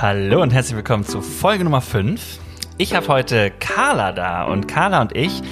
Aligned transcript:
Hallo 0.00 0.42
und 0.42 0.52
herzlich 0.52 0.76
willkommen 0.76 1.04
zu 1.04 1.20
Folge 1.20 1.64
Nummer 1.64 1.80
5. 1.80 2.38
Ich 2.76 2.94
habe 2.94 3.08
heute 3.08 3.50
Carla 3.50 4.12
da 4.12 4.44
und 4.44 4.68
Carla 4.68 5.00
und 5.00 5.16
ich, 5.16 5.42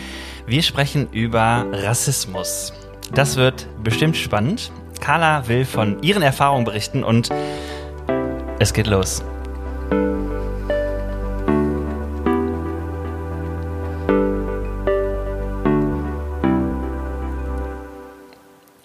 wir 0.47 0.63
sprechen 0.63 1.09
über 1.11 1.67
Rassismus. 1.73 2.73
Das 3.13 3.35
wird 3.35 3.67
bestimmt 3.83 4.17
spannend. 4.17 4.71
Carla 5.01 5.49
will 5.49 5.65
von 5.65 6.01
ihren 6.01 6.23
Erfahrungen 6.23 6.65
berichten 6.65 7.03
und 7.03 7.31
es 8.61 8.73
geht 8.73 8.87
los. 8.87 9.25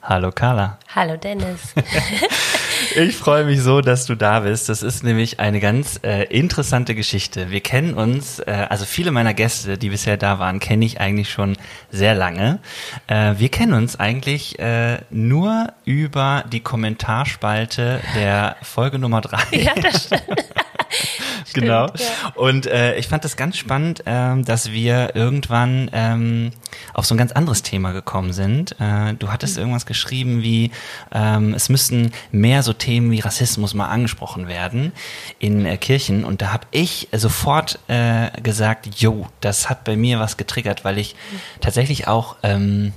Hallo 0.01 0.31
Carla. 0.31 0.79
Hallo 0.95 1.17
Dennis. 1.17 1.75
ich 2.95 3.15
freue 3.15 3.45
mich 3.45 3.61
so, 3.61 3.81
dass 3.81 4.05
du 4.05 4.15
da 4.15 4.41
bist. 4.41 4.69
Das 4.69 4.83
ist 4.83 5.03
nämlich 5.03 5.39
eine 5.39 5.59
ganz 5.59 5.99
äh, 6.03 6.23
interessante 6.25 6.95
Geschichte. 6.95 7.49
Wir 7.49 7.61
kennen 7.61 7.93
uns, 7.93 8.39
äh, 8.39 8.67
also 8.69 8.85
viele 8.85 9.11
meiner 9.11 9.33
Gäste, 9.33 9.77
die 9.77 9.89
bisher 9.89 10.17
da 10.17 10.39
waren, 10.39 10.59
kenne 10.59 10.85
ich 10.85 10.99
eigentlich 10.99 11.31
schon 11.31 11.57
sehr 11.91 12.15
lange. 12.15 12.59
Äh, 13.07 13.35
wir 13.37 13.49
kennen 13.49 13.73
uns 13.73 13.99
eigentlich 13.99 14.59
äh, 14.59 14.99
nur 15.09 15.73
über 15.85 16.43
die 16.51 16.61
Kommentarspalte 16.61 18.01
der 18.15 18.57
Folge 18.61 18.99
Nummer 18.99 19.21
drei. 19.21 19.41
Ja, 19.51 19.73
das 19.75 20.05
stimmt. 20.05 20.23
genau. 21.53 21.87
ja. 21.87 22.31
Und 22.35 22.65
äh, 22.65 22.95
ich 22.95 23.07
fand 23.07 23.23
das 23.23 23.37
ganz 23.37 23.57
spannend, 23.57 24.03
ähm, 24.05 24.45
dass 24.45 24.71
wir 24.71 25.15
irgendwann 25.15 25.89
ähm, 25.93 26.51
auf 26.93 27.05
so 27.05 27.15
ein 27.15 27.17
ganz 27.17 27.31
anderes 27.31 27.63
Thema 27.63 27.91
gekommen 27.91 28.33
sind. 28.33 28.75
Äh, 28.79 29.13
du 29.15 29.31
hattest 29.31 29.55
mhm. 29.55 29.61
irgendwas 29.61 29.85
geschrieben 29.85 30.41
wie, 30.41 30.71
ähm, 31.11 31.53
es 31.53 31.69
müssten 31.69 32.11
mehr 32.31 32.63
so 32.63 32.73
Themen 32.73 33.11
wie 33.11 33.19
Rassismus 33.19 33.73
mal 33.73 33.87
angesprochen 33.87 34.47
werden 34.47 34.91
in 35.39 35.65
äh, 35.65 35.77
Kirchen. 35.77 36.23
Und 36.23 36.41
da 36.41 36.53
habe 36.53 36.67
ich 36.71 37.09
sofort 37.11 37.79
äh, 37.87 38.29
gesagt, 38.41 38.99
jo, 38.99 39.27
das 39.39 39.69
hat 39.69 39.83
bei 39.83 39.95
mir 39.95 40.19
was 40.19 40.37
getriggert, 40.37 40.83
weil 40.85 40.97
ich 40.97 41.15
mhm. 41.15 41.39
tatsächlich 41.61 42.07
auch 42.07 42.35
ähm, 42.43 42.93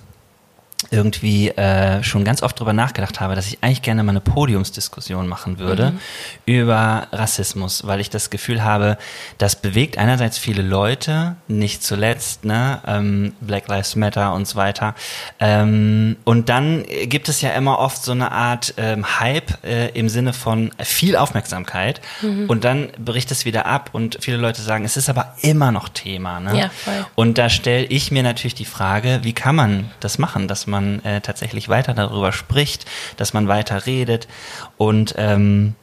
irgendwie 0.90 1.48
äh, 1.50 2.02
schon 2.02 2.24
ganz 2.24 2.42
oft 2.42 2.58
drüber 2.58 2.72
nachgedacht 2.72 3.20
habe, 3.20 3.34
dass 3.34 3.46
ich 3.46 3.58
eigentlich 3.62 3.82
gerne 3.82 4.02
mal 4.02 4.10
eine 4.10 4.20
Podiumsdiskussion 4.20 5.26
machen 5.26 5.58
würde 5.58 5.92
mhm. 5.92 5.98
über 6.46 7.08
Rassismus, 7.12 7.86
weil 7.86 8.00
ich 8.00 8.10
das 8.10 8.30
Gefühl 8.30 8.62
habe, 8.62 8.98
das 9.38 9.56
bewegt 9.56 9.98
einerseits 9.98 10.38
viele 10.38 10.62
Leute, 10.62 11.36
nicht 11.48 11.82
zuletzt, 11.82 12.44
ne, 12.44 12.80
ähm, 12.86 13.32
Black 13.40 13.68
Lives 13.68 13.96
Matter 13.96 14.34
und 14.34 14.46
so 14.46 14.56
weiter. 14.56 14.94
Ähm, 15.40 16.16
und 16.24 16.48
dann 16.48 16.84
gibt 17.04 17.28
es 17.28 17.40
ja 17.40 17.50
immer 17.50 17.78
oft 17.78 18.02
so 18.02 18.12
eine 18.12 18.32
Art 18.32 18.74
ähm, 18.76 19.20
Hype 19.20 19.64
äh, 19.64 19.88
im 19.90 20.08
Sinne 20.08 20.32
von 20.32 20.70
viel 20.82 21.16
Aufmerksamkeit 21.16 22.00
mhm. 22.22 22.46
und 22.48 22.64
dann 22.64 22.88
bricht 22.98 23.30
es 23.30 23.44
wieder 23.44 23.66
ab 23.66 23.90
und 23.92 24.18
viele 24.20 24.36
Leute 24.36 24.62
sagen, 24.62 24.84
es 24.84 24.96
ist 24.96 25.08
aber 25.08 25.34
immer 25.42 25.72
noch 25.72 25.88
Thema. 25.88 26.40
Ne? 26.40 26.58
Ja, 26.58 26.68
voll. 26.68 27.06
Und 27.14 27.38
da 27.38 27.48
stelle 27.48 27.86
ich 27.86 28.10
mir 28.10 28.22
natürlich 28.22 28.54
die 28.54 28.64
Frage, 28.64 29.20
wie 29.22 29.32
kann 29.32 29.54
man 29.54 29.90
das 30.00 30.18
machen, 30.18 30.48
dass 30.48 30.66
man 30.66 30.73
man 30.74 31.04
äh, 31.04 31.20
tatsächlich 31.20 31.68
weiter 31.68 31.94
darüber 31.94 32.32
spricht, 32.32 32.86
dass 33.16 33.32
man 33.32 33.48
weiter 33.48 33.86
redet. 33.86 34.28
Und 34.76 35.14
ähm, 35.16 35.74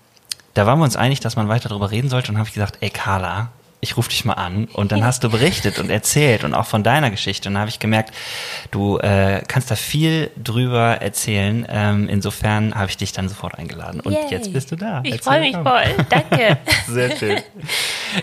da 0.53 0.66
waren 0.66 0.80
wir 0.80 0.83
uns 0.83 0.95
einig, 0.95 1.20
dass 1.20 1.36
man 1.36 1.48
weiter 1.48 1.70
darüber 1.70 1.92
reden 1.92 2.09
sollte. 2.09 2.31
Und 2.31 2.38
habe 2.38 2.48
ich 2.48 2.53
gesagt, 2.53 2.78
ey 2.81 2.89
Carla, 2.89 3.50
ich 3.81 3.97
rufe 3.97 4.09
dich 4.09 4.25
mal 4.25 4.33
an 4.33 4.65
und 4.73 4.91
dann 4.91 5.03
hast 5.03 5.23
du 5.23 5.29
berichtet 5.29 5.79
und 5.79 5.89
erzählt 5.89 6.43
und 6.43 6.53
auch 6.53 6.67
von 6.67 6.83
deiner 6.83 7.09
Geschichte 7.09 7.49
und 7.49 7.55
dann 7.55 7.61
habe 7.61 7.69
ich 7.69 7.79
gemerkt, 7.79 8.13
du 8.69 8.99
äh, 8.99 9.41
kannst 9.47 9.71
da 9.71 9.75
viel 9.75 10.29
drüber 10.41 11.01
erzählen. 11.01 11.65
Ähm, 11.67 12.07
insofern 12.07 12.75
habe 12.75 12.91
ich 12.91 12.97
dich 12.97 13.11
dann 13.11 13.27
sofort 13.27 13.57
eingeladen 13.57 13.99
und 13.99 14.13
Yay. 14.13 14.27
jetzt 14.29 14.53
bist 14.53 14.71
du 14.71 14.75
da. 14.75 15.02
Ich 15.03 15.21
freue 15.21 15.39
mich 15.39 15.55
voll. 15.55 16.05
Danke. 16.09 16.59
Sehr 16.87 17.17
schön. 17.17 17.39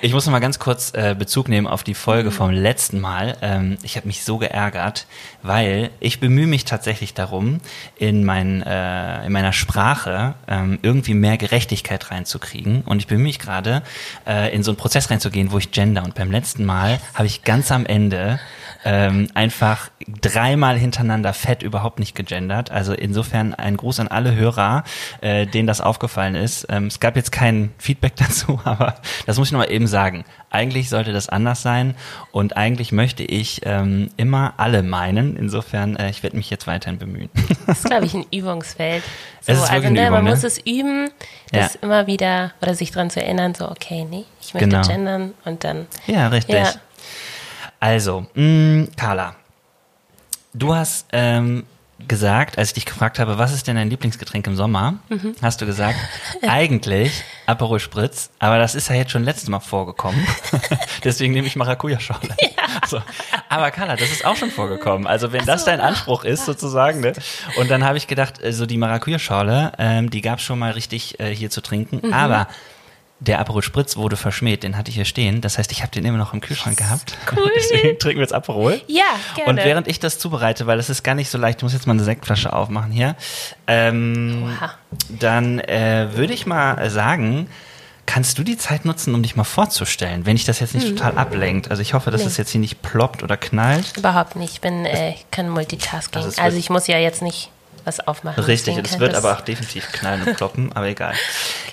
Ich 0.01 0.13
muss 0.13 0.27
noch 0.27 0.33
mal 0.33 0.39
ganz 0.39 0.61
kurz 0.61 0.93
äh, 0.95 1.17
Bezug 1.19 1.49
nehmen 1.49 1.67
auf 1.67 1.83
die 1.83 1.95
Folge 1.95 2.31
mhm. 2.31 2.35
vom 2.35 2.51
letzten 2.51 3.01
Mal. 3.01 3.37
Ähm, 3.43 3.79
ich 3.83 3.97
habe 3.97 4.07
mich 4.07 4.23
so 4.23 4.39
geärgert, 4.39 5.07
weil 5.43 5.91
ich 5.99 6.21
bemühe 6.21 6.47
mich 6.47 6.67
tatsächlich 6.67 7.15
darum, 7.15 7.61
in, 7.97 8.25
mein, 8.25 8.63
äh, 8.63 9.27
in 9.27 9.33
meiner 9.33 9.53
Sprache 9.53 10.35
ähm, 10.47 10.79
irgendwie 10.83 11.15
mehr 11.15 11.37
Gerechtigkeit 11.37 12.13
reinzukriegen 12.13 12.83
und 12.83 13.01
ich 13.01 13.09
bemühe 13.09 13.25
mich 13.25 13.41
gerade, 13.41 13.83
äh, 14.27 14.55
in 14.55 14.63
so 14.63 14.71
einen 14.71 14.79
Prozess 14.79 15.11
reinzugehen, 15.11 15.48
wo 15.53 15.59
ich 15.59 15.71
gender. 15.71 16.05
Und 16.05 16.15
beim 16.15 16.31
letzten 16.31 16.65
Mal 16.65 17.01
habe 17.15 17.27
ich 17.27 17.43
ganz 17.43 17.71
am 17.71 17.87
Ende 17.87 18.39
ähm, 18.85 19.29
einfach 19.35 19.91
dreimal 20.07 20.79
hintereinander 20.79 21.35
fett 21.35 21.63
überhaupt 21.63 21.99
nicht 21.99 22.15
gegendert. 22.15 22.71
Also 22.71 22.93
insofern 22.93 23.55
ein 23.55 23.77
Gruß 23.77 24.01
an 24.01 24.09
alle 24.09 24.35
Hörer, 24.35 24.85
äh, 25.21 25.47
denen 25.47 25.67
das 25.67 25.81
aufgefallen 25.81 26.35
ist. 26.35 26.67
Ähm, 26.71 26.87
es 26.87 27.01
gab 27.01 27.17
jetzt 27.17 27.33
kein 27.33 27.73
Feedback 27.79 28.15
dazu, 28.17 28.61
aber 28.65 28.95
das 29.27 29.39
muss 29.39 29.49
ich 29.49 29.53
nochmal 29.53 29.71
eben 29.73 29.87
sagen. 29.87 30.25
Eigentlich 30.51 30.89
sollte 30.89 31.13
das 31.13 31.29
anders 31.29 31.61
sein 31.61 31.95
und 32.33 32.57
eigentlich 32.57 32.93
möchte 32.93 33.23
ich 33.23 33.61
ähm, 33.65 34.11
immer 34.17 34.55
alle 34.57 34.83
meinen. 34.83 35.37
Insofern, 35.37 35.97
äh, 35.97 36.09
ich 36.11 36.23
werde 36.23 36.37
mich 36.37 36.49
jetzt 36.49 36.67
weiterhin 36.67 36.99
bemühen. 36.99 37.29
Das 37.67 37.81
ist, 37.81 37.85
glaube 37.85 38.07
ich, 38.07 38.15
ein 38.15 38.25
Übungsfeld. 38.33 39.03
So, 39.43 39.53
es 39.53 39.59
ist 39.59 39.71
also 39.71 39.91
ne, 39.91 40.01
Übung, 40.01 40.13
man 40.13 40.25
ne? 40.25 40.31
muss 40.31 40.45
es 40.45 40.59
üben, 40.59 41.11
das 41.53 41.75
ja. 41.75 41.81
immer 41.83 42.07
wieder 42.07 42.53
oder 42.63 42.75
sich 42.75 42.93
daran 42.93 43.11
zu 43.11 43.21
erinnern, 43.23 43.55
so 43.55 43.71
okay, 43.71 44.07
nee, 44.09 44.25
ich 44.41 44.55
möchte 44.55 44.69
genau. 44.69 44.87
gendern 44.87 45.35
und 45.45 45.65
dann. 45.65 45.87
Ja, 46.07 46.29
richtig. 46.29 46.55
Ja. 46.55 46.73
Also, 47.81 48.27
mh, 48.35 48.43
mm, 48.43 48.89
Carla, 48.97 49.37
du 50.53 50.75
hast 50.75 51.07
ähm, 51.13 51.65
gesagt, 52.07 52.59
als 52.59 52.69
ich 52.69 52.75
dich 52.75 52.87
gefragt 52.87 53.19
habe, 53.19 53.39
was 53.39 53.53
ist 53.53 53.67
denn 53.67 53.75
dein 53.77 53.91
Lieblingsgetränk 53.91 54.47
im 54.47 54.55
Sommer, 54.55 54.95
mhm. 55.09 55.35
hast 55.43 55.61
du 55.61 55.67
gesagt, 55.67 55.99
eigentlich 56.43 57.25
Aperol 57.47 57.81
Spritz, 57.81 58.31
aber 58.39 58.59
das 58.59 58.75
ist 58.75 58.89
ja 58.89 58.95
jetzt 58.95 59.11
schon 59.11 59.25
letztes 59.25 59.49
Mal 59.49 59.61
vorgekommen. 59.61 60.25
Deswegen 61.05 61.33
nehme 61.33 61.47
ich 61.47 61.57
Maracuja-Schorle. 61.57 62.37
Ja. 62.41 62.87
So. 62.87 63.03
Aber 63.49 63.71
Carla, 63.71 63.97
das 63.97 64.11
ist 64.11 64.25
auch 64.25 64.37
schon 64.37 64.51
vorgekommen. 64.51 65.07
Also 65.07 65.33
wenn 65.33 65.41
so, 65.41 65.47
das 65.47 65.65
dein 65.65 65.81
Anspruch 65.81 66.25
ist, 66.25 66.45
sozusagen. 66.45 67.01
Ne? 67.01 67.13
Und 67.57 67.71
dann 67.71 67.85
habe 67.85 67.99
ich 67.99 68.07
gedacht, 68.07 68.43
äh, 68.43 68.53
so 68.53 68.67
die 68.67 68.77
Maracuja-Schorle, 68.77 69.73
ähm, 69.79 70.11
die 70.11 70.21
gab 70.21 70.39
es 70.39 70.45
schon 70.45 70.59
mal 70.59 70.73
richtig 70.73 71.19
äh, 71.19 71.35
hier 71.35 71.51
zu 71.51 71.61
trinken. 71.61 72.07
Mhm. 72.07 72.13
Aber 72.13 72.47
der 73.21 73.41
Aperol 73.41 73.63
Spritz 73.63 73.97
wurde 73.97 74.17
verschmäht, 74.17 74.63
den 74.63 74.77
hatte 74.77 74.91
ich 74.91 74.95
hier 74.95 75.05
stehen. 75.05 75.41
Das 75.41 75.59
heißt, 75.59 75.73
ich 75.73 75.83
habe 75.83 75.91
den 75.91 76.05
immer 76.05 76.19
noch 76.19 76.33
im 76.33 76.41
Kühlschrank 76.41 76.79
yes, 76.79 76.87
gehabt. 76.87 77.19
Cool. 77.35 77.51
Deswegen 77.57 77.99
trinken 77.99 78.19
wir 78.19 78.23
jetzt 78.25 78.33
Aperol. 78.33 78.81
Ja, 78.87 79.03
gerne. 79.35 79.51
Und 79.51 79.57
während 79.57 79.89
ich 79.89 79.99
das 79.99 80.19
zubereite, 80.19 80.67
weil 80.67 80.77
das 80.77 80.89
ist 80.89 81.03
gar 81.03 81.15
nicht 81.15 81.29
so 81.29 81.39
leicht, 81.39 81.59
ich 81.59 81.63
muss 81.65 81.73
jetzt 81.73 81.87
mal 81.87 81.95
eine 81.95 82.05
Sektflasche 82.05 82.53
aufmachen 82.53 82.93
hier, 82.93 83.17
ähm, 83.67 84.57
dann 85.09 85.59
äh, 85.59 86.09
würde 86.13 86.33
ich 86.33 86.47
mal 86.47 86.89
sagen, 86.91 87.49
kannst 88.07 88.39
du 88.39 88.45
die 88.45 88.57
Zeit 88.57 88.85
nutzen, 88.85 89.15
um 89.15 89.23
dich 89.23 89.35
mal 89.35 89.45
vorzustellen, 89.45 90.25
wenn 90.25 90.37
ich 90.37 90.45
das 90.45 90.61
jetzt 90.61 90.75
nicht 90.75 90.89
mhm. 90.89 90.97
total 90.97 91.19
ablenkt? 91.19 91.71
Also 91.71 91.83
ich 91.83 91.95
hoffe, 91.95 92.11
dass 92.13 92.21
nee. 92.21 92.27
das 92.27 92.37
jetzt 92.37 92.51
hier 92.51 92.61
nicht 92.61 92.83
ploppt 92.83 93.25
oder 93.25 93.37
knallt. 93.37 93.97
Überhaupt 93.97 94.37
nicht. 94.37 94.55
Ich 94.55 94.61
bin, 94.61 94.87
äh, 94.87 95.15
kann 95.33 95.49
Multitasking. 95.49 96.23
Also, 96.23 96.41
also 96.41 96.57
ich 96.57 96.71
muss 96.71 96.87
ja 96.87 96.99
jetzt 96.99 97.21
nicht 97.21 97.51
was 97.85 98.01
aufmachen. 98.01 98.43
Richtig, 98.45 98.77
es 98.79 98.99
wird 98.99 99.15
aber 99.15 99.33
auch 99.33 99.41
definitiv 99.41 99.91
knallen 99.93 100.23
und 100.23 100.37
kloppen, 100.37 100.73
aber 100.73 100.87
egal. 100.87 101.15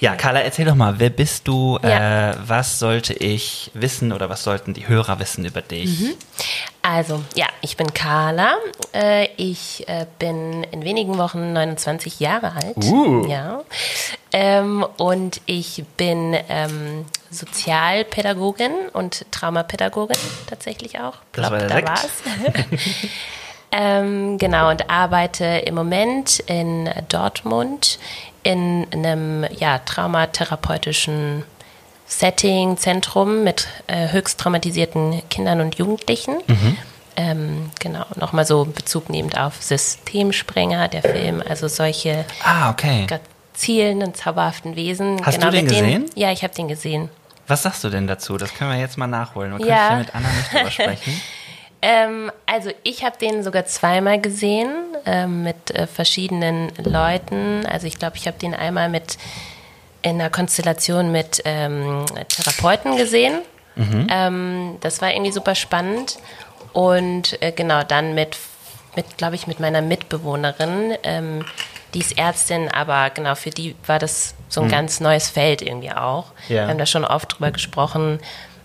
Ja, 0.01 0.15
Carla, 0.15 0.41
erzähl 0.41 0.65
doch 0.65 0.75
mal, 0.75 0.99
wer 0.99 1.09
bist 1.09 1.47
du? 1.47 1.79
Ja. 1.81 2.31
Äh, 2.31 2.35
was 2.45 2.79
sollte 2.79 3.13
ich 3.13 3.71
wissen 3.73 4.11
oder 4.11 4.29
was 4.29 4.43
sollten 4.43 4.73
die 4.73 4.87
Hörer 4.87 5.19
wissen 5.19 5.45
über 5.45 5.61
dich? 5.61 6.01
Mhm. 6.01 6.13
Also, 6.81 7.23
ja, 7.35 7.47
ich 7.61 7.77
bin 7.77 7.93
Carla. 7.93 8.57
Äh, 8.93 9.29
ich 9.37 9.87
äh, 9.87 10.05
bin 10.19 10.63
in 10.65 10.83
wenigen 10.83 11.17
Wochen 11.17 11.53
29 11.53 12.19
Jahre 12.19 12.53
alt. 12.53 12.77
Uh. 12.77 13.25
Ja. 13.27 13.63
Ähm, 14.31 14.85
und 14.97 15.41
ich 15.45 15.83
bin 15.97 16.37
ähm, 16.49 17.05
Sozialpädagogin 17.31 18.71
und 18.93 19.25
Traumapädagogin 19.31 20.17
tatsächlich 20.47 20.99
auch. 20.99 21.15
Das 21.31 21.47
Glaub, 21.47 21.51
war 21.51 21.67
da 21.67 21.87
war's. 21.87 22.07
Ähm, 23.77 24.37
genau, 24.37 24.69
und 24.69 24.89
arbeite 24.89 25.43
im 25.43 25.75
Moment 25.75 26.39
in 26.47 26.89
Dortmund 27.09 27.99
in 28.43 28.87
einem 28.93 29.45
ja, 29.57 29.79
traumatherapeutischen 29.79 31.43
Setting, 32.07 32.77
Zentrum 32.77 33.43
mit 33.43 33.67
äh, 33.87 34.13
höchst 34.13 34.39
traumatisierten 34.39 35.21
Kindern 35.29 35.59
und 35.59 35.75
Jugendlichen. 35.75 36.35
Mhm. 36.47 36.77
Ähm, 37.17 37.71
genau, 37.79 38.05
nochmal 38.15 38.45
so 38.45 38.63
Bezug 38.65 39.09
nehmend 39.09 39.37
auf 39.37 39.61
Systemsprenger, 39.61 40.87
der 40.87 41.01
Film, 41.01 41.41
also 41.47 41.67
solche 41.67 42.23
ah, 42.43 42.69
okay. 42.69 43.07
zielenden, 43.53 44.13
zauberhaften 44.13 44.75
Wesen. 44.75 45.25
Hast 45.25 45.39
genau, 45.39 45.49
du 45.49 45.57
den 45.57 45.67
gesehen? 45.67 45.85
Denen, 45.85 46.09
ja, 46.15 46.31
ich 46.31 46.43
habe 46.43 46.53
den 46.53 46.67
gesehen. 46.67 47.09
Was 47.47 47.63
sagst 47.63 47.83
du 47.83 47.89
denn 47.89 48.07
dazu? 48.07 48.37
Das 48.37 48.53
können 48.53 48.71
wir 48.71 48.79
jetzt 48.79 48.97
mal 48.97 49.07
nachholen. 49.07 49.51
Man 49.51 49.61
ja. 49.61 49.89
kann 49.89 49.99
mit 49.99 50.15
Anna 50.15 50.27
nicht 50.29 50.53
drüber 50.53 50.71
sprechen. 50.71 51.21
Ähm, 51.87 52.31
also 52.47 52.71
ich 52.81 53.03
habe 53.03 53.15
den 53.19 53.43
sogar 53.43 53.65
zweimal 53.65 54.19
gesehen 54.19 54.71
ähm, 55.05 55.43
mit 55.43 55.69
äh, 55.69 55.85
verschiedenen 55.85 56.71
Leuten. 56.83 57.63
Also 57.67 57.85
ich 57.85 57.99
glaube, 57.99 58.17
ich 58.17 58.25
habe 58.25 58.39
den 58.39 58.55
einmal 58.55 58.89
mit 58.89 59.19
in 60.01 60.19
einer 60.19 60.31
Konstellation 60.31 61.11
mit 61.11 61.43
ähm, 61.45 62.03
Therapeuten 62.27 62.97
gesehen. 62.97 63.39
Mhm. 63.75 64.07
Ähm, 64.09 64.77
das 64.81 64.99
war 64.99 65.11
irgendwie 65.11 65.31
super 65.31 65.53
spannend. 65.53 66.17
Und 66.73 67.39
äh, 67.43 67.51
genau, 67.51 67.83
dann 67.83 68.15
mit, 68.15 68.35
mit 68.95 69.17
glaube 69.17 69.35
ich, 69.35 69.45
mit 69.45 69.59
meiner 69.59 69.83
Mitbewohnerin. 69.83 70.95
Ähm, 71.03 71.45
die 71.93 71.99
ist 71.99 72.17
Ärztin, 72.17 72.67
aber 72.67 73.11
genau, 73.11 73.35
für 73.35 73.51
die 73.51 73.75
war 73.85 73.99
das 73.99 74.33
so 74.49 74.61
ein 74.61 74.69
ganz 74.69 75.01
neues 75.01 75.29
Feld 75.29 75.61
irgendwie 75.61 75.91
auch. 75.91 76.25
Ja. 76.49 76.63
Wir 76.63 76.67
haben 76.69 76.77
da 76.79 76.87
schon 76.87 77.05
oft 77.05 77.35
drüber 77.35 77.51
gesprochen. 77.51 78.19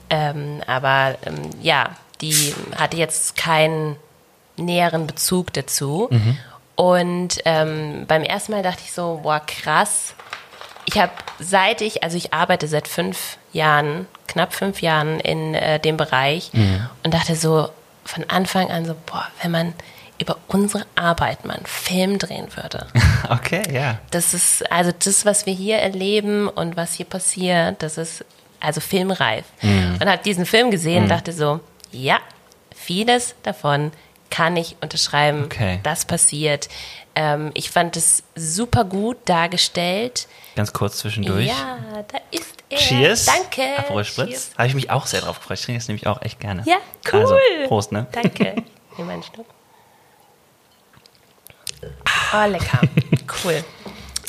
Ähm, 0.09 0.63
aber 0.67 1.17
ähm, 1.27 1.51
ja, 1.61 1.91
die 2.21 2.55
hatte 2.77 2.97
jetzt 2.97 3.37
keinen 3.37 3.97
näheren 4.57 5.07
Bezug 5.07 5.53
dazu. 5.53 6.09
Und 6.77 7.39
ähm, 7.45 8.05
beim 8.09 8.23
ersten 8.23 8.53
Mal 8.53 8.63
dachte 8.63 8.83
ich 8.85 8.93
so, 8.93 9.21
boah, 9.23 9.41
krass. 9.47 10.15
Ich 10.87 10.99
habe 10.99 11.13
seit 11.39 11.83
ich, 11.83 12.03
also 12.03 12.17
ich 12.17 12.33
arbeite 12.33 12.67
seit 12.69 12.89
fünf 12.89 13.37
Jahren, 13.53 14.07
knapp 14.27 14.55
fünf 14.55 14.81
Jahren 14.83 15.21
in 15.21 15.55
äh, 15.55 15.79
dem 15.79 15.97
Bereich 15.97 16.51
und 17.03 17.15
dachte 17.15 17.37
so 17.37 17.69
von 18.05 18.25
Anfang 18.29 18.71
an 18.71 18.87
so, 18.87 18.95
boah, 19.07 19.27
wenn 19.43 19.51
man 19.51 19.75
über 20.19 20.37
unsere 20.49 20.85
Arbeit 20.97 21.45
mal 21.45 21.57
einen 21.57 21.67
Film 21.67 22.19
drehen 22.19 22.49
würde. 22.57 22.87
Okay, 23.29 23.63
ja. 23.73 23.99
Das 24.11 24.35
ist, 24.35 24.73
also 24.73 24.91
das, 25.05 25.25
was 25.25 25.47
wir 25.47 25.53
hier 25.53 25.77
erleben 25.77 26.49
und 26.49 26.77
was 26.77 26.95
hier 26.95 27.07
passiert, 27.07 27.81
das 27.81 27.97
ist 27.97 28.25
also 28.59 28.81
filmreif. 28.81 29.45
Und 30.01 30.09
habe 30.09 30.21
diesen 30.25 30.47
Film 30.47 30.73
gesehen, 30.73 31.07
dachte 31.09 31.33
so, 31.33 31.61
ja, 31.93 32.19
vieles 32.75 33.35
davon 33.43 33.93
kann 34.31 34.57
ich 34.57 34.77
unterschreiben, 34.81 35.45
Okay. 35.45 35.81
das 35.83 36.05
passiert. 36.05 36.69
Ähm, 37.17 37.51
ich 37.55 37.71
fand 37.71 37.97
es 37.97 38.23
super 38.37 38.85
gut 38.85 39.17
dargestellt. 39.25 40.29
Ganz 40.55 40.73
kurz 40.73 40.99
zwischendurch. 40.99 41.47
Ja, 41.49 41.79
da 42.07 42.19
ist 42.31 42.55
er. 42.69 42.79
Cheers. 42.79 43.25
Danke. 43.27 43.63
Aperol 43.79 44.05
Spritz. 44.05 44.53
Habe 44.57 44.69
ich 44.69 44.75
mich 44.75 44.91
auch 44.91 45.07
sehr 45.07 45.21
drauf 45.23 45.41
gefreut. 45.41 45.59
Ich 45.59 45.65
trinke 45.65 45.81
das 45.81 45.89
nämlich 45.89 46.07
auch 46.07 46.23
echt 46.23 46.39
gerne. 46.39 46.63
Ja, 46.67 46.77
cool. 47.13 47.21
Also, 47.21 47.37
Prost, 47.67 47.91
ne? 47.91 48.07
Danke. 48.13 48.63
Nimm 48.97 49.09
einen 49.09 49.23
Schluck. 49.25 49.47
Oh, 52.33 52.47
lecker. 52.47 52.81
Cool. 53.45 53.65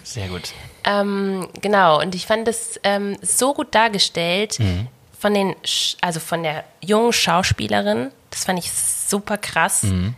Sehr 0.04 0.28
gut. 0.30 0.54
Ähm, 0.84 1.48
genau, 1.62 2.00
und 2.02 2.16
ich 2.16 2.26
fand 2.26 2.48
das 2.48 2.80
ähm, 2.84 3.18
so 3.22 3.54
gut 3.54 3.76
dargestellt 3.76 4.58
Mhm. 4.60 4.88
Von 5.22 5.34
den, 5.36 5.56
Sch 5.64 5.96
also 6.02 6.20
von 6.20 6.42
der 6.44 6.64
jungen 6.82 7.14
Schauspielerin. 7.14 8.12
Das 8.32 8.46
fand 8.46 8.58
ich 8.60 8.72
super 8.72 9.38
krass, 9.38 9.84
Mhm. 9.84 10.16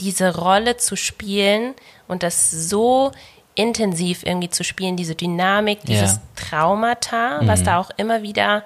diese 0.00 0.34
Rolle 0.34 0.78
zu 0.78 0.96
spielen 0.96 1.74
und 2.08 2.22
das 2.22 2.50
so 2.50 3.12
intensiv 3.54 4.22
irgendwie 4.24 4.48
zu 4.50 4.64
spielen, 4.64 4.96
diese 4.96 5.14
Dynamik, 5.14 5.80
dieses 5.84 6.12
Ja. 6.12 6.16
Mhm. 6.18 6.36
Traumata, 6.36 7.40
was 7.42 7.62
da 7.62 7.78
auch 7.78 7.90
immer 7.98 8.22
wieder 8.22 8.62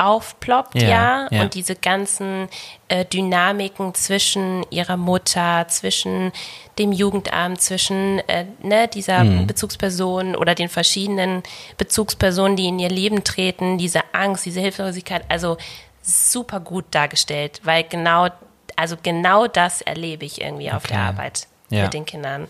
aufploppt, 0.00 0.80
Ja, 0.80 0.88
ja, 0.88 1.28
ja. 1.30 1.42
und 1.42 1.54
diese 1.54 1.76
ganzen 1.76 2.48
äh, 2.88 3.04
Dynamiken 3.04 3.94
zwischen 3.94 4.64
ihrer 4.70 4.96
Mutter, 4.96 5.66
zwischen 5.68 6.32
dem 6.78 6.92
Jugendamt, 6.92 7.60
zwischen 7.60 8.18
äh, 8.28 8.46
ne, 8.62 8.88
dieser 8.88 9.24
Mhm. 9.24 9.46
Bezugsperson 9.46 10.34
oder 10.36 10.54
den 10.54 10.68
verschiedenen 10.68 11.42
Bezugspersonen, 11.76 12.56
die 12.56 12.66
in 12.68 12.78
ihr 12.78 12.88
Leben 12.88 13.22
treten, 13.24 13.76
diese 13.78 14.00
Angst, 14.12 14.46
diese 14.46 14.60
Hilflosigkeit, 14.60 15.24
also 15.28 15.56
super 16.02 16.60
gut 16.60 16.86
dargestellt, 16.92 17.60
weil 17.64 17.84
genau, 17.84 18.28
also 18.76 18.96
genau 19.02 19.46
das 19.46 19.82
erlebe 19.82 20.24
ich 20.24 20.40
irgendwie 20.40 20.72
auf 20.72 20.84
der 20.86 20.96
Okay. 20.96 21.06
Arbeit 21.08 21.46
Ja. 21.68 21.84
mit 21.84 21.92
den 21.94 22.06
Kindern. 22.06 22.48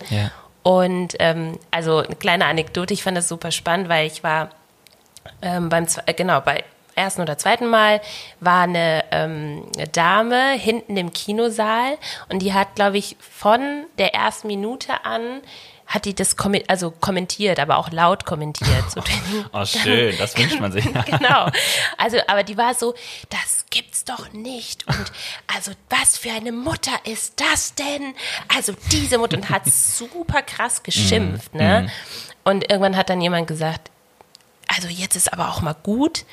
Und 0.63 1.17
ähm, 1.19 1.59
also 1.71 1.99
eine 1.99 2.15
kleine 2.17 2.45
Anekdote, 2.47 2.95
ich 2.95 3.03
fand 3.03 3.17
das 3.17 3.29
super 3.29 3.51
spannend, 3.51 3.89
weil 3.89 4.07
ich 4.07 4.23
war 4.23 4.51
ähm, 5.43 5.69
beim 5.69 5.87
äh, 6.07 6.15
genau 6.15 6.41
bei 6.41 6.63
ersten 6.95 7.23
oder 7.23 7.39
zweiten 7.39 7.67
Mal 7.69 8.01
war 8.41 8.63
eine, 8.63 9.05
ähm, 9.11 9.65
Dame 9.93 10.53
hinten 10.53 10.97
im 10.97 11.13
Kinosaal 11.13 11.97
und 12.29 12.41
die 12.41 12.53
hat, 12.55 12.75
glaube 12.75 12.99
ich, 12.99 13.17
von 13.21 13.61
der 13.99 14.15
ersten 14.15 14.49
Minute 14.49 15.05
an 15.05 15.41
hat 15.87 16.05
die 16.05 16.15
das 16.15 16.37
kommen- 16.37 16.63
also 16.69 16.93
kommentiert, 16.93 17.59
aber 17.59 17.77
auch 17.77 17.91
laut 17.91 18.25
kommentiert. 18.25 18.89
So, 18.93 19.03
Oh, 19.53 19.65
schön. 19.65 20.17
Das 20.19 20.39
wünscht 20.39 20.61
man 20.61 20.71
sich. 20.71 20.85
genau. 21.07 21.49
Also, 21.99 22.19
aber 22.29 22.45
die 22.45 22.57
war 22.57 22.75
so, 22.75 22.95
das 23.29 23.67
gibt's 23.71 24.05
doch 24.05 24.33
nicht. 24.33 24.87
Und 24.87 25.11
also, 25.53 25.73
was 25.89 26.17
für 26.17 26.31
eine 26.31 26.53
Mutter 26.53 26.93
ist 27.07 27.41
das 27.41 27.75
denn? 27.75 28.15
Also, 28.55 28.73
diese 28.93 29.19
Mutter 29.19 29.37
und 29.37 29.51
hat 29.51 29.67
super 29.67 30.43
krass 30.43 30.85
geschimpft, 30.85 31.57
ne? 31.57 31.91
Und 32.45 32.71
irgendwann 32.71 32.97
hat 32.97 33.11
dann 33.11 33.21
jemand 33.21 33.49
gesagt, 33.49 33.91
also 34.75 34.89
jetzt 34.89 35.17
ist 35.17 35.33
aber 35.33 35.49
auch 35.49 35.61
mal 35.63 35.75
gut. 35.75 36.25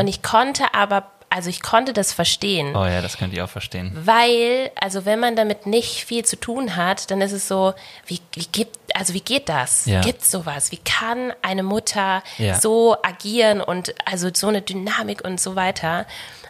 Und 0.00 0.08
ich 0.08 0.22
konnte 0.22 0.74
aber, 0.74 1.10
also 1.34 1.48
ich 1.48 1.62
konnte 1.62 1.92
das 1.94 2.12
verstehen. 2.12 2.76
Oh 2.76 2.84
ja, 2.84 3.00
das 3.00 3.16
könnt 3.16 3.32
ihr 3.32 3.42
auch 3.44 3.48
verstehen. 3.48 3.90
Weil, 3.94 4.70
also 4.80 5.04
wenn 5.06 5.18
man 5.18 5.34
damit 5.34 5.66
nicht 5.66 6.04
viel 6.04 6.24
zu 6.24 6.36
tun 6.38 6.76
hat, 6.76 7.10
dann 7.10 7.20
ist 7.22 7.32
es 7.32 7.48
so, 7.48 7.72
wie, 8.06 8.20
wie 8.34 8.46
gibt, 8.52 8.76
also 8.94 9.14
wie 9.14 9.20
geht 9.22 9.48
das? 9.48 9.86
Ja. 9.86 10.02
Gibt's 10.02 10.30
sowas? 10.30 10.70
Wie 10.72 10.76
kann 10.78 11.32
eine 11.40 11.62
Mutter 11.62 12.22
Ja. 12.38 12.60
so 12.60 12.96
agieren 13.02 13.60
und 13.62 13.94
also 14.04 14.28
so 14.34 14.48
eine 14.48 14.60
Dynamik 14.60 15.24
und 15.24 15.40
so 15.40 15.56
weiter? 15.56 16.06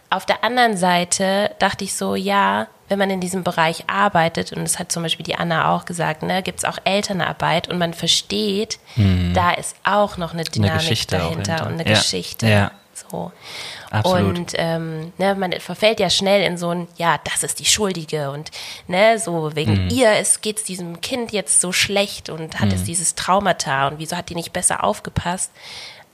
Auf 0.09 0.25
der 0.25 0.43
anderen 0.43 0.75
Seite 0.77 1.51
dachte 1.59 1.85
ich 1.85 1.95
so, 1.95 2.15
ja, 2.15 2.67
wenn 2.89 2.99
man 2.99 3.09
in 3.09 3.21
diesem 3.21 3.43
Bereich 3.43 3.85
arbeitet, 3.87 4.51
und 4.53 4.63
das 4.63 4.77
hat 4.77 4.91
zum 4.91 5.01
Beispiel 5.01 5.25
die 5.25 5.35
Anna 5.35 5.73
auch 5.73 5.85
gesagt, 5.85 6.21
ne, 6.21 6.43
gibt's 6.43 6.65
auch 6.65 6.77
Elternarbeit 6.83 7.67
und 7.69 7.77
man 7.79 7.93
versteht, 7.93 8.77
da 9.33 9.51
ist 9.51 9.75
auch 9.83 10.17
noch 10.17 10.33
eine 10.33 10.43
Dynamik 10.43 10.81
auch 10.99 11.05
dahinter 11.05 11.29
hinter. 11.53 11.65
und 11.67 11.73
eine 11.79 11.87
Ja. 11.89 11.95
Geschichte. 11.97 12.47
Ja. 12.47 12.71
So. 12.93 13.31
Absolut. 13.89 14.37
Und 14.37 14.53
ähm, 14.55 15.13
ne, 15.17 15.35
man 15.35 15.51
verfällt 15.59 15.99
ja 15.99 16.09
schnell 16.09 16.43
in 16.43 16.57
so 16.57 16.69
ein, 16.69 16.87
ja, 16.97 17.19
das 17.23 17.43
ist 17.43 17.59
die 17.59 17.65
Schuldige 17.65 18.31
und 18.31 18.51
ne, 18.87 19.17
so 19.19 19.55
wegen 19.55 19.85
Mhm. 19.85 19.89
ihr 19.89 20.11
geht's 20.41 20.63
diesem 20.63 21.01
Kind 21.01 21.31
jetzt 21.31 21.59
so 21.59 21.71
schlecht 21.71 22.29
und 22.29 22.59
hat 22.59 22.69
Mhm. 22.69 22.75
es 22.75 22.83
dieses 22.83 23.15
Traumata 23.15 23.87
und 23.87 23.99
wieso 23.99 24.15
hat 24.15 24.29
die 24.29 24.35
nicht 24.35 24.53
besser 24.53 24.83
aufgepasst? 24.83 25.51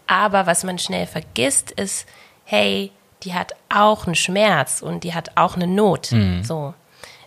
Aber 0.07 0.47
was 0.47 0.63
man 0.63 0.79
schnell 0.79 1.05
vergisst, 1.05 1.71
ist, 1.71 2.07
hey, 2.45 2.91
die 3.23 3.33
hat 3.33 3.53
auch 3.69 4.05
einen 4.05 4.15
Schmerz 4.15 4.81
und 4.81 5.03
die 5.03 5.13
hat 5.13 5.31
auch 5.35 5.55
eine 5.55 5.67
Not. 5.67 6.11
Mhm. 6.11 6.43
So. 6.43 6.73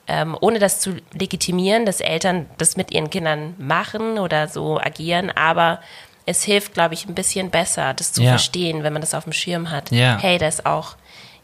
Ähm, 0.08 0.36
ohne 0.40 0.58
das 0.58 0.80
zu 0.80 0.96
legitimieren, 1.12 1.86
dass 1.86 2.00
Eltern 2.00 2.48
das 2.58 2.76
mit 2.76 2.90
ihren 2.90 3.08
Kindern 3.10 3.54
machen 3.58 4.18
oder 4.18 4.48
so 4.48 4.80
agieren, 4.80 5.30
aber 5.30 5.80
es 6.26 6.42
hilft, 6.44 6.74
glaube 6.74 6.94
ich, 6.94 7.06
ein 7.08 7.14
bisschen 7.14 7.50
besser, 7.50 7.94
das 7.94 8.12
zu 8.12 8.22
Ja. 8.22 8.30
verstehen, 8.30 8.82
wenn 8.82 8.92
man 8.92 9.02
das 9.02 9.14
auf 9.14 9.24
dem 9.24 9.32
Schirm 9.32 9.70
hat. 9.70 9.90
Ja. 9.90 10.18
Hey, 10.20 10.38
da 10.38 10.46
ist 10.48 10.66
auch, 10.66 10.96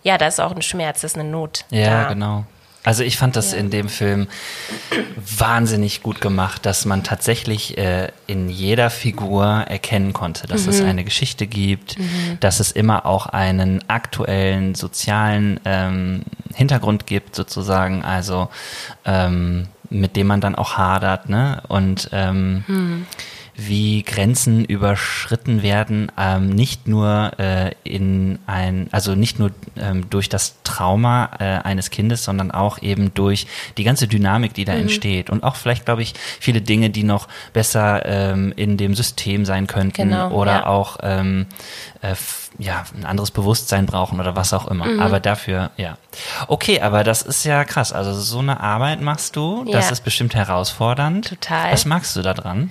ja, 0.03 0.19
da 0.19 0.27
ist 0.29 0.41
auch 0.41 0.55
ein 0.55 0.63
Schmerz, 0.63 1.01
das 1.01 1.13
ist 1.13 1.19
eine 1.19 1.29
Not. 1.29 1.65
Ja, 1.71 2.05
da. 2.05 2.09
genau. 2.09 2.45
Also 2.85 3.03
ich 3.03 3.17
fand 3.19 3.37
das 3.37 3.53
Ja. 3.53 3.59
in 3.59 3.71
dem 3.71 3.89
Film 3.89 4.29
wahnsinnig 5.17 6.03
gut 6.03 6.20
gemacht, 6.20 6.65
dass 6.65 6.85
man 6.85 7.03
tatsächlich 7.05 7.77
äh, 7.77 8.08
in 8.27 8.49
jeder 8.49 8.89
Figur 8.91 9.44
erkennen 9.44 10.13
konnte, 10.13 10.47
dass 10.47 10.63
Mhm. 10.65 10.69
es 10.70 10.81
eine 10.82 11.05
Geschichte 11.05 11.47
gibt, 11.47 11.97
dass 12.41 12.61
es 12.61 12.73
immer 12.73 13.05
auch 13.05 13.27
einen 13.27 13.82
aktuellen 13.89 14.75
sozialen 14.75 15.61
ähm, 15.65 16.23
Hintergrund 16.55 17.06
gibt, 17.06 17.35
sozusagen, 17.35 18.05
also 18.05 18.49
ähm, 19.05 19.67
mit 19.91 20.17
dem 20.17 20.27
man 20.27 20.41
dann 20.41 20.55
auch 20.55 20.77
hadert, 20.79 21.29
ne? 21.29 21.63
Und 21.69 22.11
ähm, 22.13 22.65
Mhm. 22.67 23.06
Wie 23.60 24.05
Grenzen 24.05 24.65
überschritten 24.65 25.65
werden, 25.65 26.12
ähm, 26.17 26.48
nicht 26.50 26.86
nur 26.86 27.32
äh, 27.41 27.72
in 27.82 28.38
ein, 28.46 28.86
also 28.93 29.17
nicht 29.17 29.41
nur 29.41 29.50
ähm, 29.77 30.08
durch 30.10 30.29
das 30.29 30.62
Trauma 30.62 31.31
äh, 31.41 31.44
eines 31.44 31.91
Kindes, 31.91 32.22
sondern 32.22 32.53
auch 32.53 32.81
eben 32.82 33.12
durch 33.15 33.48
die 33.77 33.82
ganze 33.82 34.06
Dynamik, 34.06 34.55
die 34.55 34.65
da 34.65 34.74
Mhm. 34.74 34.82
entsteht 34.82 35.29
und 35.29 35.43
auch 35.43 35.56
vielleicht, 35.56 35.86
glaube 35.86 36.03
ich, 36.03 36.15
viele 36.38 36.60
Dinge, 36.62 36.91
die 36.91 37.03
noch 37.03 37.27
besser 37.53 38.06
ähm, 38.06 38.53
in 38.55 38.77
dem 38.77 38.94
System 38.94 39.44
sein 39.44 39.67
könnten 39.67 40.10
Genau, 40.10 40.31
oder 40.31 40.53
ja. 40.53 40.67
auch 40.67 40.98
ähm, 41.03 41.46
äh, 42.03 42.15
ja 42.60 42.84
ein 42.96 43.05
anderes 43.05 43.32
Bewusstsein 43.32 43.86
brauchen 43.86 44.20
oder 44.20 44.36
was 44.36 44.53
auch 44.53 44.69
immer. 44.69 44.84
Mhm. 44.86 45.00
Aber 45.00 45.19
dafür, 45.19 45.72
ja. 45.77 45.98
Okay, 46.46 46.81
aber 46.81 47.03
das 47.03 47.22
ist 47.22 47.43
ja 47.44 47.65
krass. 47.65 47.93
Also 47.93 48.12
so 48.15 48.38
eine 48.38 48.60
Arbeit 48.60 49.00
machst 49.00 49.34
du, 49.34 49.65
das 49.65 49.86
Ja. 49.86 49.93
ist 49.93 50.05
bestimmt 50.05 50.36
herausfordernd. 50.36 51.29
Total. 51.29 51.72
Was 51.72 51.84
magst 51.86 52.15
du 52.15 52.22
da 52.22 52.34
dran? 52.34 52.70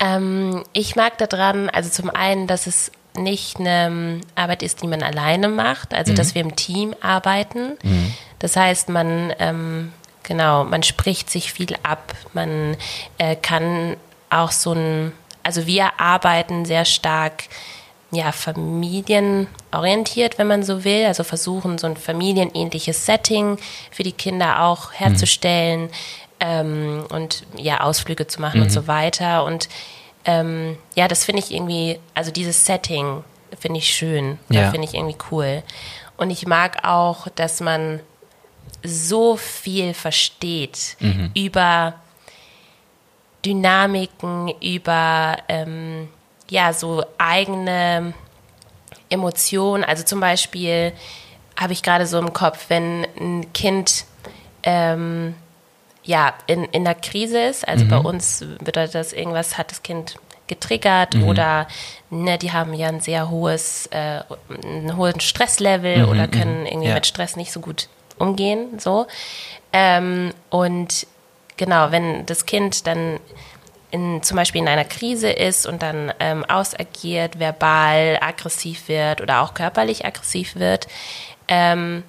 Ähm, 0.00 0.64
ich 0.72 0.96
mag 0.96 1.18
daran, 1.18 1.68
also 1.70 1.90
zum 1.90 2.10
einen, 2.10 2.46
dass 2.46 2.66
es 2.66 2.92
nicht 3.16 3.58
eine 3.58 3.86
ähm, 3.86 4.20
Arbeit 4.36 4.62
ist, 4.62 4.82
die 4.82 4.86
man 4.86 5.02
alleine 5.02 5.48
macht, 5.48 5.92
also 5.92 6.14
dass 6.14 6.34
wir 6.34 6.42
im 6.42 6.54
Team 6.54 6.94
arbeiten. 7.00 7.76
Das 8.38 8.54
heißt, 8.54 8.90
man 8.90 9.32
ähm, 9.40 9.92
genau, 10.28 10.62
man 10.64 10.84
spricht 10.84 11.30
sich 11.30 11.52
viel 11.52 11.74
ab, 11.82 12.14
man 12.34 12.76
äh, 13.16 13.34
kann 13.34 13.96
auch 14.30 14.52
so 14.52 14.72
ein, 14.72 15.12
also 15.42 15.66
wir 15.66 15.98
arbeiten 15.98 16.66
sehr 16.66 16.84
stark 16.84 17.44
ja, 18.10 18.32
familienorientiert, 18.32 20.38
wenn 20.38 20.46
man 20.46 20.62
so 20.62 20.84
will. 20.84 21.06
Also 21.06 21.24
versuchen, 21.24 21.78
so 21.78 21.86
ein 21.86 21.96
familienähnliches 21.96 23.04
Setting 23.04 23.58
für 23.90 24.02
die 24.02 24.12
Kinder 24.12 24.62
auch 24.62 24.92
herzustellen 24.92 25.90
ähm, 26.40 27.04
und 27.10 27.44
ja, 27.56 27.80
Ausflüge 27.80 28.26
zu 28.26 28.40
machen 28.40 28.60
und 28.62 28.70
so 28.70 28.86
weiter. 28.86 29.44
Und 29.44 29.68
ähm, 30.24 30.76
ja, 30.94 31.08
das 31.08 31.24
finde 31.24 31.42
ich 31.42 31.52
irgendwie, 31.52 31.98
also 32.14 32.30
dieses 32.30 32.64
Setting 32.64 33.24
finde 33.58 33.78
ich 33.78 33.90
schön, 33.94 34.38
Ja. 34.50 34.70
finde 34.70 34.86
ich 34.86 34.94
irgendwie 34.94 35.16
cool. 35.30 35.62
Und 36.16 36.30
ich 36.30 36.46
mag 36.46 36.84
auch, 36.84 37.28
dass 37.34 37.60
man 37.60 38.00
so 38.84 39.36
viel 39.36 39.94
versteht 39.94 40.96
über 41.34 41.94
Dynamiken, 43.44 44.52
über 44.60 45.36
ähm, 45.48 46.08
ja, 46.50 46.72
so 46.72 47.04
eigene 47.18 48.12
Emotionen. 49.10 49.84
Also 49.84 50.04
zum 50.04 50.20
Beispiel 50.20 50.92
habe 51.58 51.72
ich 51.72 51.82
gerade 51.82 52.06
so 52.06 52.18
im 52.18 52.32
Kopf, 52.32 52.66
wenn 52.68 53.06
ein 53.18 53.52
Kind 53.52 54.04
ähm, 54.62 55.34
ja, 56.08 56.32
in, 56.46 56.64
in 56.64 56.84
der 56.84 56.94
Krise 56.94 57.38
ist. 57.38 57.68
Also 57.68 57.84
mhm. 57.84 57.88
bei 57.90 57.98
uns 57.98 58.42
bedeutet 58.64 58.94
das, 58.94 59.12
irgendwas 59.12 59.58
hat 59.58 59.70
das 59.70 59.82
Kind 59.82 60.16
getriggert 60.46 61.14
mhm. 61.14 61.24
oder 61.24 61.68
ne, 62.08 62.38
die 62.38 62.50
haben 62.50 62.72
ja 62.72 62.88
ein 62.88 63.00
sehr 63.00 63.28
hohes, 63.28 63.88
äh, 63.88 64.22
einen 64.64 64.96
hohen 64.96 65.20
Stresslevel 65.20 66.04
mhm, 66.04 66.08
oder 66.08 66.26
mhm. 66.26 66.30
können 66.30 66.66
irgendwie 66.66 66.88
ja. 66.88 66.94
mit 66.94 67.06
Stress 67.06 67.36
nicht 67.36 67.52
so 67.52 67.60
gut 67.60 67.88
umgehen. 68.16 68.78
So. 68.78 69.06
Ähm, 69.74 70.32
und 70.48 71.06
genau, 71.58 71.90
wenn 71.90 72.24
das 72.24 72.46
Kind 72.46 72.86
dann 72.86 73.20
in, 73.90 74.22
zum 74.22 74.38
Beispiel 74.38 74.62
in 74.62 74.68
einer 74.68 74.86
Krise 74.86 75.28
ist 75.28 75.66
und 75.66 75.82
dann 75.82 76.10
ähm, 76.20 76.42
ausagiert, 76.46 77.38
verbal 77.38 78.16
aggressiv 78.22 78.88
wird 78.88 79.20
oder 79.20 79.42
auch 79.42 79.52
körperlich 79.52 80.06
aggressiv 80.06 80.56
wird, 80.56 80.88
ähm, 81.48 82.02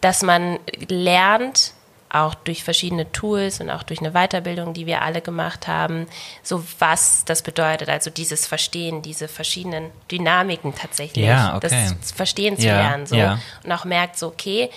dass 0.00 0.22
man 0.22 0.60
lernt, 0.86 1.73
auch 2.14 2.34
durch 2.34 2.64
verschiedene 2.64 3.10
Tools 3.12 3.60
und 3.60 3.70
auch 3.70 3.82
durch 3.82 4.00
eine 4.00 4.12
Weiterbildung, 4.12 4.74
die 4.74 4.86
wir 4.86 5.02
alle 5.02 5.20
gemacht 5.20 5.66
haben, 5.68 6.06
so 6.42 6.64
was 6.78 7.24
das 7.24 7.42
bedeutet, 7.42 7.88
also 7.88 8.10
dieses 8.10 8.46
Verstehen, 8.46 9.02
diese 9.02 9.28
verschiedenen 9.28 9.90
Dynamiken 10.10 10.74
tatsächlich, 10.74 11.26
ja, 11.26 11.56
okay. 11.56 11.68
das 11.68 12.12
Verstehen 12.12 12.56
zu 12.56 12.66
ja, 12.66 12.76
lernen, 12.76 13.06
so 13.06 13.16
ja. 13.16 13.38
und 13.64 13.72
auch 13.72 13.84
merkt 13.84 14.18
so, 14.18 14.28
okay, 14.28 14.70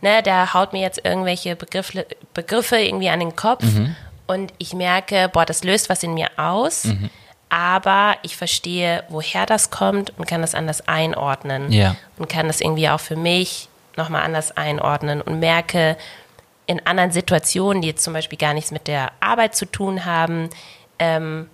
ne, 0.00 0.22
der 0.22 0.54
haut 0.54 0.72
mir 0.72 0.82
jetzt 0.82 1.04
irgendwelche 1.04 1.56
Begriffe, 1.56 2.06
Begriffe 2.32 2.76
irgendwie 2.76 3.08
an 3.08 3.20
den 3.20 3.36
Kopf 3.36 3.64
mhm. 3.64 3.96
und 4.26 4.52
ich 4.58 4.72
merke, 4.72 5.28
boah, 5.32 5.44
das 5.44 5.64
löst 5.64 5.88
was 5.88 6.02
in 6.02 6.14
mir 6.14 6.28
aus. 6.36 6.84
Mhm 6.84 7.10
aber 7.50 8.16
ich 8.22 8.36
verstehe, 8.36 9.04
woher 9.10 9.46
das 9.46 9.70
kommt 9.70 10.12
und 10.18 10.26
kann 10.26 10.40
das 10.40 10.56
anders 10.56 10.88
einordnen. 10.88 11.70
Ja. 11.70 11.94
Und 12.18 12.28
kann 12.28 12.48
das 12.48 12.60
irgendwie 12.60 12.88
auch 12.88 12.98
für 12.98 13.14
mich 13.14 13.68
nochmal 13.96 14.22
anders 14.22 14.56
einordnen 14.56 15.20
und 15.20 15.38
merke, 15.38 15.96
in 16.66 16.84
anderen 16.86 17.10
Situationen, 17.10 17.82
die 17.82 17.88
jetzt 17.88 18.04
zum 18.04 18.12
Beispiel 18.12 18.38
gar 18.38 18.54
nichts 18.54 18.70
mit 18.70 18.88
der 18.88 19.12
Arbeit 19.20 19.54
zu 19.54 19.66
tun 19.66 20.04
haben, 20.04 20.50
ähm, 20.98 21.48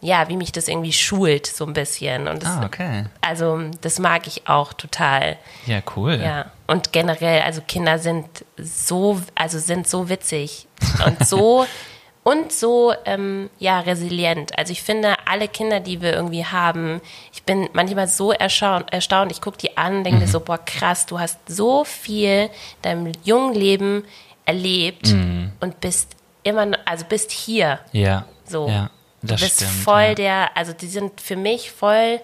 ja, 0.00 0.28
wie 0.28 0.36
mich 0.36 0.52
das 0.52 0.68
irgendwie 0.68 0.92
schult, 0.92 1.46
so 1.46 1.64
ein 1.64 1.72
bisschen. 1.72 2.28
Und 2.28 2.42
das, 2.42 2.50
ah, 2.50 2.66
okay. 2.66 3.06
Also, 3.22 3.58
das 3.80 3.98
mag 3.98 4.26
ich 4.26 4.46
auch 4.46 4.74
total. 4.74 5.38
Ja, 5.66 5.80
cool. 5.96 6.20
Ja. 6.22 6.50
Und 6.66 6.92
generell, 6.92 7.40
also 7.40 7.62
Kinder 7.66 7.98
sind 7.98 8.44
so, 8.58 9.20
also 9.34 9.58
sind 9.58 9.88
so 9.88 10.10
witzig 10.10 10.66
und 11.06 11.26
so 11.26 11.66
und 12.24 12.52
so, 12.52 12.92
ähm, 13.04 13.50
ja, 13.58 13.80
resilient. 13.80 14.58
Also 14.58 14.72
ich 14.72 14.82
finde, 14.82 15.14
alle 15.26 15.46
Kinder, 15.46 15.78
die 15.80 16.00
wir 16.00 16.14
irgendwie 16.14 16.44
haben, 16.44 17.00
ich 17.32 17.44
bin 17.44 17.68
manchmal 17.74 18.08
so 18.08 18.32
erstaunt, 18.32 18.92
erstaunt. 18.92 19.30
ich 19.30 19.40
gucke 19.40 19.58
die 19.58 19.76
an, 19.76 20.04
denke 20.04 20.24
mhm. 20.24 20.28
so, 20.28 20.40
boah, 20.40 20.58
krass, 20.58 21.06
du 21.06 21.20
hast 21.20 21.38
so 21.46 21.84
viel 21.84 22.50
deinem 22.82 23.12
jungen 23.24 23.54
Leben 23.54 24.04
erlebt 24.44 25.12
mhm. 25.12 25.52
und 25.60 25.80
bist 25.80 26.16
immer, 26.42 26.70
also 26.84 27.04
bist 27.06 27.30
hier. 27.30 27.80
Ja. 27.92 28.26
So. 28.46 28.68
Ja, 28.68 28.90
das 29.22 29.40
du 29.40 29.46
bist 29.46 29.56
stimmt, 29.56 29.72
voll 29.72 30.02
ja. 30.02 30.14
der, 30.14 30.56
also 30.56 30.72
die 30.72 30.86
sind 30.86 31.20
für 31.20 31.36
mich 31.36 31.70
voll, 31.70 32.20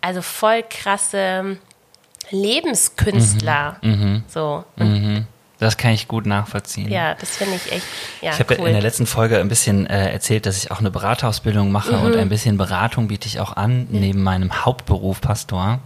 also 0.00 0.22
voll 0.22 0.62
krasse 0.68 1.58
Lebenskünstler. 2.30 3.78
Mhm. 3.82 3.90
Mhm. 3.90 4.24
So. 4.28 4.64
Mhm. 4.76 5.26
Das 5.58 5.76
kann 5.76 5.92
ich 5.92 6.08
gut 6.08 6.26
nachvollziehen. 6.26 6.90
Ja, 6.90 7.14
das 7.14 7.36
finde 7.36 7.54
ich 7.54 7.70
echt. 7.70 7.86
Ja, 8.20 8.32
ich 8.32 8.40
habe 8.40 8.56
cool. 8.58 8.66
in 8.66 8.72
der 8.72 8.82
letzten 8.82 9.06
Folge 9.06 9.38
ein 9.38 9.48
bisschen 9.48 9.86
äh, 9.86 10.12
erzählt, 10.12 10.46
dass 10.46 10.58
ich 10.58 10.72
auch 10.72 10.80
eine 10.80 10.90
Beraterausbildung 10.90 11.70
mache 11.70 11.96
mhm. 11.96 12.02
und 12.02 12.16
ein 12.16 12.28
bisschen 12.28 12.56
Beratung 12.56 13.06
biete 13.06 13.28
ich 13.28 13.38
auch 13.38 13.56
an, 13.56 13.86
ja. 13.90 14.00
neben 14.00 14.22
meinem 14.22 14.64
Hauptberuf 14.64 15.20
Pastor. 15.20 15.78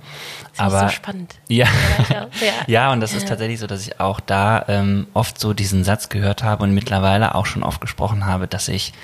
Das 0.56 0.60
Aber, 0.60 0.86
ist 0.86 0.92
so 0.92 0.96
spannend. 0.96 1.34
Ja, 1.48 1.66
ja. 2.08 2.26
ja, 2.66 2.92
und 2.92 3.00
das 3.00 3.12
ist 3.12 3.28
tatsächlich 3.28 3.60
so, 3.60 3.66
dass 3.66 3.86
ich 3.86 4.00
auch 4.00 4.20
da 4.20 4.64
ähm, 4.68 5.06
oft 5.12 5.38
so 5.38 5.52
diesen 5.52 5.84
Satz 5.84 6.08
gehört 6.08 6.42
habe 6.42 6.64
und 6.64 6.72
mittlerweile 6.72 7.34
auch 7.34 7.46
schon 7.46 7.62
oft 7.62 7.80
gesprochen 7.80 8.24
habe, 8.24 8.48
dass 8.48 8.68
ich 8.68 8.94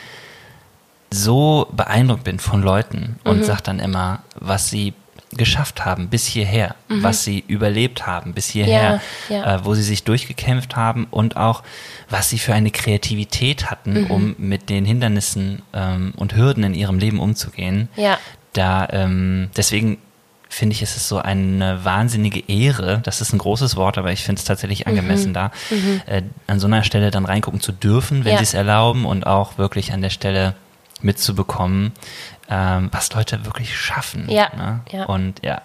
so 1.13 1.69
beeindruckt 1.73 2.25
bin 2.25 2.39
von 2.39 2.63
Leuten 2.63 3.21
und 3.23 3.39
mhm. 3.39 3.45
sage 3.45 3.63
dann 3.63 3.79
immer, 3.79 4.21
was 4.35 4.71
sie 4.71 4.95
geschafft 5.37 5.85
haben 5.85 6.09
bis 6.09 6.27
hierher, 6.27 6.75
mhm. 6.89 7.03
was 7.03 7.25
sie 7.25 7.45
überlebt 7.47 8.07
haben 8.07 8.33
bis 8.33 8.49
hierher, 8.49 9.01
ja, 9.29 9.37
ja. 9.37 9.55
Äh, 9.57 9.65
wo 9.65 9.75
sie 9.75 9.83
sich 9.83 10.05
durchgekämpft 10.05 10.77
haben 10.77 11.07
und 11.11 11.37
auch 11.37 11.63
was 12.09 12.31
sie 12.31 12.39
für 12.39 12.55
eine 12.55 12.71
Kreativität 12.71 13.71
hatten, 13.71 14.05
mhm. 14.05 14.11
um 14.11 14.35
mit 14.39 14.71
den 14.71 14.85
Hindernissen 14.85 15.63
ähm, 15.73 16.13
und 16.17 16.37
Hürden 16.37 16.65
in 16.65 16.75
ihrem 16.75 16.99
Leben 16.99 17.21
umzugehen. 17.21 17.89
Ja. 17.97 18.19
Da 18.53 18.89
ähm, 18.91 19.51
deswegen 19.57 19.99
finde 20.49 20.75
ich, 20.75 20.83
ist 20.83 20.97
es 20.97 21.09
so 21.09 21.19
eine 21.19 21.85
wahnsinnige 21.85 22.45
Ehre. 22.49 23.01
Das 23.03 23.21
ist 23.21 23.33
ein 23.33 23.39
großes 23.39 23.77
Wort, 23.77 23.99
aber 23.99 24.13
ich 24.13 24.23
finde 24.23 24.39
es 24.39 24.45
tatsächlich 24.45 24.87
angemessen 24.87 25.31
mhm. 25.31 25.35
da, 25.35 25.51
mhm. 25.71 26.01
äh, 26.07 26.23
an 26.47 26.61
so 26.61 26.67
einer 26.67 26.85
Stelle 26.85 27.11
dann 27.11 27.25
reingucken 27.25 27.61
zu 27.61 27.73
dürfen, 27.73 28.25
wenn 28.25 28.33
ja. 28.33 28.39
sie 28.39 28.45
es 28.45 28.55
erlauben 28.55 29.05
und 29.05 29.27
auch 29.27 29.59
wirklich 29.59 29.93
an 29.93 30.01
der 30.01 30.11
Stelle 30.11 30.55
mitzubekommen, 31.03 31.93
ähm, 32.55 32.89
was 32.93 33.13
Leute 33.13 33.45
wirklich 33.45 33.77
schaffen. 33.77 34.31
Ja, 34.31 34.51
ne? 34.57 34.81
ja. 34.93 35.05
Und 35.07 35.45
ja, 35.45 35.63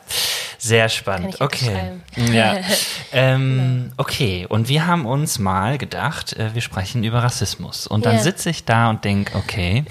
sehr 0.58 0.90
spannend. 0.90 1.40
okay. 1.40 2.00
Ja. 2.32 2.58
ähm, 3.14 3.92
okay, 3.98 4.48
und 4.50 4.70
wir 4.70 4.88
haben 4.88 5.06
uns 5.06 5.38
mal 5.38 5.78
gedacht, 5.78 6.34
äh, 6.34 6.56
wir 6.56 6.62
sprechen 6.62 7.04
über 7.04 7.22
Rassismus. 7.22 7.86
Und 7.86 8.06
dann 8.06 8.16
ja. 8.16 8.22
sitze 8.22 8.50
ich 8.50 8.66
da 8.66 8.90
und 8.90 9.06
denke, 9.06 9.38
okay, 9.38 9.86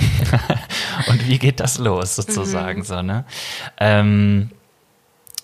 und 1.09 1.29
wie 1.29 1.39
geht 1.39 1.61
das 1.61 1.79
los 1.79 2.17
sozusagen 2.17 2.81
mhm. 2.81 2.85
so, 2.85 3.03
ne? 3.03 3.25
Ähm, 3.79 4.51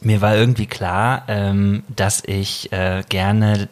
mir 0.01 0.21
war 0.21 0.35
irgendwie 0.35 0.67
klar, 0.67 1.23
ähm, 1.29 1.85
dass 1.89 2.23
ich 2.27 2.73
äh, 2.73 3.05
gerne 3.09 3.69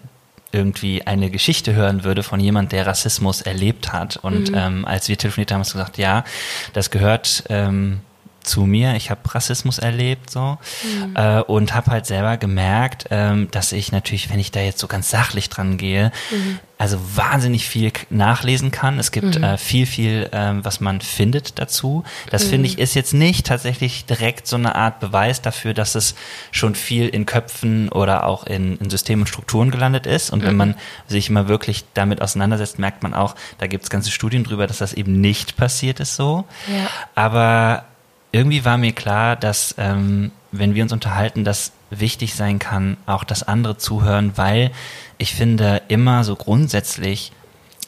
irgendwie 0.53 1.07
eine 1.07 1.31
Geschichte 1.31 1.75
hören 1.75 2.05
würde 2.05 2.23
von 2.23 2.41
jemand, 2.41 2.73
der 2.73 2.87
Rassismus 2.87 3.41
erlebt 3.41 3.93
hat. 3.93 4.17
Und 4.17 4.51
mhm. 4.51 4.57
ähm, 4.57 4.85
als 4.85 5.09
wir 5.09 5.19
telefoniert 5.19 5.51
haben, 5.53 5.61
hast 5.61 5.75
du 5.75 5.79
gesagt, 5.79 5.99
ja, 5.99 6.25
das 6.73 6.91
gehört 6.91 7.45
ähm, 7.49 8.01
zu 8.43 8.63
mir. 8.63 8.95
Ich 8.97 9.11
habe 9.11 9.21
Rassismus 9.35 9.79
erlebt 9.79 10.31
so 10.31 10.59
mhm. 10.83 11.17
äh, 11.17 11.41
und 11.41 11.75
habe 11.75 11.91
halt 11.91 12.07
selber 12.07 12.37
gemerkt, 12.37 13.07
ähm, 13.11 13.49
dass 13.51 13.73
ich 13.73 13.93
natürlich, 13.93 14.31
wenn 14.31 14.39
ich 14.39 14.51
da 14.51 14.61
jetzt 14.61 14.79
so 14.79 14.87
ganz 14.87 15.11
sachlich 15.11 15.49
dran 15.49 15.77
gehe, 15.77 16.13
mhm. 16.31 16.59
also 16.79 16.99
wahnsinnig 17.15 17.69
viel 17.69 17.93
nachlesen 18.11 18.71
kann. 18.71 18.99
Es 18.99 19.13
gibt 19.13 19.39
mhm. 19.39 19.45
äh, 19.45 19.59
viel, 19.59 19.87
viel, 19.87 20.29
ähm, 20.33 20.65
was 20.65 20.81
man 20.81 21.01
findet 21.01 21.59
dazu. 21.59 22.05
Das 22.31 22.45
finde 22.45 22.67
ich 22.67 22.77
mhm. 22.77 22.83
ist 22.83 22.95
jetzt 22.95 23.15
nicht 23.15 23.47
tatsächlich 23.47 24.05
direkt 24.05 24.47
so 24.47 24.57
eine 24.57 24.75
Art 24.75 25.01
Beweis 25.01 25.43
dafür, 25.43 25.75
dass 25.75 25.95
es 25.95 26.15
schon 26.51 26.75
viel 26.75 27.09
in 27.09 27.27
Köpfen 27.27 27.89
oder 27.89 28.27
auch 28.27 28.45
in, 28.45 28.77
in 28.79 28.91
Systemen 28.91 29.23
und 29.23 29.29
Strukturen 29.29 29.71
gelandet 29.71 30.07
ist. 30.07 30.31
Und 30.31 30.43
wenn 30.43 30.53
mhm. 30.53 30.59
man 30.59 30.75
sich 31.07 31.31
mal 31.31 31.49
wirklich 31.49 31.85
damit 31.95 32.21
auseinandersetzt, 32.21 32.79
merkt 32.79 33.03
man 33.03 33.15
auch, 33.15 33.35
da 33.59 33.67
gibt 33.67 33.85
es 33.85 33.91
ganze 33.91 34.11
Studien 34.11 34.45
drüber, 34.45 34.67
dass 34.67 34.79
das 34.79 34.93
eben 34.93 35.21
nicht 35.21 35.57
passiert 35.57 36.01
ist 36.01 36.17
so. 36.17 36.45
Ja. 36.69 36.89
Aber 37.15 37.85
irgendwie 38.33 38.65
war 38.65 38.79
mir 38.79 38.93
klar, 38.93 39.37
dass 39.37 39.75
ähm, 39.79 40.33
wenn 40.51 40.75
wir 40.75 40.83
uns 40.83 40.93
unterhalten, 40.93 41.45
das 41.45 41.73
wichtig 41.91 42.35
sein 42.35 42.59
kann, 42.59 42.97
auch 43.07 43.25
das 43.25 43.43
andere 43.43 43.77
zuhören, 43.77 44.33
weil 44.37 44.71
ich 45.19 45.35
finde 45.35 45.83
immer 45.89 46.25
so 46.25 46.35
grundsätzlich, 46.35 47.33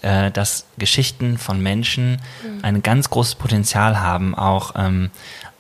äh, 0.02 0.30
dass 0.30 0.66
Geschichten 0.78 1.38
von 1.38 1.60
Menschen 1.60 2.20
mhm. 2.42 2.58
ein 2.62 2.82
ganz 2.82 3.08
großes 3.10 3.36
Potenzial 3.36 4.00
haben, 4.00 4.34
auch 4.34 4.74
ähm, 4.76 5.10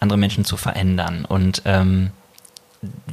andere 0.00 0.18
Menschen 0.18 0.44
zu 0.44 0.56
verändern. 0.58 1.24
Und 1.24 1.62
ähm, 1.64 2.10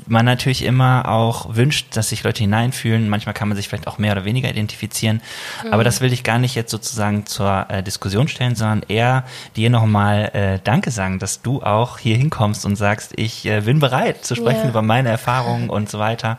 man 0.08 0.26
natürlich 0.26 0.64
immer 0.64 1.08
auch 1.08 1.56
wünscht, 1.56 1.96
dass 1.96 2.10
sich 2.10 2.24
Leute 2.24 2.40
hineinfühlen. 2.40 3.10
Manchmal 3.10 3.34
kann 3.34 3.48
man 3.48 3.56
sich 3.56 3.68
vielleicht 3.68 3.88
auch 3.88 3.98
mehr 3.98 4.12
oder 4.12 4.26
weniger 4.26 4.50
identifizieren. 4.50 5.22
Mhm. 5.64 5.74
Aber 5.74 5.84
das 5.84 6.02
will 6.02 6.12
ich 6.14 6.24
gar 6.24 6.38
nicht 6.38 6.56
jetzt 6.56 6.72
sozusagen 6.72 7.26
zur 7.26 7.66
äh, 7.70 7.84
Diskussion 7.84 8.28
stellen, 8.28 8.56
sondern 8.56 8.84
eher 8.88 9.24
dir 9.56 9.70
nochmal 9.70 10.32
äh, 10.34 10.60
Danke 10.64 10.92
sagen, 10.92 11.20
dass 11.20 11.42
du 11.42 11.64
auch 11.64 11.98
hier 11.98 12.18
hinkommst 12.18 12.66
und 12.66 12.76
sagst, 12.76 13.14
ich 13.16 13.46
äh, 13.46 13.62
bin 13.62 13.80
bereit 13.80 14.26
zu 14.26 14.36
sprechen 14.36 14.64
ja. 14.64 14.70
über 14.70 14.82
meine 14.82 15.10
Erfahrungen 15.10 15.70
und 15.70 15.90
so 15.90 16.00
weiter. 16.00 16.38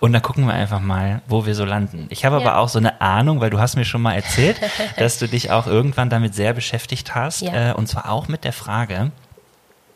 Und 0.00 0.12
dann 0.12 0.22
gucken 0.22 0.46
wir 0.46 0.54
einfach 0.54 0.80
mal, 0.80 1.22
wo 1.28 1.46
wir 1.46 1.54
so 1.54 1.64
landen. 1.64 2.06
Ich 2.08 2.24
habe 2.24 2.36
ja. 2.36 2.42
aber 2.42 2.58
auch 2.58 2.68
so 2.68 2.78
eine 2.78 3.00
Ahnung, 3.00 3.40
weil 3.40 3.50
du 3.50 3.60
hast 3.60 3.76
mir 3.76 3.84
schon 3.84 4.02
mal 4.02 4.14
erzählt, 4.14 4.60
dass 4.96 5.18
du 5.18 5.28
dich 5.28 5.50
auch 5.50 5.66
irgendwann 5.66 6.10
damit 6.10 6.34
sehr 6.34 6.52
beschäftigt 6.52 7.14
hast. 7.14 7.42
Ja. 7.42 7.70
Äh, 7.70 7.72
und 7.74 7.88
zwar 7.88 8.10
auch 8.10 8.28
mit 8.28 8.44
der 8.44 8.52
Frage, 8.52 9.10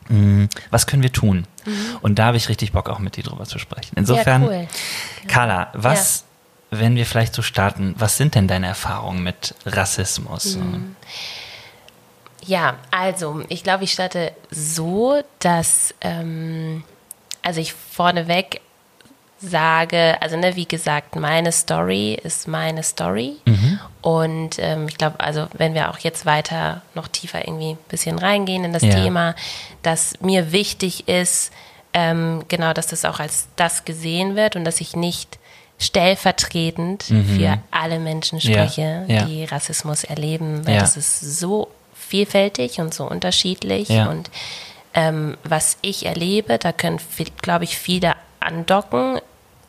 mh, 0.09 0.47
was 0.71 0.87
können 0.87 1.03
wir 1.03 1.11
tun? 1.11 1.45
Mhm. 1.65 1.97
Und 2.01 2.19
da 2.19 2.25
habe 2.25 2.37
ich 2.37 2.49
richtig 2.49 2.71
Bock, 2.71 2.89
auch 2.89 2.99
mit 2.99 3.17
dir 3.17 3.23
drüber 3.23 3.45
zu 3.45 3.59
sprechen. 3.59 3.95
Insofern, 3.95 4.43
ja, 4.43 4.47
cool. 4.47 4.67
Carla, 5.27 5.69
was, 5.73 6.25
ja. 6.71 6.79
wenn 6.79 6.95
wir 6.95 7.05
vielleicht 7.05 7.33
so 7.33 7.41
starten, 7.41 7.95
was 7.97 8.17
sind 8.17 8.35
denn 8.35 8.47
deine 8.47 8.67
Erfahrungen 8.67 9.23
mit 9.23 9.55
Rassismus? 9.65 10.55
Mhm. 10.55 10.95
Ja, 12.45 12.75
also 12.91 13.43
ich 13.49 13.63
glaube, 13.63 13.83
ich 13.83 13.91
starte 13.91 14.31
so, 14.49 15.21
dass, 15.39 15.93
ähm, 16.01 16.83
also 17.41 17.59
ich 17.59 17.73
vorneweg 17.73 18.61
sage, 19.39 20.17
also 20.21 20.37
ne, 20.37 20.55
wie 20.55 20.65
gesagt, 20.65 21.15
meine 21.15 21.51
Story 21.51 22.17
ist 22.23 22.47
meine 22.47 22.83
Story. 22.83 23.37
Mhm. 23.45 23.79
Und 24.01 24.57
ähm, 24.59 24.87
ich 24.87 24.97
glaube, 24.97 25.19
also 25.19 25.47
wenn 25.53 25.73
wir 25.73 25.89
auch 25.91 25.99
jetzt 25.99 26.25
weiter 26.25 26.81
noch 26.95 27.07
tiefer 27.07 27.45
irgendwie 27.47 27.71
ein 27.71 27.77
bisschen 27.89 28.17
reingehen 28.17 28.63
in 28.63 28.73
das 28.73 28.83
Ja. 28.83 28.95
Thema, 28.95 29.35
dass 29.87 30.19
mir 30.19 30.51
wichtig 30.51 31.07
ist, 31.07 31.51
ähm, 31.93 32.43
genau, 32.49 32.73
dass 32.73 32.87
das 32.87 33.05
auch 33.05 33.19
als 33.19 33.47
das 33.55 33.85
gesehen 33.85 34.35
wird 34.35 34.55
und 34.57 34.65
dass 34.65 34.81
ich 34.81 34.95
nicht 34.95 35.39
stellvertretend 35.79 37.03
für 37.03 37.59
alle 37.71 37.99
Menschen 37.99 38.39
Mhm. 38.39 38.49
Ja, 38.49 38.67
spreche, 38.67 39.05
ja. 39.07 39.23
die 39.25 39.45
Rassismus 39.45 40.03
erleben, 40.03 40.65
weil 40.67 40.75
Ja. 40.75 40.81
das 40.81 40.97
ist 40.97 41.21
so 41.39 41.69
vielfältig 41.93 42.79
und 42.79 42.93
so 42.93 43.09
unterschiedlich 43.09 43.89
und 43.89 44.29
ähm, 44.93 45.37
was 45.43 45.77
ich 45.81 46.05
erlebe, 46.05 46.57
da 46.57 46.71
können, 46.71 46.99
glaube 47.41 47.63
ich, 47.65 47.77
viele 47.77 48.15
andocken 48.39 49.19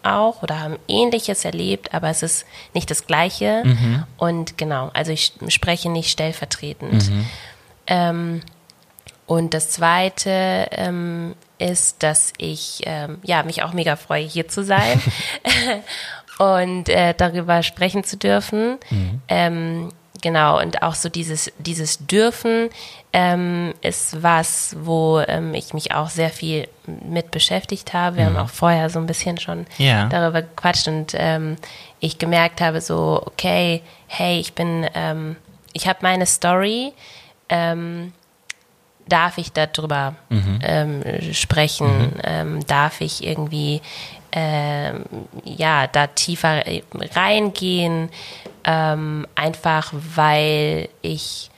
auch 0.03 0.43
oder 0.43 0.61
haben 0.61 0.79
Ähnliches 0.89 1.45
erlebt, 1.45 1.93
aber 1.93 2.09
es 2.09 2.23
ist 2.23 2.47
nicht 2.73 2.91
das 2.91 3.07
Gleiche. 3.07 3.63
Mhm. 3.65 4.05
Und 4.17 4.57
genau, 4.57 4.91
also 4.95 5.13
ich 5.13 5.33
spreche 5.49 5.91
nicht 5.91 6.09
stellvertretend. 6.11 7.11
Mhm. 7.11 7.27
Ähm, 7.89 8.41
und 9.29 9.55
das 9.55 9.71
Zweite 9.71 10.67
ähm, 10.73 11.37
ist, 11.59 12.03
dass 12.03 12.33
ich 12.39 12.81
ähm, 12.87 13.19
ja, 13.23 13.45
mich 13.45 13.63
auch 13.63 13.73
mega 13.73 13.95
freue, 13.95 14.25
hier 14.25 14.49
zu 14.49 14.65
sein 14.65 15.01
und 16.39 16.89
äh, 16.89 17.15
darüber 17.17 17.63
sprechen 17.63 18.05
zu 18.05 18.17
dürfen. 18.17 18.79
Ähm, 19.29 19.91
genau, 20.23 20.61
und 20.61 20.83
auch 20.83 20.95
so 20.95 21.09
dieses, 21.09 21.53
dieses 21.59 21.99
Dürfen 22.07 22.71
ähm, 23.13 23.75
ist 23.83 24.23
was, 24.23 24.77
wo 24.81 25.21
ähm, 25.21 25.53
ich 25.55 25.75
mich 25.75 25.95
auch 25.95 26.09
sehr 26.11 26.31
viel 26.31 26.69
mit 26.87 27.31
beschäftigt 27.31 27.93
habe. 27.93 28.17
Wir 28.17 28.27
haben 28.27 28.37
auch 28.37 28.49
vorher 28.51 28.89
so 28.91 28.99
ein 28.99 29.07
bisschen 29.07 29.39
schon 29.39 29.67
Ja. 29.79 30.07
darüber 30.09 30.43
gequatscht 30.43 30.89
und 30.89 31.13
ähm, 31.15 31.57
ich 32.01 32.19
gemerkt 32.19 32.61
habe, 32.61 32.81
so, 32.81 33.23
okay, 33.27 33.83
hey, 34.07 34.39
ich 34.41 34.55
bin, 34.55 34.87
ähm, 34.95 35.37
ich 35.73 35.87
habe 35.89 35.99
meine 36.03 36.27
Story, 36.27 36.93
ähm, 37.49 38.13
darf 39.09 39.39
ich 39.39 39.53
darüber 39.53 40.15
ähm, 40.63 41.03
sprechen? 41.33 42.13
Ähm, 42.25 42.67
darf 42.67 43.01
ich 43.01 43.25
irgendwie 43.25 43.81
ähm, 44.33 45.05
ja 45.45 45.87
da 45.87 46.07
tiefer 46.09 46.63
reingehen? 47.15 48.11
Ähm, 48.65 49.27
einfach 49.35 49.93
weil 50.15 50.89
ich 51.03 51.51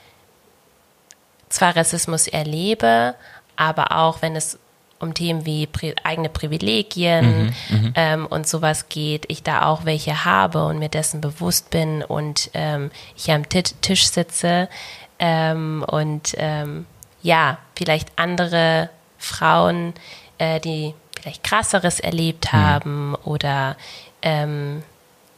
zwar 1.49 1.75
Rassismus 1.75 2.27
erlebe, 2.27 3.15
aber 3.57 3.97
auch 3.97 4.21
wenn 4.21 4.35
es 4.35 4.57
um 4.99 5.13
Themen 5.15 5.45
wie 5.47 5.65
pri 5.65 5.95
eigene 6.03 6.29
Privilegien 6.29 7.53
ähm, 7.95 8.27
und 8.27 8.47
sowas 8.47 8.87
geht, 8.87 9.25
ich 9.29 9.41
da 9.41 9.65
auch 9.65 9.83
welche 9.83 10.25
habe 10.25 10.63
und 10.65 10.77
mir 10.79 10.89
dessen 10.89 11.21
bewusst 11.21 11.71
bin 11.71 12.03
und 12.03 12.51
ähm, 12.53 12.91
ich 13.17 13.31
am 13.31 13.49
Ti- 13.49 13.63
Tisch 13.81 14.07
sitze 14.07 14.69
ähm, 15.17 15.83
und 15.87 16.35
ähm, 16.37 16.85
ja, 17.21 17.57
vielleicht 17.75 18.09
andere 18.15 18.89
Frauen, 19.17 19.93
äh, 20.37 20.59
die 20.59 20.93
vielleicht 21.19 21.43
krasseres 21.43 21.99
erlebt 21.99 22.51
haben 22.51 23.15
oder 23.23 23.75
ähm, 24.23 24.83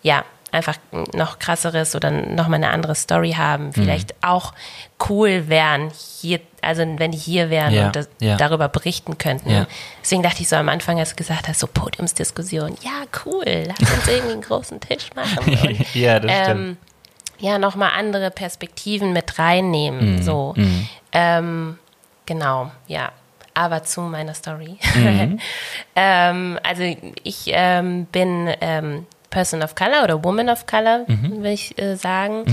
ja, 0.01 0.23
einfach 0.51 0.75
noch 1.13 1.39
krasseres 1.39 1.95
oder 1.95 2.11
nochmal 2.11 2.57
eine 2.57 2.69
andere 2.69 2.93
Story 2.93 3.31
haben, 3.31 3.73
vielleicht 3.73 4.13
auch 4.21 4.53
cool 5.09 5.49
wären, 5.49 5.91
hier, 6.21 6.39
also 6.61 6.83
wenn 6.97 7.11
die 7.11 7.17
hier 7.17 7.49
wären 7.49 7.73
Ja, 7.73 7.87
und 7.87 7.95
das, 7.95 8.07
ja. 8.19 8.37
darüber 8.37 8.69
berichten 8.69 9.17
könnten. 9.17 9.49
Ja. 9.49 9.65
Deswegen 10.03 10.21
dachte 10.21 10.43
ich 10.43 10.47
so 10.49 10.55
am 10.55 10.69
Anfang, 10.69 10.99
als 10.99 11.09
du 11.09 11.15
gesagt 11.15 11.47
hast, 11.47 11.59
so 11.59 11.65
Podiumsdiskussion, 11.67 12.75
ja, 12.81 13.03
cool, 13.25 13.43
lass 13.65 13.79
uns 13.79 14.07
irgendwie 14.07 14.33
einen 14.33 14.41
großen 14.43 14.79
Tisch 14.79 15.09
machen. 15.15 15.39
Und, 15.67 15.95
ja, 15.95 16.19
das 16.19 16.31
ähm, 16.31 16.43
stimmt. 16.43 16.77
ja, 17.39 17.57
nochmal 17.57 17.91
andere 17.97 18.29
Perspektiven 18.29 19.11
mit 19.11 19.39
reinnehmen. 19.39 20.17
Mhm, 20.17 20.21
So. 20.21 20.53
Ähm, 21.11 21.79
genau, 22.25 22.71
ja. 22.87 23.11
Aber 23.55 23.83
zu 23.83 24.01
meiner 24.01 24.33
Story. 24.33 24.77
Mhm. 24.95 25.39
ähm, 25.95 26.59
also 26.63 26.83
ich 27.23 27.43
ähm, 27.47 28.05
bin 28.05 28.49
ähm, 28.61 29.05
Person 29.29 29.61
of 29.61 29.75
Color 29.75 30.03
oder 30.03 30.23
Woman 30.23 30.49
of 30.49 30.65
Color, 30.65 31.05
Mhm. 31.07 31.37
würde 31.37 31.51
ich 31.51 31.77
äh, 31.77 31.95
sagen. 31.95 32.45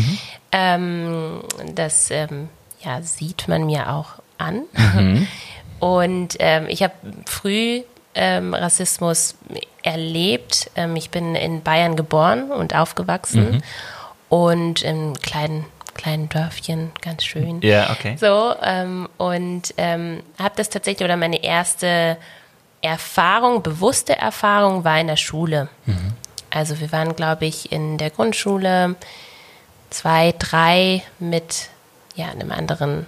Ähm, 0.53 1.41
das 1.75 2.11
ähm, 2.11 2.49
ja, 2.85 3.01
sieht 3.03 3.49
man 3.49 3.65
mir 3.67 3.91
auch 3.93 4.15
an. 4.39 4.63
Mhm. 4.95 5.27
Und 5.81 6.37
ähm, 6.39 6.67
ich 6.69 6.83
habe 6.83 6.93
früh 7.27 7.83
Rassismus 8.17 9.37
erlebt. 9.85 10.71
Ich 10.97 11.11
bin 11.11 11.35
in 11.37 11.63
Bayern 11.63 11.95
geboren 11.97 12.51
und 12.51 12.75
aufgewachsen 12.75 13.51
Mhm. 13.53 13.63
und 14.29 14.83
im 14.83 15.15
kleinen, 15.15 15.65
kleinen 16.01 16.29
Dörfchen, 16.29 16.93
ganz 17.03 17.25
schön. 17.25 17.61
Ja, 17.63 17.91
okay. 17.91 18.17
So, 18.19 18.55
ähm, 18.63 19.09
und 19.19 19.75
ähm, 19.77 20.23
habe 20.39 20.55
das 20.57 20.71
tatsächlich, 20.71 21.05
oder 21.05 21.17
meine 21.17 21.43
erste 21.43 22.17
Erfahrung, 22.81 23.63
bewusste 23.63 24.17
Erfahrung 24.17 24.85
war 24.85 24.99
in 24.99 25.09
der 25.09 25.17
Schule. 25.17 25.69
Also 26.49 26.81
wir 26.81 26.91
waren, 26.93 27.15
glaube 27.15 27.45
ich, 27.45 27.71
in 27.71 27.99
der 27.99 28.09
Grundschule 28.11 28.97
zwei, 29.91 30.33
drei 30.39 31.03
mit 31.19 31.69
ja, 32.15 32.31
einem 32.31 32.51
anderen 32.51 33.07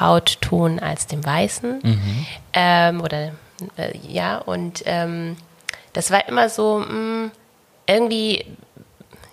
Hautton 0.00 0.80
als 0.80 1.06
dem 1.06 1.24
weißen. 1.24 1.80
Ähm, 2.52 3.00
oder 3.00 3.32
äh, 3.76 3.96
ja, 4.02 4.38
und 4.38 4.82
ähm, 4.86 5.36
das 5.92 6.10
war 6.10 6.26
immer 6.28 6.48
so, 6.48 6.78
mh, 6.80 7.30
irgendwie, 7.86 8.44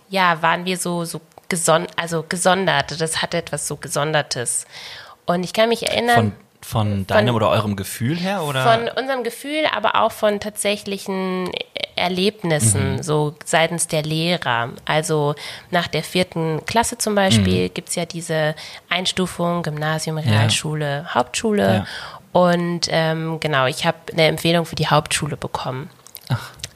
ja, 0.10 0.42
waren 0.44 0.66
wir 0.66 0.78
so, 0.78 1.04
so 1.06 1.20
geson 1.56 1.88
also 1.96 2.26
gesondert. 2.28 3.00
Das 3.00 3.22
hatte 3.22 3.38
etwas 3.38 3.68
so 3.68 3.78
Gesondertes. 3.78 4.66
Und 5.26 5.44
ich 5.44 5.54
kann 5.54 5.70
mich 5.70 5.88
erinnern. 5.88 6.34
Von, 6.62 6.86
von 6.88 7.08
deinem 7.08 7.36
oder 7.36 7.50
eurem 7.50 7.76
Gefühl 7.76 8.18
her? 8.18 8.44
Oder? 8.44 8.64
Von 8.64 8.90
unserem 9.02 9.24
Gefühl, 9.24 9.66
aber 9.74 9.96
auch 9.96 10.12
von 10.12 10.40
tatsächlichen 10.40 11.50
Erlebnissen, 11.96 13.02
so 13.02 13.36
seitens 13.46 13.88
der 13.88 14.04
Lehrer. 14.04 14.70
Also 14.84 15.36
nach 15.72 15.88
der 15.88 16.04
vierten 16.04 16.66
Klasse 16.66 16.98
zum 16.98 17.16
Beispiel 17.16 17.70
gibt's 17.70 17.96
ja 17.96 18.06
diese 18.06 18.56
Einstufung, 18.90 19.64
Gymnasium, 19.64 20.18
Realschule, 20.18 21.06
Hauptschule. 21.14 21.74
Ja. 21.74 21.86
Und 22.34 22.88
ähm, 22.90 23.40
genau, 23.40 23.66
ich 23.68 23.86
habe 23.86 23.98
eine 24.12 24.26
Empfehlung 24.26 24.66
für 24.66 24.76
die 24.76 24.88
Hauptschule 24.88 25.38
bekommen. 25.38 25.90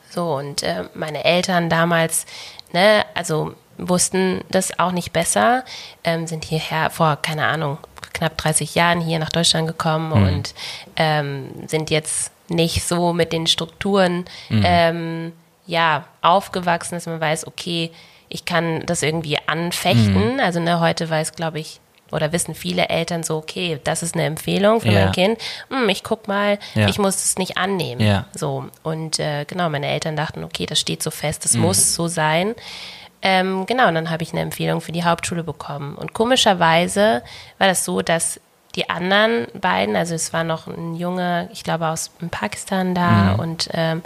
So, 0.10 0.36
und 0.36 0.64
äh, 0.64 0.86
meine 0.94 1.26
Eltern 1.26 1.70
damals, 1.70 2.26
ne, 2.72 3.06
also 3.14 3.56
wussten 3.88 4.42
das 4.50 4.78
auch 4.80 4.92
nicht 4.92 5.14
besser, 5.14 5.64
ähm, 6.04 6.28
sind 6.28 6.44
hierher 6.46 6.90
vor, 6.90 7.18
keine 7.22 7.46
Ahnung, 7.46 7.78
knapp 8.14 8.38
30 8.38 8.76
Jahren 8.76 9.02
hier 9.02 9.20
nach 9.20 9.30
Deutschland 9.30 9.68
gekommen 9.68 10.12
und 10.12 10.54
ähm, 10.96 11.50
sind 11.68 11.90
jetzt 11.90 12.32
nicht 12.50 12.84
so 12.84 13.14
mit 13.14 13.32
den 13.32 13.48
Strukturen 13.48 14.26
ähm, 14.50 15.34
ja, 15.68 16.06
aufgewachsen, 16.22 16.96
dass 16.96 17.06
man 17.06 17.22
weiß, 17.22 17.46
okay, 17.48 17.92
ich 18.28 18.46
kann 18.46 18.86
das 18.86 19.04
irgendwie 19.04 19.38
anfechten. 19.48 20.40
Also 20.40 20.60
ne, 20.60 20.80
heute 20.80 21.10
weiß, 21.10 21.34
glaube 21.34 21.60
ich, 21.60 21.80
oder 22.12 22.32
wissen 22.32 22.56
viele 22.56 22.90
Eltern 22.90 23.22
so, 23.24 23.38
okay, 23.38 23.80
das 23.84 24.02
ist 24.02 24.16
eine 24.16 24.24
Empfehlung 24.26 24.82
für 24.82 24.90
Ja. 24.90 25.06
mein 25.06 25.12
Kind. 25.12 25.40
Hm, 25.70 25.88
ich 25.90 26.04
guck 26.04 26.28
mal, 26.28 26.58
Ja. 26.74 26.88
ich 26.88 26.98
muss 26.98 27.16
es 27.24 27.38
nicht 27.38 27.58
annehmen. 27.58 28.02
Ja. 28.02 28.26
So, 28.36 28.66
und 28.82 29.20
äh, 29.20 29.46
genau, 29.46 29.70
meine 29.70 29.88
Eltern 29.88 30.16
dachten, 30.16 30.44
okay, 30.44 30.66
das 30.66 30.80
steht 30.80 31.04
so 31.04 31.12
fest, 31.12 31.42
Mhm. 31.42 31.44
das 31.44 31.54
muss 31.58 31.94
so 31.94 32.08
sein. 32.08 32.56
Ähm, 33.22 33.66
genau, 33.66 33.88
und 33.90 33.96
dann 33.96 34.10
habe 34.10 34.24
ich 34.24 34.32
eine 34.32 34.42
Empfehlung 34.42 34.80
für 34.82 34.92
die 34.92 35.04
Hauptschule 35.04 35.44
bekommen. 35.44 35.96
Und 35.96 36.14
komischerweise 36.14 37.22
war 37.58 37.68
das 37.68 37.84
so, 37.86 38.02
dass 38.02 38.40
die 38.76 38.90
anderen 38.90 39.48
beiden, 39.60 39.96
also 39.96 40.14
es 40.16 40.32
war 40.32 40.44
noch 40.44 40.68
ein 40.68 40.96
Junge, 40.96 41.50
ich 41.52 41.64
glaube 41.64 41.88
aus 41.88 42.12
Pakistan 42.32 42.94
da 42.96 43.34
Mhm. 43.34 43.40
und 43.40 43.70
ähm, 43.74 44.04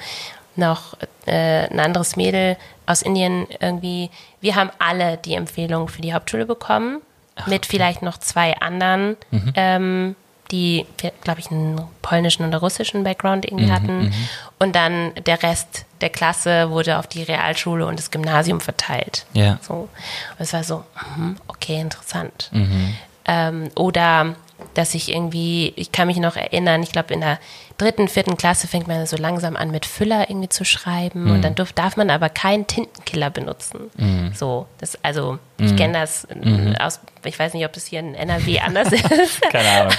noch 0.55 0.95
äh, 1.25 1.67
ein 1.69 1.79
anderes 1.79 2.15
Mädel 2.15 2.57
aus 2.85 3.01
Indien 3.01 3.47
irgendwie, 3.59 4.09
wir 4.41 4.55
haben 4.55 4.69
alle 4.79 5.17
die 5.17 5.33
Empfehlung 5.35 5.87
für 5.89 6.01
die 6.01 6.13
Hauptschule 6.13 6.45
bekommen, 6.45 7.01
mit 7.47 7.65
vielleicht 7.65 8.01
noch 8.03 8.17
zwei 8.19 8.55
anderen, 8.59 9.17
Mhm. 9.31 9.53
ähm, 9.55 10.15
die, 10.53 10.85
glaube 11.23 11.39
ich, 11.39 11.49
einen 11.49 11.81
polnischen 12.03 12.47
oder 12.47 12.59
russischen 12.59 13.03
Background 13.03 13.43
irgendwie 13.43 13.65
Mhm, 13.65 13.73
hatten. 13.73 14.13
Und 14.59 14.75
dann 14.75 15.11
der 15.25 15.41
Rest 15.41 15.85
der 15.99 16.09
Klasse 16.11 16.69
wurde 16.69 16.99
auf 16.99 17.07
die 17.07 17.23
Realschule 17.23 17.85
und 17.87 17.97
das 17.97 18.11
Gymnasium 18.11 18.61
verteilt. 18.61 19.25
Ja. 19.33 19.57
So. 19.61 19.73
Und 19.73 19.89
es 20.37 20.53
war 20.53 20.63
so, 20.63 20.83
mhm, 21.17 21.37
okay, 21.47 21.81
interessant. 21.81 22.49
Mhm. 22.51 22.95
Ähm, 23.25 23.69
oder 23.75 24.35
dass 24.73 24.93
ich 24.93 25.13
irgendwie, 25.13 25.73
ich 25.75 25.91
kann 25.91 26.07
mich 26.07 26.17
noch 26.17 26.35
erinnern, 26.35 26.83
ich 26.83 26.91
glaube 26.91 27.13
in 27.13 27.21
der 27.21 27.39
dritten, 27.77 28.07
vierten 28.07 28.37
Klasse 28.37 28.67
fängt 28.67 28.87
man 28.87 29.05
so 29.05 29.17
langsam 29.17 29.55
an 29.55 29.71
mit 29.71 29.85
Füller 29.85 30.29
irgendwie 30.29 30.49
zu 30.49 30.63
schreiben 30.65 31.31
und 31.31 31.41
dann 31.41 31.55
darf, 31.55 31.73
darf 31.73 31.97
man 31.97 32.09
aber 32.09 32.29
keinen 32.29 32.67
Tintenkiller 32.67 33.29
benutzen. 33.29 33.89
So, 34.33 34.67
das, 34.79 34.97
also 35.03 35.39
ich 35.57 35.75
kenne 35.75 35.93
das 35.99 36.25
äh, 36.25 36.73
aus, 36.79 36.99
ich 37.23 37.37
weiß 37.37 37.53
nicht, 37.53 37.65
ob 37.65 37.73
das 37.73 37.85
hier 37.85 37.99
in 37.99 38.15
NRW 38.15 38.59
anders 38.59 38.91
ist. 38.91 39.41
Keine 39.49 39.69
Ahnung. 39.69 39.93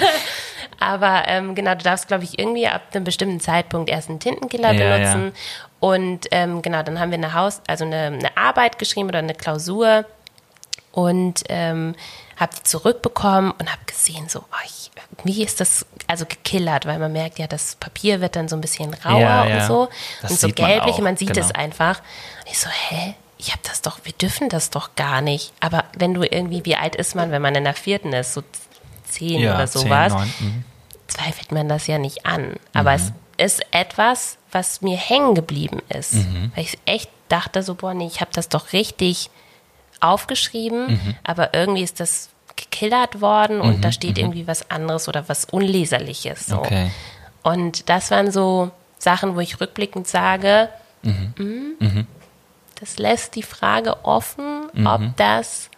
Aber 0.80 1.24
ähm, 1.26 1.54
genau, 1.54 1.72
du 1.74 1.82
darfst, 1.82 2.08
glaube 2.08 2.24
ich, 2.24 2.38
irgendwie 2.38 2.66
ab 2.66 2.82
einem 2.92 3.04
bestimmten 3.04 3.40
Zeitpunkt 3.40 3.88
erst 3.90 4.10
einen 4.10 4.20
Tintenkiller 4.20 4.72
Ja, 4.72 4.96
benutzen. 4.96 5.32
Und 5.80 6.26
ähm, 6.30 6.62
genau, 6.62 6.82
dann 6.82 6.98
haben 6.98 7.10
wir 7.10 7.18
eine 7.18 7.34
Haus, 7.34 7.60
also 7.66 7.84
eine, 7.84 8.06
eine 8.06 8.36
Arbeit 8.36 8.78
geschrieben 8.78 9.08
oder 9.08 9.18
eine 9.18 9.34
Klausur 9.34 10.04
und 10.92 11.42
ähm, 11.48 11.94
habe 12.36 12.54
die 12.56 12.62
zurückbekommen 12.64 13.52
und 13.52 13.70
habe 13.70 13.84
gesehen, 13.86 14.28
so, 14.28 14.40
oh, 14.40 14.64
ich, 14.64 14.90
wie 15.24 15.42
ist 15.42 15.60
das 15.60 15.86
also 16.06 16.26
gekillert, 16.26 16.86
weil 16.86 16.98
man 16.98 17.12
merkt 17.12 17.38
ja, 17.38 17.46
das 17.46 17.76
Papier 17.76 18.20
wird 18.20 18.36
dann 18.36 18.48
so 18.48 18.56
ein 18.56 18.60
bisschen 18.60 18.92
rauer 18.94 19.20
Ja, 19.20 19.46
ja. 19.46 19.56
und 19.62 19.66
so 19.66 19.88
Das 20.22 20.30
und 20.32 20.40
so 20.40 20.46
man 20.48 20.54
gelblich 20.54 20.96
und 20.98 21.04
man 21.04 21.16
sieht 21.16 21.32
genau. 21.34 21.46
es 21.46 21.52
einfach. 21.52 21.98
Und 22.00 22.50
ich 22.50 22.58
so, 22.58 22.68
hä? 22.68 23.14
Ich 23.38 23.50
habe 23.50 23.60
das 23.64 23.82
doch, 23.82 23.98
wir 24.04 24.12
dürfen 24.12 24.48
das 24.48 24.70
doch 24.70 24.94
gar 24.96 25.20
nicht. 25.20 25.52
Aber 25.60 25.84
wenn 25.96 26.14
du 26.14 26.22
irgendwie, 26.22 26.64
wie 26.64 26.76
alt 26.76 26.96
ist 26.96 27.14
man, 27.14 27.30
wenn 27.30 27.42
man 27.42 27.54
in 27.54 27.64
der 27.64 27.74
vierten 27.74 28.12
ist, 28.12 28.32
so 28.34 28.42
zehn 29.08 29.42
oder 29.42 29.66
zehn, 29.66 29.82
sowas, 29.82 30.12
neun, 30.12 30.32
mhm. 30.40 30.64
zweifelt 31.08 31.52
man 31.52 31.68
das 31.68 31.86
ja 31.86 31.98
nicht 31.98 32.24
an. 32.26 32.54
Aber 32.72 32.92
Mhm. 32.96 33.12
es 33.36 33.54
ist 33.56 33.66
etwas, 33.72 34.38
was 34.52 34.80
mir 34.82 34.96
hängen 34.96 35.34
geblieben 35.34 35.80
ist. 35.88 36.14
Mhm. 36.14 36.52
Weil 36.54 36.64
ich 36.64 36.78
echt 36.86 37.10
dachte 37.28 37.62
so, 37.62 37.74
boah, 37.74 37.92
nee, 37.92 38.06
ich 38.06 38.20
habe 38.20 38.30
das 38.32 38.48
doch 38.48 38.72
richtig 38.72 39.30
aufgeschrieben, 40.04 40.86
Mhm. 40.92 41.14
aber 41.24 41.54
irgendwie 41.54 41.82
ist 41.82 42.00
das 42.00 42.28
gekillert 42.56 43.20
worden 43.20 43.60
und 43.60 43.84
da 43.84 43.90
steht 43.90 44.16
irgendwie 44.18 44.46
was 44.46 44.70
anderes 44.70 45.08
oder 45.08 45.28
was 45.28 45.44
Unleserliches. 45.46 46.46
So. 46.46 46.58
Okay. 46.58 46.90
Und 47.42 47.88
das 47.88 48.10
waren 48.12 48.30
so 48.30 48.70
Sachen, 48.98 49.34
wo 49.34 49.40
ich 49.40 49.60
rückblickend 49.60 50.06
sage, 50.06 50.68
Mhm. 51.02 51.34
mm, 51.80 52.06
das 52.80 52.98
lässt 52.98 53.34
die 53.34 53.42
Frage 53.42 54.04
offen, 54.04 54.68
Mhm. 54.72 54.86
ob 54.86 55.16
das 55.16 55.68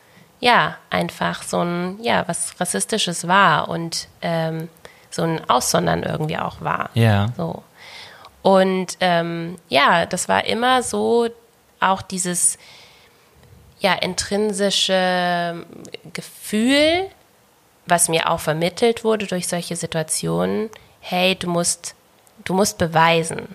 ja 0.41 0.77
einfach 0.91 1.43
so 1.43 1.61
ein, 1.63 1.99
ja, 2.03 2.25
was 2.29 2.61
Rassistisches 2.61 3.27
war 3.27 3.69
und 3.69 4.09
ähm, 4.23 4.69
so 5.11 5.23
ein 5.23 5.49
Aussondern 5.49 6.03
irgendwie 6.03 6.37
auch 6.39 6.61
war. 6.61 6.91
Ja. 6.95 7.29
So. 7.37 7.63
Und 8.43 8.99
ähm, 9.01 9.57
ja, 9.69 10.05
das 10.07 10.29
war 10.29 10.45
immer 10.45 10.83
so 10.83 11.29
auch 11.81 12.03
dieses 12.03 12.59
ja, 13.81 13.95
intrinsische 13.95 15.65
Gefühl, 16.13 17.07
was 17.87 18.09
mir 18.09 18.31
auch 18.31 18.41
vermittelt 18.41 19.05
wurde 19.05 19.27
durch 19.27 19.49
solche 19.49 19.77
Situationen, 19.77 20.71
hey, 21.01 21.37
du 21.37 21.49
musst, 21.49 21.95
du 22.45 22.55
musst 22.55 22.79
beweisen. 22.79 23.55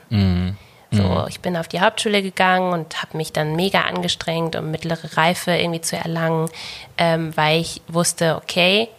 So, 0.94 1.26
ich 1.30 1.40
bin 1.40 1.56
auf 1.56 1.70
die 1.70 1.80
Hauptschule 1.80 2.22
gegangen 2.22 2.74
und 2.74 3.02
habe 3.02 3.16
mich 3.16 3.32
dann 3.32 3.56
mega 3.56 3.82
angestrengt, 3.82 4.58
um 4.58 4.72
mittlere 4.72 5.16
Reife 5.16 5.52
irgendwie 5.52 5.80
zu 5.80 5.96
erlangen, 5.96 6.50
ähm, 6.98 7.32
weil 7.38 7.62
ich 7.62 7.82
wusste, 7.88 8.36
okay, 8.36 8.90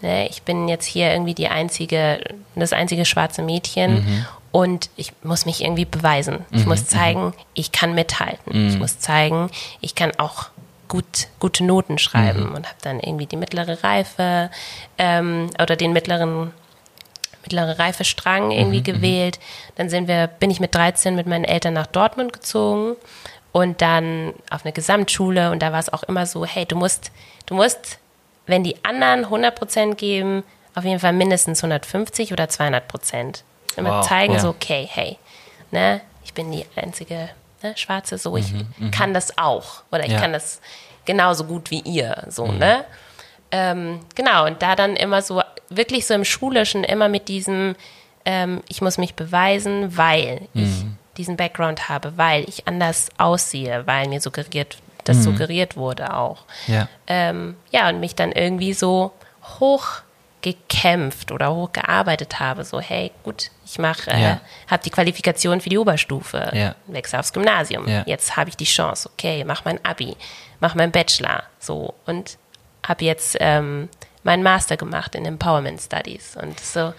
ne, 0.00 0.26
ich 0.28 0.42
bin 0.42 0.68
jetzt 0.68 0.86
hier 0.86 1.12
irgendwie 1.12 1.34
die 1.34 1.48
einzige, 1.48 2.20
das 2.54 2.72
einzige 2.72 3.04
schwarze 3.04 3.42
Mädchen 3.42 4.26
und 4.50 4.90
ich 4.96 5.12
muss 5.22 5.46
mich 5.46 5.62
irgendwie 5.62 5.84
beweisen. 5.84 6.44
Ich 6.50 6.66
muss 6.66 6.86
zeigen, 6.86 7.34
ich 7.54 7.72
kann 7.72 7.94
mithalten. 7.94 8.68
Ich 8.68 8.78
muss 8.78 8.98
zeigen, 8.98 9.50
ich 9.80 9.94
kann 9.94 10.12
auch 10.18 10.48
gut, 10.88 11.28
gute 11.38 11.64
Noten 11.64 11.98
schreiben 11.98 12.54
und 12.54 12.66
habe 12.66 12.78
dann 12.82 12.98
irgendwie 12.98 13.26
die 13.26 13.36
mittlere 13.36 13.84
Reife 13.84 14.50
ähm, 14.96 15.50
oder 15.60 15.76
den 15.76 15.92
mittleren 15.92 16.52
mittlere 17.42 17.78
Reifestrang 17.78 18.50
irgendwie 18.50 18.82
gewählt. 18.82 19.38
Dann 19.76 19.88
sind 19.88 20.08
wir, 20.08 20.26
bin 20.26 20.50
ich 20.50 20.60
mit 20.60 20.74
13 20.74 21.14
mit 21.14 21.26
meinen 21.26 21.44
Eltern 21.44 21.74
nach 21.74 21.86
Dortmund 21.86 22.32
gezogen 22.32 22.96
und 23.52 23.80
dann 23.80 24.34
auf 24.50 24.64
eine 24.64 24.72
Gesamtschule 24.72 25.50
und 25.50 25.62
da 25.62 25.72
war 25.72 25.78
es 25.78 25.92
auch 25.92 26.02
immer 26.02 26.26
so, 26.26 26.44
hey, 26.44 26.66
du 26.66 26.76
musst, 26.76 27.10
du 27.46 27.54
musst, 27.54 27.98
wenn 28.46 28.64
die 28.64 28.82
anderen 28.84 29.24
100 29.24 29.54
Prozent 29.54 29.98
geben, 29.98 30.42
auf 30.74 30.84
jeden 30.84 31.00
Fall 31.00 31.12
mindestens 31.12 31.62
150 31.62 32.32
oder 32.32 32.48
200 32.48 32.86
Prozent. 32.86 33.44
Immer 33.76 33.98
Wow, 33.98 34.08
zeigen 34.08 34.34
ja. 34.34 34.40
so, 34.40 34.48
okay, 34.50 34.88
hey, 34.90 35.18
ne, 35.70 36.00
ich 36.24 36.34
bin 36.34 36.50
die 36.50 36.64
einzige 36.76 37.28
ne, 37.62 37.76
Schwarze, 37.76 38.18
so, 38.18 38.36
ich 38.36 38.52
kann 38.90 39.14
das 39.14 39.38
auch 39.38 39.82
oder 39.90 40.04
ich 40.04 40.12
Ja. 40.12 40.20
kann 40.20 40.32
das 40.32 40.60
genauso 41.04 41.44
gut 41.44 41.70
wie 41.70 41.80
ihr, 41.80 42.24
so, 42.28 42.46
ne? 42.46 42.84
Ähm, 43.50 44.00
genau, 44.14 44.46
und 44.46 44.60
da 44.60 44.76
dann 44.76 44.94
immer 44.96 45.22
so, 45.22 45.42
wirklich 45.70 46.06
so 46.06 46.12
im 46.14 46.24
Schulischen, 46.24 46.84
immer 46.84 47.08
mit 47.08 47.28
diesem, 47.28 47.76
ähm, 48.24 48.62
ich 48.68 48.82
muss 48.82 48.98
mich 48.98 49.14
beweisen, 49.14 49.96
weil 49.96 50.48
ich 50.54 50.84
diesen 51.16 51.36
Background 51.36 51.88
habe, 51.88 52.16
weil 52.16 52.48
ich 52.48 52.68
anders 52.68 53.08
aussehe, 53.16 53.86
weil 53.86 54.06
mir 54.08 54.20
suggeriert, 54.20 54.76
das 55.04 55.24
suggeriert 55.24 55.76
wurde 55.76 56.14
auch. 56.14 56.44
Ja. 56.66 56.88
Ähm, 57.06 57.56
ja, 57.70 57.88
und 57.88 58.00
mich 58.00 58.14
dann 58.14 58.32
irgendwie 58.32 58.74
so 58.74 59.12
hochgekämpft 60.38 61.32
oder 61.32 61.54
hochgearbeitet 61.54 62.40
habe. 62.40 62.64
So, 62.64 62.80
hey, 62.80 63.10
gut, 63.22 63.50
ich 63.64 63.78
mache, 63.78 64.10
äh, 64.10 64.22
Ja. 64.22 64.40
habe 64.70 64.82
die 64.82 64.90
Qualifikation 64.90 65.60
für 65.60 65.68
die 65.68 65.78
Oberstufe, 65.78 66.50
Ja. 66.54 66.74
wechsle 66.86 67.18
aufs 67.18 67.32
Gymnasium. 67.32 67.88
Ja. 67.88 68.02
Jetzt 68.06 68.36
habe 68.36 68.50
ich 68.50 68.56
die 68.56 68.64
Chance, 68.64 69.10
okay, 69.12 69.44
mach 69.44 69.64
mein 69.64 69.84
Abi, 69.84 70.16
mach 70.60 70.74
mein 70.74 70.90
Bachelor, 70.90 71.42
so 71.58 71.94
und 72.06 72.38
habe 72.86 73.04
jetzt 73.04 73.36
ähm, 73.40 73.88
meinen 74.22 74.42
Master 74.42 74.76
gemacht 74.76 75.14
in 75.14 75.24
Empowerment 75.24 75.80
Studies 75.80 76.36
und 76.40 76.58
so 76.60 76.92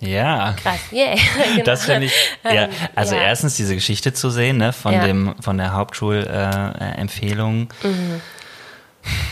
Ja. 0.00 0.54
krass, 0.62 0.80
yeah. 0.92 1.14
genau. 1.52 1.64
Das 1.64 1.84
finde 1.84 2.06
ich, 2.06 2.14
ja, 2.44 2.64
Ähm, 2.64 2.70
also 2.94 3.14
ja. 3.14 3.22
erstens 3.22 3.56
diese 3.56 3.74
Geschichte 3.74 4.12
zu 4.12 4.30
sehen, 4.30 4.58
ne, 4.58 4.72
von 4.72 4.92
Ja. 4.92 5.06
dem, 5.06 5.34
von 5.40 5.56
der 5.58 5.72
Hauptschulempfehlung, 5.72 7.68
äh, 7.82 7.86
Mhm. 7.86 8.20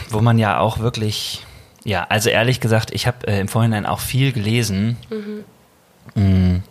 wo 0.09 0.21
man 0.21 0.39
ja 0.39 0.59
auch 0.61 0.79
wirklich, 0.79 1.45
ja, 1.85 2.07
also 2.09 2.31
ehrlich 2.31 2.61
gesagt, 2.61 2.91
ich 2.93 3.07
habe 3.07 3.27
äh, 3.27 3.41
im 3.41 3.49
Vorhinein 3.49 3.87
auch 3.87 4.01
viel 4.01 4.33
gelesen. 4.33 4.97
Mhm. 5.11 6.23
Mm. 6.23 6.63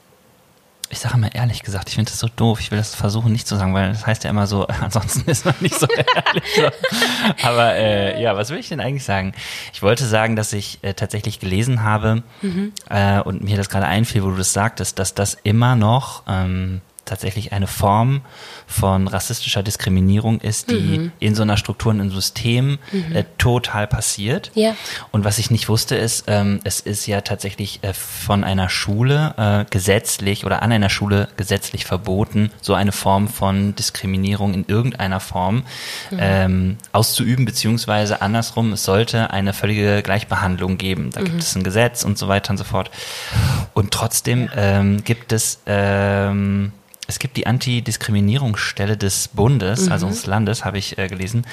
Ich 0.89 0.99
sage 0.99 1.17
mal 1.17 1.29
ehrlich 1.33 1.63
gesagt, 1.63 1.87
ich 1.87 1.95
finde 1.95 2.11
das 2.11 2.19
so 2.19 2.27
doof. 2.27 2.59
Ich 2.59 2.69
will 2.69 2.77
das 2.77 2.95
versuchen 2.95 3.31
nicht 3.31 3.47
zu 3.47 3.55
sagen, 3.55 3.73
weil 3.73 3.93
das 3.93 4.05
heißt 4.05 4.25
ja 4.25 4.29
immer 4.29 4.45
so, 4.45 4.67
ansonsten 4.81 5.29
ist 5.29 5.45
man 5.45 5.55
nicht 5.61 5.79
so 5.79 5.87
ehrlich. 5.87 6.73
Aber 7.43 7.75
äh, 7.75 8.21
ja, 8.21 8.35
was 8.35 8.49
will 8.49 8.57
ich 8.57 8.67
denn 8.67 8.81
eigentlich 8.81 9.05
sagen? 9.05 9.33
Ich 9.71 9.81
wollte 9.81 10.05
sagen, 10.05 10.35
dass 10.35 10.51
ich 10.51 10.79
äh, 10.81 10.93
tatsächlich 10.93 11.39
gelesen 11.39 11.83
habe 11.83 12.23
äh, 12.89 13.21
und 13.21 13.41
mir 13.41 13.55
das 13.55 13.69
gerade 13.69 13.85
einfiel, 13.85 14.23
wo 14.23 14.31
du 14.31 14.37
das 14.37 14.51
sagtest, 14.51 14.99
dass 14.99 15.13
das 15.13 15.37
immer 15.43 15.77
noch 15.77 16.23
ähm, 16.27 16.81
tatsächlich 17.11 17.51
eine 17.51 17.67
Form 17.67 18.21
von 18.67 19.09
rassistischer 19.09 19.63
Diskriminierung 19.63 20.39
ist, 20.39 20.71
die 20.71 21.11
in 21.19 21.35
so 21.35 21.41
einer 21.41 21.57
Struktur 21.57 21.91
und 21.91 21.99
im 21.99 22.09
System 22.09 22.79
äh, 23.13 23.25
total 23.37 23.85
passiert. 23.85 24.49
Ja. 24.55 24.77
Und 25.11 25.25
was 25.25 25.37
ich 25.37 25.51
nicht 25.51 25.67
wusste, 25.67 25.97
ist, 25.97 26.23
ähm, 26.27 26.61
es 26.63 26.79
ist 26.79 27.07
ja 27.07 27.19
tatsächlich 27.19 27.83
äh, 27.83 27.93
von 27.93 28.45
einer 28.45 28.69
Schule 28.69 29.33
äh, 29.37 29.65
gesetzlich 29.69 30.45
oder 30.45 30.61
an 30.61 30.71
einer 30.71 30.89
Schule 30.89 31.27
gesetzlich 31.35 31.83
verboten, 31.83 32.49
so 32.61 32.75
eine 32.75 32.93
Form 32.93 33.27
von 33.27 33.75
Diskriminierung 33.75 34.53
in 34.53 34.65
irgendeiner 34.67 35.19
Form 35.19 35.63
ähm, 36.17 36.77
auszuüben, 36.93 37.43
beziehungsweise 37.43 38.21
andersrum, 38.21 38.71
es 38.71 38.85
sollte 38.85 39.31
eine 39.31 39.51
völlige 39.51 40.01
Gleichbehandlung 40.01 40.77
geben. 40.77 41.09
Da 41.11 41.21
gibt 41.21 41.41
es 41.41 41.55
ein 41.57 41.63
Gesetz 41.63 42.05
und 42.05 42.17
so 42.17 42.29
weiter 42.29 42.51
und 42.51 42.57
so 42.57 42.63
fort. 42.63 42.89
Und 43.73 43.91
trotzdem 43.91 44.49
ähm, 44.55 45.03
gibt 45.03 45.33
es 45.33 45.59
ähm, 45.65 46.71
es 47.11 47.19
gibt 47.19 47.35
die 47.35 47.45
Antidiskriminierungsstelle 47.45 48.95
des 48.95 49.27
Bundes, 49.27 49.91
also 49.91 50.07
des 50.07 50.25
Landes, 50.25 50.63
habe 50.63 50.77
ich 50.77 50.97
äh, 50.97 51.09
gelesen. 51.09 51.45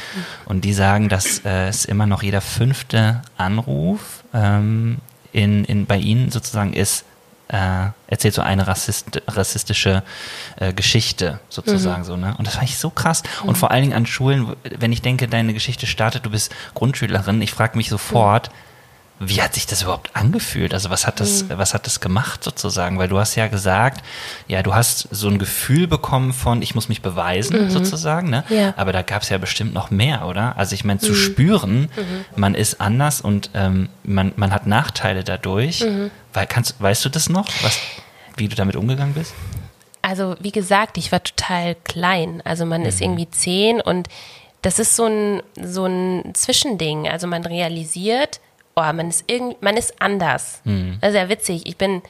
Und 0.44 0.64
die 0.64 0.72
sagen, 0.72 1.08
dass 1.08 1.44
äh, 1.44 1.66
es 1.66 1.84
immer 1.84 2.06
noch 2.06 2.22
jeder 2.22 2.40
fünfte 2.40 3.22
Anruf 3.36 4.22
ähm, 4.32 4.98
in, 5.32 5.64
in, 5.64 5.86
bei 5.86 5.98
ihnen 5.98 6.30
sozusagen 6.30 6.72
ist, 6.72 7.04
äh, 7.48 7.86
erzählt 8.06 8.34
so 8.34 8.42
eine 8.42 8.68
rassist, 8.68 9.20
rassistische 9.26 10.04
äh, 10.56 10.72
Geschichte 10.72 11.40
sozusagen 11.48 12.04
so, 12.04 12.16
ne? 12.16 12.36
Und 12.38 12.46
das 12.46 12.54
fand 12.54 12.68
ich 12.68 12.78
so 12.78 12.90
krass. 12.90 13.24
Und 13.42 13.58
vor 13.58 13.72
allen 13.72 13.82
Dingen 13.82 13.94
an 13.94 14.06
Schulen, 14.06 14.54
wenn 14.78 14.92
ich 14.92 15.02
denke, 15.02 15.26
deine 15.26 15.54
Geschichte 15.54 15.86
startet, 15.86 16.24
du 16.24 16.30
bist 16.30 16.54
Grundschülerin, 16.74 17.42
ich 17.42 17.52
frage 17.52 17.76
mich 17.76 17.88
sofort, 17.88 18.50
wie 19.20 19.42
hat 19.42 19.54
sich 19.54 19.66
das 19.66 19.82
überhaupt 19.82 20.14
angefühlt? 20.14 20.72
Also 20.72 20.90
was 20.90 21.06
hat 21.06 21.18
das, 21.20 21.44
Mhm. 21.44 21.58
was 21.58 21.74
hat 21.74 21.86
das 21.86 22.00
gemacht 22.00 22.44
sozusagen? 22.44 22.98
Weil 22.98 23.08
du 23.08 23.18
hast 23.18 23.34
ja 23.34 23.48
gesagt, 23.48 24.04
ja, 24.46 24.62
du 24.62 24.74
hast 24.74 25.08
so 25.10 25.28
ein 25.28 25.38
Gefühl 25.38 25.86
bekommen 25.88 26.32
von, 26.32 26.62
ich 26.62 26.74
muss 26.74 26.88
mich 26.88 27.02
beweisen 27.02 27.68
sozusagen, 27.70 28.30
ne? 28.30 28.44
Mhm. 28.48 28.56
Ja. 28.56 28.66
Mhm. 28.68 28.74
Aber 28.76 28.92
da 28.92 29.02
gab 29.02 29.22
es 29.22 29.28
ja 29.28 29.38
bestimmt 29.38 29.74
noch 29.74 29.90
mehr, 29.90 30.26
oder? 30.26 30.56
Also 30.56 30.74
ich 30.74 30.84
meine, 30.84 31.00
zu 31.00 31.14
spüren, 31.14 31.88
man 32.36 32.54
ist 32.54 32.80
anders 32.80 33.20
und 33.20 33.50
ähm, 33.54 33.88
man, 34.04 34.32
man 34.36 34.52
hat 34.52 34.66
Nachteile 34.66 35.24
dadurch. 35.24 35.80
Mhm. 35.80 36.10
Weil 36.32 36.46
kannst, 36.46 36.80
weißt 36.80 37.04
du 37.04 37.08
das 37.08 37.28
noch, 37.28 37.48
was, 37.62 37.78
wie 38.36 38.46
du 38.48 38.54
damit 38.54 38.76
umgegangen 38.76 39.14
bist? 39.14 39.34
Also 40.02 40.36
wie 40.40 40.52
gesagt, 40.52 40.96
ich 40.96 41.10
war 41.10 41.22
total 41.24 41.74
klein. 41.84 42.40
Also 42.44 42.64
man 42.64 42.84
ist 42.84 43.00
irgendwie 43.00 43.28
zehn 43.30 43.80
und 43.80 44.08
das 44.62 44.78
ist 44.78 44.94
so 44.96 45.06
ein, 45.06 45.42
so 45.60 45.86
ein 45.86 46.30
Zwischending. 46.34 47.08
Also 47.08 47.26
man 47.26 47.44
realisiert, 47.44 48.40
oh, 48.78 48.92
man 48.92 49.08
ist 49.08 49.24
irgendwie, 49.26 49.56
man 49.60 49.76
ist 49.76 50.00
anders. 50.00 50.62
Das 51.00 51.10
ist 51.10 51.16
ja 51.16 51.28
witzig. 51.28 51.66
Ich 51.66 51.76
bin, 51.76 52.02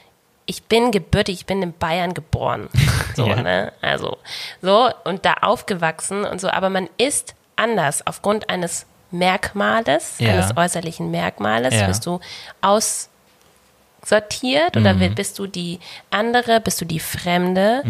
ich 0.45 0.63
bin 0.63 0.91
gebürtig, 0.91 1.35
ich 1.39 1.45
bin 1.45 1.61
in 1.61 1.73
Bayern 1.73 2.13
geboren. 2.13 2.69
So, 3.15 3.25
Ja. 3.27 3.41
ne? 3.41 3.73
Also, 3.81 4.17
so 4.61 4.89
und 5.03 5.25
da 5.25 5.33
aufgewachsen 5.41 6.23
und 6.25 6.39
so, 6.39 6.47
aber 6.49 6.69
man 6.69 6.87
ist 6.97 7.33
anders 7.57 8.05
aufgrund 8.07 8.49
eines 8.49 8.85
Merkmales, 9.11 10.19
Ja. 10.19 10.29
eines 10.33 10.55
äußerlichen 10.55 11.09
Merkmales, 11.11 11.73
Ja. 11.73 11.87
wirst 11.87 12.05
du 12.05 12.19
aus 12.61 13.09
sortiert 14.05 14.77
oder 14.77 14.99
wi- 14.99 15.09
bist 15.09 15.37
du 15.39 15.47
die 15.47 15.79
andere, 16.11 16.61
bist 16.61 16.79
du 16.79 16.85
die 16.85 16.99
Fremde? 17.01 17.83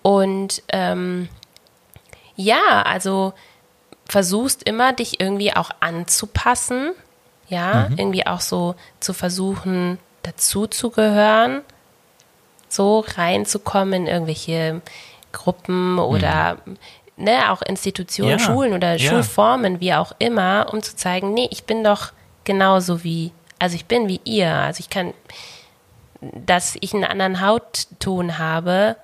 Und 0.00 0.62
ähm, 0.68 1.28
ja, 2.36 2.82
also 2.82 3.34
versuchst 4.08 4.62
immer, 4.62 4.92
dich 4.94 5.20
irgendwie 5.20 5.54
auch 5.54 5.70
anzupassen, 5.80 6.92
ja, 7.52 7.88
mhm. 7.88 7.98
irgendwie 7.98 8.26
auch 8.26 8.40
so 8.40 8.74
zu 8.98 9.12
versuchen, 9.12 9.98
dazu 10.22 10.66
zu 10.66 10.90
gehören, 10.90 11.60
so 12.68 13.00
reinzukommen 13.00 13.92
in 13.92 14.06
irgendwelche 14.06 14.80
Gruppen 15.32 15.98
oder 15.98 16.56
mhm. 16.64 16.78
ne, 17.16 17.52
auch 17.52 17.60
Institutionen, 17.62 18.30
ja. 18.30 18.38
Schulen 18.38 18.72
oder 18.72 18.94
ja. 18.94 19.10
Schulformen, 19.10 19.80
wie 19.80 19.92
auch 19.92 20.12
immer, 20.18 20.68
um 20.72 20.82
zu 20.82 20.96
zeigen, 20.96 21.34
nee, 21.34 21.48
ich 21.50 21.64
bin 21.64 21.84
doch 21.84 22.12
genauso 22.44 23.04
wie, 23.04 23.32
also 23.58 23.76
ich 23.76 23.84
bin 23.84 24.08
wie 24.08 24.20
ihr, 24.24 24.50
also 24.50 24.80
ich 24.80 24.88
kann, 24.88 25.12
dass 26.20 26.76
ich 26.80 26.94
einen 26.94 27.04
anderen 27.04 27.46
Hautton 27.46 28.38
habe, 28.38 28.96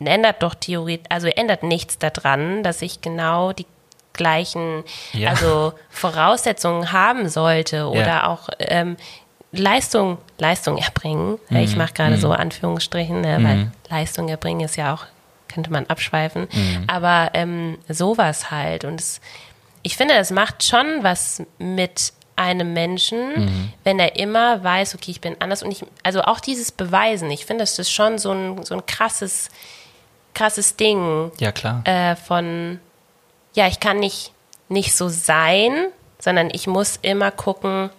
ändert 0.00 0.42
doch 0.42 0.54
theoretisch, 0.54 1.06
also 1.10 1.28
ändert 1.28 1.62
nichts 1.62 1.98
daran, 1.98 2.64
dass 2.64 2.82
ich 2.82 3.00
genau 3.00 3.52
die 3.52 3.66
gleichen 4.18 4.84
ja. 5.14 5.30
also 5.30 5.72
Voraussetzungen 5.88 6.92
haben 6.92 7.30
sollte 7.30 7.88
oder 7.88 8.06
ja. 8.06 8.26
auch 8.26 8.50
ähm, 8.58 8.98
Leistung, 9.52 10.18
Leistung 10.38 10.76
erbringen. 10.76 11.38
Mhm. 11.48 11.56
Ich 11.56 11.76
mache 11.76 11.94
gerade 11.94 12.16
mhm. 12.16 12.20
so 12.20 12.32
Anführungsstrichen, 12.32 13.22
ne, 13.22 13.38
mhm. 13.38 13.44
weil 13.44 13.70
Leistung 13.88 14.28
erbringen 14.28 14.60
ist 14.60 14.76
ja 14.76 14.92
auch, 14.92 15.06
könnte 15.48 15.72
man 15.72 15.86
abschweifen. 15.86 16.48
Mhm. 16.52 16.84
Aber 16.86 17.30
ähm, 17.32 17.78
sowas 17.88 18.50
halt. 18.50 18.84
Und 18.84 19.00
es, 19.00 19.20
ich 19.82 19.96
finde, 19.96 20.14
es 20.14 20.30
macht 20.30 20.64
schon 20.64 21.02
was 21.02 21.42
mit 21.58 22.12
einem 22.36 22.72
Menschen, 22.72 23.44
mhm. 23.44 23.72
wenn 23.84 23.98
er 23.98 24.16
immer 24.16 24.62
weiß, 24.62 24.94
okay, 24.94 25.10
ich 25.10 25.20
bin 25.20 25.36
anders. 25.40 25.62
Und 25.62 25.72
ich, 25.72 25.84
also 26.02 26.22
auch 26.22 26.40
dieses 26.40 26.70
Beweisen, 26.70 27.30
ich 27.30 27.46
finde, 27.46 27.62
das 27.62 27.78
ist 27.78 27.90
schon 27.90 28.18
so 28.18 28.32
ein, 28.32 28.64
so 28.64 28.74
ein 28.74 28.86
krasses, 28.86 29.48
krasses 30.34 30.76
Ding. 30.76 31.32
Ja, 31.38 31.52
klar. 31.52 31.82
Äh, 31.84 32.14
von, 32.16 32.80
ja, 33.58 33.66
ich 33.66 33.80
kann 33.80 33.98
nicht, 33.98 34.32
nicht 34.68 34.94
so 34.94 35.08
sein, 35.08 35.88
sondern 36.20 36.48
ich 36.52 36.68
muss 36.68 36.96
immer 37.02 37.32
gucken, 37.32 37.90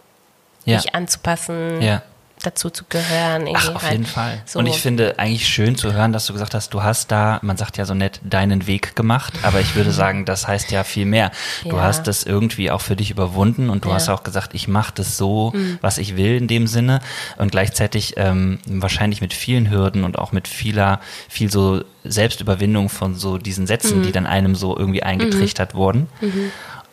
ja. 0.63 0.77
mich 0.77 0.95
anzupassen, 0.95 1.81
ja. 1.81 2.01
Dazu 2.43 2.69
zu 2.69 2.85
gehören. 2.87 3.47
Ach, 3.53 3.75
auf 3.75 3.83
halt 3.83 3.93
jeden 3.93 4.05
Fall. 4.05 4.41
So. 4.45 4.59
Und 4.59 4.67
ich 4.67 4.77
finde 4.77 5.19
eigentlich 5.19 5.47
schön 5.47 5.75
zu 5.75 5.93
hören, 5.93 6.13
dass 6.13 6.25
du 6.25 6.33
gesagt 6.33 6.53
hast, 6.53 6.73
du 6.73 6.83
hast 6.83 7.11
da, 7.11 7.39
man 7.41 7.57
sagt 7.57 7.77
ja 7.77 7.85
so 7.85 7.93
nett, 7.93 8.19
deinen 8.23 8.67
Weg 8.67 8.95
gemacht, 8.95 9.33
aber 9.43 9.59
ich 9.59 9.75
würde 9.75 9.91
sagen, 9.99 10.25
das 10.25 10.47
heißt 10.47 10.71
ja 10.71 10.83
viel 10.83 11.05
mehr. 11.05 11.31
Ja. 11.63 11.71
Du 11.71 11.81
hast 11.81 12.07
das 12.07 12.23
irgendwie 12.23 12.71
auch 12.71 12.81
für 12.81 12.95
dich 12.95 13.11
überwunden 13.11 13.69
und 13.69 13.85
du 13.85 13.93
hast 13.93 14.09
auch 14.09 14.23
gesagt, 14.23 14.53
ich 14.53 14.67
mache 14.67 14.93
das 14.95 15.17
so, 15.17 15.51
mhm. 15.53 15.77
was 15.81 15.97
ich 15.97 16.15
will 16.15 16.37
in 16.37 16.47
dem 16.47 16.67
Sinne 16.67 17.01
und 17.37 17.51
gleichzeitig 17.51 18.15
ähm, 18.17 18.59
wahrscheinlich 18.65 19.21
mit 19.21 19.33
vielen 19.33 19.69
Hürden 19.69 20.03
und 20.03 20.17
auch 20.17 20.31
mit 20.31 20.47
vieler, 20.47 20.99
viel 21.27 21.51
so 21.51 21.83
Selbstüberwindung 22.03 22.89
von 22.89 23.15
so 23.15 23.37
diesen 23.37 23.67
Sätzen, 23.67 23.99
mhm. 23.99 24.03
die 24.03 24.11
dann 24.11 24.25
einem 24.25 24.55
so 24.55 24.77
irgendwie 24.77 25.03
eingetrichtert 25.03 25.73
mhm. 25.73 25.77
wurden. 25.77 26.07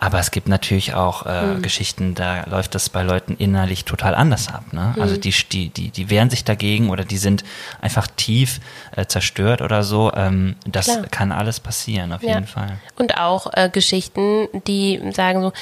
Aber 0.06 0.20
es 0.20 0.30
gibt 0.30 0.46
natürlich 0.46 0.94
auch 0.94 1.26
äh, 1.26 1.42
mhm. 1.42 1.62
Geschichten, 1.62 2.14
da 2.14 2.44
läuft 2.44 2.76
das 2.76 2.88
bei 2.88 3.02
Leuten 3.02 3.34
innerlich 3.38 3.84
total 3.84 4.14
anders 4.14 4.46
ab. 4.46 4.62
Ne? 4.72 4.92
Mhm. 4.94 5.02
Also 5.02 5.16
die, 5.16 5.32
die, 5.32 5.68
die, 5.68 5.90
die 5.90 6.10
wehren 6.10 6.30
sich 6.30 6.44
dagegen 6.44 6.90
oder 6.90 7.04
die 7.04 7.16
sind 7.16 7.42
einfach 7.80 8.06
tief 8.06 8.60
äh, 8.94 9.06
zerstört 9.06 9.62
oder 9.62 9.82
so. 9.82 10.12
Ähm, 10.14 10.54
das 10.64 10.84
Klar. 10.84 11.06
kann 11.10 11.32
alles 11.32 11.58
passieren, 11.58 12.12
auf 12.12 12.22
ja. 12.22 12.34
jeden 12.34 12.46
Fall. 12.46 12.78
Und 12.94 13.18
auch 13.18 13.52
äh, 13.52 13.68
Geschichten, 13.68 14.46
die 14.68 15.02
sagen 15.10 15.42
so, 15.42 15.52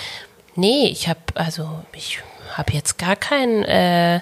nee, 0.56 0.88
ich 0.88 1.08
habe 1.08 1.20
also 1.36 1.82
ich 1.94 2.18
habe 2.52 2.74
jetzt 2.74 2.98
gar 2.98 3.16
keinen 3.16 3.64
äh, 3.64 4.20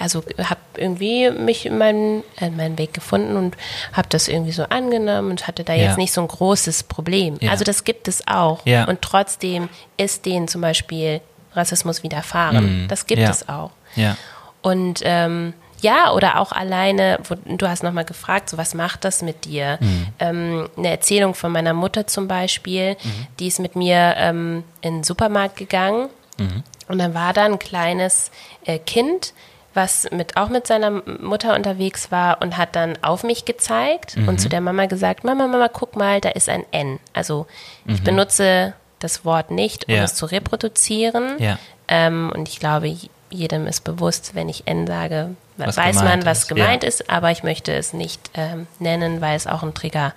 also 0.00 0.22
habe 0.38 0.60
irgendwie 0.76 1.30
mich 1.30 1.66
in 1.66 1.78
meinen, 1.78 2.22
äh, 2.40 2.50
meinen 2.50 2.78
Weg 2.78 2.94
gefunden 2.94 3.36
und 3.36 3.56
habe 3.92 4.08
das 4.08 4.28
irgendwie 4.28 4.52
so 4.52 4.64
angenommen 4.64 5.30
und 5.30 5.46
hatte 5.46 5.64
da 5.64 5.74
ja. 5.74 5.84
jetzt 5.84 5.98
nicht 5.98 6.12
so 6.12 6.20
ein 6.20 6.28
großes 6.28 6.84
Problem. 6.84 7.36
Ja. 7.40 7.50
Also 7.50 7.64
das 7.64 7.84
gibt 7.84 8.08
es 8.08 8.26
auch. 8.26 8.64
Ja. 8.64 8.84
Und 8.84 9.02
trotzdem 9.02 9.68
ist 9.96 10.26
denen 10.26 10.48
zum 10.48 10.60
Beispiel 10.60 11.20
Rassismus 11.54 12.02
widerfahren. 12.02 12.84
Mhm. 12.84 12.88
Das 12.88 13.06
gibt 13.06 13.22
es 13.22 13.48
auch. 13.48 13.70
Ja. 13.96 14.16
Und 14.62 15.00
ähm, 15.04 15.54
ja, 15.82 16.12
oder 16.12 16.38
auch 16.38 16.52
alleine, 16.52 17.18
wo, 17.28 17.34
du 17.34 17.68
hast 17.68 17.82
nochmal 17.82 18.04
gefragt, 18.04 18.48
so 18.48 18.56
was 18.56 18.72
macht 18.74 19.04
das 19.04 19.20
mit 19.20 19.44
dir? 19.44 19.78
Mhm. 19.80 20.06
Ähm, 20.20 20.68
eine 20.76 20.90
Erzählung 20.90 21.34
von 21.34 21.52
meiner 21.52 21.74
Mutter 21.74 22.06
zum 22.06 22.28
Beispiel, 22.28 22.92
mhm. 22.92 23.26
die 23.40 23.48
ist 23.48 23.58
mit 23.58 23.76
mir 23.76 24.14
ähm, 24.16 24.62
in 24.80 24.98
den 24.98 25.04
Supermarkt 25.04 25.56
gegangen 25.56 26.08
mhm. 26.38 26.62
und 26.88 26.98
dann 26.98 27.14
war 27.14 27.32
da 27.32 27.44
ein 27.44 27.58
kleines 27.58 28.30
äh, 28.64 28.78
Kind, 28.78 29.34
was 29.74 30.08
mit, 30.10 30.36
auch 30.36 30.48
mit 30.48 30.66
seiner 30.66 30.90
Mutter 30.90 31.54
unterwegs 31.54 32.10
war 32.10 32.42
und 32.42 32.56
hat 32.56 32.76
dann 32.76 32.98
auf 33.02 33.24
mich 33.24 33.44
gezeigt 33.44 34.16
mhm. 34.16 34.28
und 34.28 34.40
zu 34.40 34.48
der 34.48 34.60
Mama 34.60 34.86
gesagt, 34.86 35.24
Mama, 35.24 35.46
Mama, 35.46 35.68
guck 35.68 35.96
mal, 35.96 36.20
da 36.20 36.30
ist 36.30 36.48
ein 36.48 36.64
N. 36.70 36.98
Also 37.12 37.46
mhm. 37.84 37.94
ich 37.94 38.02
benutze 38.02 38.74
das 38.98 39.24
Wort 39.24 39.50
nicht, 39.50 39.88
um 39.88 39.94
ja. 39.94 40.04
es 40.04 40.14
zu 40.14 40.26
reproduzieren. 40.26 41.36
Ja. 41.38 41.58
Ähm, 41.88 42.30
und 42.34 42.48
ich 42.48 42.60
glaube, 42.60 42.94
jedem 43.30 43.66
ist 43.66 43.82
bewusst, 43.82 44.34
wenn 44.34 44.48
ich 44.48 44.66
N 44.66 44.86
sage, 44.86 45.30
was 45.56 45.76
weiß 45.76 45.96
man, 45.96 46.24
was 46.24 46.40
ist. 46.40 46.48
gemeint 46.48 46.82
ja. 46.82 46.88
ist, 46.88 47.10
aber 47.10 47.30
ich 47.30 47.42
möchte 47.42 47.72
es 47.72 47.92
nicht 47.92 48.30
ähm, 48.34 48.66
nennen, 48.78 49.20
weil 49.20 49.36
es 49.36 49.46
auch 49.46 49.62
ein 49.62 49.74
Trigger, 49.74 50.14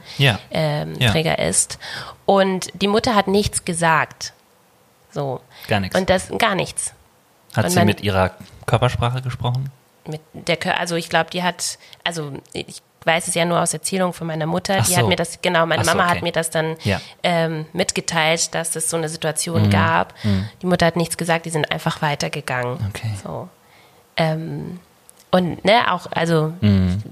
ähm, 0.51 0.99
Trigger 0.99 1.39
ist. 1.39 1.79
Und 2.25 2.69
die 2.73 2.87
Mutter 2.87 3.15
hat 3.15 3.27
nichts 3.27 3.65
gesagt. 3.65 4.33
So. 5.11 5.39
Gar 5.67 5.79
nichts. 5.81 5.97
Und 5.97 6.09
das 6.09 6.29
gar 6.37 6.55
nichts. 6.55 6.93
Hat 7.55 7.71
sie 7.71 7.85
mit 7.85 8.01
ihrer 8.01 8.31
Körpersprache 8.65 9.21
gesprochen? 9.21 9.71
Mit 10.07 10.21
der, 10.33 10.79
also 10.79 10.95
ich 10.95 11.09
glaube, 11.09 11.29
die 11.31 11.43
hat, 11.43 11.77
also 12.03 12.33
ich 12.53 12.81
weiß 13.05 13.27
es 13.27 13.35
ja 13.35 13.45
nur 13.45 13.61
aus 13.61 13.73
Erzählung 13.73 14.13
von 14.13 14.27
meiner 14.27 14.45
Mutter. 14.45 14.77
Ach 14.79 14.85
die 14.85 14.93
so. 14.93 14.97
hat 14.97 15.07
mir 15.07 15.15
das, 15.15 15.41
genau, 15.41 15.65
meine 15.65 15.83
so, 15.83 15.91
Mama 15.91 16.05
okay. 16.05 16.15
hat 16.15 16.23
mir 16.23 16.31
das 16.31 16.49
dann 16.49 16.75
ja. 16.83 16.99
ähm, 17.23 17.65
mitgeteilt, 17.73 18.53
dass 18.53 18.75
es 18.75 18.89
so 18.89 18.97
eine 18.97 19.09
Situation 19.09 19.67
mhm. 19.67 19.69
gab. 19.69 20.13
Mhm. 20.23 20.49
Die 20.61 20.65
Mutter 20.65 20.85
hat 20.85 20.95
nichts 20.95 21.17
gesagt, 21.17 21.45
die 21.45 21.51
sind 21.51 21.71
einfach 21.71 22.01
weitergegangen. 22.01 22.77
Okay. 22.89 23.11
So. 23.23 23.47
Ähm, 24.17 24.79
und 25.35 25.65
ne, 25.65 25.91
auch, 25.91 26.07
also, 26.11 26.53
mhm. 26.61 27.03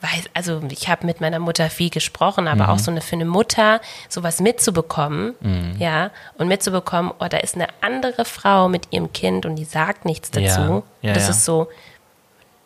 weiß, 0.00 0.30
also 0.32 0.62
ich 0.70 0.88
habe 0.88 1.04
mit 1.04 1.20
meiner 1.20 1.38
Mutter 1.38 1.68
viel 1.68 1.90
gesprochen, 1.90 2.48
aber 2.48 2.64
mhm. 2.64 2.70
auch 2.70 2.78
so 2.78 2.90
eine 2.90 3.02
für 3.02 3.16
eine 3.16 3.26
Mutter 3.26 3.82
sowas 4.08 4.40
mitzubekommen, 4.40 5.34
mhm. 5.40 5.74
ja, 5.78 6.12
und 6.38 6.48
mitzubekommen, 6.48 7.12
oh, 7.18 7.26
da 7.28 7.36
ist 7.36 7.56
eine 7.56 7.66
andere 7.82 8.24
Frau 8.24 8.70
mit 8.70 8.88
ihrem 8.90 9.12
Kind 9.12 9.44
und 9.44 9.56
die 9.56 9.66
sagt 9.66 10.06
nichts 10.06 10.30
dazu. 10.30 10.82
Ja. 11.02 11.08
Ja, 11.08 11.12
das 11.12 11.24
ja. 11.24 11.30
ist 11.30 11.44
so 11.44 11.68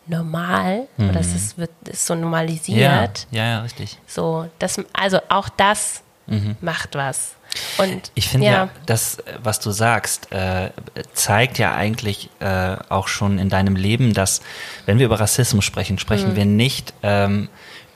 normal 0.07 0.87
oder 0.97 1.11
das 1.11 1.27
mhm. 1.27 1.35
ist, 1.35 1.57
wird, 1.57 1.71
ist 1.83 2.05
so 2.05 2.15
normalisiert. 2.15 3.27
Ja, 3.31 3.45
ja, 3.45 3.61
richtig. 3.61 3.97
So, 4.07 4.47
das, 4.59 4.79
also 4.93 5.19
auch 5.27 5.49
das 5.49 6.01
mhm. 6.27 6.55
macht 6.61 6.95
was. 6.95 7.34
Und, 7.77 8.11
ich 8.15 8.27
finde 8.27 8.47
ja. 8.47 8.51
ja, 8.51 8.69
das, 8.85 9.17
was 9.41 9.59
du 9.59 9.71
sagst, 9.71 10.31
äh, 10.31 10.69
zeigt 11.13 11.57
ja 11.57 11.73
eigentlich 11.73 12.29
äh, 12.39 12.75
auch 12.89 13.07
schon 13.07 13.39
in 13.39 13.49
deinem 13.49 13.75
Leben, 13.75 14.13
dass, 14.13 14.41
wenn 14.85 14.99
wir 14.99 15.05
über 15.05 15.19
Rassismus 15.19 15.65
sprechen, 15.65 15.97
sprechen 15.99 16.31
mhm. 16.31 16.35
wir 16.35 16.45
nicht 16.45 16.93
ähm, 17.03 17.49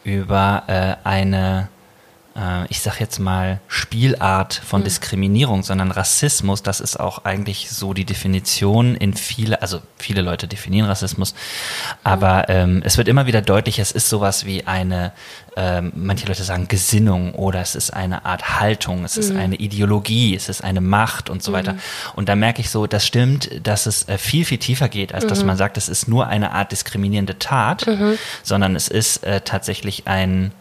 über 0.03 0.63
äh, 0.67 1.07
eine 1.07 1.69
ich 2.69 2.79
sag 2.79 2.99
jetzt 3.01 3.19
mal, 3.19 3.59
Spielart 3.67 4.53
von 4.53 4.81
mhm. 4.81 4.85
Diskriminierung, 4.85 5.63
sondern 5.63 5.91
Rassismus, 5.91 6.63
das 6.63 6.79
ist 6.79 6.97
auch 6.97 7.25
eigentlich 7.25 7.69
so 7.69 7.93
die 7.93 8.05
Definition 8.05 8.95
in 8.95 9.13
viele, 9.13 9.61
also 9.61 9.81
viele 9.97 10.21
Leute 10.21 10.47
definieren 10.47 10.87
Rassismus, 10.87 11.35
aber 12.03 12.47
ähm, 12.47 12.81
es 12.85 12.97
wird 12.97 13.07
immer 13.07 13.25
wieder 13.25 13.41
deutlich, 13.41 13.79
es 13.79 13.91
ist 13.91 14.07
sowas 14.07 14.45
wie 14.45 14.67
eine, 14.67 15.11
ähm, 15.57 15.91
manche 15.95 16.27
Leute 16.27 16.43
sagen 16.43 16.67
Gesinnung 16.67 17.33
oder 17.33 17.59
es 17.59 17.75
ist 17.75 17.91
eine 17.91 18.25
Art 18.25 18.59
Haltung, 18.59 19.03
es 19.03 19.17
ist 19.17 19.33
mhm. 19.33 19.39
eine 19.39 19.55
Ideologie, 19.55 20.35
es 20.35 20.47
ist 20.47 20.63
eine 20.63 20.81
Macht 20.81 21.29
und 21.29 21.43
so 21.43 21.51
weiter. 21.51 21.73
Mhm. 21.73 21.79
Und 22.15 22.29
da 22.29 22.35
merke 22.35 22.61
ich 22.61 22.69
so, 22.69 22.87
das 22.87 23.05
stimmt, 23.05 23.49
dass 23.67 23.85
es 23.85 24.07
äh, 24.07 24.17
viel, 24.17 24.45
viel 24.45 24.59
tiefer 24.59 24.87
geht, 24.87 25.13
als 25.13 25.27
dass 25.27 25.41
mhm. 25.41 25.47
man 25.47 25.57
sagt, 25.57 25.77
es 25.77 25.89
ist 25.89 26.07
nur 26.07 26.27
eine 26.27 26.51
Art 26.51 26.71
diskriminierende 26.71 27.37
Tat, 27.39 27.85
sondern 28.43 28.75
es 28.75 28.87
ist 28.87 29.23
äh, 29.23 29.41
tatsächlich 29.41 30.07
ein, 30.07 30.53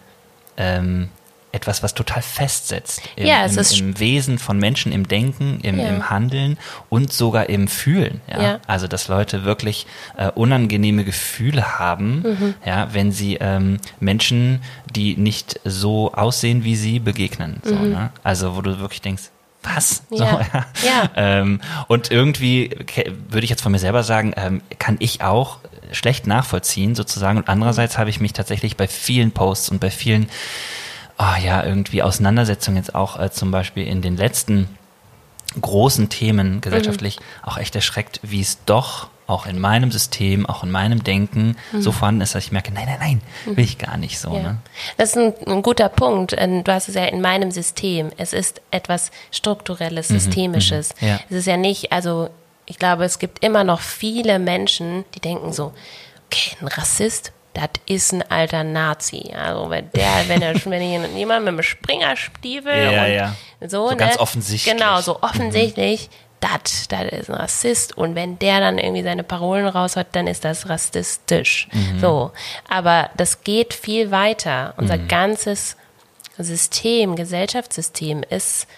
ähm, 0.57 1.11
etwas, 1.53 1.83
was 1.83 1.95
total 1.95 2.23
festsetzt 2.23 3.01
im, 3.17 3.27
ja, 3.27 3.45
im, 3.45 3.59
im 3.59 3.99
Wesen 3.99 4.39
von 4.39 4.59
Menschen, 4.59 4.93
im 4.93 5.09
Denken, 5.09 5.61
im, 5.63 5.79
ja. 5.79 5.89
im 5.89 6.11
Handeln 6.11 6.59
und 6.89 7.13
sogar 7.13 7.49
im 7.49 7.69
Fühlen. 7.69 8.21
Ja? 8.29 8.43
ja. 8.43 8.61
Also 8.67 8.87
dass 8.87 9.09
Leute 9.09 9.45
wirklich 9.45 9.87
äh, 10.17 10.31
unangenehme 10.31 11.05
Gefühle 11.05 11.79
haben, 11.79 12.23
mhm. 12.23 12.55
ja, 12.65 12.89
wenn 12.93 13.13
sie 13.13 13.37
ähm, 13.41 13.79
Menschen, 14.01 14.61
die 14.95 15.17
nicht 15.17 15.61
so 15.65 16.13
aussehen 16.13 16.65
wie 16.65 16.77
sie, 16.77 16.99
begegnen. 16.99 17.61
So, 17.63 17.75
mhm. 17.75 17.91
ne? 17.91 18.11
Also 18.23 18.57
wo 18.57 18.61
du 18.61 18.79
wirklich 18.79 19.01
denkst, 19.01 19.25
was? 19.63 20.03
So, 20.11 20.25
ja. 20.25 20.47
ja. 20.85 21.11
Ähm, 21.17 21.61
und 21.89 22.11
irgendwie 22.11 22.71
würde 23.29 23.45
ich 23.45 23.51
jetzt 23.51 23.63
von 23.63 23.73
mir 23.73 23.79
selber 23.79 24.03
sagen, 24.03 24.33
ähm, 24.37 24.63
kann 24.79 24.97
ich 25.01 25.23
auch 25.23 25.59
schlecht 25.93 26.27
nachvollziehen 26.27 26.95
sozusagen. 26.95 27.39
Und 27.39 27.49
andererseits 27.49 27.99
habe 27.99 28.11
ich 28.11 28.21
mich 28.21 28.33
tatsächlich 28.33 28.77
bei 28.77 28.87
vielen 28.87 29.33
Posts 29.33 29.71
und 29.71 29.81
bei 29.81 29.91
vielen 29.91 30.29
oh 31.19 31.41
ja, 31.45 31.65
irgendwie 31.65 32.03
Auseinandersetzungen 32.03 32.77
jetzt 32.77 32.95
auch 32.95 33.19
äh, 33.19 33.31
zum 33.31 33.51
Beispiel 33.51 33.87
in 33.87 34.03
den 34.03 34.17
letzten 34.17 34.69
großen 35.61 36.09
Themen 36.09 36.61
gesellschaftlich 36.61 37.19
mhm. 37.19 37.49
auch 37.49 37.59
echt 37.59 37.75
erschreckt, 37.75 38.21
wie 38.23 38.41
es 38.41 38.65
doch 38.65 39.09
auch 39.27 39.45
in 39.45 39.59
meinem 39.59 39.91
System, 39.93 40.47
auch 40.47 40.65
in 40.65 40.71
meinem 40.71 41.05
Denken 41.05 41.57
mhm. 41.73 41.83
so 41.83 41.93
vorhanden 41.93 42.23
ist, 42.23 42.35
dass 42.35 42.45
ich 42.45 42.53
merke, 42.53 42.73
nein, 42.73 42.87
nein, 42.87 42.99
nein, 42.99 43.21
mhm. 43.45 43.57
will 43.57 43.65
ich 43.65 43.77
gar 43.77 43.99
nicht 43.99 44.19
so. 44.19 44.33
Ja. 44.35 44.43
Ne? 44.43 44.59
Das 44.97 45.11
ist 45.11 45.17
ein, 45.17 45.35
ein, 45.47 45.63
guter 45.63 45.91
Punkt. 45.91 46.33
Du 46.33 46.73
hast 46.73 46.89
es 46.89 46.95
ja 46.95 47.05
in 47.05 47.21
meinem 47.21 47.51
System. 47.51 48.11
Es 48.17 48.33
ist 48.33 48.63
etwas 48.71 49.11
Strukturelles, 49.31 50.09
mhm. 50.09 50.15
Systemisches. 50.15 50.95
Mhm. 51.01 51.09
Ja. 51.09 51.21
Es 51.29 51.37
ist 51.37 51.47
ja 51.47 51.59
nicht, 51.59 51.93
also 51.93 52.31
ich 52.65 52.79
glaube, 52.79 53.05
es 53.05 53.19
gibt 53.19 53.45
immer 53.45 53.65
noch 53.65 53.81
viele 53.81 54.39
Menschen, 54.39 55.05
die 55.15 55.21
denken 55.21 55.53
so, 55.53 55.73
okay, 56.27 56.57
ein 56.63 56.69
Rassist, 56.69 57.33
das 57.55 57.71
ist 57.87 58.13
ein 58.13 58.23
alter 58.31 58.65
Nazi. 58.65 59.33
Also 59.35 59.71
wenn 59.71 59.91
der, 59.93 60.29
wenn 60.29 60.43
er 60.43 60.55
wenn 60.65 61.17
jemand 61.17 61.45
mit 61.45 61.49
einem 61.49 61.63
Springerstiefel 61.63 62.93
ja, 62.93 63.05
und 63.05 63.13
ja. 63.13 63.35
so, 63.63 63.87
so 63.87 63.91
ne? 63.91 63.97
ganz 63.97 64.19
offensichtlich. 64.19 64.77
Genau, 64.77 65.01
so 65.01 65.23
offensichtlich. 65.23 66.09
Mhm 66.09 66.29
das, 66.41 66.89
das 66.89 67.13
ist 67.13 67.31
ein 67.31 67.35
Rassist. 67.35 67.97
Und 67.97 68.15
wenn 68.15 68.39
der 68.39 68.61
dann 68.61 68.79
irgendwie 68.79 69.03
seine 69.03 69.25
Parolen 69.25 69.67
raushaut, 69.67 70.07
dann 70.13 70.27
ist 70.27 70.45
das 70.45 70.69
rassistisch. 70.69 71.69
Mhm. 71.73 72.01
So. 72.01 72.31
Aber 72.69 73.11
das 73.17 73.43
geht 73.43 73.75
viel 73.75 74.11
weiter. 74.11 74.75
Unser 74.77 74.99
mhm. 74.99 75.09
ganzes 75.09 75.77
System, 76.39 77.17
Gesellschaftssystem 77.17 78.23
ist 78.29 78.69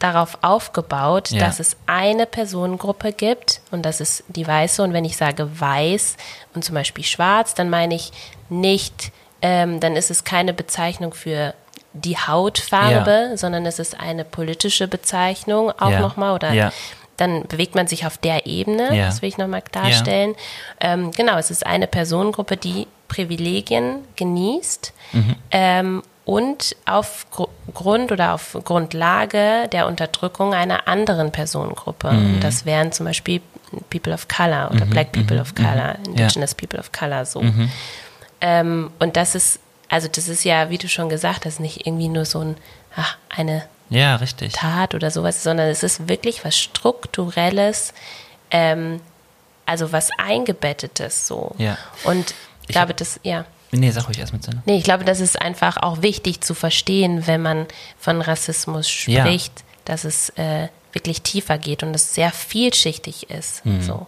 darauf 0.00 0.38
aufgebaut, 0.40 1.30
ja. 1.30 1.44
dass 1.44 1.60
es 1.60 1.76
eine 1.86 2.26
Personengruppe 2.26 3.12
gibt 3.12 3.60
und 3.70 3.82
das 3.84 4.00
ist 4.00 4.24
die 4.28 4.46
weiße. 4.46 4.82
Und 4.82 4.92
wenn 4.92 5.04
ich 5.04 5.16
sage 5.16 5.60
weiß 5.60 6.16
und 6.54 6.64
zum 6.64 6.74
Beispiel 6.74 7.04
schwarz, 7.04 7.54
dann 7.54 7.70
meine 7.70 7.94
ich 7.94 8.10
nicht, 8.48 9.12
ähm, 9.42 9.78
dann 9.78 9.96
ist 9.96 10.10
es 10.10 10.24
keine 10.24 10.52
Bezeichnung 10.52 11.14
für 11.14 11.54
die 11.92 12.16
Hautfarbe, 12.16 13.28
ja. 13.30 13.36
sondern 13.36 13.66
es 13.66 13.78
ist 13.78 13.98
eine 14.00 14.24
politische 14.24 14.88
Bezeichnung 14.88 15.70
auch 15.70 15.90
ja. 15.90 16.00
nochmal 16.00 16.34
oder 16.34 16.52
ja. 16.52 16.72
dann 17.16 17.46
bewegt 17.46 17.74
man 17.74 17.86
sich 17.86 18.06
auf 18.06 18.16
der 18.16 18.46
Ebene, 18.46 18.96
ja. 18.96 19.06
das 19.06 19.22
will 19.22 19.28
ich 19.28 19.38
nochmal 19.38 19.62
klarstellen. 19.62 20.34
Ähm, 20.80 21.10
genau, 21.10 21.36
es 21.36 21.50
ist 21.50 21.66
eine 21.66 21.86
Personengruppe, 21.86 22.56
die 22.56 22.86
Privilegien 23.08 24.04
genießt 24.16 24.92
mhm. 25.12 25.36
ähm, 25.50 26.02
und 26.30 26.76
auf 26.86 27.26
Grund 27.74 28.12
oder 28.12 28.34
auf 28.34 28.56
Grundlage 28.64 29.68
der 29.72 29.88
Unterdrückung 29.88 30.54
einer 30.54 30.86
anderen 30.86 31.32
Personengruppe. 31.32 32.12
Mhm. 32.12 32.38
Das 32.40 32.64
wären 32.64 32.92
zum 32.92 33.06
Beispiel 33.06 33.40
People 33.90 34.12
of 34.12 34.28
Color 34.28 34.70
oder 34.70 34.84
mhm. 34.84 34.90
Black 34.90 35.10
People 35.10 35.36
mhm. 35.36 35.42
of 35.42 35.54
Color, 35.56 35.96
mhm. 35.98 36.04
Indigenous 36.12 36.54
People 36.54 36.78
of 36.78 36.92
Color 36.92 37.24
so. 37.24 37.42
Mhm. 37.42 37.70
Ähm, 38.40 38.90
und 39.00 39.16
das 39.16 39.34
ist 39.34 39.58
also 39.88 40.06
das 40.06 40.28
ist 40.28 40.44
ja, 40.44 40.70
wie 40.70 40.78
du 40.78 40.88
schon 40.88 41.08
gesagt 41.08 41.44
hast, 41.44 41.58
nicht 41.58 41.84
irgendwie 41.84 42.08
nur 42.08 42.24
so 42.24 42.38
ein, 42.38 42.56
ach, 42.94 43.16
eine 43.28 43.64
ja, 43.88 44.14
richtig. 44.16 44.52
Tat 44.52 44.94
oder 44.94 45.10
sowas, 45.10 45.42
sondern 45.42 45.68
es 45.68 45.82
ist 45.82 46.08
wirklich 46.08 46.44
was 46.44 46.56
Strukturelles, 46.56 47.92
ähm, 48.52 49.00
also 49.66 49.90
was 49.90 50.10
Eingebettetes 50.16 51.26
so. 51.26 51.56
Ja. 51.58 51.76
Und 52.04 52.34
ich 52.68 52.68
glaube, 52.68 52.94
das, 52.94 53.18
ja. 53.24 53.46
Nee, 53.72 53.90
sag 53.90 54.08
ruhig 54.08 54.18
erst 54.18 54.32
mit 54.32 54.42
Sinn. 54.42 54.62
Nee, 54.66 54.78
ich 54.78 54.84
glaube, 54.84 55.04
das 55.04 55.20
ist 55.20 55.40
einfach 55.40 55.76
auch 55.76 56.02
wichtig 56.02 56.40
zu 56.40 56.54
verstehen, 56.54 57.26
wenn 57.26 57.42
man 57.42 57.66
von 57.98 58.20
Rassismus 58.20 58.88
spricht, 58.88 59.60
ja. 59.60 59.64
dass 59.84 60.04
es 60.04 60.30
äh, 60.30 60.68
wirklich 60.92 61.22
tiefer 61.22 61.58
geht 61.58 61.82
und 61.82 61.94
es 61.94 62.14
sehr 62.14 62.30
vielschichtig 62.30 63.30
ist. 63.30 63.64
Mhm. 63.64 63.82
So. 63.82 64.06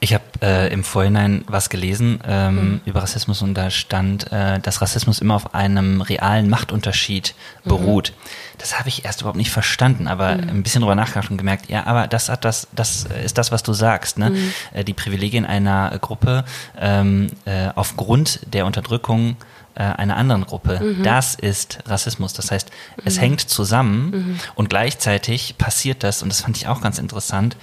Ich 0.00 0.14
habe 0.14 0.24
äh, 0.42 0.72
im 0.72 0.84
Vorhinein 0.84 1.44
was 1.46 1.70
gelesen 1.70 2.20
ähm, 2.26 2.54
mhm. 2.54 2.80
über 2.84 3.02
Rassismus 3.02 3.42
und 3.42 3.54
da 3.54 3.70
stand, 3.70 4.30
äh, 4.32 4.58
dass 4.60 4.82
Rassismus 4.82 5.20
immer 5.20 5.34
auf 5.34 5.54
einem 5.54 6.00
realen 6.00 6.48
Machtunterschied 6.48 7.34
mhm. 7.64 7.68
beruht. 7.68 8.10
Mhm. 8.10 8.28
Das 8.58 8.78
habe 8.78 8.88
ich 8.88 9.04
erst 9.04 9.20
überhaupt 9.20 9.38
nicht 9.38 9.50
verstanden, 9.50 10.06
aber 10.08 10.36
mhm. 10.36 10.48
ein 10.48 10.62
bisschen 10.62 10.82
drüber 10.82 10.94
nachgedacht 10.94 11.30
und 11.30 11.38
gemerkt, 11.38 11.68
ja, 11.68 11.86
aber 11.86 12.06
das 12.06 12.28
hat 12.28 12.44
das, 12.44 12.68
das 12.72 13.06
ist 13.24 13.38
das, 13.38 13.50
was 13.52 13.62
du 13.62 13.72
sagst, 13.72 14.18
ne? 14.18 14.30
Mhm. 14.30 14.54
Äh, 14.72 14.84
die 14.84 14.94
Privilegien 14.94 15.46
einer 15.46 15.96
Gruppe 16.00 16.44
ähm, 16.78 17.30
äh, 17.44 17.68
aufgrund 17.74 18.40
der 18.52 18.66
Unterdrückung 18.66 19.36
äh, 19.74 19.82
einer 19.82 20.16
anderen 20.16 20.44
Gruppe. 20.44 20.80
Mhm. 20.80 21.02
Das 21.02 21.34
ist 21.34 21.78
Rassismus. 21.86 22.32
Das 22.32 22.50
heißt, 22.50 22.70
mhm. 22.70 23.02
es 23.04 23.20
hängt 23.20 23.40
zusammen 23.40 24.10
mhm. 24.10 24.40
und 24.54 24.70
gleichzeitig 24.70 25.56
passiert 25.58 26.02
das, 26.02 26.22
und 26.22 26.28
das 26.28 26.42
fand 26.42 26.56
ich 26.56 26.68
auch 26.68 26.80
ganz 26.80 26.98
interessant, 26.98 27.56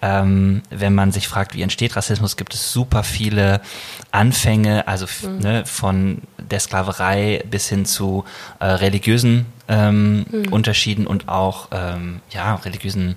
ähm, 0.00 0.62
wenn 0.70 0.94
man 0.94 1.10
sich 1.10 1.26
fragt, 1.26 1.54
wie 1.54 1.62
entsteht 1.62 1.96
Rassismus, 1.96 2.36
gibt 2.36 2.54
es 2.54 2.72
super 2.72 3.02
viele 3.02 3.60
Anfänge, 4.12 4.86
also 4.86 5.06
mhm. 5.22 5.38
ne, 5.38 5.66
von 5.66 6.22
der 6.38 6.60
Sklaverei 6.60 7.42
bis 7.50 7.68
hin 7.68 7.84
zu 7.84 8.24
äh, 8.60 8.66
religiösen 8.66 9.46
ähm, 9.66 10.26
mhm. 10.30 10.52
Unterschieden 10.52 11.06
und 11.06 11.28
auch 11.28 11.68
ähm, 11.72 12.20
ja, 12.30 12.54
religiösen 12.54 13.16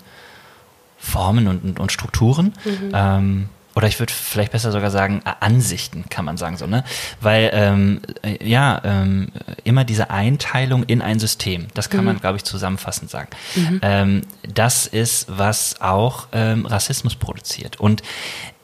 Formen 0.97 1.47
und, 1.47 1.63
und, 1.63 1.79
und 1.79 1.91
Strukturen. 1.91 2.53
Mhm. 2.65 3.47
Oder 3.75 3.87
ich 3.87 3.99
würde 3.99 4.11
vielleicht 4.11 4.51
besser 4.51 4.71
sogar 4.71 4.91
sagen, 4.91 5.21
Ansichten, 5.39 6.05
kann 6.09 6.25
man 6.25 6.37
sagen 6.37 6.57
so, 6.57 6.67
ne? 6.67 6.83
Weil 7.21 7.51
ähm, 7.53 8.01
äh, 8.21 8.45
ja, 8.45 8.81
ähm, 8.83 9.29
immer 9.63 9.85
diese 9.85 10.09
Einteilung 10.09 10.83
in 10.83 11.01
ein 11.01 11.19
System, 11.19 11.67
das 11.73 11.89
kann 11.89 12.01
mhm. 12.01 12.07
man, 12.07 12.19
glaube 12.19 12.37
ich, 12.37 12.43
zusammenfassend 12.43 13.09
sagen. 13.09 13.29
Mhm. 13.55 13.79
Ähm, 13.81 14.21
das 14.47 14.87
ist, 14.87 15.27
was 15.29 15.79
auch 15.79 16.27
ähm, 16.33 16.65
Rassismus 16.65 17.15
produziert. 17.15 17.79
Und 17.79 18.03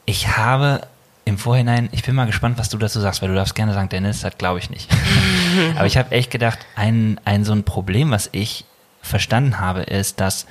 ich 0.05 0.37
habe 0.37 0.81
im 1.23 1.37
Vorhinein, 1.37 1.89
ich 1.91 2.03
bin 2.03 2.15
mal 2.15 2.25
gespannt, 2.25 2.57
was 2.57 2.69
du 2.69 2.77
dazu 2.77 2.99
sagst, 2.99 3.21
weil 3.21 3.29
du 3.29 3.35
darfst 3.35 3.55
gerne 3.55 3.73
sagen, 3.73 3.89
Dennis, 3.89 4.21
das 4.21 4.37
glaube 4.37 4.59
ich 4.59 4.69
nicht. 4.69 4.89
Aber 5.75 5.85
ich 5.85 5.97
habe 5.97 6.11
echt 6.11 6.31
gedacht, 6.31 6.59
ein, 6.75 7.19
ein 7.25 7.43
so 7.43 7.53
ein 7.53 7.63
Problem, 7.63 8.11
was 8.11 8.29
ich 8.31 8.65
verstanden 9.01 9.59
habe, 9.59 9.81
ist, 9.81 10.19
dass 10.19 10.47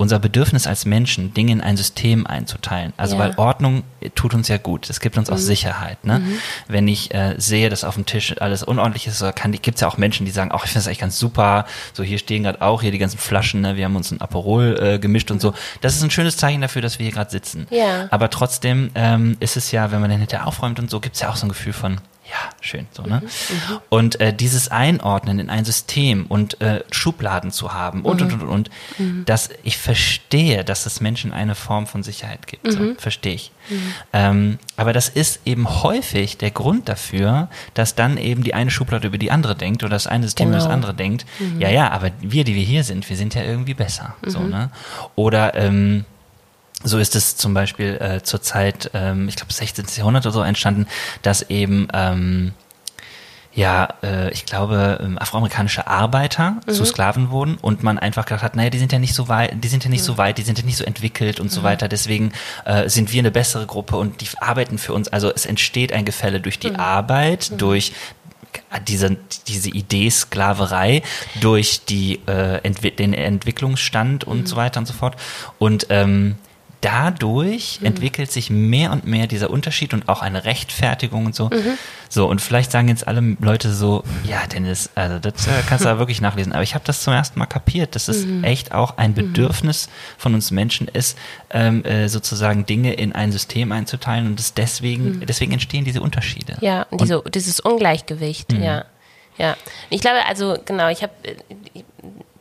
unser 0.00 0.18
Bedürfnis 0.18 0.66
als 0.66 0.86
Menschen, 0.86 1.34
Dinge 1.34 1.52
in 1.52 1.60
ein 1.60 1.76
System 1.76 2.26
einzuteilen. 2.26 2.94
Also 2.96 3.16
ja. 3.16 3.22
weil 3.22 3.34
Ordnung 3.36 3.84
tut 4.14 4.32
uns 4.32 4.48
ja 4.48 4.56
gut. 4.56 4.88
Es 4.88 5.00
gibt 5.00 5.18
uns 5.18 5.28
mhm. 5.28 5.34
auch 5.34 5.38
Sicherheit. 5.38 6.02
Ne? 6.06 6.20
Mhm. 6.20 6.38
Wenn 6.68 6.88
ich 6.88 7.14
äh, 7.14 7.34
sehe, 7.36 7.68
dass 7.68 7.84
auf 7.84 7.96
dem 7.96 8.06
Tisch 8.06 8.34
alles 8.40 8.62
unordentlich 8.62 9.06
ist, 9.06 9.22
gibt 9.60 9.74
es 9.74 9.82
ja 9.82 9.88
auch 9.88 9.98
Menschen, 9.98 10.24
die 10.24 10.32
sagen, 10.32 10.52
ach, 10.54 10.64
ich 10.64 10.70
finde 10.70 10.78
das 10.78 10.86
eigentlich 10.86 11.00
ganz 11.00 11.18
super. 11.18 11.66
So, 11.92 12.02
hier 12.02 12.16
stehen 12.16 12.44
gerade 12.44 12.62
auch 12.62 12.80
hier 12.80 12.92
die 12.92 12.98
ganzen 12.98 13.18
Flaschen, 13.18 13.60
ne? 13.60 13.76
wir 13.76 13.84
haben 13.84 13.94
uns 13.94 14.10
ein 14.10 14.22
Aperol 14.22 14.78
äh, 14.80 14.98
gemischt 14.98 15.30
und 15.30 15.42
so. 15.42 15.52
Das 15.82 15.94
ist 15.94 16.02
ein 16.02 16.10
schönes 16.10 16.38
Zeichen 16.38 16.62
dafür, 16.62 16.80
dass 16.80 16.98
wir 16.98 17.04
hier 17.04 17.14
gerade 17.14 17.30
sitzen. 17.30 17.66
Ja. 17.68 18.06
Aber 18.10 18.30
trotzdem 18.30 18.90
ähm, 18.94 19.36
ist 19.38 19.58
es 19.58 19.70
ja, 19.70 19.92
wenn 19.92 20.00
man 20.00 20.08
dann 20.08 20.20
hinterher 20.20 20.46
aufräumt 20.46 20.78
und 20.78 20.88
so, 20.88 21.00
gibt 21.00 21.16
es 21.16 21.20
ja 21.20 21.28
auch 21.28 21.36
so 21.36 21.44
ein 21.44 21.50
Gefühl 21.50 21.74
von, 21.74 22.00
ja, 22.30 22.50
schön, 22.60 22.86
so, 22.92 23.02
ne? 23.02 23.22
Mhm, 23.22 23.26
mhm, 23.26 23.80
und 23.88 24.20
äh, 24.20 24.32
dieses 24.32 24.68
Einordnen 24.68 25.40
in 25.40 25.50
ein 25.50 25.64
System 25.64 26.26
und 26.26 26.60
äh, 26.60 26.84
Schubladen 26.92 27.50
zu 27.50 27.72
haben 27.72 28.02
und, 28.02 28.20
mhm. 28.20 28.32
und, 28.32 28.42
und, 28.42 28.48
und, 28.48 28.70
mhm. 28.98 29.24
dass 29.24 29.50
ich 29.64 29.78
verstehe, 29.78 30.64
dass 30.64 30.86
es 30.86 31.00
Menschen 31.00 31.32
eine 31.32 31.56
Form 31.56 31.88
von 31.88 32.04
Sicherheit 32.04 32.46
gibt, 32.46 32.70
so, 32.70 32.78
mhm. 32.78 32.96
verstehe 32.96 33.34
ich. 33.34 33.50
Mhm. 33.68 33.94
Ähm, 34.12 34.58
aber 34.76 34.92
das 34.92 35.08
ist 35.08 35.40
eben 35.44 35.82
häufig 35.82 36.38
der 36.38 36.52
Grund 36.52 36.88
dafür, 36.88 37.48
dass 37.74 37.96
dann 37.96 38.16
eben 38.16 38.44
die 38.44 38.54
eine 38.54 38.70
Schublade 38.70 39.08
über 39.08 39.18
die 39.18 39.32
andere 39.32 39.56
denkt 39.56 39.82
oder 39.82 39.90
das 39.90 40.06
eine 40.06 40.24
System 40.24 40.46
genau. 40.46 40.50
über 40.50 40.58
das 40.58 40.64
genau. 40.64 40.74
andere 40.74 40.94
denkt, 40.94 41.26
ja, 41.58 41.68
ja, 41.68 41.90
aber 41.90 42.12
wir, 42.20 42.44
die 42.44 42.54
wir 42.54 42.62
hier 42.62 42.84
sind, 42.84 43.08
wir 43.08 43.16
sind 43.16 43.34
ja 43.34 43.42
irgendwie 43.42 43.74
besser, 43.74 44.14
so, 44.24 44.40
ne? 44.40 44.70
Oder, 45.16 45.54
ähm, 45.54 46.04
so 46.82 46.98
ist 46.98 47.16
es 47.16 47.36
zum 47.36 47.54
Beispiel 47.54 47.96
äh, 48.00 48.22
zur 48.22 48.42
Zeit, 48.42 48.90
ähm, 48.94 49.28
ich 49.28 49.36
glaube 49.36 49.52
16. 49.52 49.86
Jahrhundert 49.96 50.24
oder 50.26 50.32
so 50.32 50.42
entstanden, 50.42 50.86
dass 51.22 51.42
eben 51.50 51.88
ähm, 51.92 52.52
ja, 53.52 53.88
äh, 54.02 54.30
ich 54.30 54.46
glaube, 54.46 55.00
ähm, 55.02 55.18
afroamerikanische 55.18 55.86
Arbeiter 55.86 56.56
mhm. 56.66 56.72
zu 56.72 56.84
Sklaven 56.84 57.30
wurden 57.30 57.56
und 57.60 57.82
man 57.82 57.98
einfach 57.98 58.24
gedacht 58.24 58.44
hat, 58.44 58.54
naja, 58.54 58.70
die 58.70 58.78
sind 58.78 58.92
ja 58.92 59.00
nicht 59.00 59.14
so 59.14 59.28
weit, 59.28 59.52
die 59.64 59.68
sind 59.68 59.82
ja 59.84 59.90
nicht 59.90 60.02
mhm. 60.02 60.06
so 60.06 60.18
weit, 60.18 60.38
die 60.38 60.42
sind 60.42 60.58
ja 60.58 60.64
nicht 60.64 60.76
so 60.76 60.84
entwickelt 60.84 61.40
und 61.40 61.46
mhm. 61.46 61.50
so 61.50 61.62
weiter. 61.62 61.88
Deswegen 61.88 62.32
äh, 62.64 62.88
sind 62.88 63.12
wir 63.12 63.18
eine 63.18 63.32
bessere 63.32 63.66
Gruppe 63.66 63.96
und 63.96 64.20
die 64.20 64.26
arbeiten 64.40 64.78
für 64.78 64.92
uns. 64.92 65.08
Also 65.08 65.32
es 65.34 65.46
entsteht 65.46 65.92
ein 65.92 66.04
Gefälle 66.04 66.40
durch 66.40 66.60
die 66.60 66.70
mhm. 66.70 66.76
Arbeit, 66.76 67.50
mhm. 67.50 67.58
durch 67.58 67.92
diese, 68.86 69.16
diese 69.48 69.70
Idee 69.70 70.10
Sklaverei 70.10 71.02
durch 71.40 71.84
die, 71.84 72.20
äh, 72.26 72.58
Entwi 72.62 72.90
den 72.92 73.14
Entwicklungsstand 73.14 74.24
und 74.24 74.40
mhm. 74.40 74.46
so 74.46 74.56
weiter 74.56 74.78
und 74.78 74.86
so 74.86 74.92
fort. 74.92 75.16
Und 75.58 75.86
ähm, 75.90 76.36
dadurch 76.80 77.80
mhm. 77.80 77.88
entwickelt 77.88 78.30
sich 78.32 78.50
mehr 78.50 78.92
und 78.92 79.06
mehr 79.06 79.26
dieser 79.26 79.50
Unterschied 79.50 79.92
und 79.92 80.08
auch 80.08 80.22
eine 80.22 80.44
Rechtfertigung 80.44 81.26
und 81.26 81.34
so. 81.34 81.46
Mhm. 81.46 81.78
So, 82.08 82.28
und 82.28 82.40
vielleicht 82.40 82.72
sagen 82.72 82.88
jetzt 82.88 83.06
alle 83.06 83.36
Leute 83.40 83.72
so, 83.72 84.02
ja, 84.24 84.46
Dennis, 84.46 84.90
also 84.94 85.18
das 85.18 85.46
äh, 85.46 85.50
kannst 85.68 85.84
du 85.84 85.88
da 85.88 85.98
wirklich 85.98 86.20
nachlesen. 86.20 86.52
Aber 86.52 86.62
ich 86.62 86.74
habe 86.74 86.84
das 86.84 87.02
zum 87.02 87.12
ersten 87.12 87.38
Mal 87.38 87.46
kapiert, 87.46 87.94
dass 87.94 88.08
es 88.08 88.24
mhm. 88.24 88.44
echt 88.44 88.72
auch 88.72 88.96
ein 88.96 89.10
mhm. 89.10 89.16
Bedürfnis 89.16 89.88
von 90.18 90.34
uns 90.34 90.50
Menschen 90.50 90.88
ist, 90.88 91.18
ähm, 91.50 91.84
äh, 91.84 92.08
sozusagen 92.08 92.66
Dinge 92.66 92.94
in 92.94 93.12
ein 93.12 93.30
System 93.30 93.72
einzuteilen 93.72 94.26
und 94.26 94.40
es 94.40 94.54
deswegen, 94.54 95.18
mhm. 95.18 95.26
deswegen 95.26 95.52
entstehen 95.52 95.84
diese 95.84 96.00
Unterschiede. 96.00 96.56
Ja, 96.60 96.86
und 96.90 97.00
diese, 97.00 97.22
dieses 97.32 97.60
Ungleichgewicht, 97.60 98.52
mhm. 98.52 98.62
ja. 98.62 98.84
Ja. 99.38 99.56
Ich 99.88 100.02
glaube, 100.02 100.18
also 100.26 100.58
genau, 100.66 100.88
ich 100.88 101.02
habe 101.02 101.12
äh, 101.22 101.34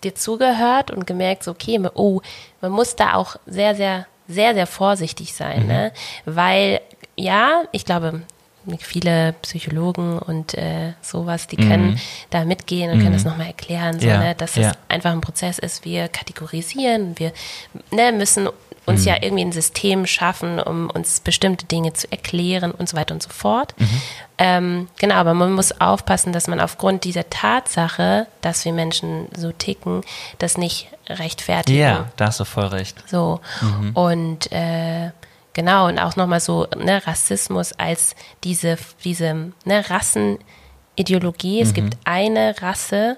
dir 0.04 0.16
zugehört 0.16 0.92
und 0.92 1.08
gemerkt, 1.08 1.44
so, 1.44 1.52
okay, 1.52 1.80
oh, 1.94 2.22
man 2.62 2.72
muss 2.72 2.96
da 2.96 3.14
auch 3.14 3.38
sehr, 3.46 3.76
sehr 3.76 4.06
sehr, 4.30 4.54
sehr 4.54 4.68
vorsichtig 4.68 5.34
sein, 5.34 5.64
mhm. 5.64 5.68
ne? 5.68 5.92
weil 6.26 6.80
ja, 7.18 7.64
ich 7.74 7.84
glaube, 7.84 8.22
viele 8.80 9.34
Psychologen 9.42 10.20
und 10.20 10.54
äh, 10.54 10.94
sowas, 11.02 11.48
die 11.48 11.58
können 11.58 11.92
mhm. 11.92 12.00
da 12.30 12.46
mitgehen 12.46 12.92
und 12.92 13.00
mhm. 13.00 13.02
können 13.04 13.14
das 13.14 13.26
nochmal 13.26 13.48
erklären, 13.48 14.00
so, 14.00 14.08
ja, 14.08 14.20
ne, 14.20 14.36
dass 14.36 14.56
ja. 14.56 14.70
es 14.70 14.78
einfach 14.88 15.12
ein 15.12 15.22
Prozess 15.22 15.60
ist. 15.60 15.86
Wir 15.86 16.08
kategorisieren, 16.08 17.18
wir 17.18 17.34
ne, 17.92 18.12
müssen 18.12 18.48
uns 18.90 19.06
ja 19.06 19.16
irgendwie 19.22 19.46
ein 19.46 19.52
System 19.52 20.06
schaffen, 20.06 20.60
um 20.60 20.90
uns 20.90 21.20
bestimmte 21.20 21.66
Dinge 21.66 21.94
zu 21.94 22.12
erklären 22.12 22.72
und 22.72 22.90
so 22.90 22.98
weiter 22.98 23.14
und 23.14 23.24
so 23.24 23.30
fort. 23.30 23.74
Ähm, 24.38 24.88
genau, 24.98 25.16
aber 25.16 25.34
man 25.34 25.52
muss 25.54 25.80
aufpassen, 25.82 26.34
dass 26.34 26.48
man 26.48 26.60
aufgrund 26.60 27.04
dieser 27.04 27.30
Tatsache, 27.30 28.28
dass 28.42 28.66
wir 28.66 28.74
Menschen 28.74 29.28
so 29.36 29.52
ticken, 29.52 30.02
das 30.38 30.58
nicht 30.58 30.88
rechtfertigen. 31.08 31.80
Ja, 31.80 32.08
da 32.16 32.28
hast 32.28 32.40
du 32.40 32.46
voll 32.46 32.68
recht. 32.68 33.04
So. 33.08 33.42
Und 33.94 34.52
äh, 34.52 35.12
genau, 35.54 35.88
und 35.88 36.00
auch 36.00 36.16
nochmal 36.16 36.40
so, 36.40 36.68
ne, 36.78 37.06
Rassismus 37.06 37.74
als 37.74 38.16
diese, 38.44 38.78
diese 39.04 39.52
ne, 39.66 39.84
Rassenideologie. 39.90 41.62
Es 41.62 41.74
gibt 41.74 41.98
eine 42.06 42.56
Rasse. 42.62 43.18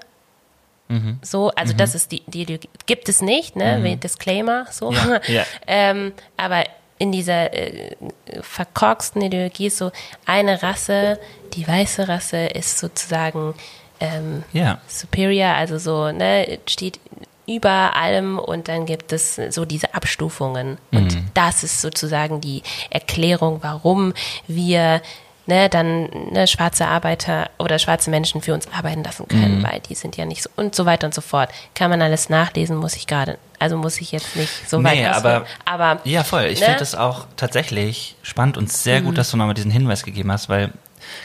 So, 1.22 1.50
also 1.50 1.72
das 1.72 1.94
ist 1.94 2.12
die, 2.12 2.22
die 2.26 2.42
Ideologie. 2.42 2.68
Gibt 2.86 3.08
es 3.08 3.22
nicht, 3.22 3.56
ne? 3.56 3.78
wie 3.82 3.96
Disclaimer, 3.96 4.66
so. 4.70 4.92
Ja, 4.92 5.20
ja. 5.26 5.44
ähm, 5.66 6.12
aber 6.36 6.64
in 6.98 7.10
dieser 7.12 7.52
äh, 7.52 7.96
verkorksten 8.42 9.22
Ideologie 9.22 9.66
ist 9.66 9.78
so 9.78 9.90
eine 10.26 10.62
Rasse, 10.62 11.18
die 11.54 11.66
weiße 11.66 12.08
Rasse 12.08 12.46
ist 12.46 12.78
sozusagen 12.78 13.54
ähm, 14.00 14.44
Ja. 14.52 14.80
superior, 14.86 15.48
also 15.54 15.78
so, 15.78 16.12
ne, 16.12 16.58
steht 16.66 17.00
über 17.46 17.96
allem 17.96 18.38
und 18.38 18.68
dann 18.68 18.86
gibt 18.86 19.12
es 19.12 19.34
so 19.50 19.64
diese 19.64 19.94
Abstufungen. 19.94 20.78
Und 20.92 21.18
das 21.34 21.64
ist 21.64 21.80
sozusagen 21.80 22.40
die 22.40 22.62
Erklärung, 22.88 23.58
warum 23.62 24.14
wir 24.46 25.02
ne, 25.46 25.68
dann 25.68 26.08
ne, 26.30 26.46
schwarze 26.46 26.86
Arbeiter 26.86 27.50
oder 27.58 27.78
schwarze 27.78 28.10
Menschen 28.10 28.42
für 28.42 28.54
uns 28.54 28.66
arbeiten 28.72 29.02
lassen 29.02 29.26
können, 29.28 29.62
weil 29.62 29.80
die 29.80 29.94
sind 29.94 30.16
ja 30.16 30.24
nicht 30.24 30.42
so 30.42 30.50
und 30.56 30.74
so 30.74 30.86
weiter 30.86 31.06
und 31.06 31.14
so 31.14 31.20
fort. 31.20 31.50
Kann 31.74 31.90
man 31.90 32.00
alles 32.02 32.28
nachlesen, 32.28 32.76
muss 32.76 32.94
ich 32.96 33.06
gerade, 33.06 33.38
also 33.58 33.76
muss 33.76 34.00
ich 34.00 34.12
jetzt 34.12 34.36
nicht 34.36 34.68
so 34.68 34.82
weit 34.84 34.94
Nee, 34.94 35.06
aber, 35.06 35.44
aber 35.64 36.00
ja, 36.04 36.22
voll. 36.24 36.44
Ich 36.44 36.60
ne? 36.60 36.66
finde 36.66 36.78
das 36.80 36.94
auch 36.94 37.26
tatsächlich 37.36 38.16
spannend 38.22 38.56
und 38.56 38.72
sehr 38.72 39.00
Mhm. 39.00 39.06
gut, 39.06 39.18
dass 39.18 39.30
du 39.30 39.36
nochmal 39.36 39.54
diesen 39.54 39.70
Hinweis 39.70 40.02
gegeben 40.04 40.30
hast, 40.30 40.48
weil 40.48 40.72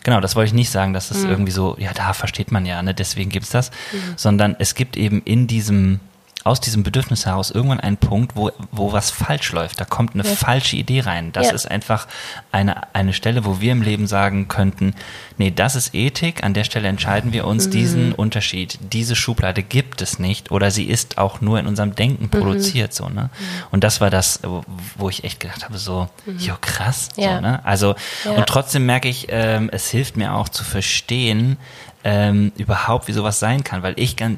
genau, 0.03 0.19
das 0.19 0.35
wollte 0.35 0.47
ich 0.47 0.53
nicht 0.53 0.71
sagen, 0.71 0.93
dass 0.93 1.11
es 1.11 1.23
Mhm. 1.23 1.29
irgendwie 1.29 1.51
so, 1.51 1.75
ja, 1.77 1.91
da 1.93 2.13
versteht 2.13 2.51
man 2.51 2.65
ja, 2.65 2.81
ne, 2.81 2.93
deswegen 2.93 3.29
gibt's 3.29 3.49
das, 3.51 3.71
sondern 4.15 4.55
es 4.59 4.73
gibt 4.75 4.97
eben 4.97 5.21
in 5.23 5.47
diesem 5.47 5.99
aus 6.47 6.59
diesem 6.59 6.83
Bedürfnis 6.83 7.25
heraus 7.25 7.51
irgendwann 7.51 7.79
einen 7.79 7.97
Punkt, 7.97 8.35
wo, 8.35 8.51
wo 8.71 8.91
was 8.93 9.11
falsch 9.11 9.51
läuft. 9.51 9.79
Da 9.79 9.85
kommt 9.85 10.13
eine 10.15 10.23
Ja. 10.23 10.35
falsche 10.35 10.75
Idee 10.77 11.01
rein. 11.01 11.31
Das 11.33 11.47
Ja. 11.47 11.53
ist 11.53 11.69
einfach 11.69 12.07
eine, 12.51 12.93
eine 12.95 13.13
Stelle, 13.13 13.45
wo 13.45 13.61
wir 13.61 13.71
im 13.71 13.81
Leben 13.81 14.07
sagen 14.07 14.47
könnten, 14.47 14.93
nee, 15.37 15.51
das 15.51 15.75
ist 15.75 15.93
Ethik, 15.93 16.43
an 16.43 16.53
der 16.53 16.63
Stelle 16.63 16.87
entscheiden 16.87 17.33
wir 17.33 17.43
Mhm. 17.43 17.49
uns 17.49 17.69
diesen 17.69 18.13
Unterschied. 18.13 18.79
Diese 18.81 19.15
Schublade 19.15 19.61
gibt 19.63 20.01
es 20.01 20.19
nicht 20.19 20.51
oder 20.51 20.71
sie 20.71 20.85
ist 20.85 21.17
auch 21.17 21.41
nur 21.41 21.59
in 21.59 21.67
unserem 21.67 21.95
Denken 21.95 22.25
Mhm. 22.25 22.29
produziert, 22.29 22.93
so, 22.93 23.09
ne? 23.09 23.29
Und 23.71 23.83
das 23.83 24.01
war 24.01 24.09
das, 24.09 24.39
wo- 24.43 25.09
ich 25.09 25.23
echt 25.23 25.39
gedacht 25.39 25.63
habe, 25.63 25.77
so, 25.77 26.09
jo, 26.37 26.55
krass, 26.59 27.09
Mhm. 27.17 27.23
Ja. 27.23 27.35
so, 27.35 27.41
ne? 27.41 27.65
Also, 27.65 27.95
und 28.25 28.45
trotzdem 28.47 28.85
merke 28.85 29.07
ich, 29.09 29.27
ähm, 29.29 29.69
es 29.71 29.89
hilft 29.89 30.17
mir 30.17 30.33
auch 30.33 30.49
zu 30.49 30.63
verstehen, 30.63 31.57
ähm, 32.03 32.51
überhaupt, 32.57 33.07
wie 33.07 33.13
sowas 33.13 33.39
sein 33.39 33.63
kann, 33.63 33.83
weil 33.83 33.93
ich 33.97 34.15
ganz 34.15 34.37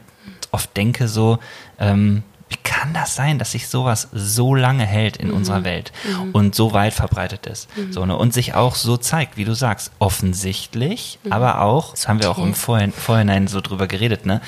oft 0.51 0.75
denke 0.77 1.07
so, 1.07 1.39
ähm, 1.79 2.23
wie 2.51 2.57
kann 2.63 2.93
das 2.95 3.13
sein, 3.13 3.37
dass 3.37 3.51
sich 3.51 3.67
sowas 3.67 4.07
so 4.11 4.55
lange 4.55 4.83
hält 4.83 5.17
in 5.17 5.27
Mhm. 5.27 5.35
unserer 5.35 5.63
Welt 5.63 5.91
und 6.33 6.55
so 6.55 6.73
weit 6.73 6.93
verbreitet 6.95 7.45
ist? 7.45 7.67
So, 7.91 8.07
ne? 8.07 8.15
Und 8.17 8.33
sich 8.33 8.55
auch 8.55 8.73
so 8.73 8.97
zeigt, 8.97 9.37
wie 9.37 9.45
du 9.45 9.53
sagst, 9.53 9.91
offensichtlich, 9.99 11.19
Mhm. 11.23 11.31
aber 11.33 11.61
auch, 11.61 11.91
das 11.91 12.07
haben 12.07 12.19
wir 12.21 12.31
auch 12.31 12.39
im. 12.39 12.55
Vorhin, 12.55 12.91
Vorhinein 12.91 13.47
so 13.47 13.61
drüber 13.61 13.85
geredet, 13.87 14.25
ne? 14.25 14.41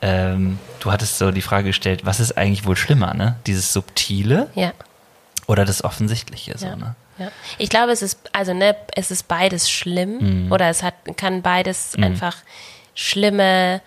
Ähm, 0.00 0.58
du 0.80 0.90
hattest 0.92 1.18
so 1.18 1.30
die 1.32 1.42
Frage 1.42 1.66
gestellt, 1.68 2.06
was 2.06 2.18
ist 2.20 2.36
eigentlich 2.38 2.66
wohl 2.66 2.76
schlimmer, 2.76 3.12
ne? 3.14 3.36
Dieses 3.46 3.72
Subtile 3.74 4.48
ja. 4.54 4.72
oder 5.46 5.64
das 5.66 5.84
Offensichtliche, 5.84 6.56
so, 6.56 6.66
Ja. 6.66 6.76
ne? 6.76 6.94
Ja. 7.18 7.28
Ich 7.58 7.68
glaube, 7.68 7.92
es 7.92 8.02
ist, 8.02 8.18
also 8.32 8.54
ne, 8.54 8.74
es 8.96 9.10
ist 9.12 9.28
beides 9.28 9.70
schlimm 9.70 10.50
oder 10.50 10.68
es 10.68 10.82
hat, 10.82 10.94
kann 11.16 11.42
beides 11.42 11.94
einfach 11.96 12.36
schlimme 12.94 13.80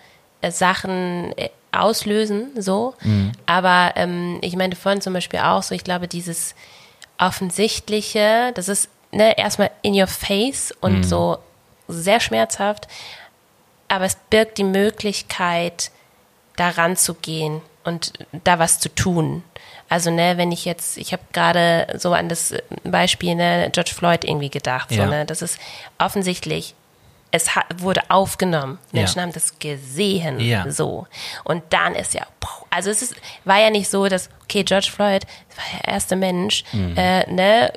Sachen 0.50 1.36
äh, 1.36 1.50
auslösen, 1.72 2.50
so. 2.60 2.94
Aber 3.46 3.92
ähm, 3.96 4.38
ich 4.40 4.56
meinte 4.56 4.76
vorhin 4.76 5.00
zum 5.00 5.12
Beispiel 5.12 5.40
auch 5.40 5.62
so, 5.62 5.74
ich 5.74 5.84
glaube, 5.84 6.08
dieses 6.08 6.54
Offensichtliche, 7.18 8.52
das 8.54 8.68
ist 8.68 8.88
ne, 9.12 9.36
erstmal 9.38 9.70
in 9.82 9.94
your 9.94 10.06
face 10.06 10.72
und 10.80 11.04
so 11.04 11.38
sehr 11.88 12.20
schmerzhaft, 12.20 12.88
aber 13.88 14.04
es 14.04 14.16
birgt 14.30 14.58
die 14.58 14.64
Möglichkeit, 14.64 15.90
daran 16.56 16.96
zu 16.96 17.14
gehen 17.14 17.62
und 17.84 18.12
da 18.44 18.58
was 18.58 18.80
zu 18.80 18.92
tun. 18.94 19.44
Also, 19.88 20.10
ne, 20.10 20.36
wenn 20.36 20.52
ich 20.52 20.64
jetzt, 20.64 20.98
ich 20.98 21.12
habe 21.12 21.22
gerade 21.32 21.86
so 21.96 22.12
an 22.12 22.28
das 22.28 22.52
Beispiel, 22.84 23.34
ne, 23.36 23.70
George 23.72 23.92
Floyd 23.94 24.24
irgendwie 24.24 24.50
gedacht, 24.50 24.90
so, 24.90 24.96
Ja. 24.96 25.06
ne, 25.06 25.24
das 25.24 25.40
ist 25.40 25.58
offensichtlich, 25.98 26.74
es 27.30 27.54
hat, 27.54 27.66
wurde 27.78 28.02
aufgenommen. 28.10 28.78
Ja. 28.92 29.00
Menschen 29.00 29.20
haben 29.20 29.32
das 29.32 29.58
gesehen, 29.58 30.40
Ja. 30.40 30.70
so. 30.70 31.06
Und 31.44 31.62
dann 31.70 31.94
ist 31.94 32.14
ja, 32.14 32.22
also 32.70 32.88
es 32.90 33.02
ist, 33.02 33.14
war 33.44 33.58
ja 33.58 33.70
nicht 33.70 33.90
so, 33.90 34.08
dass, 34.08 34.30
okay, 34.44 34.62
George 34.64 34.88
Floyd 34.90 35.26
war 35.56 35.80
der 35.82 35.92
erste 35.92 36.16
Mensch, 36.16 36.64
Mhm. 36.72 36.96
äh, 36.96 37.30
ne, 37.30 37.72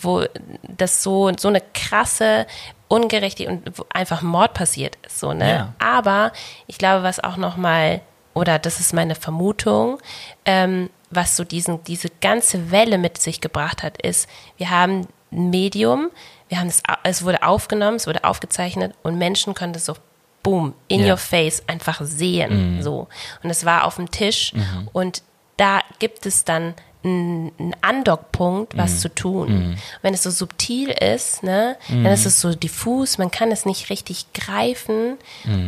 wo 0.00 0.24
das 0.62 1.02
so, 1.02 1.30
so 1.36 1.48
eine 1.48 1.62
krasse 1.74 2.46
Ungerechtigkeit 2.88 3.66
und 3.66 3.84
einfach 3.94 4.22
Mord 4.22 4.54
passiert 4.54 4.96
ist, 5.06 5.20
so, 5.20 5.32
ne. 5.34 5.48
Ja. 5.50 5.74
Aber 5.78 6.32
ich 6.66 6.78
glaube, 6.78 7.02
was 7.02 7.20
auch 7.22 7.36
noch 7.36 7.56
mal 7.56 8.00
oder 8.34 8.58
das 8.58 8.78
ist 8.80 8.94
meine 8.94 9.14
Vermutung, 9.14 9.98
ähm, 10.44 10.90
was 11.10 11.36
so 11.36 11.42
diesen, 11.44 11.82
diese 11.84 12.08
ganze 12.20 12.70
Welle 12.70 12.96
mit 12.98 13.18
sich 13.18 13.40
gebracht 13.40 13.82
hat, 13.82 14.00
ist, 14.00 14.28
wir 14.58 14.70
haben 14.70 15.06
Medium, 15.30 16.10
wir 16.48 16.58
haben 16.60 16.68
es, 16.68 16.82
es 17.04 17.24
wurde 17.24 17.42
aufgenommen, 17.42 17.96
es 17.96 18.06
wurde 18.06 18.24
aufgezeichnet 18.24 18.94
und 19.02 19.18
Menschen 19.18 19.54
können 19.54 19.72
das 19.72 19.84
so 19.84 19.94
boom, 20.42 20.72
in 20.88 21.00
Ja. 21.00 21.12
your 21.12 21.16
face 21.18 21.62
einfach 21.66 22.00
sehen, 22.02 22.82
so. 22.82 23.08
Und 23.42 23.50
es 23.50 23.64
war 23.64 23.84
auf 23.84 23.96
dem 23.96 24.10
Tisch 24.10 24.52
und 24.92 25.22
da 25.56 25.80
gibt 25.98 26.24
es 26.26 26.44
dann 26.44 26.74
einen 27.04 27.74
Andockpunkt, 27.80 28.76
was 28.76 29.00
zu 29.00 29.14
tun. 29.14 29.76
Wenn 30.02 30.14
es 30.14 30.22
so 30.22 30.30
subtil 30.30 30.90
ist, 30.90 31.42
ne, 31.42 31.76
dann 31.88 32.06
ist 32.06 32.26
es 32.26 32.40
so 32.40 32.54
diffus, 32.54 33.18
man 33.18 33.30
kann 33.30 33.50
es 33.52 33.66
nicht 33.66 33.90
richtig 33.90 34.32
greifen. 34.32 35.16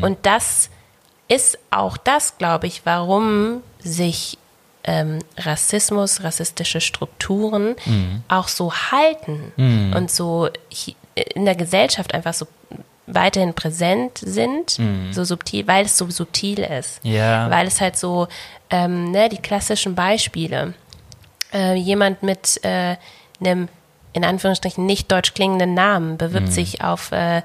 Und 0.00 0.18
das 0.22 0.70
ist 1.28 1.58
auch 1.70 1.96
das, 1.96 2.36
glaube 2.38 2.66
ich, 2.66 2.82
warum 2.84 3.62
sich 3.78 4.38
ähm, 4.85 5.18
Rassismus, 5.37 6.22
rassistische 6.22 6.81
Strukturen 6.81 7.76
auch 8.28 8.49
so 8.49 8.72
halten 8.72 9.53
und 9.95 10.11
so 10.11 10.49
in 11.14 11.45
der 11.45 11.55
Gesellschaft 11.55 12.14
einfach 12.14 12.35
so 12.35 12.47
weiterhin 13.07 13.55
präsent 13.55 14.18
sind, 14.18 14.78
so 15.11 15.24
subtil, 15.24 15.66
weil 15.66 15.85
es 15.85 15.99
so 15.99 16.09
subtil 16.11 16.61
ist. 16.61 17.01
Ja. 17.03 17.51
Weil 17.51 17.66
es 17.66 17.81
halt 17.81 17.97
so, 17.97 18.28
ähm, 18.70 19.11
ne, 19.11 19.28
die 19.28 19.39
klassischen 19.39 19.95
Beispiele. 19.95 20.74
Äh, 21.53 21.74
jemand 21.74 22.22
mit 22.22 22.61
äh, 22.62 22.97
einem 23.41 23.68
in 24.12 24.24
Anführungsstrichen 24.24 24.84
nicht 24.86 25.11
deutsch 25.12 25.34
klingenden 25.34 25.74
Namen 25.74 26.16
bewirbt 26.18 26.50
sich 26.52 26.82
auf 26.82 27.12
äh, 27.12 27.38
äh, 27.38 27.42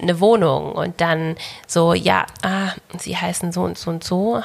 eine 0.00 0.18
Wohnung 0.20 0.72
und 0.72 1.00
dann 1.00 1.36
so, 1.66 1.92
ja, 1.94 2.24
ah, 2.42 2.68
sie 2.98 3.16
heißen 3.16 3.52
so 3.52 3.62
und 3.62 3.76
so 3.76 3.90
und 3.90 4.02
so. 4.02 4.40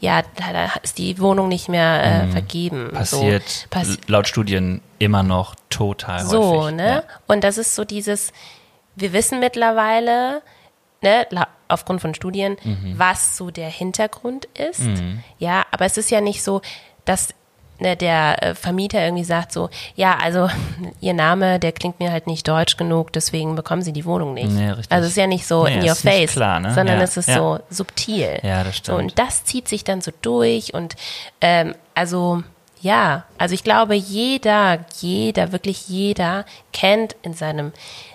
Ja, 0.00 0.22
da, 0.36 0.70
ist 0.82 0.98
die 0.98 1.18
Wohnung 1.20 1.48
nicht 1.48 1.68
mehr 1.68 2.24
äh, 2.24 2.30
vergeben. 2.30 2.90
Passiert 2.92 3.48
So, 3.48 3.66
passi 3.70 3.98
laut 4.06 4.28
Studien 4.28 4.80
immer 4.98 5.22
noch 5.22 5.54
total 5.70 6.24
so, 6.24 6.62
häufig. 6.62 6.76
ne? 6.76 6.86
Ja. 6.88 7.02
Und 7.26 7.44
das 7.44 7.58
ist 7.58 7.74
so 7.74 7.84
dieses, 7.84 8.32
wir 8.96 9.12
wissen 9.12 9.40
mittlerweile, 9.40 10.42
ne, 11.02 11.26
aufgrund 11.68 12.00
von 12.00 12.14
Studien, 12.14 12.56
Mhm. 12.64 12.94
was 12.98 13.36
so 13.36 13.50
der 13.50 13.68
Hintergrund 13.68 14.46
ist. 14.54 14.82
Ja, 15.38 15.64
aber 15.70 15.84
es 15.86 15.96
ist 15.96 16.10
ja 16.10 16.20
nicht 16.20 16.42
so, 16.42 16.60
dass 17.04 17.34
ne, 17.84 17.96
der 17.96 18.42
äh, 18.42 18.54
Vermieter 18.56 19.00
irgendwie 19.04 19.22
sagt 19.24 19.52
so, 19.52 19.70
ja, 19.94 20.16
also 20.20 20.48
ihr 21.00 21.14
Name, 21.14 21.60
der 21.60 21.70
klingt 21.70 22.00
mir 22.00 22.10
halt 22.10 22.26
nicht 22.26 22.48
deutsch 22.48 22.76
genug, 22.76 23.12
deswegen 23.12 23.54
bekommen 23.54 23.82
sie 23.82 23.92
die 23.92 24.04
Wohnung 24.04 24.34
nicht. 24.34 24.50
Nee, 24.50 24.70
richtig. 24.70 24.90
also 24.90 25.04
es 25.04 25.12
ist 25.12 25.16
ja 25.16 25.28
nicht 25.28 25.46
so 25.46 25.64
Nee, 25.64 25.74
in 25.74 25.88
your 25.88 25.94
face, 25.94 26.32
klar, 26.32 26.58
ne? 26.58 26.74
sondern 26.74 26.98
Ja, 26.98 27.04
es 27.04 27.16
ist 27.16 27.28
ja. 27.28 27.36
so 27.36 27.60
subtil. 27.70 28.40
Ja, 28.42 28.64
das 28.64 28.76
So, 28.78 28.82
stimmt. 28.82 28.98
und 28.98 29.18
das 29.20 29.44
zieht 29.44 29.68
sich 29.68 29.84
dann 29.84 30.00
so 30.00 30.10
durch 30.22 30.74
und 30.74 30.96
ähm, 31.40 31.74
also 31.94 32.42
ja, 32.80 33.24
also 33.38 33.54
ich 33.54 33.64
glaube, 33.64 33.94
jeder, 33.94 34.84
jeder, 35.00 35.52
wirklich 35.52 35.88
jeder 35.88 36.44
kennt 36.74 37.16
in 37.22 37.32
seinem 37.32 37.72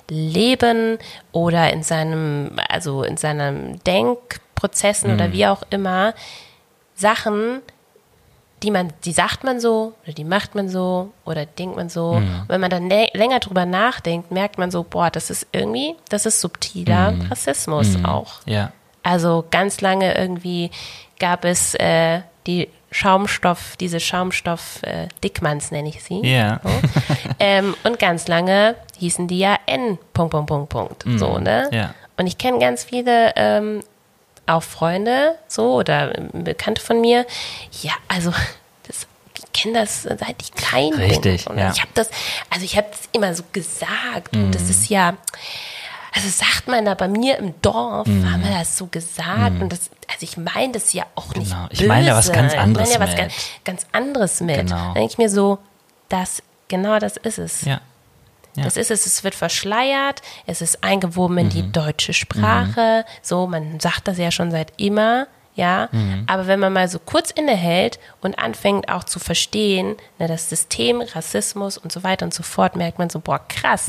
Leben 0.09 0.97
oder 1.31 1.71
in 1.73 1.81
seinem, 1.81 2.51
also 2.69 3.01
in 3.03 3.17
seinem 3.17 3.83
Denkprozessen 3.83 5.09
Mhm. 5.09 5.15
oder 5.15 5.31
wie 5.33 5.47
auch 5.47 5.63
immer 5.71 6.13
Sachen, 6.95 7.61
die 8.63 8.71
man, 8.71 8.91
die 9.05 9.11
sagt 9.13 9.43
man 9.43 9.59
so 9.59 9.93
oder 10.03 10.13
die 10.13 10.23
macht 10.25 10.53
man 10.55 10.67
so 10.69 11.11
oder 11.25 11.45
denkt 11.45 11.75
man 11.77 11.89
so. 11.89 12.13
Mhm. 12.15 12.43
Wenn 12.47 12.61
man 12.61 12.69
dann 12.69 12.89
lä- 12.91 13.15
länger 13.17 13.39
drüber 13.39 13.65
nachdenkt, 13.65 14.31
merkt 14.31 14.57
man 14.57 14.69
so, 14.71 14.83
boah, 14.83 15.09
das 15.09 15.29
ist 15.29 15.47
irgendwie, 15.51 15.95
das 16.09 16.25
ist 16.25 16.41
subtiler 16.41 17.11
Mhm. 17.11 17.21
Rassismus 17.29 17.97
auch. 18.03 18.33
Ja. 18.45 18.71
Also 19.03 19.45
ganz 19.49 19.79
lange 19.81 20.17
irgendwie 20.17 20.71
gab 21.19 21.45
es 21.45 21.73
äh, 21.75 22.21
die 22.47 22.67
Schaumstoff, 22.91 23.75
diese 23.77 23.99
Schaumstoff-Dickmanns 23.99 25.71
nenne 25.71 25.89
ich 25.89 26.03
sie. 26.03 26.21
Ja. 26.25 26.59
So. 26.63 26.69
ähm, 27.39 27.75
und 27.83 27.99
ganz 27.99 28.27
lange 28.27 28.75
hießen 28.97 29.27
die 29.27 29.39
ja 29.39 29.57
N. 29.65 29.97
Punkt, 30.13 30.31
Punkt, 30.31 30.47
Punkt, 30.49 30.69
Punkt. 30.69 31.03
So, 31.19 31.37
ne? 31.37 31.69
ja. 31.71 31.93
Und 32.17 32.27
ich 32.27 32.37
kenne 32.37 32.59
ganz 32.59 32.83
viele 32.83 33.31
ähm, 33.35 33.81
auch 34.49 34.63
Freunde, 34.63 35.35
so 35.47 35.73
oder 35.73 36.17
ähm, 36.17 36.43
Bekannte 36.43 36.81
von 36.81 37.01
mir. 37.01 37.25
Ja, 37.81 37.93
also 38.07 38.31
das, 38.87 39.07
ich 39.37 39.51
kenne 39.53 39.79
das 39.79 40.03
seit 40.03 40.41
ich 40.41 40.51
klein 40.53 40.93
Richtig, 40.93 41.45
bin. 41.45 41.53
Und 41.53 41.59
ja. 41.59 41.71
ich 41.71 41.81
habe 41.81 41.91
das, 41.93 42.09
also 42.49 42.65
ich 42.65 42.77
habe 42.77 42.87
das 42.89 43.01
immer 43.11 43.33
so 43.33 43.43
gesagt. 43.51 44.35
Und 44.35 44.53
das 44.53 44.69
ist 44.69 44.89
ja, 44.89 45.15
also 46.13 46.27
sagt 46.27 46.67
man 46.67 46.85
da 46.85 46.95
bei 46.95 47.07
mir 47.07 47.37
im 47.37 47.53
Dorf, 47.61 48.07
haben 48.07 48.43
wir 48.43 48.57
das 48.57 48.77
so 48.77 48.87
gesagt. 48.87 49.61
Und 49.61 49.71
das, 49.71 49.89
also 50.07 50.21
ich 50.21 50.37
meine 50.37 50.73
das 50.73 50.93
ja 50.93 51.05
auch 51.15 51.33
nicht 51.35 51.51
Genau. 51.51 51.67
Ich 51.69 51.85
meine 51.85 52.07
ja 52.07 52.15
was 52.15 52.31
ganz 52.31 52.53
Ich 52.53 52.59
anderes 52.59 52.89
meine 52.89 52.99
ja 52.99 53.07
was 53.07 53.15
mit. 53.15 53.19
ganz, 53.19 53.33
ganz 53.63 53.85
anderes 53.91 54.41
mit. 54.41 54.57
Genau. 54.57 54.75
Dann 54.75 54.93
denke 54.95 55.11
ich 55.11 55.17
mir 55.17 55.29
so, 55.29 55.59
das, 56.09 56.41
genau 56.67 56.97
das 56.99 57.17
ist 57.17 57.37
es. 57.37 57.61
Ja. 57.61 57.81
Ja. 58.59 58.63
Das 58.65 58.77
ist 58.77 58.91
es, 58.91 59.05
es 59.05 59.23
wird 59.23 59.35
verschleiert, 59.35 60.21
es 60.45 60.61
ist 60.61 60.83
eingewoben 60.83 61.37
in 61.39 61.45
Mhm. 61.47 61.49
die 61.51 61.71
deutsche 61.71 62.13
Sprache, 62.13 63.05
so, 63.21 63.47
man 63.47 63.79
sagt 63.79 64.07
das 64.07 64.17
ja 64.17 64.31
schon 64.31 64.51
seit 64.51 64.71
immer, 64.77 65.27
ja, 65.55 65.89
Mhm. 65.91 66.23
aber 66.27 66.47
wenn 66.47 66.59
man 66.59 66.71
mal 66.71 66.87
so 66.87 66.99
kurz 66.99 67.31
innehält 67.31 67.99
und 68.21 68.39
anfängt 68.39 68.89
auch 68.89 69.03
zu 69.03 69.19
verstehen, 69.19 69.95
ne, 70.19 70.27
das 70.27 70.49
System, 70.49 71.01
Rassismus 71.01 71.77
und 71.77 71.91
so 71.91 72.03
weiter 72.03 72.25
und 72.25 72.33
so 72.33 72.43
fort, 72.43 72.75
merkt 72.75 72.97
man 72.99 73.09
so, 73.09 73.19
boah, 73.19 73.41
krass, 73.47 73.87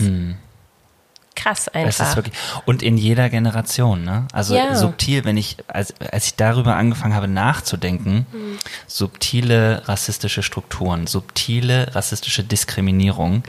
krass 1.37 1.70
Mhm. 1.72 1.81
Einfach. 1.87 2.16
wirklich, 2.16 2.35
und 2.66 2.83
in 2.83 2.97
jeder 2.99 3.31
Generation, 3.31 4.05
ne? 4.05 4.26
Also 4.33 4.55
Ja. 4.55 4.74
subtil, 4.74 5.24
wenn 5.24 5.37
ich, 5.37 5.57
als, 5.68 5.95
als 6.01 6.26
ich 6.26 6.35
darüber 6.37 6.76
angefangen 6.76 7.14
habe 7.14 7.28
nachzudenken, 7.28 8.26
Mhm. 8.33 8.59
subtile 8.87 9.83
rassistische 9.87 10.43
Strukturen, 10.43 11.07
subtile 11.07 11.95
rassistische 11.95 12.45
Diskriminierung, 12.45 13.43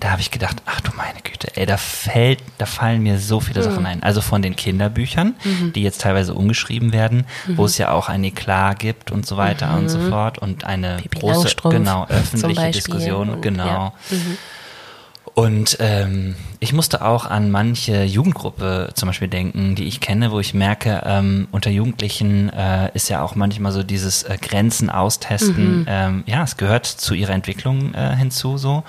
da 0.00 0.10
habe 0.10 0.22
ich 0.22 0.30
gedacht, 0.30 0.56
ach 0.64 0.80
du 0.80 0.90
meine 0.96 1.20
Güte, 1.22 1.54
ey, 1.56 1.66
da 1.66 1.76
fällt, 1.76 2.42
da 2.58 2.64
fallen 2.66 3.02
mir 3.02 3.18
so 3.18 3.38
viele 3.38 3.60
Mhm. 3.60 3.64
Sachen 3.64 3.86
ein. 3.86 4.02
Also 4.02 4.22
von 4.22 4.40
den 4.42 4.56
Kinderbüchern, 4.56 5.34
die 5.74 5.82
jetzt 5.82 6.00
teilweise 6.00 6.34
umgeschrieben 6.34 6.92
werden, 6.92 7.26
Mhm. 7.46 7.58
wo 7.58 7.66
es 7.66 7.76
ja 7.78 7.92
auch 7.92 8.08
ein 8.08 8.24
Eklat 8.24 8.78
gibt 8.78 9.10
und 9.12 9.26
so 9.26 9.36
weiter 9.36 9.76
und 9.76 9.88
so 9.90 10.00
fort 10.08 10.38
und 10.38 10.64
eine 10.64 10.96
Pippi 10.96 11.20
große, 11.20 11.54
genau, 11.64 12.06
öffentliche 12.08 12.70
Diskussion, 12.70 13.40
genau. 13.42 13.66
ja. 13.66 13.92
Und 15.34 15.76
ähm, 15.80 16.34
ich 16.58 16.72
musste 16.72 17.02
auch 17.04 17.24
an 17.24 17.50
manche 17.50 18.02
Jugendgruppe 18.02 18.90
zum 18.94 19.08
Beispiel 19.08 19.28
denken, 19.28 19.74
die 19.74 19.84
ich 19.84 20.00
kenne, 20.00 20.32
wo 20.32 20.40
ich 20.40 20.54
merke, 20.54 21.02
ähm, 21.04 21.48
unter 21.52 21.70
Jugendlichen 21.70 22.50
äh, 22.50 22.90
ist 22.94 23.08
ja 23.08 23.22
auch 23.22 23.36
manchmal 23.36 23.72
so 23.72 23.82
dieses 23.82 24.24
äh, 24.24 24.36
Grenzen 24.40 24.90
austesten. 24.90 25.86
Ähm, 25.88 26.24
ja, 26.26 26.42
es 26.42 26.56
gehört 26.56 26.86
zu 26.86 27.14
ihrer 27.14 27.32
Entwicklung 27.32 27.94
äh, 27.94 28.14
hinzu 28.16 28.58
so. 28.58 28.82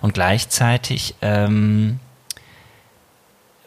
Und 0.00 0.14
gleichzeitig 0.14 1.14
ähm, 1.20 2.00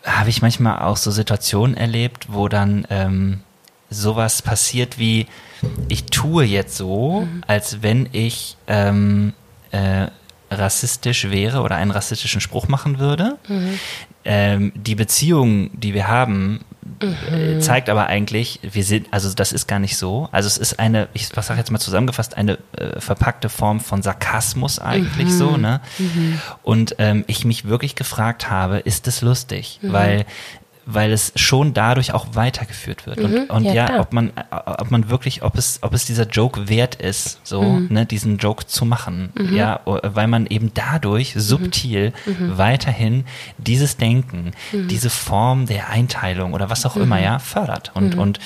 habe 0.03 0.29
ich 0.29 0.41
manchmal 0.41 0.79
auch 0.79 0.97
so 0.97 1.11
Situationen 1.11 1.77
erlebt, 1.77 2.27
wo 2.29 2.47
dann 2.47 2.85
ähm, 2.89 3.41
sowas 3.89 4.41
passiert 4.41 4.97
wie, 4.99 5.27
ich 5.87 6.05
tue 6.05 6.43
jetzt 6.43 6.75
so, 6.75 7.27
als 7.47 7.81
wenn 7.81 8.09
ich 8.11 8.57
ähm, 8.67 9.33
äh, 9.71 10.07
rassistisch 10.55 11.29
wäre 11.29 11.61
oder 11.61 11.75
einen 11.75 11.91
rassistischen 11.91 12.41
Spruch 12.41 12.67
machen 12.67 12.99
würde. 12.99 13.37
Ähm, 14.23 14.71
die 14.75 14.95
Beziehung, 14.95 15.69
die 15.79 15.93
wir 15.93 16.07
haben, 16.07 16.61
äh, 16.99 17.59
zeigt 17.59 17.89
aber 17.89 18.07
eigentlich, 18.07 18.59
wir 18.61 18.83
sind, 18.83 19.07
also 19.11 19.33
das 19.33 19.51
ist 19.51 19.67
gar 19.67 19.79
nicht 19.79 19.97
so. 19.97 20.29
Also 20.31 20.47
es 20.47 20.57
ist 20.57 20.79
eine, 20.79 21.07
ich 21.13 21.29
was 21.35 21.47
sage 21.47 21.59
jetzt 21.59 21.71
mal 21.71 21.79
zusammengefasst, 21.79 22.37
eine 22.37 22.57
äh, 22.77 22.99
verpackte 22.99 23.49
Form 23.49 23.79
von 23.79 24.01
Sarkasmus 24.01 24.79
eigentlich 24.79 25.31
so, 25.31 25.57
ne? 25.57 25.81
Und 26.63 26.95
ähm, 26.99 27.23
ich 27.27 27.43
mich 27.43 27.65
wirklich 27.65 27.95
gefragt 27.95 28.49
habe, 28.49 28.77
ist 28.77 29.07
es 29.07 29.21
lustig? 29.21 29.79
Weil 29.81 30.25
weil 30.87 31.11
es 31.11 31.31
schon 31.35 31.73
dadurch 31.73 32.13
auch 32.13 32.27
weitergeführt 32.33 33.07
wird. 33.07 33.19
Und, 33.19 33.49
und 33.49 33.63
ja, 33.65 33.73
ja, 33.89 33.99
ob 34.01 34.13
man, 34.13 34.31
ob 34.65 34.91
man 34.91 35.09
wirklich, 35.09 35.41
ob 35.41 35.57
es, 35.57 35.79
ob 35.81 35.93
es 35.93 36.05
dieser 36.05 36.27
Joke 36.27 36.69
wert 36.69 36.95
ist, 36.95 37.39
so, 37.43 37.61
ne, 37.89 38.05
diesen 38.05 38.37
Joke 38.37 38.67
zu 38.67 38.85
machen. 38.85 39.31
Ja, 39.55 39.79
o- 39.85 39.99
weil 40.03 40.27
man 40.27 40.45
eben 40.47 40.71
dadurch 40.73 41.33
subtil 41.35 42.13
weiterhin 42.57 43.25
dieses 43.57 43.97
Denken, 43.97 44.51
diese 44.71 45.09
Form 45.09 45.65
der 45.65 45.89
Einteilung 45.89 46.53
oder 46.53 46.69
was 46.69 46.85
auch 46.85 46.95
immer, 46.97 47.19
ja, 47.19 47.39
fördert. 47.39 47.91
Und, 47.95 48.13
und 48.15 48.39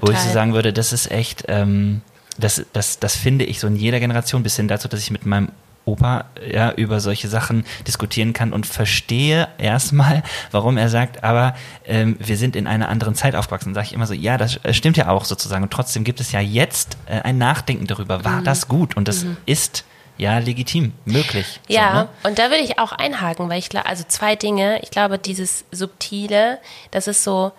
wo 0.00 0.10
ich 0.10 0.18
so 0.18 0.32
sagen 0.32 0.54
würde, 0.54 0.72
das 0.72 0.92
ist 0.92 1.10
echt, 1.10 1.44
ähm, 1.48 2.00
das, 2.38 2.64
das, 2.72 2.98
das 2.98 3.14
finde 3.16 3.44
ich 3.44 3.60
so 3.60 3.66
in 3.66 3.76
jeder 3.76 4.00
Generation, 4.00 4.42
bis 4.42 4.56
hin 4.56 4.68
dazu, 4.68 4.88
dass 4.88 5.00
ich 5.00 5.10
mit 5.10 5.26
meinem 5.26 5.50
Opa 5.86 6.24
ja 6.50 6.72
über 6.72 7.00
solche 7.00 7.28
Sachen 7.28 7.64
diskutieren 7.86 8.32
kann 8.32 8.52
und 8.52 8.66
verstehe 8.66 9.48
erstmal, 9.58 10.22
warum 10.50 10.76
er 10.78 10.88
sagt, 10.88 11.22
aber 11.24 11.54
ähm, 11.86 12.16
wir 12.18 12.36
sind 12.36 12.56
in 12.56 12.66
einer 12.66 12.88
anderen 12.88 13.14
Zeit 13.14 13.34
aufgewachsen. 13.36 13.74
Sage 13.74 13.88
ich 13.88 13.92
immer 13.92 14.06
so, 14.06 14.14
ja, 14.14 14.38
das 14.38 14.56
äh, 14.64 14.72
stimmt 14.72 14.96
ja 14.96 15.08
auch 15.08 15.24
sozusagen. 15.24 15.62
Und 15.62 15.72
trotzdem 15.72 16.04
gibt 16.04 16.20
es 16.20 16.32
ja 16.32 16.40
jetzt 16.40 16.96
äh, 17.06 17.20
ein 17.20 17.36
Nachdenken 17.38 17.86
darüber, 17.86 18.24
war 18.24 18.40
das 18.42 18.68
gut? 18.68 18.96
Und 18.96 19.08
das 19.08 19.26
ist 19.46 19.84
ja 20.16 20.38
legitim, 20.38 20.92
möglich. 21.04 21.60
Ja, 21.68 21.90
So, 21.90 21.98
ne? 21.98 22.08
und 22.30 22.38
da 22.38 22.44
würde 22.44 22.62
ich 22.62 22.78
auch 22.78 22.92
einhaken, 22.92 23.48
weil 23.48 23.58
ich 23.58 23.68
glaube, 23.68 23.86
also 23.86 24.04
zwei 24.06 24.36
Dinge. 24.36 24.78
Ich 24.82 24.90
glaube, 24.90 25.18
dieses 25.18 25.64
Subtile, 25.72 26.58
das 26.92 27.08
ist 27.08 27.24
so 27.24 27.50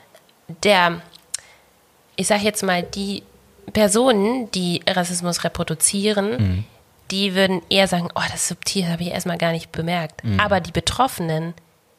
der, 0.64 1.02
ich 2.16 2.28
sage 2.28 2.44
jetzt 2.44 2.64
mal, 2.64 2.82
die 2.82 3.24
Personen, 3.74 4.50
die 4.52 4.82
Rassismus 4.88 5.44
reproduzieren, 5.44 6.30
Mhm. 6.38 6.64
Die 7.12 7.36
würden 7.36 7.62
eher 7.70 7.88
sagen, 7.88 8.10
oh, 8.16 8.22
das 8.32 8.36
ist 8.44 8.48
subtil, 8.50 8.84
das 8.84 8.92
habe 8.94 9.04
ich 9.04 9.10
erstmal 9.12 9.38
gar 9.38 9.52
nicht 9.52 9.72
bemerkt. 9.72 10.24
Mhm. 10.24 10.40
Aber 10.40 10.60
die 10.60 10.72
Betroffenen 10.72 11.54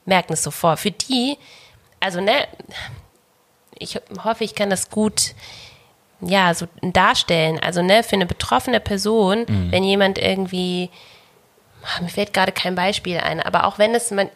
merken 0.04 0.32
es 0.32 0.42
sofort. 0.42 0.78
Für 0.80 0.90
die, 0.90 1.38
also 2.00 2.20
ne, 2.20 2.32
ich 3.78 3.98
hoffe, 4.24 4.44
ich 4.44 4.54
kann 4.54 4.70
das 4.70 4.90
gut 4.90 5.34
ja, 6.22 6.54
so 6.54 6.66
darstellen. 6.80 7.60
Also, 7.60 7.82
ne, 7.82 8.02
für 8.02 8.16
eine 8.16 8.24
betroffene 8.24 8.80
Person, 8.80 9.44
Mhm. 9.46 9.70
wenn 9.70 9.84
jemand 9.84 10.16
irgendwie, 10.18 10.88
ah, 11.84 12.00
mir 12.00 12.08
fällt 12.08 12.32
gerade 12.32 12.52
kein 12.52 12.74
Beispiel 12.74 13.18
ein, 13.18 13.38
aber 13.40 13.64
auch 13.66 13.78
wenn 13.78 13.94
es 13.94 14.10
man, 14.12 14.30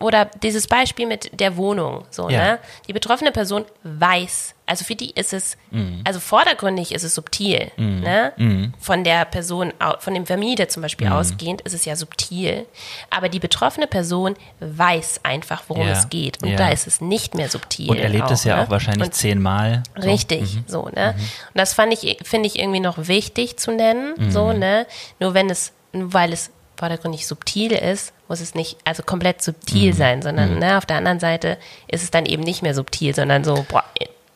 oder 0.00 0.24
dieses 0.42 0.68
Beispiel 0.68 1.06
mit 1.06 1.38
der 1.38 1.58
Wohnung, 1.58 2.06
so, 2.10 2.30
Ja. 2.30 2.38
ne, 2.52 2.58
die 2.88 2.94
betroffene 2.94 3.30
Person 3.30 3.66
weiß, 3.82 4.51
also 4.72 4.84
für 4.86 4.94
die 4.96 5.10
ist 5.10 5.32
es, 5.34 5.56
Mhm. 5.70 6.00
also 6.04 6.18
vordergründig 6.18 6.92
ist 6.92 7.02
es 7.04 7.14
subtil, 7.14 7.70
ne, 7.76 8.32
von 8.80 9.04
der 9.04 9.26
Person, 9.26 9.72
von 10.00 10.14
dem 10.14 10.24
Vermieter 10.26 10.68
zum 10.68 10.80
Beispiel 10.82 11.08
Mhm. 11.08 11.12
ausgehend 11.12 11.60
ist 11.60 11.74
es 11.74 11.84
ja 11.84 11.94
subtil, 11.94 12.66
aber 13.10 13.28
die 13.28 13.38
betroffene 13.38 13.86
Person 13.86 14.34
weiß 14.60 15.20
einfach, 15.24 15.62
worum 15.68 15.86
Ja. 15.86 15.92
es 15.92 16.08
geht 16.08 16.42
und 16.42 16.48
Ja. 16.50 16.56
da 16.56 16.68
ist 16.70 16.86
es 16.86 17.00
nicht 17.00 17.34
mehr 17.34 17.48
subtil. 17.50 17.90
Und 17.90 17.98
erlebt 17.98 18.30
es 18.30 18.44
ja 18.44 18.56
ne? 18.56 18.62
auch 18.62 18.70
wahrscheinlich 18.70 19.04
Und 19.08 19.12
zehnmal. 19.14 19.82
So. 19.96 20.08
Richtig, 20.08 20.58
so, 20.66 20.88
ne? 20.94 21.14
Und 21.18 21.58
das 21.58 21.74
fand 21.74 21.92
ich, 21.92 22.18
finde 22.22 22.46
ich 22.46 22.58
irgendwie 22.58 22.80
noch 22.80 23.08
wichtig 23.08 23.58
zu 23.58 23.70
nennen, 23.72 24.30
so, 24.30 24.52
ne? 24.52 24.86
Nur 25.20 25.34
wenn 25.34 25.50
es, 25.50 25.72
weil 25.92 26.32
es 26.32 26.50
vordergründig 26.76 27.26
subtil 27.26 27.70
ist, 27.72 28.12
muss 28.28 28.40
es 28.40 28.54
nicht, 28.54 28.78
also 28.84 29.02
komplett 29.02 29.40
subtil 29.42 29.92
sein, 29.94 30.20
sondern, 30.22 30.58
ne, 30.58 30.78
auf 30.78 30.86
der 30.86 30.96
anderen 30.96 31.20
Seite 31.20 31.58
ist 31.86 32.02
es 32.02 32.10
dann 32.10 32.26
eben 32.26 32.42
nicht 32.42 32.62
mehr 32.62 32.74
subtil, 32.74 33.14
sondern 33.14 33.44
so, 33.44 33.64
boah, 33.68 33.84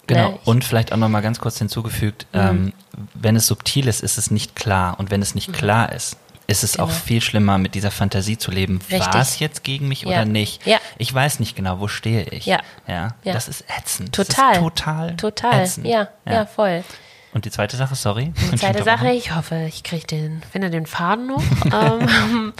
Genau. 0.06 0.30
ne? 0.30 0.38
Und 0.44 0.64
vielleicht 0.64 0.92
auch 0.92 0.96
nochmal 0.96 1.22
ganz 1.22 1.38
kurz 1.40 1.58
hinzugefügt, 1.58 2.26
ähm, 2.32 2.72
wenn 3.14 3.36
es 3.36 3.46
subtil 3.46 3.88
ist, 3.88 4.02
ist 4.02 4.18
es 4.18 4.30
nicht 4.30 4.54
klar. 4.56 4.98
Und 4.98 5.10
wenn 5.10 5.22
es 5.22 5.34
nicht 5.34 5.52
klar 5.52 5.92
ist, 5.92 6.16
ist 6.48 6.62
es 6.62 6.78
auch 6.78 6.86
Genau. 6.88 6.98
viel 7.00 7.20
schlimmer, 7.20 7.58
mit 7.58 7.74
dieser 7.74 7.90
Fantasie 7.90 8.38
zu 8.38 8.52
leben. 8.52 8.78
Richtig. 8.90 9.00
War 9.12 9.20
es 9.20 9.40
jetzt 9.40 9.64
gegen 9.64 9.88
mich 9.88 10.02
Ja. 10.02 10.08
oder 10.08 10.24
nicht? 10.24 10.64
Ja. 10.64 10.78
Ich 10.96 11.12
weiß 11.12 11.40
nicht 11.40 11.56
genau, 11.56 11.80
wo 11.80 11.88
stehe 11.88 12.22
ich. 12.24 12.46
Ja. 12.46 12.60
Ja. 12.86 13.14
Ja. 13.24 13.32
Das 13.32 13.48
ist 13.48 13.64
ätzend. 13.78 14.14
Total. 14.14 14.52
Ist 14.52 14.58
total. 14.60 15.16
Total, 15.16 15.62
Ätzend. 15.62 15.86
ja, 15.88 16.08
ja, 16.24 16.46
voll. 16.46 16.84
Und 17.32 17.44
die 17.44 17.50
zweite 17.50 17.76
Sache, 17.76 17.94
sorry. 17.96 18.32
Zweite 18.56 18.82
Sache, 18.84 19.10
ich 19.10 19.34
hoffe, 19.34 19.66
ich 19.68 19.82
kriege 19.82 20.06
den, 20.06 20.42
finde 20.52 20.70
den 20.70 20.86
Faden 20.86 21.26
noch. 21.26 21.42
ähm, 21.72 22.52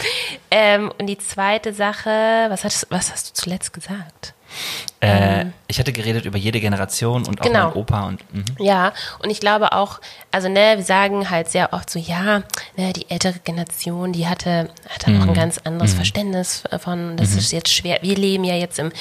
ähm, 0.51 0.91
und 0.99 1.07
die 1.07 1.17
zweite 1.17 1.73
Sache, 1.73 2.09
was 2.49 2.63
hast, 2.63 2.85
was 2.89 3.11
hast 3.11 3.29
du 3.29 3.33
zuletzt 3.41 3.73
gesagt? 3.73 4.33
Äh, 4.99 5.45
ich 5.67 5.77
hatte 5.79 5.93
geredet 5.93 6.25
über 6.25 6.37
jede 6.39 6.59
Generation 6.59 7.25
und 7.27 7.39
auch 7.39 7.45
Genau. 7.45 7.67
mein 7.69 7.73
Opa 7.75 8.07
und 8.07 8.33
mhm. 8.33 8.45
Ja, 8.57 8.93
und 9.19 9.29
ich 9.29 9.39
glaube 9.39 9.73
auch, 9.73 9.99
also 10.31 10.49
ne, 10.49 10.73
wir 10.77 10.83
sagen 10.83 11.29
halt 11.29 11.49
sehr 11.49 11.71
oft 11.73 11.89
so, 11.89 11.99
ja, 11.99 12.39
ne, 12.77 12.93
die 12.93 13.07
ältere 13.09 13.37
Generation, 13.43 14.11
die 14.11 14.27
hatte, 14.27 14.69
hatte 14.89 15.11
Mhm. 15.11 15.19
noch 15.19 15.27
ein 15.27 15.33
ganz 15.35 15.59
anderes 15.59 15.93
Verständnis 15.93 16.63
von, 16.79 17.15
das 17.17 17.33
ist 17.33 17.51
jetzt 17.51 17.69
schwer. 17.69 17.99
Wir 18.01 18.15
leben 18.15 18.43
ja 18.43 18.55
jetzt 18.55 18.79
im 18.79 18.91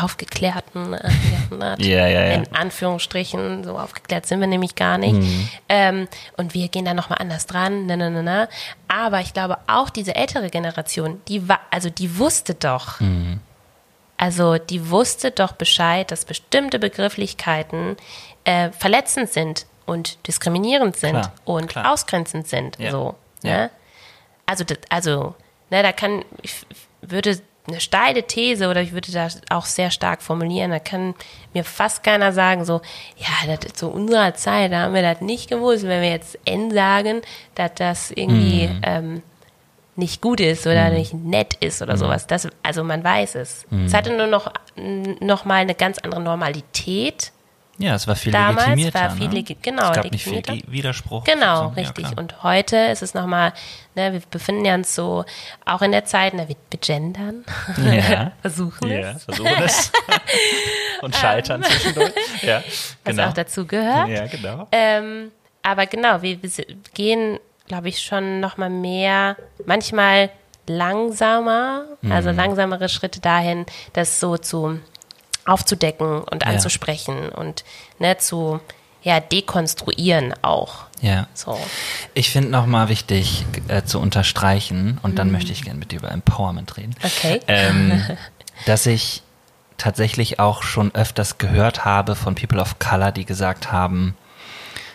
aufgeklärten 0.00 0.94
äh, 0.94 1.10
Jahrhundert. 1.32 1.80
Ja, 1.90 2.06
ja, 2.06 2.24
ja. 2.26 2.32
In 2.34 2.54
Anführungsstrichen, 2.54 3.64
so 3.64 3.78
aufgeklärt 3.78 4.26
sind 4.26 4.40
wir 4.40 4.46
nämlich 4.46 4.74
gar 4.76 4.98
nicht. 4.98 5.14
Mhm. 5.14 5.48
Ähm, 5.68 6.08
und 6.36 6.54
wir 6.54 6.68
gehen 6.68 6.84
da 6.84 6.94
nochmal 6.94 7.18
anders 7.20 7.46
dran, 7.46 7.86
ne, 7.86 7.96
ne, 7.96 8.10
ne, 8.10 8.22
ne. 8.22 8.48
Aber 8.88 9.20
ich 9.20 9.32
glaube 9.32 9.58
auch 9.66 9.90
diese 9.90 10.14
ältere 10.14 10.50
Generation, 10.50 11.20
die 11.28 11.48
war, 11.48 11.60
also 11.70 11.90
die 11.90 12.18
wusste 12.18 12.54
doch, 12.54 13.00
Mhm. 13.00 13.40
Also 14.20 14.58
die 14.58 14.90
wusste 14.90 15.30
doch 15.30 15.52
Bescheid, 15.52 16.10
dass 16.10 16.26
bestimmte 16.26 16.78
Begrifflichkeiten 16.78 17.96
äh, 18.44 18.70
verletzend 18.70 19.30
sind 19.30 19.64
und 19.86 20.26
diskriminierend 20.28 20.94
sind 20.96 21.12
Klar, 21.12 21.32
und 21.46 21.68
klar. 21.68 21.90
ausgrenzend 21.92 22.46
sind. 22.46 22.78
Ja. 22.78 22.90
So, 22.90 23.14
Ja. 23.42 23.50
ne? 23.56 23.70
Also, 24.46 24.64
das, 24.64 24.78
also, 24.90 25.34
ne, 25.70 25.82
da 25.82 25.92
kann, 25.92 26.22
ich 26.42 26.54
würde 27.00 27.40
eine 27.68 27.80
steile 27.80 28.24
These 28.24 28.68
oder 28.68 28.82
ich 28.82 28.92
würde 28.92 29.10
da 29.12 29.28
auch 29.50 29.64
sehr 29.64 29.90
stark 29.90 30.22
formulieren, 30.22 30.70
da 30.72 30.80
kann 30.80 31.14
mir 31.54 31.62
fast 31.64 32.02
keiner 32.02 32.32
sagen, 32.32 32.64
so, 32.64 32.80
ja, 33.16 33.46
das 33.54 33.64
ist 33.66 33.78
zu 33.78 33.88
unserer 33.90 34.34
Zeit, 34.34 34.72
da 34.72 34.80
haben 34.80 34.94
wir 34.94 35.02
das 35.02 35.20
nicht 35.20 35.48
gewusst, 35.48 35.84
wenn 35.84 36.02
wir 36.02 36.10
jetzt 36.10 36.36
N 36.44 36.70
sagen, 36.72 37.22
dass 37.54 37.70
das 37.76 38.10
irgendwie 38.10 38.66
Mhm. 38.68 38.80
ähm, 38.82 39.22
nicht 40.00 40.20
gut 40.20 40.40
ist 40.40 40.66
oder 40.66 40.90
nicht 40.90 41.14
nett 41.14 41.54
ist 41.60 41.80
Mhm. 41.80 41.84
oder 41.88 41.96
sowas. 41.96 42.26
Das, 42.26 42.48
also 42.64 42.82
man 42.82 43.04
weiß 43.04 43.36
es. 43.36 43.66
Es 43.86 43.94
hatte 43.94 44.12
nur 44.16 44.26
noch, 44.26 44.52
noch 45.20 45.44
mal 45.44 45.56
eine 45.60 45.74
ganz 45.76 45.98
andere 45.98 46.20
Normalität. 46.20 47.30
Ja, 47.78 47.94
es 47.94 48.06
war 48.06 48.14
viel 48.14 48.30
Damals 48.30 48.66
legitimierter. 48.66 49.00
war 49.00 49.10
viel 49.12 49.28
ne? 49.28 49.34
legi- 49.40 49.56
genau, 49.62 49.88
es 49.88 49.96
gab 49.96 50.10
nicht 50.12 50.22
viel 50.24 50.42
Widerspruch. 50.66 51.24
Genau, 51.24 51.68
So, 51.68 51.68
richtig. 51.80 52.04
Ja, 52.10 52.18
und 52.18 52.42
heute 52.42 52.76
ist 52.76 53.00
es 53.02 53.14
nochmal, 53.14 53.54
ne, 53.94 54.12
wir 54.12 54.20
befinden 54.30 54.66
ja 54.66 54.74
uns 54.74 54.94
so 54.94 55.24
auch 55.64 55.80
in 55.80 55.90
der 55.92 56.04
Zeit, 56.04 56.34
ne, 56.34 56.46
wir, 56.46 56.56
gendern, 56.78 57.42
Ja. 57.82 58.32
versuchen 58.42 58.90
ja, 58.90 59.12
es, 59.12 59.24
versuchen 59.24 59.62
es. 59.64 59.92
Und 61.00 61.16
scheitern 61.16 61.62
zwischendurch. 61.62 62.12
Ja, 62.42 62.58
Ähm. 62.58 62.62
was 63.04 63.16
genau. 63.16 63.28
auch 63.28 63.32
dazu 63.32 63.66
gehört. 63.66 64.08
Ja, 64.08 64.26
genau. 64.26 64.68
Ähm, 64.72 65.30
aber 65.62 65.86
genau, 65.86 66.20
wir, 66.20 66.42
wir 66.42 66.50
gehen, 66.92 67.38
glaube 67.70 67.88
ich, 67.88 68.02
schon 68.02 68.40
nochmal 68.40 68.68
mehr, 68.68 69.36
manchmal 69.64 70.28
langsamer, 70.66 71.84
Mhm. 72.02 72.10
also 72.10 72.30
langsamere 72.32 72.88
Schritte 72.88 73.20
dahin, 73.20 73.64
das 73.92 74.18
so 74.18 74.36
zu 74.36 74.80
aufzudecken 75.46 76.20
und 76.22 76.42
Ja. 76.44 76.50
anzusprechen 76.50 77.28
und 77.28 77.64
ne, 78.00 78.18
zu 78.18 78.58
ja, 79.02 79.20
dekonstruieren 79.20 80.34
auch. 80.42 80.84
Ja. 81.00 81.26
So. 81.32 81.58
Ich 82.12 82.30
finde 82.30 82.50
nochmal 82.50 82.88
wichtig 82.88 83.46
äh, 83.68 83.82
zu 83.84 83.98
unterstreichen, 84.00 84.98
und 85.02 85.18
dann 85.20 85.30
möchte 85.30 85.52
ich 85.52 85.62
gerne 85.62 85.78
mit 85.78 85.92
dir 85.92 86.00
über 86.00 86.10
Empowerment 86.10 86.76
reden, 86.76 86.94
Mhm. 87.00 87.06
Okay. 87.06 87.40
ähm, 87.46 88.02
dass 88.66 88.84
ich 88.86 89.22
tatsächlich 89.78 90.38
auch 90.40 90.62
schon 90.64 90.92
öfters 90.94 91.38
gehört 91.38 91.84
habe 91.84 92.14
von 92.16 92.34
People 92.34 92.60
of 92.60 92.78
Color, 92.80 93.12
die 93.12 93.24
gesagt 93.24 93.70
haben, 93.72 94.16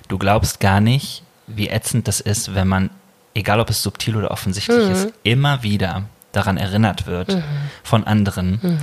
du 0.09 0.17
glaubst 0.19 0.59
gar 0.59 0.81
nicht, 0.81 1.23
wie 1.47 1.69
ätzend 1.69 2.07
das 2.07 2.19
ist, 2.21 2.55
wenn 2.55 2.67
man, 2.67 2.89
egal 3.33 3.59
ob 3.59 3.69
es 3.69 3.81
subtil 3.83 4.15
oder 4.15 4.31
offensichtlich 4.31 4.89
ist, 4.89 5.09
immer 5.23 5.63
wieder 5.63 6.03
daran 6.31 6.57
erinnert 6.57 7.07
wird 7.07 7.37
von 7.83 8.03
anderen. 8.03 8.79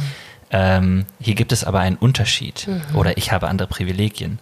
Ähm, 0.54 1.06
hier 1.18 1.34
gibt 1.34 1.50
es 1.52 1.64
aber 1.64 1.80
einen 1.80 1.96
Unterschied. 1.96 2.68
Oder 2.94 3.16
ich 3.16 3.32
habe 3.32 3.48
andere 3.48 3.68
Privilegien. 3.68 4.38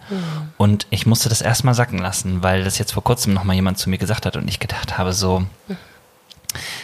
Und 0.57 0.85
ich 0.89 1.05
musste 1.05 1.29
das 1.29 1.41
erstmal 1.41 1.73
sacken 1.73 1.99
lassen, 1.99 2.43
weil 2.43 2.63
das 2.63 2.77
jetzt 2.77 2.91
vor 2.91 3.03
kurzem 3.03 3.33
nochmal 3.33 3.55
jemand 3.55 3.77
zu 3.77 3.89
mir 3.89 3.97
gesagt 3.97 4.25
hat 4.25 4.35
und 4.35 4.47
ich 4.47 4.59
gedacht 4.59 4.97
habe, 4.97 5.13
so, 5.13 5.43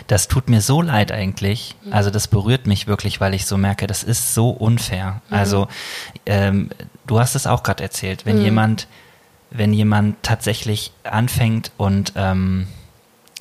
das 0.08 0.30
tut 0.30 0.50
mir 0.50 0.62
so 0.62 0.82
leid 0.82 1.12
eigentlich. 1.12 1.76
Also 1.92 2.10
das 2.10 2.28
berührt 2.30 2.68
mich 2.68 2.88
wirklich, 2.88 3.20
weil 3.20 3.34
ich 3.34 3.46
so 3.46 3.58
merke, 3.58 3.86
das 3.86 4.04
ist 4.04 4.34
so 4.34 4.50
unfair. 4.50 5.22
Also 5.30 5.68
ähm, 6.26 6.70
du 7.06 7.20
hast 7.20 7.36
es 7.36 7.48
auch 7.48 7.64
gerade 7.64 7.84
erzählt, 7.84 8.26
wenn 8.26 8.42
jemand, 8.42 8.88
wenn 9.50 9.74
jemand 9.74 10.22
tatsächlich 10.24 10.92
anfängt 11.04 11.72
und 11.78 12.14
ähm, 12.16 12.68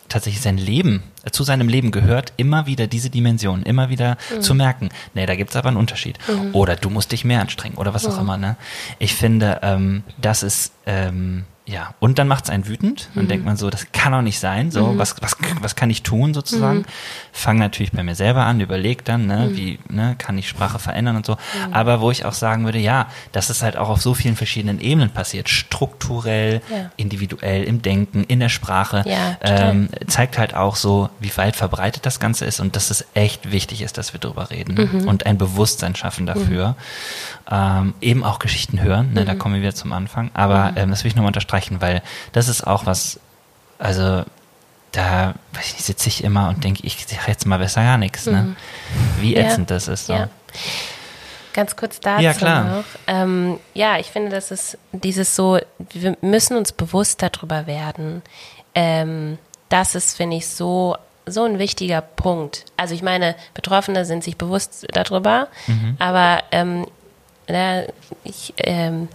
tatsächlich 0.09 0.43
sein 0.43 0.59
Leben, 0.59 1.03
äh, 1.25 1.31
zu 1.31 1.43
seinem 1.43 1.69
Leben 1.69 1.91
gehört, 1.91 2.33
immer 2.37 2.67
wieder 2.67 2.87
diese 2.87 3.11
Dimension, 3.11 3.63
immer 3.63 3.89
wieder 3.91 4.17
zu 4.41 4.55
merken, 4.55 4.89
nee, 5.15 5.27
da 5.27 5.35
gibt's 5.35 5.57
aber 5.57 5.69
einen 5.69 5.77
Unterschied. 5.77 6.19
Oder 6.53 6.77
du 6.77 6.91
musst 6.91 7.13
dich 7.13 7.25
mehr 7.25 7.41
anstrengen 7.41 7.77
oder 7.77 7.95
was 7.95 8.07
auch 8.07 8.21
immer. 8.21 8.37
Ne? 8.37 8.57
Ich 8.99 9.15
finde, 9.15 9.61
ähm, 9.63 10.03
das 10.19 10.43
ist, 10.43 10.73
ähm, 10.87 11.45
ja, 11.69 11.95
und 11.99 12.19
dann 12.21 12.29
macht's 12.29 12.49
einen 12.49 12.69
wütend. 12.69 13.09
Dann 13.17 13.27
denkt 13.27 13.45
man 13.45 13.57
so, 13.57 13.71
das 13.71 13.91
kann 13.93 14.13
doch 14.13 14.23
nicht 14.23 14.39
sein. 14.39 14.71
So, 14.71 14.97
was, 14.99 15.17
was, 15.21 15.37
was 15.61 15.75
kann 15.75 15.91
ich 15.91 16.05
tun 16.05 16.33
sozusagen? 16.33 16.85
Fang 17.33 17.59
natürlich 17.59 17.91
bei 17.91 18.05
mir 18.05 18.15
selber 18.15 18.45
an, 18.45 18.61
überleg 18.61 19.05
dann, 19.05 19.27
ne, 19.27 19.51
wie, 19.55 19.81
ne, 19.89 20.15
kann 20.17 20.39
ich 20.39 20.49
Sprache 20.49 20.79
verändern 20.79 21.17
und 21.17 21.27
so. 21.27 21.37
Aber 21.73 22.01
wo 22.01 22.13
ich 22.13 22.25
auch 22.25 22.35
sagen 22.35 22.65
würde, 22.67 22.79
ja, 22.79 23.09
dass 23.33 23.51
es 23.51 23.63
halt 23.65 23.77
auch 23.77 23.89
auf 23.89 24.01
so 24.01 24.15
vielen 24.15 24.37
verschiedenen 24.37 24.79
Ebenen 24.81 25.11
passiert, 25.11 25.49
strukturell, 25.49 26.61
Ja. 26.71 26.91
individuell, 26.97 27.65
im 27.65 27.83
Denken, 27.83 28.23
in 28.25 28.39
der 28.39 28.49
Sprache, 28.49 29.03
Ja, 29.05 29.37
ähm, 29.41 29.89
zeigt 30.07 30.39
halt 30.39 30.55
auch 30.55 30.77
so, 30.77 31.11
wie 31.19 31.37
weit 31.37 31.57
verbreitet 31.57 32.07
das 32.07 32.21
Ganze 32.21 32.45
ist 32.45 32.61
und 32.61 32.77
dass 32.77 32.91
es 32.91 33.05
echt 33.15 33.51
wichtig 33.51 33.83
ist, 33.83 33.99
dass 33.99 34.13
wir 34.13 34.21
drüber 34.21 34.51
reden 34.51 34.75
Mhm. 35.03 35.09
und 35.09 35.27
ein 35.27 35.37
Bewusstsein 35.37 35.97
schaffen 35.97 36.27
dafür. 36.27 36.77
Ähm, 37.51 37.95
eben 38.01 38.23
auch 38.25 38.39
Geschichten 38.39 38.81
hören, 38.83 39.13
ne, 39.15 39.25
da 39.25 39.35
Mhm. 39.35 39.39
kommen 39.39 39.55
wir 39.57 39.63
wieder 39.63 39.75
zum 39.75 39.93
Anfang. 39.93 40.31
Aber 40.35 40.73
ähm, 40.77 40.91
das 40.91 41.03
will 41.05 41.09
ich 41.09 41.15
nochmal 41.17 41.29
unterstreichen, 41.31 41.56
weil 41.81 42.03
das 42.33 42.49
ist 42.49 42.67
auch 42.67 42.87
was, 42.87 43.19
also 43.79 44.25
da 44.93 45.35
weiß 45.53 45.67
ich 45.67 45.73
nicht, 45.75 45.85
sitze 45.85 46.09
ich 46.09 46.25
immer 46.25 46.49
und 46.49 46.65
denke, 46.65 46.81
ich 46.87 47.07
sage 47.07 47.23
jetzt 47.29 47.47
mal 47.47 47.59
besser 47.59 47.83
gar 47.83 47.99
nichts, 47.99 48.27
ne? 48.27 48.57
Wie 49.21 49.31
Mhm. 49.31 49.37
Ja. 49.37 49.43
ätzend 49.43 49.71
das 49.71 49.89
ist. 49.89 50.07
So. 50.07 50.15
Ja. 50.15 50.29
Ganz 51.53 51.75
kurz 51.77 52.01
dazu 52.01 52.23
Ja, 52.23 52.33
klar. 52.35 52.65
noch. 52.65 52.85
Ähm, 53.07 53.59
ja, 53.75 53.99
ich 53.99 54.07
finde, 54.09 54.31
das 54.31 54.51
ist 54.51 54.77
dieses 54.93 55.35
so, 55.37 55.59
wir 55.91 56.17
müssen 56.21 56.57
uns 56.57 56.73
bewusst 56.73 57.23
darüber 57.23 57.67
werden. 57.67 58.23
Ähm, 58.75 59.39
das 59.71 59.95
ist, 59.95 60.17
finde 60.17 60.37
ich, 60.37 60.49
so, 60.49 60.97
so 61.25 61.45
ein 61.45 61.59
wichtiger 61.59 62.03
Punkt. 62.03 62.67
Also 62.77 62.95
ich 62.95 63.03
meine, 63.03 63.35
Betroffene 63.55 64.05
sind 64.05 64.23
sich 64.23 64.37
bewusst 64.37 64.87
darüber, 64.93 65.49
Mhm. 65.67 65.97
aber 65.99 66.43
ähm, 66.53 66.87
na, 67.49 67.83
ich 68.25 68.53
ähm, 68.59 69.09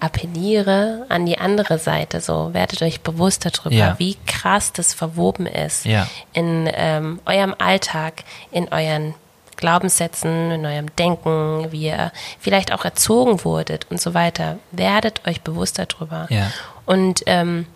appelliere 0.00 1.06
an 1.08 1.26
die 1.26 1.38
andere 1.38 1.78
Seite, 1.78 2.20
so 2.20 2.52
werdet 2.52 2.82
euch 2.82 3.00
bewusst 3.00 3.44
darüber, 3.46 3.74
Ja. 3.74 3.94
wie 3.98 4.16
krass 4.26 4.72
das 4.72 4.92
verwoben 4.94 5.46
ist 5.46 5.84
Ja. 5.86 6.06
in 6.32 6.68
ähm, 6.74 7.20
eurem 7.24 7.54
Alltag, 7.58 8.24
in 8.50 8.68
euren 8.72 9.14
Glaubenssätzen, 9.56 10.50
in 10.50 10.66
eurem 10.66 10.94
Denken, 10.96 11.68
wie 11.72 11.86
ihr 11.86 12.12
vielleicht 12.38 12.72
auch 12.72 12.84
erzogen 12.84 13.42
wurdet 13.44 13.86
und 13.90 14.00
so 14.00 14.12
weiter. 14.12 14.58
Werdet 14.70 15.26
euch 15.26 15.40
bewusst 15.40 15.78
darüber. 15.78 16.26
Ja. 16.30 16.50
Und 16.84 17.22
ähm, 17.26 17.66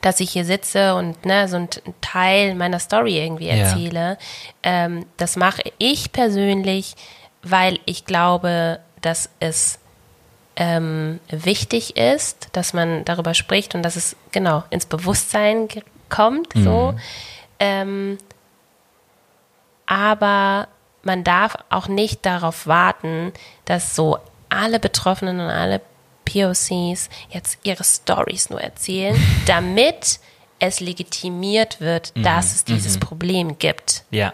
dass 0.00 0.18
ich 0.18 0.30
hier 0.32 0.44
sitze 0.44 0.96
und 0.96 1.24
ne, 1.24 1.46
so 1.46 1.56
ein 1.56 1.68
Teil 2.00 2.56
meiner 2.56 2.80
Story 2.80 3.18
irgendwie 3.24 3.48
erzähle, 3.48 4.18
ähm, 4.64 5.06
das 5.16 5.36
mache 5.36 5.62
ich 5.78 6.10
persönlich, 6.10 6.94
weil 7.44 7.78
ich 7.84 8.04
glaube, 8.04 8.80
dass 9.00 9.28
es 9.38 9.78
ähm, 10.56 11.20
wichtig 11.28 11.96
ist, 11.96 12.48
dass 12.52 12.72
man 12.72 13.04
darüber 13.04 13.34
spricht 13.34 13.74
und 13.74 13.82
dass 13.82 13.96
es 13.96 14.16
genau 14.32 14.64
ins 14.70 14.86
Bewusstsein 14.86 15.68
kommt, 16.08 16.52
so. 16.54 16.94
Ähm, 17.58 18.18
aber 19.86 20.68
man 21.02 21.24
darf 21.24 21.56
auch 21.70 21.88
nicht 21.88 22.24
darauf 22.26 22.66
warten, 22.66 23.32
dass 23.64 23.96
so 23.96 24.18
alle 24.48 24.78
Betroffenen 24.78 25.40
und 25.40 25.50
alle 25.50 25.80
POCs 26.24 27.08
jetzt 27.30 27.58
ihre 27.62 27.84
Stories 27.84 28.50
nur 28.50 28.60
erzählen, 28.60 29.16
damit 29.46 30.20
es 30.58 30.80
legitimiert 30.80 31.80
wird, 31.80 32.12
dass 32.14 32.54
es 32.54 32.64
dieses 32.64 32.98
Problem 32.98 33.58
gibt. 33.58 34.04
Ja. 34.10 34.32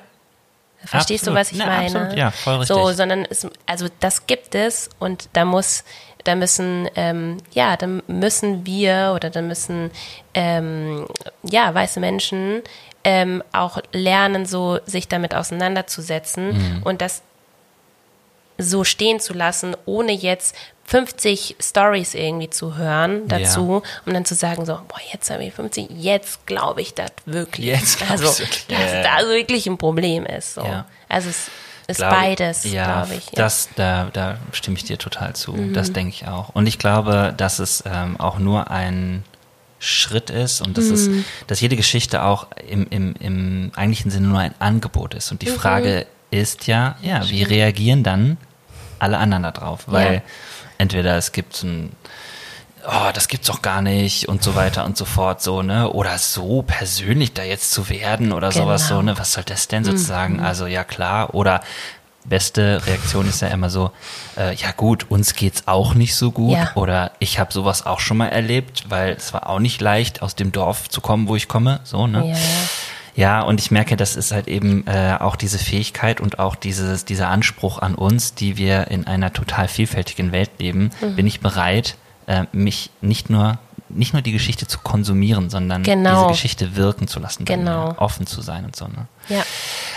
Verstehst 0.84 1.26
du, 1.26 1.30
Absolut. 1.30 1.40
was 1.40 1.52
ich 1.52 1.58
Na, 1.58 1.66
meine? 1.66 1.86
absolut. 1.86 2.18
Ja, 2.18 2.30
voll 2.30 2.56
richtig. 2.56 2.76
So, 2.76 2.92
sondern 2.92 3.24
es, 3.28 3.46
also 3.66 3.88
das 4.00 4.26
gibt 4.26 4.54
es 4.54 4.90
und 4.98 5.28
da 5.32 5.44
muss, 5.44 5.84
da 6.24 6.34
müssen, 6.34 6.88
ähm, 6.96 7.38
ja, 7.52 7.76
da 7.76 7.86
müssen 8.06 8.66
wir 8.66 9.12
oder 9.14 9.30
da 9.30 9.40
müssen, 9.42 9.90
ähm, 10.34 11.06
ja, 11.42 11.72
weiße 11.74 12.00
Menschen 12.00 12.62
ähm, 13.04 13.42
auch 13.52 13.78
lernen, 13.92 14.44
so 14.44 14.80
sich 14.84 15.08
damit 15.08 15.34
auseinanderzusetzen 15.34 16.48
Mhm. 16.48 16.82
und 16.82 17.00
das 17.00 17.22
so 18.58 18.82
stehen 18.84 19.20
zu 19.20 19.34
lassen, 19.34 19.76
ohne 19.86 20.12
jetzt 20.12 20.56
50 20.84 21.56
Stories 21.60 22.14
irgendwie 22.14 22.50
zu 22.50 22.76
hören 22.76 23.28
dazu, 23.28 23.82
um 24.06 24.12
dann 24.14 24.24
zu 24.24 24.34
sagen 24.34 24.64
so, 24.66 24.72
boah, 24.88 25.00
jetzt 25.12 25.30
habe 25.30 25.44
ich 25.44 25.52
50, 25.54 25.88
jetzt 25.90 26.46
glaube 26.46 26.80
ich 26.80 26.94
das 26.94 27.10
wirklich. 27.26 27.66
Jetzt 27.66 28.10
also, 28.10 28.24
wirklich. 28.24 28.66
dass 28.66 28.78
Ja, 28.80 29.02
ja. 29.02 29.02
da 29.02 29.28
wirklich 29.28 29.66
ein 29.66 29.78
Problem 29.78 30.24
ist. 30.26 30.54
So. 30.54 30.62
Ja. 30.62 30.86
Also 31.08 31.28
es 31.28 31.50
ist 31.88 31.96
Glaube- 31.98 32.14
beides, 32.16 32.64
ja, 32.64 32.84
glaube 33.02 33.14
ich. 33.16 33.24
Ja. 33.26 33.30
Mhm. 33.32 33.36
Das, 33.36 33.68
da, 33.74 34.10
da 34.12 34.38
stimme 34.52 34.76
ich 34.76 34.84
dir 34.84 34.98
total 34.98 35.34
zu. 35.34 35.56
Das 35.72 35.92
denke 35.92 36.10
ich 36.14 36.28
auch. 36.28 36.50
Und 36.50 36.66
ich 36.66 36.78
glaube, 36.78 37.34
dass 37.36 37.58
es 37.58 37.82
ähm, 37.86 38.18
auch 38.20 38.38
nur 38.38 38.70
ein 38.70 39.24
Schritt 39.80 40.30
ist 40.30 40.60
und 40.60 40.76
dass, 40.78 40.86
Mhm. 40.86 40.92
es, 40.94 41.10
dass 41.46 41.60
jede 41.60 41.76
Geschichte 41.76 42.22
auch 42.22 42.48
im, 42.68 42.86
im, 42.90 43.14
im 43.20 43.72
eigentlichen 43.74 44.10
Sinne 44.10 44.28
nur 44.28 44.38
ein 44.38 44.54
Angebot 44.58 45.14
ist. 45.14 45.30
Und 45.32 45.42
die 45.42 45.50
Mhm. 45.50 45.56
Frage 45.56 46.06
ist 46.30 46.66
ja, 46.66 46.96
ja, 47.02 47.28
wie 47.30 47.42
reagieren 47.42 48.02
dann 48.04 48.36
alle 48.98 49.18
anderen 49.18 49.44
darauf? 49.44 49.84
Weil 49.86 50.14
Ja. 50.16 50.20
entweder 50.78 51.16
es 51.16 51.32
gibt 51.32 51.56
so 51.56 51.66
ein 51.66 51.92
oh, 52.90 53.10
das 53.12 53.28
gibt's 53.28 53.46
doch 53.48 53.62
gar 53.62 53.82
nicht 53.82 54.28
und 54.28 54.42
so 54.42 54.54
weiter 54.54 54.84
und 54.84 54.96
so 54.96 55.04
fort, 55.04 55.42
so, 55.42 55.62
ne? 55.62 55.90
Oder 55.92 56.18
so 56.18 56.62
persönlich 56.62 57.32
da 57.34 57.42
jetzt 57.42 57.70
zu 57.72 57.88
werden 57.88 58.32
oder 58.32 58.50
sowas, 58.50 58.88
so, 58.88 58.98
Genau. 58.98 59.12
ne? 59.12 59.18
Was 59.18 59.32
soll 59.34 59.44
das 59.44 59.68
denn 59.68 59.84
sozusagen? 59.84 60.40
Also 60.40 60.66
ja 60.66 60.84
klar, 60.84 61.34
oder 61.34 61.60
beste 62.24 62.82
Reaktion 62.86 63.26
ist 63.28 63.40
ja 63.40 63.48
immer 63.48 63.70
so, 63.70 63.90
äh, 64.36 64.54
ja 64.54 64.72
gut, 64.72 65.06
uns 65.10 65.34
geht's 65.34 65.62
auch 65.66 65.94
nicht 65.94 66.14
so 66.14 66.30
gut 66.30 66.52
Ja. 66.56 66.72
oder 66.74 67.12
ich 67.20 67.38
habe 67.38 67.52
sowas 67.52 67.86
auch 67.86 68.00
schon 68.00 68.18
mal 68.18 68.28
erlebt, 68.28 68.84
weil 68.88 69.12
es 69.14 69.32
war 69.32 69.48
auch 69.48 69.60
nicht 69.60 69.80
leicht, 69.80 70.20
aus 70.20 70.34
dem 70.34 70.52
Dorf 70.52 70.88
zu 70.90 71.00
kommen, 71.00 71.28
wo 71.28 71.36
ich 71.36 71.48
komme, 71.48 71.80
so, 71.84 72.06
ne? 72.06 72.26
Ja, 72.26 72.32
ja. 72.34 72.38
Ja, 73.16 73.40
und 73.42 73.58
ich 73.60 73.72
merke, 73.72 73.96
das 73.96 74.14
ist 74.14 74.30
halt 74.30 74.46
eben 74.46 74.86
äh, 74.86 75.16
auch 75.18 75.34
diese 75.34 75.58
Fähigkeit 75.58 76.20
und 76.20 76.38
auch 76.38 76.54
dieses, 76.54 77.04
dieser 77.04 77.28
Anspruch 77.28 77.78
an 77.80 77.96
uns, 77.96 78.34
die 78.34 78.56
wir 78.56 78.88
in 78.92 79.08
einer 79.08 79.32
total 79.32 79.66
vielfältigen 79.66 80.30
Welt 80.30 80.50
leben, 80.60 80.90
Mhm. 81.00 81.16
bin 81.16 81.26
ich 81.26 81.40
bereit, 81.40 81.96
äh, 82.28 82.44
mich 82.52 82.90
nicht 83.00 83.30
nur 83.30 83.58
nicht 83.90 84.12
nur 84.12 84.20
die 84.20 84.32
Geschichte 84.32 84.66
zu 84.66 84.80
konsumieren, 84.80 85.48
sondern 85.48 85.82
Genau. 85.82 86.10
diese 86.14 86.26
Geschichte 86.28 86.76
wirken 86.76 87.08
zu 87.08 87.20
lassen, 87.20 87.46
Genau. 87.46 87.88
mir, 87.88 87.98
offen 88.02 88.26
zu 88.26 88.42
sein 88.42 88.66
und 88.66 88.76
so. 88.76 88.84
Ne? 88.86 89.06
Ja. 89.30 89.42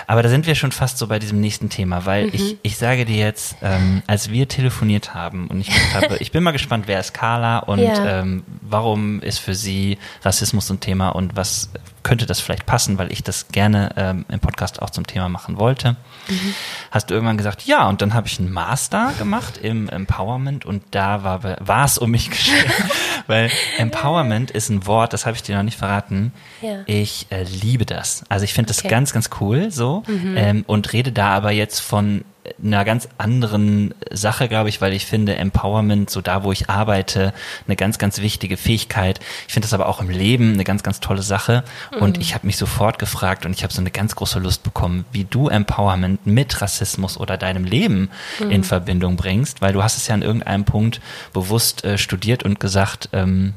Aber 0.07 0.23
da 0.23 0.29
sind 0.29 0.47
wir 0.47 0.55
schon 0.55 0.71
fast 0.71 0.97
so 0.97 1.07
bei 1.07 1.19
diesem 1.19 1.41
nächsten 1.41 1.67
Thema, 1.69 2.05
weil 2.05 2.27
Mhm. 2.27 2.31
ich, 2.31 2.55
ich 2.61 2.77
sage 2.77 3.03
dir 3.03 3.17
jetzt, 3.17 3.57
ähm, 3.61 4.01
als 4.07 4.29
wir 4.31 4.47
telefoniert 4.47 5.13
haben 5.13 5.47
und 5.47 5.59
ich 5.59 5.69
habe, 5.93 6.15
ich 6.21 6.31
bin 6.31 6.41
mal 6.41 6.51
gespannt, 6.51 6.85
wer 6.87 7.01
ist 7.01 7.13
Carla 7.13 7.59
und 7.59 7.79
Ja. 7.79 8.21
ähm, 8.21 8.43
warum 8.61 9.21
ist 9.21 9.39
für 9.39 9.55
sie 9.55 9.97
Rassismus 10.23 10.69
ein 10.69 10.79
Thema 10.79 11.09
und 11.09 11.35
was 11.35 11.69
könnte 12.03 12.25
das 12.25 12.39
vielleicht 12.39 12.65
passen, 12.65 12.97
weil 12.97 13.11
ich 13.11 13.23
das 13.23 13.47
gerne 13.49 13.91
ähm, 13.95 14.25
im 14.29 14.39
Podcast 14.39 14.81
auch 14.81 14.89
zum 14.89 15.05
Thema 15.07 15.29
machen 15.29 15.57
wollte. 15.57 15.95
Mhm. 16.27 16.55
Hast 16.91 17.09
du 17.09 17.13
irgendwann 17.13 17.37
gesagt, 17.37 17.63
ja, 17.63 17.87
und 17.87 18.01
dann 18.01 18.13
habe 18.13 18.27
ich 18.27 18.39
einen 18.39 18.51
Master 18.51 19.13
gemacht 19.17 19.57
im 19.57 19.87
Empowerment 19.89 20.65
und 20.65 20.83
da 20.91 21.23
war 21.23 21.41
war 21.59 21.85
es 21.85 21.97
um 21.97 22.11
mich 22.11 22.29
geschehen, 22.29 22.71
weil 23.27 23.51
Empowerment 23.77 24.51
ist 24.51 24.69
ein 24.69 24.85
Wort, 24.85 25.13
das 25.13 25.25
habe 25.25 25.35
ich 25.35 25.43
dir 25.43 25.55
noch 25.55 25.63
nicht 25.63 25.77
verraten. 25.77 26.33
Ja. 26.61 26.79
Ich 26.85 27.27
äh, 27.29 27.43
liebe 27.43 27.85
das. 27.85 28.23
Also 28.29 28.45
ich 28.45 28.53
finde 28.53 28.67
das 28.69 28.79
Okay. 28.79 28.87
ganz, 28.89 29.13
ganz 29.13 29.29
cool 29.39 29.71
so 29.71 30.03
ähm, 30.07 30.63
und 30.67 30.91
rede 30.93 31.11
da 31.11 31.29
aber 31.29 31.51
jetzt 31.51 31.79
von 31.79 32.23
einer 32.63 32.85
ganz 32.85 33.07
anderen 33.17 33.93
Sache, 34.11 34.47
glaube 34.47 34.69
ich, 34.69 34.81
weil 34.81 34.93
ich 34.93 35.05
finde 35.05 35.35
Empowerment, 35.35 36.09
so 36.09 36.21
da, 36.21 36.43
wo 36.43 36.51
ich 36.51 36.69
arbeite, 36.69 37.33
eine 37.67 37.75
ganz, 37.75 37.97
ganz 37.97 38.19
wichtige 38.21 38.57
Fähigkeit. 38.57 39.19
Ich 39.47 39.53
finde 39.53 39.65
das 39.65 39.73
aber 39.73 39.87
auch 39.87 40.01
im 40.01 40.09
Leben 40.09 40.53
eine 40.53 40.63
ganz, 40.63 40.83
ganz 40.83 40.99
tolle 40.99 41.21
Sache. 41.21 41.63
Und 41.99 42.17
ich 42.17 42.33
habe 42.33 42.47
mich 42.47 42.57
sofort 42.57 42.99
gefragt 42.99 43.45
und 43.45 43.53
ich 43.53 43.63
habe 43.63 43.73
so 43.73 43.81
eine 43.81 43.91
ganz 43.91 44.15
große 44.15 44.39
Lust 44.39 44.63
bekommen, 44.63 45.05
wie 45.11 45.25
du 45.25 45.47
Empowerment 45.47 46.25
mit 46.25 46.61
Rassismus 46.61 47.17
oder 47.17 47.37
deinem 47.37 47.65
Leben 47.65 48.09
in 48.49 48.63
Verbindung 48.63 49.15
bringst, 49.15 49.61
weil 49.61 49.73
du 49.73 49.83
hast 49.83 49.97
es 49.97 50.07
ja 50.07 50.13
an 50.13 50.21
irgendeinem 50.21 50.65
Punkt 50.65 51.01
bewusst 51.33 51.83
äh, 51.83 51.97
studiert 51.97 52.43
und 52.43 52.59
gesagt, 52.59 53.09
ähm, 53.13 53.53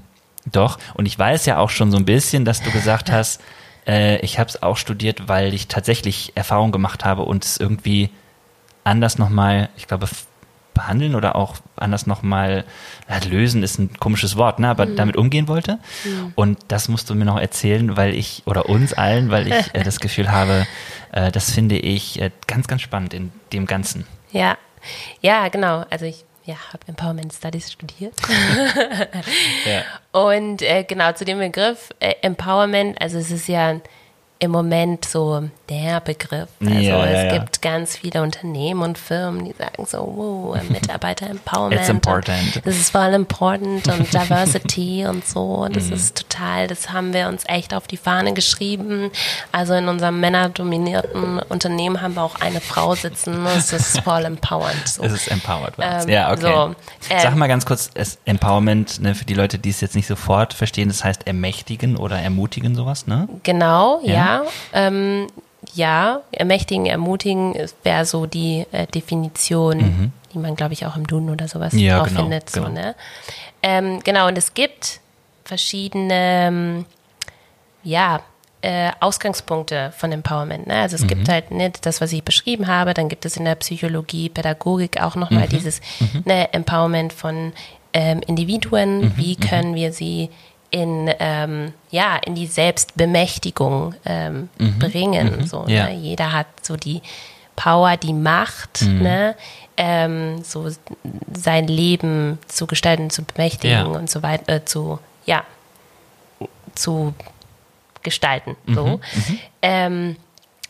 doch. 0.50 0.78
Und 0.94 1.06
ich 1.06 1.18
weiß 1.18 1.46
ja 1.46 1.58
auch 1.58 1.70
schon 1.70 1.90
so 1.90 1.96
ein 1.96 2.04
bisschen, 2.04 2.44
dass 2.44 2.62
du 2.62 2.70
gesagt 2.70 3.10
hast, 3.12 3.40
äh, 3.86 4.18
ich 4.20 4.38
habe 4.38 4.48
es 4.48 4.62
auch 4.62 4.76
studiert, 4.76 5.28
weil 5.28 5.54
ich 5.54 5.68
tatsächlich 5.68 6.32
Erfahrung 6.34 6.72
gemacht 6.72 7.04
habe 7.04 7.22
und 7.22 7.44
es 7.44 7.56
irgendwie 7.56 8.10
anders 8.84 9.18
nochmal, 9.18 9.68
ich 9.76 9.86
glaube, 9.86 10.08
behandeln 10.74 11.14
oder 11.14 11.36
auch 11.36 11.56
anders 11.76 12.06
nochmal, 12.06 12.64
ja, 13.08 13.18
lösen 13.28 13.62
ist 13.62 13.78
ein 13.78 13.94
komisches 13.98 14.36
Wort, 14.36 14.58
ne, 14.58 14.68
aber 14.68 14.86
damit 14.86 15.16
umgehen 15.16 15.46
wollte. 15.48 15.78
Und 16.34 16.58
das 16.68 16.88
musst 16.88 17.08
du 17.08 17.14
mir 17.14 17.24
noch 17.24 17.38
erzählen, 17.38 17.96
weil 17.96 18.14
ich, 18.14 18.42
oder 18.44 18.68
uns 18.68 18.92
allen, 18.92 19.30
weil 19.30 19.46
ich 19.46 19.74
äh, 19.74 19.84
das 19.84 20.00
Gefühl 20.00 20.32
habe, 20.32 20.66
äh, 21.12 21.30
das 21.30 21.52
finde 21.52 21.78
ich 21.78 22.20
äh, 22.20 22.30
ganz, 22.46 22.66
ganz 22.66 22.82
spannend 22.82 23.14
in 23.14 23.32
dem 23.52 23.66
Ganzen. 23.66 24.04
Ja, 24.32 24.58
ja, 25.20 25.48
genau. 25.48 25.84
Also 25.90 26.06
ich 26.06 26.24
ja, 26.44 26.56
habe 26.72 26.86
Empowerment 26.88 27.32
Studies 27.32 27.72
studiert. 27.72 28.14
Ja. 29.64 29.82
Und 30.12 30.60
äh, 30.60 30.84
genau 30.84 31.12
zu 31.12 31.24
dem 31.24 31.38
Begriff 31.38 31.88
äh, 32.00 32.14
Empowerment, 32.20 33.00
also 33.00 33.16
es 33.16 33.30
ist 33.30 33.48
ja 33.48 33.80
im 34.38 34.50
Moment 34.50 35.06
so 35.06 35.48
der 35.68 36.00
Begriff. 36.00 36.48
Also 36.60 36.72
Ja, 36.74 37.04
es 37.06 37.32
ja. 37.32 37.38
gibt 37.38 37.62
ganz 37.62 37.96
viele 37.96 38.22
Unternehmen 38.22 38.82
und 38.82 38.98
Firmen, 38.98 39.44
die 39.44 39.54
sagen 39.56 39.84
so, 39.86 39.98
wow, 39.98 40.62
Mitarbeiter 40.68 41.28
Empowerment. 41.30 41.80
It's 41.80 41.88
important. 41.88 42.60
Das 42.64 42.76
ist 42.76 42.90
voll 42.90 43.14
important 43.14 43.88
und 43.88 44.12
Diversity 44.12 45.06
und 45.06 45.26
so. 45.26 45.40
Und 45.40 45.70
Mhm. 45.70 45.74
das 45.74 45.90
ist 45.90 46.16
total, 46.18 46.66
das 46.66 46.90
haben 46.92 47.12
wir 47.14 47.28
uns 47.28 47.44
echt 47.46 47.72
auf 47.74 47.86
die 47.86 47.96
Fahne 47.96 48.32
geschrieben. 48.34 49.10
Also 49.52 49.74
in 49.74 49.88
unserem 49.88 50.20
männerdominierten 50.20 51.38
Unternehmen 51.48 52.00
haben 52.02 52.14
wir 52.14 52.22
auch 52.22 52.40
eine 52.40 52.60
Frau 52.60 52.94
sitzen. 52.94 53.44
Das 53.44 53.72
ist 53.72 54.00
voll 54.02 54.24
empowernd. 54.24 54.88
So. 54.88 55.02
Es 55.04 55.12
ist 55.12 55.28
empowered. 55.28 55.74
Ähm, 55.80 56.08
ja, 56.08 56.30
okay. 56.32 56.40
so, 56.42 56.48
ähm, 56.48 56.76
Sag 57.22 57.36
mal 57.36 57.46
ganz 57.48 57.64
kurz, 57.66 57.90
es 57.94 58.18
Empowerment, 58.24 59.00
ne, 59.00 59.14
für 59.14 59.24
die 59.24 59.34
Leute, 59.34 59.58
die 59.58 59.70
es 59.70 59.80
jetzt 59.80 59.94
nicht 59.96 60.06
sofort 60.06 60.54
verstehen, 60.54 60.88
das 60.88 61.04
heißt 61.04 61.26
ermächtigen 61.26 61.96
oder 61.96 62.18
ermutigen, 62.18 62.74
sowas, 62.74 63.06
ne? 63.06 63.28
Genau, 63.42 64.00
Ja? 64.02 64.12
ja. 64.14 64.42
Ähm, 64.72 65.26
ja, 65.72 66.20
ermächtigen, 66.32 66.86
ermutigen 66.86 67.54
wäre 67.82 68.04
so 68.04 68.26
die 68.26 68.66
äh, 68.72 68.86
Definition, 68.88 70.12
die 70.32 70.38
man, 70.38 70.56
glaube 70.56 70.72
ich, 70.74 70.84
auch 70.86 70.96
im 70.96 71.06
Duden 71.06 71.30
oder 71.30 71.48
sowas 71.48 71.72
Mhm. 71.72 71.78
Ja, 71.80 72.02
genau, 72.04 72.20
findet. 72.22 72.50
So, 72.50 72.60
genau. 72.62 72.72
ne? 72.74 72.94
ähm, 73.62 74.00
genau, 74.04 74.28
und 74.28 74.36
es 74.36 74.54
gibt 74.54 75.00
verschiedene, 75.44 76.14
ähm, 76.14 76.86
ja, 77.82 78.20
äh, 78.62 78.90
Ausgangspunkte 79.00 79.92
von 79.96 80.10
Empowerment. 80.10 80.66
Ne? 80.66 80.74
Also 80.80 80.96
es 80.96 81.02
Mhm. 81.02 81.08
gibt 81.08 81.28
halt 81.28 81.50
nicht 81.50 81.84
das, 81.84 82.00
was 82.00 82.12
ich 82.12 82.22
beschrieben 82.24 82.66
habe, 82.66 82.94
dann 82.94 83.10
gibt 83.10 83.26
es 83.26 83.36
in 83.36 83.44
der 83.44 83.56
Psychologie, 83.56 84.30
Pädagogik 84.30 85.02
auch 85.02 85.16
nochmal 85.16 85.44
Mhm. 85.44 85.48
dieses 85.50 85.80
ne, 86.24 86.52
Empowerment 86.54 87.12
von 87.12 87.52
ähm, 87.92 88.20
Individuen. 88.26 89.00
Mhm. 89.02 89.12
Wie 89.16 89.36
können 89.36 89.74
wir 89.74 89.92
sie 89.92 90.30
in, 90.74 91.08
ähm, 91.20 91.72
ja, 91.90 92.16
in 92.16 92.34
die 92.34 92.46
Selbstbemächtigung 92.48 93.94
ähm, 94.04 94.48
bringen? 94.80 95.46
So, 95.46 95.60
Mhm. 95.62 95.68
Ja. 95.68 95.84
ne? 95.88 95.94
Jeder 95.94 96.32
hat 96.32 96.46
so 96.62 96.76
die 96.76 97.00
Power, 97.56 97.96
die 97.96 98.12
Macht, 98.12 98.82
Mhm. 98.82 99.02
ne? 99.02 99.34
ähm, 99.76 100.42
so 100.44 100.68
sein 101.32 101.66
Leben 101.68 102.38
zu 102.48 102.66
gestalten, 102.66 103.10
zu 103.10 103.22
bemächtigen 103.24 103.76
Ja. 103.76 103.98
und 103.98 104.08
so 104.10 104.22
weiter, 104.22 104.52
äh, 104.56 104.64
zu, 104.64 104.98
ja, 105.26 105.44
zu 106.74 107.14
gestalten. 108.02 108.56
Mhm, 108.66 108.74
So. 108.74 109.00
Ähm, 109.62 110.16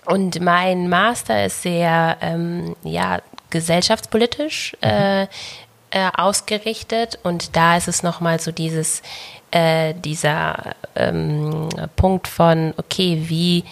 und 0.06 0.40
mein 0.40 0.88
Master 0.88 1.46
ist 1.46 1.62
sehr 1.62 2.16
ähm, 2.20 2.76
ja, 2.82 3.20
gesellschaftspolitisch 3.50 4.76
äh, 4.82 5.22
äh, 5.22 5.26
ausgerichtet 6.16 7.18
und 7.22 7.56
da 7.56 7.76
ist 7.76 7.88
es 7.88 8.02
nochmal 8.02 8.40
so 8.40 8.52
dieses, 8.52 9.02
äh, 9.54 9.94
dieser 9.94 10.74
ähm, 10.96 11.68
Punkt 11.94 12.26
von, 12.26 12.74
okay, 12.76 13.22
wie, 13.26 13.64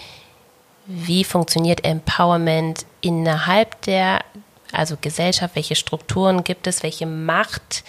wie 0.87 1.25
funktioniert 1.25 1.83
Empowerment 1.83 2.85
innerhalb 3.01 3.81
der 3.81 4.21
also 4.71 4.95
Gesellschaft, 4.99 5.55
welche 5.55 5.75
Strukturen 5.75 6.43
gibt 6.43 6.67
es, 6.67 6.83
welche 6.83 7.05
Macht, 7.05 7.83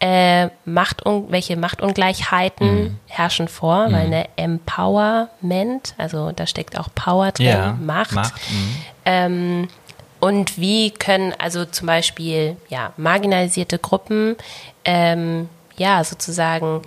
äh, 0.00 0.48
Macht 0.64 1.02
welche 1.28 1.56
Machtungleichheiten 1.56 3.00
herrschen 3.06 3.48
vor, 3.48 3.90
weil 3.90 4.06
eine 4.06 4.28
Empowerment, 4.36 5.94
also 5.96 6.32
da 6.32 6.46
steckt 6.46 6.78
auch 6.78 6.88
Power 6.94 7.32
drin, 7.32 7.46
Ja, 7.46 7.76
Macht. 7.80 8.12
Macht, 8.12 8.34
mhm. 8.50 8.76
Ähm, 9.06 9.68
und 10.20 10.58
wie 10.58 10.90
können 10.90 11.34
also 11.38 11.64
zum 11.64 11.86
Beispiel 11.86 12.58
ja, 12.68 12.92
marginalisierte 12.98 13.78
Gruppen 13.78 14.36
ähm, 14.84 15.48
ja 15.76 16.04
sozusagen 16.04 16.82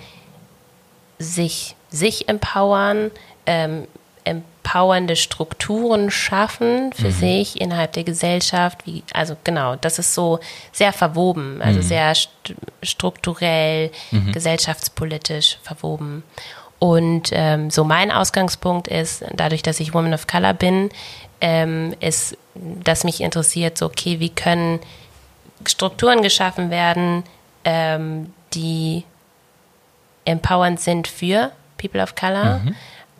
sich, 1.19 1.75
sich 1.89 2.29
empowern, 2.29 3.11
ähm, 3.45 3.87
empowernde 4.25 5.15
Strukturen 5.15 6.09
schaffen 6.09 6.93
für 6.93 7.11
sich 7.11 7.59
innerhalb 7.59 7.93
der 7.93 8.03
Gesellschaft. 8.03 8.85
Wie, 8.85 9.03
also 9.13 9.35
genau, 9.43 9.75
das 9.75 9.99
ist 9.99 10.13
so 10.13 10.39
sehr 10.71 10.93
verwoben, 10.93 11.61
also 11.61 11.81
sehr 11.81 12.15
st 12.15 12.29
strukturell, 12.81 13.91
gesellschaftspolitisch 14.31 15.57
verwoben. 15.63 16.23
Und 16.79 17.29
ähm, 17.31 17.69
so 17.69 17.83
mein 17.83 18.11
Ausgangspunkt 18.11 18.87
ist, 18.89 19.23
dadurch, 19.33 19.61
dass 19.61 19.79
ich 19.79 19.93
Woman 19.93 20.13
of 20.13 20.27
Color 20.27 20.53
bin, 20.53 20.89
ähm, 21.39 21.93
ist, 21.99 22.37
dass 22.55 23.03
mich 23.03 23.21
interessiert, 23.21 23.77
so 23.77 23.85
okay, 23.85 24.19
wie 24.19 24.29
können 24.29 24.79
Strukturen 25.65 26.21
geschaffen 26.21 26.69
werden, 26.71 27.23
ähm, 27.63 28.33
die 28.53 29.03
empowernd 30.25 30.79
sind 30.79 31.07
für 31.07 31.51
People 31.77 32.01
of 32.01 32.15
Color. 32.15 32.61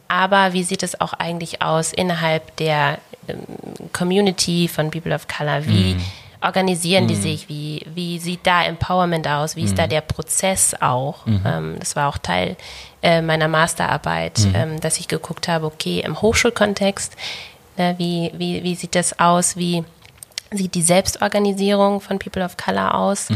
Aber 0.08 0.54
wie 0.54 0.64
sieht 0.64 0.84
es 0.84 1.00
auch 1.02 1.14
eigentlich 1.14 1.62
aus 1.62 1.92
innerhalb 1.92 2.56
der 2.58 3.00
ähm, 3.28 3.40
Community 3.94 4.68
von 4.68 4.92
People 4.92 5.14
of 5.14 5.28
Color? 5.28 5.66
Wie 5.66 5.96
organisieren 6.42 7.08
die 7.08 7.16
sich? 7.16 7.50
Wie, 7.50 7.86
wie 7.96 8.20
sieht 8.20 8.46
da 8.46 8.64
Empowerment 8.64 9.28
aus? 9.28 9.56
Wie 9.56 9.64
ist 9.64 9.78
da 9.78 9.88
der 9.88 10.02
Prozess 10.02 10.76
auch? 10.80 11.26
Ähm, 11.46 11.78
das 11.80 11.96
war 11.96 12.10
auch 12.10 12.18
Teil 12.18 12.58
äh, 13.02 13.22
meiner 13.22 13.48
Masterarbeit, 13.48 14.40
ähm, 14.54 14.80
dass 14.80 15.00
ich 15.00 15.08
geguckt 15.08 15.48
habe, 15.48 15.66
okay, 15.66 16.02
im 16.02 16.22
Hochschulkontext, 16.22 17.16
ne, 17.78 17.96
wie, 17.98 18.32
wie, 18.36 18.64
wie 18.64 18.76
sieht 18.76 18.96
das 18.96 19.20
aus? 19.20 19.56
Wie 19.58 19.84
sieht 20.58 20.76
die 20.76 20.82
Selbstorganisierung 20.82 22.02
von 22.02 22.20
People 22.20 22.44
of 22.44 22.58
Color 22.58 22.96
aus 22.96 23.28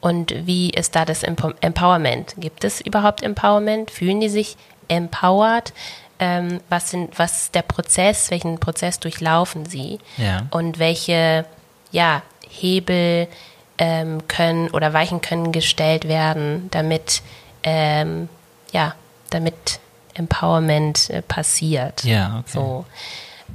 und 0.00 0.34
wie 0.46 0.70
ist 0.70 0.96
da 0.96 1.04
das 1.04 1.22
Empo 1.22 1.52
Empowerment? 1.60 2.34
Gibt 2.38 2.64
es 2.64 2.80
überhaupt 2.80 3.22
Empowerment? 3.22 3.90
Fühlen 3.90 4.20
die 4.20 4.28
sich 4.28 4.56
empowered? 4.88 5.72
Ähm, 6.18 6.60
was, 6.70 6.90
sind, 6.90 7.18
was 7.18 7.42
ist 7.42 7.54
der 7.54 7.62
Prozess? 7.62 8.30
Welchen 8.30 8.58
Prozess 8.58 8.98
durchlaufen 9.00 9.66
sie? 9.66 9.98
Ja. 10.16 10.46
Und 10.50 10.78
welche 10.78 11.44
ja, 11.92 12.22
Hebel 12.48 13.28
ähm, 13.78 14.26
können 14.28 14.70
oder 14.70 14.92
Weichen 14.92 15.20
können 15.20 15.52
gestellt 15.52 16.08
werden, 16.08 16.68
damit, 16.70 17.22
ähm, 17.62 18.28
ja, 18.72 18.94
damit 19.30 19.80
Empowerment 20.14 21.10
äh, 21.10 21.22
passiert. 21.22 22.04
Ja, 22.04 22.38
okay. 22.40 22.50
So. 22.52 22.84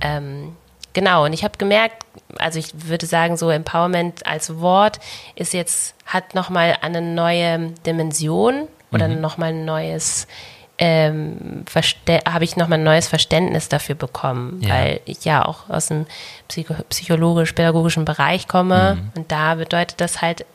Ähm, 0.02 0.56
genau, 0.94 1.26
und 1.26 1.34
ich 1.34 1.44
habe 1.44 1.58
gemerkt, 1.58 2.06
also 2.38 2.60
ich 2.60 2.88
würde 2.88 3.06
sagen, 3.06 3.38
so 3.38 3.50
Empowerment 3.50 4.26
als 4.26 4.60
Wort 4.60 5.00
ist 5.36 5.54
jetzt, 5.54 5.96
hat 6.06 6.36
nochmal 6.36 6.78
eine 6.82 7.02
neue 7.02 7.72
Dimension 7.86 8.68
oder 8.92 9.08
mhm. 9.08 9.22
nochmal 9.22 9.50
ein 9.50 9.66
neues, 9.66 10.28
ähm, 10.78 11.66
habe 12.28 12.44
ich 12.44 12.58
nochmal 12.58 12.80
ein 12.80 12.84
neues 12.84 13.08
Verständnis 13.08 13.70
dafür 13.70 13.96
bekommen, 13.96 14.62
ja. 14.62 14.74
weil 14.74 15.02
ich 15.06 15.26
ja 15.26 15.46
auch 15.46 15.70
aus 15.70 15.88
dem 15.88 16.06
Psycho 16.48 16.76
psychologisch-pädagogischen 16.90 18.06
Bereich 18.06 18.48
komme 18.48 18.96
mhm. 18.96 19.12
und 19.16 19.32
da 19.32 19.56
bedeutet 19.56 20.02
das 20.02 20.22
halt 20.22 20.46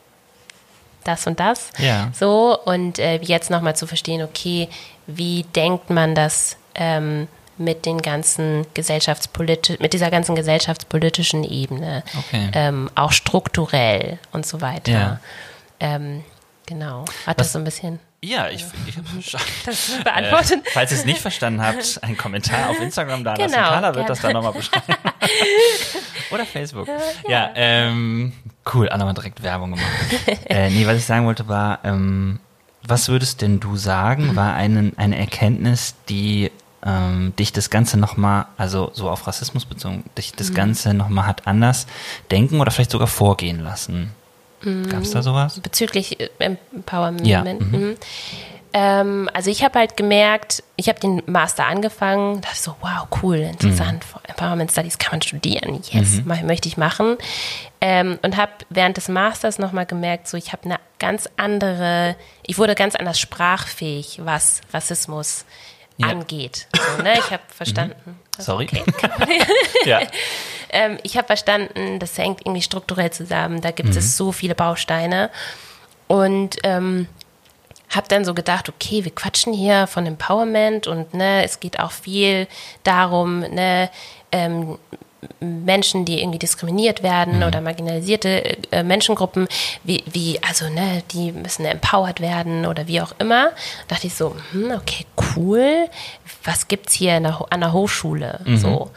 das 1.03 1.25
und 1.25 1.39
das. 1.39 1.69
Ja. 1.77 2.09
So, 2.13 2.59
und 2.65 2.99
äh, 2.99 3.19
jetzt 3.21 3.49
nochmal 3.49 3.75
zu 3.75 3.87
verstehen, 3.87 4.21
okay, 4.21 4.67
wie 5.07 5.43
denkt 5.55 5.89
man 5.89 6.15
das 6.15 6.57
ähm, 6.75 7.27
mit 7.57 7.85
den 7.85 8.01
ganzen 8.01 8.65
gesellschaftspolitisch, 8.73 9.79
mit 9.79 9.93
dieser 9.93 10.11
ganzen 10.11 10.35
gesellschaftspolitischen 10.35 11.43
Ebene, 11.43 12.03
okay. 12.17 12.49
ähm, 12.53 12.89
auch 12.95 13.11
strukturell 13.11 14.19
und 14.31 14.45
so 14.45 14.61
weiter. 14.61 14.91
Ja. 14.91 15.19
Ähm, 15.79 16.23
genau. 16.65 17.05
Hat 17.25 17.37
Was, 17.39 17.47
das 17.47 17.53
so 17.53 17.59
ein 17.59 17.65
bisschen. 17.65 17.99
Ja, 18.23 18.49
ich, 18.49 18.65
ich 18.87 18.97
habe 18.97 19.07
das 19.65 19.91
beantwortet. 20.03 20.65
Äh, 20.65 20.69
falls 20.73 20.91
ihr 20.91 20.97
es 20.97 21.05
nicht 21.05 21.19
verstanden 21.19 21.61
habt, 21.61 21.99
ein 22.01 22.17
Kommentar 22.17 22.69
auf 22.69 22.79
Instagram 22.79 23.23
da 23.23 23.35
lassen. 23.35 23.53
Genau, 23.53 23.69
Carla 23.69 23.95
wird 23.95 24.09
das 24.09 24.21
dann 24.21 24.33
nochmal 24.33 24.53
beschreiben. 24.53 24.85
Oder 26.31 26.45
Facebook. 26.45 26.87
Ja, 26.87 27.29
ja 27.29 27.51
ähm, 27.55 28.33
cool, 28.73 28.89
Anna 28.89 29.07
hat 29.07 29.17
direkt 29.17 29.43
Werbung 29.43 29.71
gemacht. 29.71 29.87
äh, 30.45 30.69
nee, 30.69 30.85
was 30.87 30.97
ich 30.97 31.05
sagen 31.05 31.25
wollte 31.25 31.47
war, 31.47 31.79
ähm, 31.83 32.39
was 32.83 33.07
würdest 33.09 33.41
denn 33.41 33.59
du 33.59 33.75
sagen, 33.75 34.35
war 34.35 34.55
eine, 34.55 34.93
eine 34.97 35.17
Erkenntnis, 35.17 35.95
die 36.09 36.51
ähm, 36.85 37.33
dich 37.37 37.53
das 37.53 37.69
Ganze 37.69 37.97
nochmal, 37.97 38.45
also 38.57 38.91
so 38.93 39.09
auf 39.09 39.27
Rassismus 39.27 39.65
bezogen, 39.65 40.03
dich 40.17 40.33
das 40.33 40.51
mhm. 40.51 40.55
Ganze 40.55 40.93
nochmal 40.93 41.25
hat 41.25 41.47
anders 41.47 41.87
denken 42.31 42.59
oder 42.59 42.71
vielleicht 42.71 42.91
sogar 42.91 43.07
vorgehen 43.07 43.61
lassen? 43.61 44.11
Mhm. 44.61 44.89
Gab 44.89 45.01
es 45.01 45.11
da 45.11 45.21
sowas? 45.21 45.59
Bezüglich 45.59 46.19
äh, 46.19 46.29
Empowerment? 46.39 47.25
Ja. 47.27 47.43
Mhm. 47.43 47.71
mhm. 47.71 47.97
Ähm, 48.73 49.29
also 49.33 49.49
ich 49.49 49.63
habe 49.63 49.79
halt 49.79 49.95
gemerkt, 49.97 50.61
ich 50.75 50.89
habe 50.89 50.99
den 50.99 51.23
Master 51.25 51.65
angefangen, 51.65 52.41
dachte 52.41 52.57
so, 52.57 52.75
wow, 52.81 53.07
cool, 53.23 53.37
interessant, 53.37 54.03
mhm. 54.13 54.21
Empowerment 54.27 54.71
Studies 54.71 54.97
kann 54.97 55.13
man 55.13 55.21
studieren, 55.21 55.81
yes, 55.89 56.21
mhm. 56.23 56.45
möchte 56.45 56.67
ich 56.67 56.77
machen. 56.77 57.17
Ähm, 57.79 58.19
und 58.23 58.35
habe 58.35 58.51
während 58.69 58.97
des 58.97 59.07
Masters 59.07 59.57
nochmal 59.57 59.85
gemerkt, 59.85 60.27
so 60.27 60.35
ich 60.35 60.51
habe 60.51 60.65
eine 60.65 60.79
ganz 60.99 61.29
andere, 61.37 62.15
ich 62.43 62.57
wurde 62.57 62.75
ganz 62.75 62.95
anders 62.95 63.19
sprachfähig, 63.19 64.21
was 64.23 64.61
Rassismus 64.73 65.45
ja. 65.97 66.07
angeht. 66.07 66.67
So, 66.75 67.03
ne? 67.03 67.13
Ich 67.19 67.31
habe 67.31 67.43
verstanden. 67.49 67.95
Mhm. 68.05 68.15
Sorry. 68.39 68.65
Okay. 68.65 68.83
ja. 69.85 70.01
ähm, 70.69 70.97
ich 71.03 71.17
habe 71.17 71.27
verstanden, 71.27 71.99
das 71.99 72.17
hängt 72.17 72.41
irgendwie 72.41 72.61
strukturell 72.61 73.11
zusammen. 73.11 73.61
Da 73.61 73.71
gibt 73.71 73.89
mhm. 73.89 73.97
es 73.97 74.17
so 74.17 74.31
viele 74.31 74.55
Bausteine. 74.55 75.29
Und 76.07 76.57
ähm, 76.63 77.07
habe 77.89 78.07
dann 78.07 78.25
so 78.25 78.33
gedacht, 78.33 78.69
okay, 78.69 79.03
wir 79.03 79.13
quatschen 79.13 79.53
hier 79.53 79.87
von 79.87 80.05
Empowerment 80.05 80.87
und 80.87 81.13
ne, 81.13 81.43
es 81.43 81.59
geht 81.59 81.79
auch 81.79 81.91
viel 81.91 82.47
darum, 82.83 83.39
ne, 83.39 83.89
ähm, 84.31 84.77
Menschen, 85.39 86.05
die 86.05 86.19
irgendwie 86.19 86.39
diskriminiert 86.39 87.03
werden 87.03 87.37
mhm. 87.37 87.43
oder 87.43 87.61
marginalisierte 87.61 88.57
äh, 88.71 88.83
Menschengruppen, 88.83 89.47
wie, 89.83 90.03
wie, 90.11 90.39
also, 90.47 90.69
ne, 90.69 91.03
die 91.11 91.31
müssen 91.31 91.65
empowered 91.65 92.21
werden 92.21 92.65
oder 92.65 92.87
wie 92.87 93.01
auch 93.01 93.13
immer. 93.19 93.51
Da 93.87 93.95
dachte 93.95 94.07
ich 94.07 94.15
so, 94.15 94.35
hm, 94.51 94.71
okay, 94.71 95.05
cool. 95.35 95.87
Was 96.43 96.67
gibt's 96.67 96.93
hier 96.93 97.19
der, 97.19 97.45
an 97.49 97.61
der 97.61 97.73
Hochschule 97.73 98.39
mhm. 98.45 98.57
so 98.57 98.91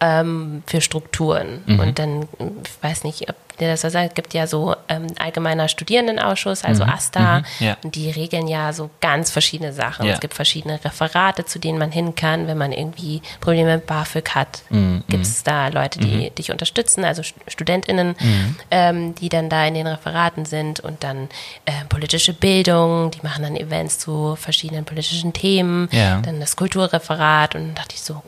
ähm, 0.00 0.62
für 0.66 0.80
Strukturen? 0.80 1.62
Mhm. 1.66 1.80
Und 1.80 1.98
dann, 1.98 2.28
ich 2.38 2.82
weiß 2.82 3.04
nicht, 3.04 3.28
ob 3.28 3.36
der 3.60 3.70
das 3.70 3.80
so 3.80 3.88
sagt, 3.88 4.14
gibt 4.14 4.34
ja 4.34 4.46
so 4.46 4.76
ähm, 4.88 5.06
allgemeiner 5.18 5.68
Studierendenausschuss, 5.68 6.64
also 6.64 6.84
mhm. 6.84 6.90
AStA, 6.90 7.38
mhm. 7.38 7.44
ja. 7.60 7.76
und 7.82 7.94
die 7.94 8.10
regeln 8.10 8.48
ja 8.48 8.72
so 8.72 8.90
ganz 9.00 9.30
verschiedene 9.30 9.72
Sachen. 9.72 10.06
Ja. 10.06 10.14
Es 10.14 10.20
gibt 10.20 10.34
verschiedene 10.34 10.82
Referate, 10.84 11.44
zu 11.46 11.58
denen 11.58 11.78
man 11.78 11.90
hin 11.90 12.14
kann, 12.14 12.46
wenn 12.46 12.58
man 12.58 12.72
irgendwie 12.72 13.22
Probleme 13.40 13.76
mit 13.76 13.86
BAföG 13.86 14.34
hat. 14.34 14.62
Mhm. 14.70 15.04
Gibt 15.08 15.24
es 15.24 15.42
da 15.42 15.68
Leute, 15.68 15.98
die 15.98 16.28
mhm. 16.28 16.34
dich 16.34 16.50
unterstützen, 16.50 17.04
also 17.04 17.22
StudentInnen, 17.48 18.08
mhm. 18.18 18.56
ähm, 18.70 19.14
die 19.14 19.28
dann 19.28 19.48
da 19.48 19.66
in 19.66 19.74
den 19.74 19.86
Referaten 19.86 20.44
sind 20.44 20.80
und 20.80 21.02
dann 21.02 21.28
äh, 21.64 21.72
politische 21.88 22.34
Bildung, 22.34 23.10
die 23.10 23.22
machen 23.22 23.42
dann 23.42 23.56
Events 23.56 23.98
zu 23.98 24.36
verschiedenen 24.36 24.84
politischen 24.84 25.32
Themen, 25.32 25.88
ja. 25.92 26.20
dann 26.20 26.40
das 26.40 26.56
Kulturreferat 26.56 27.54
und 27.54 27.62
dann 27.62 27.74
dachte 27.74 27.94
ich 27.94 28.02
so, 28.02 28.22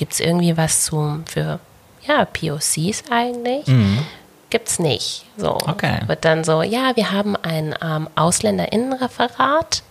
gibt 0.00 0.14
es 0.14 0.20
irgendwie 0.20 0.56
was 0.56 0.84
zu, 0.84 1.22
für 1.26 1.60
ja, 2.08 2.24
POCs 2.24 3.04
eigentlich? 3.10 3.66
Mhm 3.68 3.98
gibt's 4.50 4.78
nicht. 4.78 5.24
So 5.36 5.56
okay. 5.66 6.00
wird 6.06 6.24
dann 6.24 6.44
so, 6.44 6.62
ja, 6.62 6.94
wir 6.96 7.12
haben 7.12 7.36
ein 7.36 7.74
ähm, 7.80 8.08
Ausländerinnenreferat. 8.16 9.82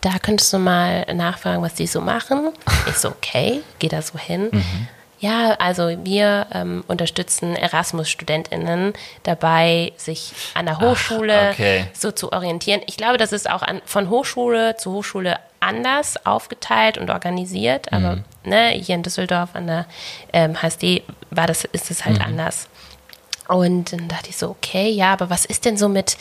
Da 0.00 0.18
könntest 0.20 0.52
du 0.52 0.58
mal 0.58 1.04
nachfragen, 1.14 1.62
was 1.62 1.74
die 1.74 1.86
so 1.86 2.00
machen. 2.00 2.50
Ich 2.88 2.96
so, 2.96 3.08
okay, 3.08 3.60
geh 3.78 3.88
da 3.88 4.00
so 4.00 4.18
hin. 4.18 4.48
Mhm. 4.50 4.88
Ja, 5.18 5.50
also 5.58 5.90
wir 6.02 6.46
ähm, 6.52 6.82
unterstützen 6.88 7.54
Erasmus-StudentInnen 7.54 8.94
dabei, 9.22 9.92
sich 9.98 10.32
an 10.54 10.64
der 10.64 10.80
Hochschule 10.80 11.50
Ach, 11.50 11.52
okay. 11.52 11.84
so 11.92 12.10
zu 12.10 12.32
orientieren. 12.32 12.80
Ich 12.86 12.96
glaube, 12.96 13.18
das 13.18 13.32
ist 13.32 13.48
auch 13.48 13.60
an, 13.60 13.82
von 13.84 14.08
Hochschule 14.08 14.76
zu 14.78 14.92
Hochschule 14.92 15.36
anders 15.60 16.24
aufgeteilt 16.26 16.98
und 16.98 17.10
organisiert, 17.10 17.92
aber 17.92 18.16
mhm. 18.16 18.24
ne, 18.44 18.70
hier 18.70 18.94
in 18.94 19.02
Düsseldorf 19.02 19.50
an 19.54 19.66
der 19.66 19.86
ähm, 20.32 20.60
HSD 20.60 21.02
war 21.30 21.46
das, 21.46 21.64
ist 21.64 21.90
es 21.90 22.04
halt 22.04 22.18
mhm. 22.18 22.24
anders. 22.24 22.68
Und 23.46 23.92
dann 23.92 24.08
dachte 24.08 24.30
ich 24.30 24.36
so, 24.36 24.50
okay, 24.50 24.88
ja, 24.90 25.12
aber 25.12 25.28
was 25.28 25.44
ist 25.44 25.64
denn 25.64 25.76
so 25.76 25.88
mit, 25.88 26.16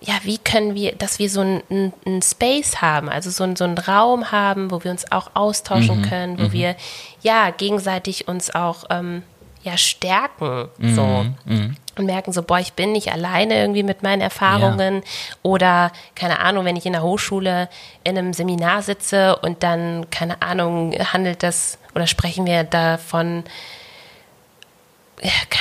ja, 0.00 0.14
wie 0.22 0.38
können 0.38 0.74
wir, 0.74 0.92
dass 0.92 1.18
wir 1.18 1.28
so 1.28 1.40
einen 1.40 1.92
ein 2.06 2.22
Space 2.22 2.80
haben, 2.80 3.08
also 3.08 3.30
so, 3.30 3.44
ein, 3.44 3.56
so 3.56 3.64
einen 3.64 3.76
Raum 3.76 4.30
haben, 4.32 4.70
wo 4.70 4.82
wir 4.82 4.90
uns 4.90 5.10
auch 5.12 5.30
austauschen 5.34 5.98
mhm. 5.98 6.02
können, 6.02 6.38
wo 6.38 6.44
mhm. 6.44 6.52
wir 6.52 6.76
ja 7.22 7.50
gegenseitig 7.50 8.28
uns 8.28 8.54
auch 8.54 8.84
ähm, 8.88 9.24
ja 9.62 9.76
stärken, 9.76 10.68
mhm. 10.78 10.94
so 10.94 11.26
mhm. 11.44 11.76
und 11.96 12.06
merken 12.06 12.32
so, 12.32 12.42
boah, 12.42 12.58
ich 12.58 12.72
bin 12.72 12.92
nicht 12.92 13.12
alleine 13.12 13.60
irgendwie 13.60 13.82
mit 13.82 14.02
meinen 14.02 14.22
Erfahrungen 14.22 14.96
ja. 14.96 15.02
oder 15.42 15.92
keine 16.14 16.40
Ahnung, 16.40 16.64
wenn 16.64 16.76
ich 16.76 16.86
in 16.86 16.92
der 16.92 17.02
Hochschule 17.02 17.68
in 18.04 18.16
einem 18.16 18.32
Seminar 18.32 18.82
sitze 18.82 19.36
und 19.36 19.62
dann 19.62 20.08
keine 20.10 20.42
Ahnung 20.42 20.94
handelt 21.12 21.42
das 21.42 21.78
oder 21.94 22.06
sprechen 22.06 22.46
wir 22.46 22.64
davon 22.64 23.44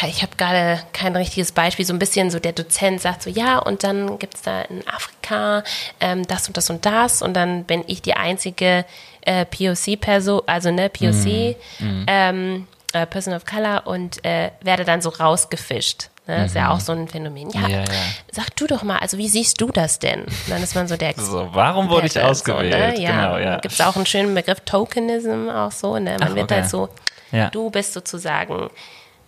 ich 0.07 0.21
habe 0.21 0.35
gerade 0.37 0.81
kein 0.93 1.15
richtiges 1.15 1.51
Beispiel, 1.51 1.85
so 1.85 1.93
ein 1.93 1.99
bisschen 1.99 2.31
so 2.31 2.39
der 2.39 2.53
Dozent 2.53 3.01
sagt 3.01 3.23
so, 3.23 3.29
ja, 3.29 3.57
und 3.57 3.83
dann 3.83 4.17
gibt 4.17 4.35
es 4.35 4.41
da 4.41 4.61
in 4.61 4.87
Afrika 4.87 5.63
ähm, 5.99 6.25
das 6.27 6.47
und 6.47 6.55
das 6.55 6.69
und 6.69 6.85
das 6.85 7.21
und 7.21 7.33
dann 7.33 7.65
bin 7.65 7.83
ich 7.87 8.01
die 8.01 8.13
einzige 8.13 8.85
äh, 9.21 9.45
POC-Person, 9.45 10.43
also 10.45 10.71
ne, 10.71 10.89
POC, 10.89 11.57
mm, 11.79 11.85
mm. 11.85 12.05
Ähm, 12.07 12.67
äh, 12.93 13.05
Person 13.05 13.33
of 13.33 13.45
Color 13.45 13.85
und 13.85 14.23
äh, 14.25 14.51
werde 14.61 14.83
dann 14.83 15.01
so 15.01 15.09
rausgefischt. 15.09 16.09
Ne? 16.29 16.37
Mhm. 16.37 16.45
Ist 16.45 16.55
ja 16.55 16.65
mhm. 16.65 16.71
auch 16.71 16.79
so 16.79 16.91
ein 16.91 17.07
Phänomen. 17.07 17.49
Ja, 17.49 17.67
ja, 17.67 17.79
ja, 17.79 17.85
sag 18.31 18.55
du 18.55 18.67
doch 18.67 18.83
mal, 18.83 18.97
also 18.97 19.17
wie 19.17 19.27
siehst 19.27 19.59
du 19.59 19.67
das 19.67 19.99
denn? 19.99 20.21
Und 20.21 20.49
dann 20.49 20.61
ist 20.61 20.75
man 20.75 20.87
so 20.87 20.95
der 20.95 21.13
so, 21.15 21.49
Warum 21.51 21.89
wurde 21.89 22.07
ich 22.07 22.19
ausgewählt? 22.19 22.73
So, 22.73 22.79
ne? 22.79 23.01
ja, 23.01 23.11
genau, 23.11 23.37
ja. 23.37 23.57
Gibt 23.59 23.73
es 23.73 23.81
auch 23.81 23.95
einen 23.95 24.05
schönen 24.05 24.35
Begriff 24.35 24.59
Tokenism 24.61 25.49
auch 25.49 25.71
so. 25.71 25.97
Ne? 25.97 26.17
Man 26.19 26.29
Ach, 26.29 26.35
wird 26.35 26.51
okay. 26.51 26.61
halt 26.61 26.69
so, 26.69 26.89
ja. 27.31 27.49
du 27.49 27.69
bist 27.71 27.93
sozusagen 27.93 28.69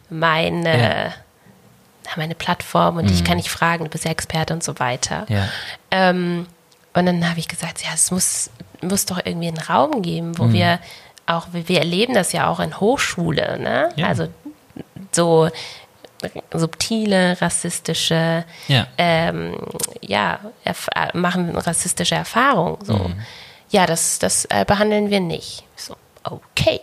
meine, 0.09 0.79
ja. 0.79 1.13
meine 2.17 2.35
Plattform 2.35 2.97
und 2.97 3.05
mhm. 3.05 3.13
ich 3.13 3.23
kann 3.23 3.37
nicht 3.37 3.49
fragen, 3.49 3.85
du 3.85 3.89
bist 3.89 4.05
ja 4.05 4.11
Experte 4.11 4.53
und 4.53 4.63
so 4.63 4.77
weiter. 4.79 5.25
Ja. 5.29 5.47
Ähm, 5.89 6.45
und 6.93 7.05
dann 7.05 7.27
habe 7.27 7.39
ich 7.39 7.47
gesagt, 7.47 7.81
ja, 7.83 7.89
es 7.93 8.11
muss, 8.11 8.51
muss 8.81 9.05
doch 9.05 9.19
irgendwie 9.23 9.47
einen 9.47 9.57
Raum 9.57 10.01
geben, 10.01 10.37
wo 10.37 10.43
mhm. 10.43 10.53
wir 10.53 10.79
auch, 11.25 11.47
wir 11.51 11.79
erleben 11.79 12.13
das 12.13 12.31
ja 12.33 12.47
auch 12.49 12.59
in 12.59 12.79
Hochschule, 12.79 13.59
ne? 13.59 13.89
Ja. 13.95 14.07
Also 14.07 14.27
so 15.11 15.49
subtile, 16.53 17.41
rassistische, 17.41 18.45
ja, 18.67 18.87
ähm, 18.97 19.57
ja 20.01 20.39
machen 21.13 21.55
rassistische 21.57 22.15
Erfahrungen. 22.15 22.77
So. 22.83 22.93
Mhm. 22.93 23.21
Ja, 23.69 23.85
das, 23.85 24.19
das 24.19 24.45
äh, 24.45 24.65
behandeln 24.65 25.09
wir 25.09 25.19
nicht. 25.19 25.63
So, 25.75 25.95
okay 26.23 26.81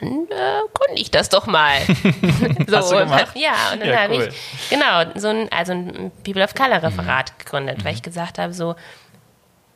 dann 0.00 0.26
äh, 0.30 0.60
konnte 0.72 1.00
ich 1.00 1.10
das 1.10 1.28
doch 1.28 1.46
mal. 1.46 1.80
so, 2.66 2.76
Hast 2.76 2.92
du 2.92 2.98
gemacht? 2.98 3.28
ja, 3.34 3.72
und 3.72 3.80
dann 3.80 3.88
ja, 3.88 4.00
habe 4.02 4.16
cool. 4.16 4.28
ich, 4.30 4.70
genau, 4.70 5.04
so 5.14 5.28
ein, 5.28 5.50
also 5.50 5.72
ein 5.72 6.10
People 6.24 6.44
of 6.44 6.54
Color 6.54 6.82
Referat 6.82 7.32
mhm. 7.32 7.38
gegründet, 7.38 7.84
weil 7.84 7.94
ich 7.94 8.00
mhm. 8.00 8.04
gesagt 8.04 8.38
habe, 8.38 8.52
so, 8.52 8.74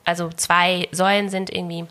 also 0.05 0.31
zwei 0.31 0.89
Säulen 0.93 1.29
sind 1.29 1.51
irgendwie, 1.51 1.87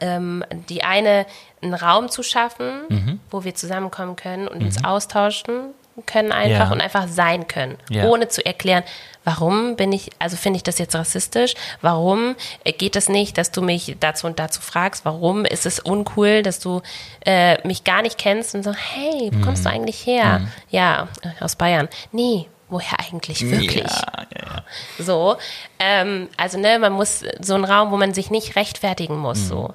ähm, 0.00 0.44
die 0.68 0.84
eine, 0.84 1.26
einen 1.62 1.74
Raum 1.74 2.08
zu 2.08 2.22
schaffen, 2.22 2.82
mhm. 2.88 3.20
wo 3.30 3.44
wir 3.44 3.54
zusammenkommen 3.54 4.16
können 4.16 4.48
und 4.48 4.62
uns 4.62 4.78
mhm. 4.80 4.84
austauschen 4.84 5.74
können 6.06 6.32
einfach 6.32 6.68
Ja. 6.68 6.72
und 6.72 6.80
einfach 6.80 7.06
sein 7.06 7.46
können, 7.48 7.76
Ja. 7.90 8.04
ohne 8.04 8.26
zu 8.28 8.44
erklären, 8.46 8.82
warum 9.24 9.76
bin 9.76 9.92
ich, 9.92 10.10
also 10.18 10.36
finde 10.38 10.56
ich 10.56 10.62
das 10.62 10.78
jetzt 10.78 10.94
rassistisch, 10.94 11.52
warum 11.82 12.34
äh, 12.64 12.72
geht 12.72 12.96
es 12.96 13.10
nicht, 13.10 13.36
dass 13.36 13.50
du 13.50 13.60
mich 13.60 13.96
dazu 14.00 14.26
und 14.26 14.38
dazu 14.38 14.62
fragst, 14.62 15.04
warum 15.04 15.44
ist 15.44 15.66
es 15.66 15.80
uncool, 15.80 16.42
dass 16.42 16.60
du 16.60 16.80
äh, 17.26 17.58
mich 17.66 17.84
gar 17.84 18.00
nicht 18.00 18.16
kennst 18.16 18.54
und 18.54 18.62
so, 18.62 18.72
hey, 18.72 19.30
wo 19.34 19.44
kommst 19.44 19.66
du 19.66 19.68
Mhm. 19.68 19.74
eigentlich 19.74 20.06
her? 20.06 20.40
Ja, 20.70 21.08
äh, 21.22 21.44
aus 21.44 21.56
Bayern. 21.56 21.88
Nee, 22.10 22.48
woher 22.72 22.98
eigentlich 22.98 23.48
wirklich? 23.48 23.84
Ja, 23.84 24.26
ja, 24.34 24.46
ja. 24.46 24.64
So, 24.98 25.36
ähm, 25.78 26.28
also 26.36 26.58
ne, 26.58 26.78
man 26.78 26.92
muss 26.92 27.24
so 27.40 27.54
einen 27.54 27.64
Raum, 27.64 27.92
wo 27.92 27.96
man 27.96 28.14
sich 28.14 28.30
nicht 28.30 28.56
rechtfertigen 28.56 29.18
muss, 29.18 29.46
so. 29.46 29.74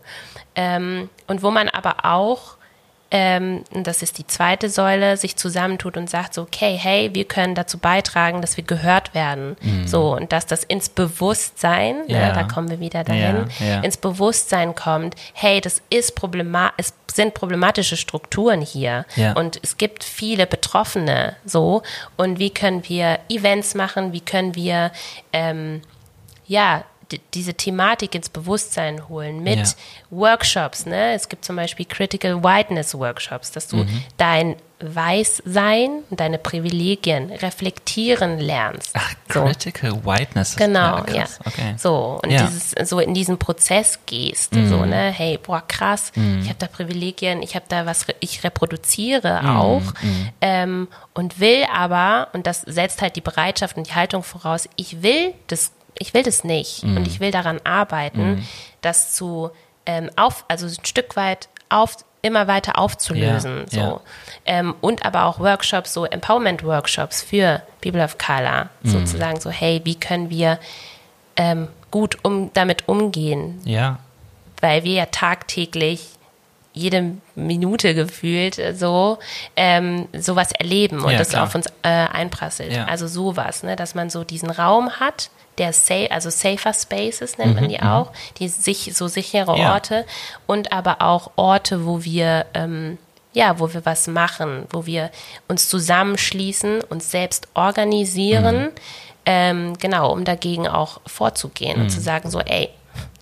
Ähm, 0.55 1.09
und 1.27 1.43
wo 1.43 1.51
man 1.51 1.69
aber 1.69 2.03
auch, 2.03 2.56
ähm, 3.11 3.63
das 3.71 4.01
ist 4.01 4.17
die 4.17 4.27
zweite 4.27 4.69
Säule, 4.69 5.15
sich 5.17 5.35
zusammentut 5.37 5.95
und 5.97 6.09
sagt 6.09 6.33
so, 6.33 6.41
okay, 6.41 6.77
hey, 6.79 7.11
wir 7.13 7.25
können 7.25 7.55
dazu 7.55 7.77
beitragen, 7.77 8.41
dass 8.41 8.57
wir 8.57 8.63
gehört 8.65 9.13
werden. 9.13 9.55
So, 9.85 10.13
und 10.15 10.31
dass 10.33 10.45
das 10.45 10.63
ins 10.63 10.89
Bewusstsein, 10.89 12.03
Ja. 12.07 12.27
ne, 12.27 12.33
da 12.33 12.43
kommen 12.43 12.69
wir 12.69 12.79
wieder 12.79 13.03
dahin, 13.03 13.47
Ja, 13.59 13.65
ja. 13.65 13.79
ins 13.81 13.97
Bewusstsein 13.97 14.75
kommt, 14.75 15.15
hey, 15.33 15.61
das 15.61 15.81
ist 15.89 16.15
problema 16.15 16.73
es 16.77 16.93
sind 17.13 17.33
problematische 17.33 17.97
Strukturen 17.97 18.61
hier 18.61 19.05
und 19.33 19.59
es 19.63 19.77
gibt 19.77 20.03
viele 20.03 20.45
Betroffene 20.45 21.35
so 21.45 21.81
und 22.15 22.37
wie 22.37 22.51
können 22.51 22.87
wir 22.87 23.19
Events 23.29 23.73
machen, 23.73 24.13
wie 24.13 24.19
können 24.21 24.53
wir 24.53 24.91
ähm, 25.33 25.81
ja 26.45 26.83
diese 27.33 27.53
Thematik 27.53 28.15
ins 28.15 28.29
Bewusstsein 28.29 29.07
holen 29.07 29.41
mit 29.43 29.57
Ja. 29.59 29.73
Workshops, 30.09 30.85
ne? 30.85 31.13
Es 31.13 31.29
gibt 31.29 31.45
zum 31.45 31.55
Beispiel 31.55 31.85
Critical 31.85 32.43
Whiteness 32.43 32.93
Workshops, 32.97 33.51
dass 33.51 33.67
du 33.67 33.77
Mhm. 33.77 34.03
dein 34.17 34.55
Weißsein 34.79 36.03
und 36.09 36.19
deine 36.19 36.37
Privilegien 36.37 37.31
reflektieren 37.31 38.39
lernst. 38.39 38.91
Ach, 38.93 39.13
So. 39.33 39.43
Critical 39.45 40.05
Whiteness. 40.05 40.49
ist- 40.49 40.57
Genau, 40.57 40.97
ja. 41.11 41.25
Okay. 41.45 41.73
So, 41.77 42.19
und 42.23 42.29
Ja. 42.31 42.43
Mhm. 42.43 42.47
dieses, 42.47 42.89
so 42.89 42.99
in 42.99 43.13
diesen 43.13 43.37
Prozess 43.39 43.99
gehst, 44.05 44.53
so, 44.53 44.85
ne, 44.85 45.11
hey, 45.11 45.37
boah, 45.41 45.63
krass, 45.67 46.11
ich 46.15 46.47
habe 46.47 46.59
da 46.59 46.67
Privilegien, 46.67 47.41
ich 47.41 47.55
habe 47.55 47.65
da 47.69 47.85
was, 47.85 48.05
ich 48.19 48.43
reproduziere 48.43 49.41
Mhm. 49.41 49.49
auch 49.57 49.81
ähm, 50.41 50.87
und 51.13 51.39
will 51.39 51.65
aber, 51.73 52.27
und 52.33 52.45
das 52.47 52.61
setzt 52.61 53.01
halt 53.01 53.15
die 53.15 53.21
Bereitschaft 53.21 53.77
und 53.77 53.87
die 53.87 53.95
Haltung 53.95 54.21
voraus, 54.23 54.69
ich 54.75 55.01
will 55.01 55.33
das, 55.47 55.71
ich 55.99 56.13
will 56.13 56.23
das 56.23 56.43
nicht 56.43 56.83
Mhm. 56.83 56.97
und 56.97 57.07
ich 57.07 57.19
will 57.19 57.31
daran 57.31 57.59
arbeiten, 57.63 58.47
das 58.81 59.13
zu 59.13 59.51
ähm, 59.85 60.09
auf, 60.15 60.43
also 60.47 60.65
ein 60.67 60.85
Stück 60.85 61.15
weit 61.15 61.47
auf, 61.69 61.97
immer 62.21 62.47
weiter 62.47 62.77
aufzulösen, 62.77 63.59
Ja, 63.59 63.65
so. 63.69 63.79
ja. 63.79 64.01
Ähm, 64.45 64.75
und 64.81 65.05
aber 65.05 65.25
auch 65.25 65.39
Workshops, 65.39 65.93
so 65.93 66.05
Empowerment-Workshops 66.05 67.21
für 67.21 67.61
People 67.81 68.03
of 68.03 68.17
Color, 68.17 68.69
Mhm. 68.83 68.89
sozusagen 68.89 69.39
so, 69.39 69.49
hey, 69.49 69.81
wie 69.85 69.95
können 69.95 70.29
wir 70.29 70.59
ähm, 71.37 71.67
gut 71.91 72.17
um, 72.23 72.51
damit 72.53 72.87
umgehen, 72.89 73.61
Ja, 73.63 73.99
weil 74.59 74.83
wir 74.83 74.93
ja 74.93 75.05
tagtäglich 75.05 76.09
jede 76.77 77.13
Minute 77.35 77.93
gefühlt 77.95 78.57
äh, 78.59 78.73
so 78.73 79.17
ähm, 79.55 80.07
sowas 80.17 80.51
erleben 80.51 81.01
und 81.03 81.11
Ja, 81.11 81.17
das 81.17 81.29
klar. 81.29 81.43
auf 81.43 81.55
uns 81.55 81.67
äh, 81.83 81.89
einprasselt. 81.89 82.71
Ja. 82.73 82.85
Also 82.85 83.07
sowas, 83.07 83.63
ne, 83.63 83.75
dass 83.75 83.95
man 83.95 84.09
so 84.09 84.23
diesen 84.23 84.49
Raum 84.49 84.89
hat, 84.99 85.29
der 85.57 85.73
safe, 85.73 86.11
also 86.11 86.29
safer 86.29 86.71
Spaces 86.73 87.37
nennt 87.39 87.55
man 87.55 87.67
die 87.67 87.81
auch, 87.81 88.11
die 88.37 88.47
sich 88.47 88.91
so 88.95 89.07
sichere 89.07 89.55
Mhm. 89.57 89.61
Orte 89.65 90.05
und 90.45 90.71
aber 90.71 91.01
auch 91.01 91.31
Orte, 91.35 91.85
wo 91.85 92.03
wir 92.03 92.45
ähm, 92.53 92.97
ja, 93.33 93.59
wo 93.59 93.71
wir 93.73 93.85
was 93.85 94.07
machen, 94.07 94.65
wo 94.71 94.85
wir 94.87 95.11
uns 95.47 95.69
zusammenschließen, 95.69 96.81
uns 96.89 97.11
selbst 97.11 97.47
organisieren, 97.53 98.61
Mhm. 98.65 98.69
ähm, 99.25 99.77
genau, 99.79 100.11
um 100.11 100.23
dagegen 100.25 100.67
auch 100.67 101.01
vorzugehen 101.05 101.81
und 101.81 101.89
zu 101.89 101.99
sagen 101.99 102.31
so, 102.31 102.39
ey, 102.39 102.69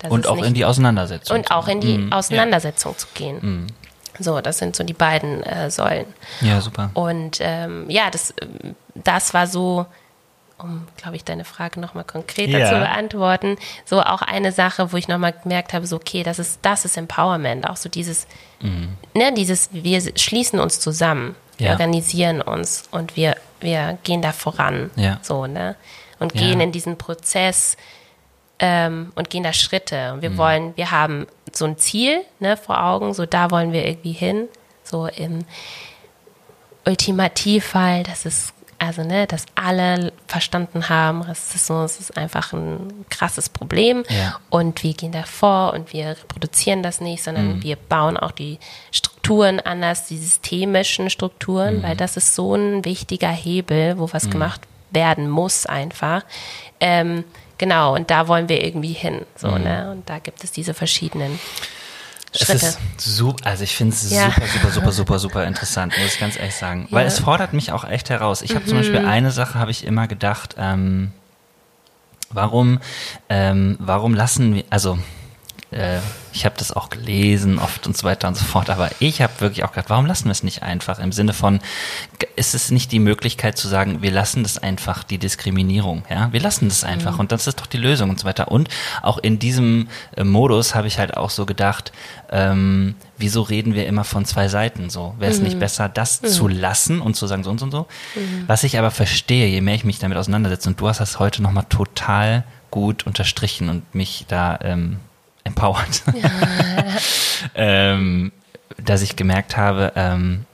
das 0.05 0.11
und 0.11 0.27
auch 0.27 0.35
nicht 0.35 0.45
in 0.47 0.53
die 0.53 0.65
Auseinandersetzung. 0.65 1.37
und 1.37 1.51
auch 1.51 1.67
in 1.67 1.81
die 1.81 1.97
Mhm. 1.97 2.13
Auseinandersetzung 2.13 2.97
zu 2.97 3.07
gehen. 3.13 3.67
So, 4.19 4.39
das 4.39 4.59
sind 4.59 4.75
so 4.75 4.83
die 4.85 4.93
beiden 4.93 5.43
äh, 5.43 5.69
Säulen. 5.69 6.05
Ja, 6.41 6.61
super. 6.61 6.89
Und 6.93 7.39
ähm, 7.41 7.85
ja, 7.89 8.09
das, 8.09 8.33
das 8.93 9.33
war 9.33 9.45
so, 9.45 9.85
um, 10.57 10.87
glaube 10.95 11.17
ich, 11.17 11.25
deine 11.25 11.43
Frage 11.43 11.81
nochmal 11.81 12.05
konkreter 12.05 12.59
Ja. 12.59 12.69
zu 12.69 12.75
beantworten, 12.79 13.57
so 13.83 14.01
auch 14.01 14.21
eine 14.21 14.53
Sache, 14.53 14.93
wo 14.93 14.97
ich 14.97 15.09
nochmal 15.09 15.33
gemerkt 15.43 15.73
habe, 15.73 15.85
so, 15.85 15.97
okay, 15.97 16.23
das 16.23 16.39
ist, 16.39 16.59
das 16.61 16.85
ist 16.85 16.95
Empowerment, 16.95 17.69
auch 17.69 17.75
so 17.75 17.89
dieses, 17.89 18.25
ne, 19.13 19.33
dieses, 19.33 19.67
wir 19.73 20.01
schließen 20.17 20.59
uns 20.61 20.79
zusammen, 20.79 21.35
wir 21.57 21.67
Ja. 21.67 21.71
organisieren 21.73 22.41
uns 22.41 22.83
und 22.91 23.17
wir, 23.17 23.35
wir 23.59 23.97
gehen 24.03 24.21
da 24.21 24.31
voran, 24.31 24.91
Ja. 24.95 25.19
so, 25.21 25.45
ne, 25.45 25.75
und 26.19 26.33
Ja. 26.35 26.39
gehen 26.41 26.61
in 26.61 26.71
diesen 26.71 26.97
Prozess 26.97 27.75
ähm, 28.59 29.11
und 29.15 29.29
gehen 29.29 29.43
da 29.43 29.53
Schritte. 29.53 30.13
Und 30.13 30.21
wir 30.21 30.31
Mhm. 30.31 30.37
wollen, 30.37 30.77
wir 30.77 30.91
haben 30.91 31.27
so 31.51 31.65
ein 31.65 31.77
Ziel 31.77 32.21
ne, 32.39 32.57
vor 32.57 32.83
Augen, 32.83 33.13
so 33.13 33.25
da 33.25 33.51
wollen 33.51 33.71
wir 33.73 33.85
irgendwie 33.85 34.11
hin. 34.13 34.47
So 34.83 35.07
im 35.07 35.45
Ultimativfall, 36.85 38.03
dass 38.03 38.25
es, 38.25 38.53
also 38.77 39.03
ne, 39.03 39.25
dass 39.25 39.45
alle 39.55 40.13
verstanden 40.27 40.89
haben, 40.89 41.21
Rassismus 41.21 41.99
ist 41.99 42.15
einfach 42.17 42.53
ein 42.53 43.05
krasses 43.09 43.49
Problem 43.49 44.03
Ja. 44.09 44.39
und 44.49 44.83
wir 44.83 44.93
gehen 44.93 45.11
davor 45.11 45.73
und 45.73 45.93
wir 45.93 46.09
reproduzieren 46.09 46.83
das 46.83 47.01
nicht, 47.01 47.21
Mhm. 47.21 47.23
sondern 47.23 47.63
wir 47.63 47.75
bauen 47.77 48.17
auch 48.17 48.31
die 48.31 48.59
Strukturen 48.91 49.59
anders, 49.59 50.07
die 50.07 50.17
systemischen 50.17 51.05
Mhm. 51.05 51.09
Strukturen, 51.09 51.81
weil 51.83 51.95
das 51.95 52.17
ist 52.17 52.35
so 52.35 52.53
ein 52.55 52.85
wichtiger 52.85 53.29
Hebel, 53.29 53.97
wo 53.97 54.09
was 54.13 54.29
gemacht 54.29 54.61
werden 54.91 55.29
muss 55.29 55.65
einfach. 55.65 56.23
Ähm, 56.79 57.23
genau, 57.57 57.95
und 57.95 58.09
da 58.11 58.27
wollen 58.27 58.49
wir 58.49 58.63
irgendwie 58.63 58.93
hin. 58.93 59.25
So, 59.35 59.49
Mhm. 59.49 59.63
ne? 59.63 59.91
Und 59.91 60.09
da 60.09 60.19
gibt 60.19 60.43
es 60.43 60.51
diese 60.51 60.73
verschiedenen 60.73 61.39
Es 62.33 62.41
Schritte. 62.41 62.65
ist 62.65 62.79
super, 62.97 63.45
also 63.45 63.63
ich 63.63 63.75
finde 63.75 63.93
es 63.95 64.09
Ja. 64.11 64.25
super, 64.31 64.47
super, 64.47 64.71
super, 64.71 64.91
super, 64.91 65.19
super 65.19 65.45
interessant, 65.47 65.97
muss 65.97 66.13
ich 66.15 66.19
ganz 66.19 66.35
ehrlich 66.37 66.55
sagen. 66.55 66.87
Weil 66.91 67.03
Ja. 67.03 67.07
es 67.07 67.19
fordert 67.19 67.53
mich 67.53 67.71
auch 67.71 67.85
echt 67.85 68.09
heraus. 68.09 68.41
Ich 68.41 68.55
habe 68.55 68.65
zum 68.65 68.77
Beispiel 68.77 68.99
eine 68.99 69.31
Sache, 69.31 69.57
habe 69.57 69.71
ich 69.71 69.85
immer 69.85 70.07
gedacht, 70.07 70.55
ähm, 70.57 71.13
warum, 72.29 72.79
ähm, 73.29 73.77
warum 73.79 74.13
lassen 74.13 74.55
wir, 74.55 74.63
also 74.69 74.97
äh, 75.71 75.99
ich 76.33 76.45
habe 76.45 76.55
das 76.57 76.71
auch 76.71 76.89
gelesen 76.89 77.59
oft 77.59 77.87
und 77.87 77.97
so 77.97 78.03
weiter 78.03 78.27
und 78.27 78.35
so 78.35 78.43
fort, 78.43 78.69
aber 78.69 78.89
ich 78.99 79.21
habe 79.21 79.33
wirklich 79.39 79.63
auch 79.63 79.71
gedacht, 79.71 79.89
warum 79.89 80.05
lassen 80.05 80.25
wir 80.25 80.31
es 80.31 80.43
nicht 80.43 80.63
einfach? 80.63 80.99
Im 80.99 81.11
Sinne 81.11 81.33
von, 81.33 81.59
ist 82.35 82.53
es 82.53 82.71
nicht 82.71 82.91
die 82.91 82.99
Möglichkeit 82.99 83.57
zu 83.57 83.67
sagen, 83.67 84.01
wir 84.01 84.11
lassen 84.11 84.43
das 84.43 84.57
einfach, 84.57 85.03
die 85.03 85.17
Diskriminierung, 85.17 86.03
ja, 86.09 86.31
wir 86.33 86.41
lassen 86.41 86.67
das 86.67 86.83
einfach 86.83 87.19
und 87.19 87.31
das 87.31 87.47
ist 87.47 87.59
doch 87.59 87.65
die 87.65 87.77
Lösung 87.77 88.09
und 88.09 88.19
so 88.19 88.25
weiter. 88.25 88.51
Und 88.51 88.69
auch 89.01 89.17
in 89.17 89.39
diesem 89.39 89.87
äh, 90.15 90.23
Modus 90.23 90.75
habe 90.75 90.87
ich 90.87 90.99
halt 90.99 91.15
auch 91.15 91.29
so 91.29 91.45
gedacht, 91.45 91.91
ähm, 92.31 92.95
wieso 93.17 93.41
reden 93.41 93.73
wir 93.73 93.87
immer 93.87 94.03
von 94.03 94.25
zwei 94.25 94.47
Seiten 94.47 94.89
so? 94.89 95.15
Wäre 95.19 95.31
es 95.31 95.39
nicht 95.39 95.59
besser, 95.59 95.89
das 95.89 96.21
zu 96.21 96.47
lassen 96.47 97.01
und 97.01 97.15
zu 97.15 97.27
sagen 97.27 97.43
so 97.43 97.49
und 97.49 97.59
so 97.59 97.65
und 97.65 97.71
so? 97.71 97.87
Was 98.47 98.63
ich 98.63 98.77
aber 98.77 98.91
verstehe, 98.91 99.47
je 99.47 99.61
mehr 99.61 99.75
ich 99.75 99.85
mich 99.85 99.99
damit 99.99 100.17
auseinandersetze, 100.17 100.69
und 100.69 100.79
du 100.79 100.87
hast 100.87 100.99
das 100.99 101.19
heute 101.19 101.41
nochmal 101.41 101.65
total 101.69 102.43
gut 102.71 103.05
unterstrichen 103.05 103.69
und 103.69 103.95
mich 103.95 104.25
da 104.27 104.59
ähm, 104.61 104.99
empowert, 105.45 106.03
ähm, 107.55 108.33
dass 108.83 109.01
ich 109.01 109.15
gemerkt 109.15 109.55
habe, 109.55 109.93
ähm, 109.95 110.45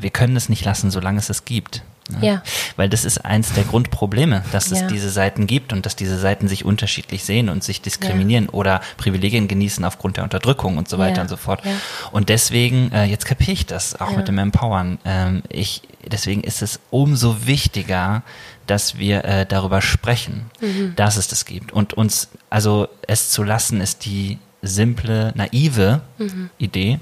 wir 0.00 0.10
können 0.10 0.36
es 0.36 0.48
nicht 0.50 0.64
lassen, 0.64 0.90
solange 0.90 1.18
es 1.18 1.30
es 1.30 1.46
gibt. 1.46 1.82
Ne? 2.10 2.18
Ja. 2.26 2.42
Weil 2.76 2.88
das 2.88 3.04
ist 3.04 3.24
eins 3.24 3.52
der 3.52 3.64
Grundprobleme, 3.64 4.42
dass 4.52 4.70
es 4.70 4.80
Ja. 4.80 4.86
diese 4.86 5.10
Seiten 5.10 5.46
gibt 5.46 5.72
und 5.72 5.86
dass 5.86 5.96
diese 5.96 6.18
Seiten 6.18 6.48
sich 6.48 6.64
unterschiedlich 6.64 7.24
sehen 7.24 7.48
und 7.48 7.64
sich 7.64 7.80
diskriminieren 7.82 8.48
oder 8.48 8.80
Privilegien 8.96 9.48
genießen 9.48 9.84
aufgrund 9.84 10.16
der 10.16 10.24
Unterdrückung 10.24 10.76
und 10.78 10.88
so 10.88 10.98
weiter 10.98 11.16
Ja. 11.16 11.22
und 11.22 11.28
so 11.28 11.36
fort. 11.36 11.64
Ja. 11.64 11.72
Und 12.12 12.28
deswegen, 12.28 12.92
äh, 12.92 13.04
jetzt 13.04 13.26
kapiere 13.26 13.52
ich 13.52 13.66
das 13.66 14.00
auch 14.00 14.10
Ja. 14.12 14.16
mit 14.18 14.28
dem 14.28 14.38
Empowern. 14.38 14.98
Ähm, 15.04 15.42
ich, 15.48 15.82
deswegen 16.10 16.42
ist 16.42 16.62
es 16.62 16.80
umso 16.90 17.46
wichtiger, 17.46 18.22
dass 18.66 18.98
wir 18.98 19.24
äh, 19.24 19.46
darüber 19.46 19.80
sprechen, 19.80 20.50
Mhm. 20.60 20.94
dass 20.96 21.16
es 21.16 21.28
das 21.28 21.44
gibt. 21.44 21.72
Und 21.72 21.94
uns, 21.94 22.28
also 22.50 22.88
es 23.06 23.30
zu 23.30 23.42
lassen, 23.44 23.80
ist 23.80 24.04
die 24.04 24.38
simple, 24.62 25.32
naive 25.34 26.00
Mhm. 26.18 26.50
Idee. 26.58 26.98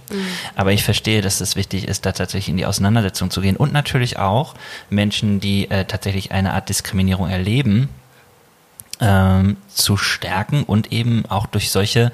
Aber 0.56 0.72
ich 0.72 0.84
verstehe, 0.84 1.22
dass 1.22 1.40
es 1.40 1.56
wichtig 1.56 1.88
ist, 1.88 2.04
da 2.04 2.12
tatsächlich 2.12 2.48
in 2.48 2.56
die 2.56 2.66
Auseinandersetzung 2.66 3.30
zu 3.30 3.40
gehen. 3.40 3.56
Und 3.56 3.72
natürlich 3.72 4.18
auch 4.18 4.54
Menschen, 4.90 5.40
die 5.40 5.70
äh, 5.70 5.84
tatsächlich 5.84 6.32
eine 6.32 6.52
Art 6.52 6.68
Diskriminierung 6.68 7.28
erleben, 7.28 7.88
ähm, 9.00 9.56
zu 9.68 9.96
stärken 9.96 10.62
und 10.62 10.92
eben 10.92 11.24
auch 11.28 11.46
durch 11.46 11.70
solche 11.70 12.12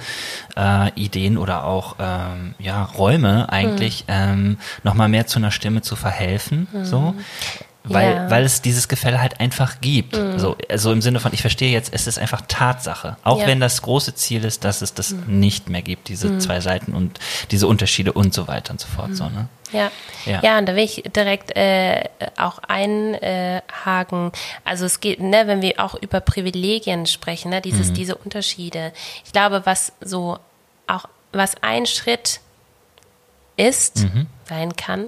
äh, 0.57 0.91
Ideen 0.95 1.37
oder 1.37 1.65
auch 1.65 1.97
ähm, 1.99 2.55
ja, 2.59 2.85
Räume 2.85 3.51
eigentlich 3.51 4.05
ähm, 4.09 4.59
nochmal 4.83 5.09
mehr 5.09 5.27
zu 5.27 5.39
einer 5.39 5.51
Stimme 5.51 5.83
zu 5.83 5.95
verhelfen. 5.95 6.69
So. 6.85 7.15
Weil, 7.85 8.15
Ja. 8.15 8.31
weil 8.31 8.45
es 8.45 8.61
dieses 8.63 8.89
Gefälle 8.89 9.21
halt 9.23 9.41
einfach 9.41 9.81
gibt. 9.81 10.15
So, 10.37 10.57
also 10.69 10.93
im 10.93 11.01
Sinne 11.01 11.19
von, 11.21 11.33
ich 11.33 11.41
verstehe 11.41 11.73
jetzt, 11.73 11.93
es 11.95 12.07
ist 12.07 12.19
einfach 12.19 12.43
Tatsache. 12.47 13.17
Auch 13.25 13.41
Ja. 13.41 13.47
wenn 13.47 13.59
das 13.61 13.81
große 13.83 14.15
Ziel 14.15 14.45
ist, 14.45 14.65
dass 14.65 14.83
es 14.83 14.93
das 14.95 15.13
nicht 15.27 15.69
mehr 15.71 15.83
gibt, 15.83 16.09
diese 16.09 16.39
zwei 16.39 16.61
Seiten 16.61 16.95
und 16.95 17.19
diese 17.51 17.67
Unterschiede 17.67 18.13
und 18.13 18.35
so 18.35 18.49
weiter 18.49 18.73
und 18.73 18.81
so 18.81 18.87
fort. 18.89 19.15
So, 19.17 19.25
ne? 19.31 19.49
Ja. 19.73 19.91
Ja. 20.27 20.41
ja, 20.43 20.59
und 20.59 20.67
da 20.67 20.75
will 20.77 20.85
ich 20.85 21.05
direkt 21.15 21.57
äh, 21.57 22.05
auch 22.37 22.59
einhaken. 22.67 24.33
Also 24.65 24.85
es 24.85 25.01
geht, 25.01 25.21
ne, 25.21 25.47
wenn 25.47 25.63
wir 25.63 25.75
auch 25.79 25.95
über 25.95 26.21
Privilegien 26.21 27.07
sprechen, 27.07 27.51
ne, 27.51 27.61
dieses, 27.61 27.93
diese 27.93 28.17
Unterschiede. 28.17 28.93
Ich 29.25 29.33
glaube, 29.33 29.63
was 29.65 29.93
so 30.01 30.39
auch, 30.87 31.05
was 31.33 31.55
ein 31.63 31.87
Schritt 31.87 32.41
ist, 33.57 34.07
sein 34.49 34.75
kann, 34.77 35.07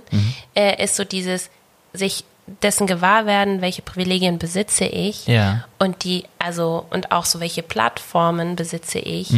äh, 0.55 0.83
ist 0.83 0.97
so 0.97 1.05
dieses 1.05 1.51
sich 1.93 2.25
dessen 2.47 2.87
gewahr 2.87 3.25
werden, 3.27 3.61
welche 3.61 3.83
Privilegien 3.83 4.39
besitze 4.39 4.85
ich 4.85 5.27
Ja. 5.27 5.65
und 5.79 6.05
die, 6.05 6.25
also, 6.39 6.87
und 6.91 7.13
auch 7.13 7.25
so, 7.25 7.39
welche 7.41 7.63
Plattformen 7.63 8.57
besitze 8.57 8.99
ich 8.99 9.31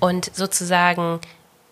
und 0.00 0.30
sozusagen 0.34 1.20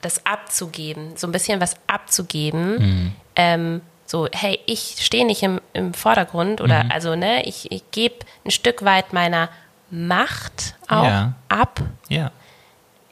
das 0.03 0.27
abzugeben, 0.27 1.17
so 1.17 1.27
ein 1.27 1.33
bisschen 1.33 1.61
was 1.61 1.77
abzugeben, 1.87 3.15
ähm, 3.37 3.81
so, 4.07 4.29
hey, 4.31 4.61
ich 4.67 4.97
stehe 5.01 5.25
nicht 5.25 5.43
im, 5.43 5.61
im 5.73 5.95
Vordergrund 5.95 6.61
oder, 6.61 6.85
also, 6.91 7.17
ne, 7.17 7.43
ich, 7.47 7.73
ich 7.73 7.83
gebe 7.91 8.17
ein 8.45 8.51
Stück 8.51 8.85
weit 8.85 9.15
meiner 9.15 9.49
Macht 9.91 10.75
auch 10.89 11.05
Ja. 11.05 11.33
ab, 11.49 11.81
Ja. 12.11 12.31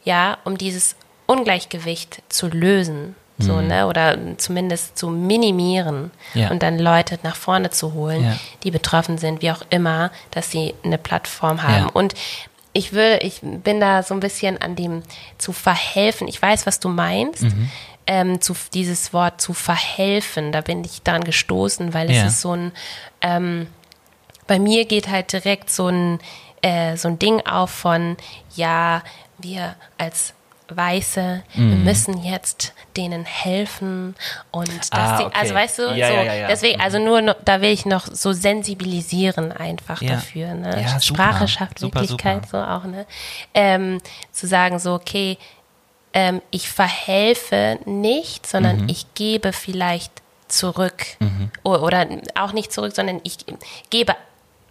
ja, 0.05 0.37
um 0.45 0.59
dieses 0.59 0.95
Ungleichgewicht 1.27 2.23
zu 2.29 2.49
lösen. 2.49 3.17
So, 3.39 3.61
ne, 3.61 3.87
oder 3.89 4.17
zumindest 4.37 4.97
zu 4.97 5.09
minimieren 5.09 6.11
Mhm. 6.35 6.41
Ja. 6.41 6.51
und 6.51 6.63
dann 6.63 6.79
Leute 6.79 7.19
nach 7.23 7.35
vorne 7.35 7.71
zu 7.71 7.93
holen, 7.95 8.25
Ja. 8.25 8.37
die 8.63 8.71
betroffen 8.71 9.19
sind, 9.19 9.43
wie 9.43 9.51
auch 9.51 9.63
immer, 9.71 10.11
dass 10.31 10.51
sie 10.51 10.75
eine 10.85 10.99
Plattform 10.99 11.63
haben. 11.63 11.87
Ja. 11.87 11.91
Und 11.93 12.15
ich 12.73 12.93
will, 12.93 13.19
ich 13.23 13.41
bin 13.43 13.81
da 13.81 14.03
so 14.03 14.15
ein 14.15 14.21
bisschen 14.21 14.61
an 14.63 14.77
dem 14.77 15.03
zu 15.39 15.53
verhelfen. 15.53 16.29
Ich 16.29 16.41
weiß, 16.41 16.67
was 16.67 16.79
du 16.79 16.89
meinst. 16.89 17.43
Mhm. 17.43 17.71
Ähm, 18.07 18.41
zu, 18.41 18.55
dieses 18.75 19.13
Wort 19.13 19.41
zu 19.41 19.55
verhelfen, 19.55 20.51
da 20.53 20.61
bin 20.61 20.85
ich 20.85 21.03
daran 21.03 21.23
gestoßen, 21.25 21.95
weil 21.95 22.11
es 22.11 22.23
ist 22.27 22.41
so 22.41 22.53
ein, 22.55 22.73
ähm, 23.21 23.69
bei 24.49 24.59
mir 24.59 24.85
geht 24.87 25.09
halt 25.09 25.33
direkt 25.33 25.71
so 25.71 25.87
ein, 25.89 26.19
äh, 26.63 26.97
so 26.97 27.07
ein 27.09 27.19
Ding 27.21 27.41
auf 27.47 27.71
von, 27.71 28.17
ja, 28.57 29.03
wir 29.39 29.77
als 29.99 30.35
Weiße, 30.77 31.43
wir 31.55 31.63
Mhm. 31.63 31.85
müssen 31.85 32.23
jetzt 32.23 32.73
denen 32.97 33.25
helfen 33.25 34.15
und 34.51 34.69
dass 34.69 34.91
Ah, 34.93 35.17
die, 35.19 35.25
okay. 35.25 35.37
also 35.39 35.55
weißt 35.55 35.79
du, 35.79 35.83
Ja, 35.95 36.09
so, 36.09 36.15
ja, 36.15 36.35
ja, 36.35 36.47
deswegen, 36.49 36.81
also 36.81 36.99
nur, 36.99 37.21
noch, 37.23 37.37
da 37.45 37.61
will 37.61 37.71
ich 37.71 37.87
noch 37.87 38.07
so 38.07 38.33
sensibilisieren 38.33 39.53
einfach 39.53 40.01
dafür, 40.03 40.55
ne? 40.55 40.85
Super. 40.89 41.01
Sprache 41.01 41.49
schafft 41.49 41.79
Super, 41.79 42.01
Wirklichkeit, 42.01 42.47
super. 42.47 42.67
so 42.67 42.73
auch, 42.73 42.85
ne? 42.91 43.07
Ähm, 43.55 43.99
zu 44.31 44.47
sagen 44.47 44.79
so, 44.79 44.95
okay, 44.95 45.39
ähm, 46.15 46.43
ich 46.51 46.69
verhelfe 46.71 47.79
nicht, 47.87 48.47
sondern 48.47 48.83
Mhm. 48.83 48.89
ich 48.89 49.15
gebe 49.15 49.53
vielleicht 49.53 50.13
zurück. 50.49 51.07
O- 51.63 51.71
Oder 51.79 52.07
auch 52.35 52.53
nicht 52.53 52.71
zurück, 52.73 52.95
sondern 52.95 53.21
ich 53.25 53.39
gebe 53.89 54.15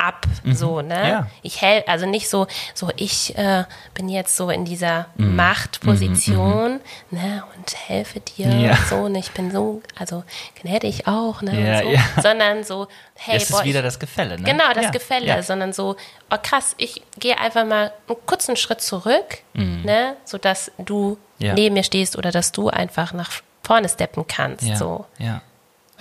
ab, 0.01 0.25
so, 0.45 0.81
ne? 0.81 0.95
Mhm. 0.97 1.07
Ja. 1.09 1.27
Ich 1.43 1.61
helfe, 1.61 1.87
also 1.87 2.05
nicht 2.05 2.29
so, 2.29 2.47
so 2.73 2.89
ich 2.95 3.37
äh, 3.37 3.65
bin 3.93 4.09
jetzt 4.09 4.35
so 4.35 4.49
in 4.49 4.65
dieser 4.65 5.07
Mhm. 5.15 5.35
Machtposition, 5.35 6.79
ne, 7.11 7.43
und 7.55 7.75
helfe 7.87 8.19
dir 8.19 8.47
Ja. 8.49 8.71
und 8.71 8.87
so, 8.87 8.95
und 8.97 9.15
ich 9.15 9.31
bin 9.31 9.51
so, 9.51 9.81
also 9.97 10.23
gnädig 10.61 11.07
auch, 11.07 11.41
ne, 11.41 11.83
Ja, 11.83 12.03
so, 12.15 12.21
sondern 12.21 12.63
so, 12.63 12.87
hey, 13.15 13.37
es 13.37 13.49
boah, 13.51 13.59
ist 13.59 13.65
wieder 13.65 13.79
ich, 13.79 13.85
das 13.85 13.99
Gefälle, 13.99 14.37
ne? 14.39 14.43
Genau, 14.43 14.73
das. 14.73 14.91
Gefälle, 14.91 15.41
sondern 15.43 15.73
so, 15.73 15.95
oh 16.31 16.37
krass, 16.41 16.73
ich 16.77 17.01
gehe 17.19 17.37
einfach 17.39 17.65
mal 17.65 17.91
einen 18.07 18.17
kurzen 18.25 18.55
Schritt 18.55 18.81
zurück, 18.81 19.39
ne, 19.53 20.15
sodass 20.25 20.71
du 20.77 21.17
Mhm. 21.39 21.45
Ja. 21.47 21.53
neben 21.55 21.73
mir 21.73 21.83
stehst 21.83 22.17
oder 22.17 22.31
dass 22.31 22.51
du 22.51 22.69
einfach 22.69 23.13
nach 23.13 23.31
vorne 23.63 23.89
steppen 23.89 24.27
kannst. 24.27 24.65
So. 24.77 25.05
ja. 25.17 25.41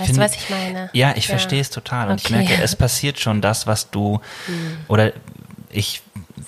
Weißt 0.01 0.16
du, 0.16 0.20
was 0.20 0.34
ich 0.34 0.51
meine? 0.51 0.90
Ja, 0.92 1.14
ich 1.16 1.26
verstehe 1.26 1.61
es 1.61 1.70
total. 1.70 2.11
Und 2.11 2.20
ich 2.20 2.26
Okay. 2.26 2.40
Hm. 2.40 2.48
merke, 2.48 2.62
es 2.62 2.74
passiert 2.76 3.20
schon 3.20 3.40
das, 3.40 3.66
was 3.66 3.90
du, 3.90 4.20
oder 4.88 5.12
ich 5.70 6.03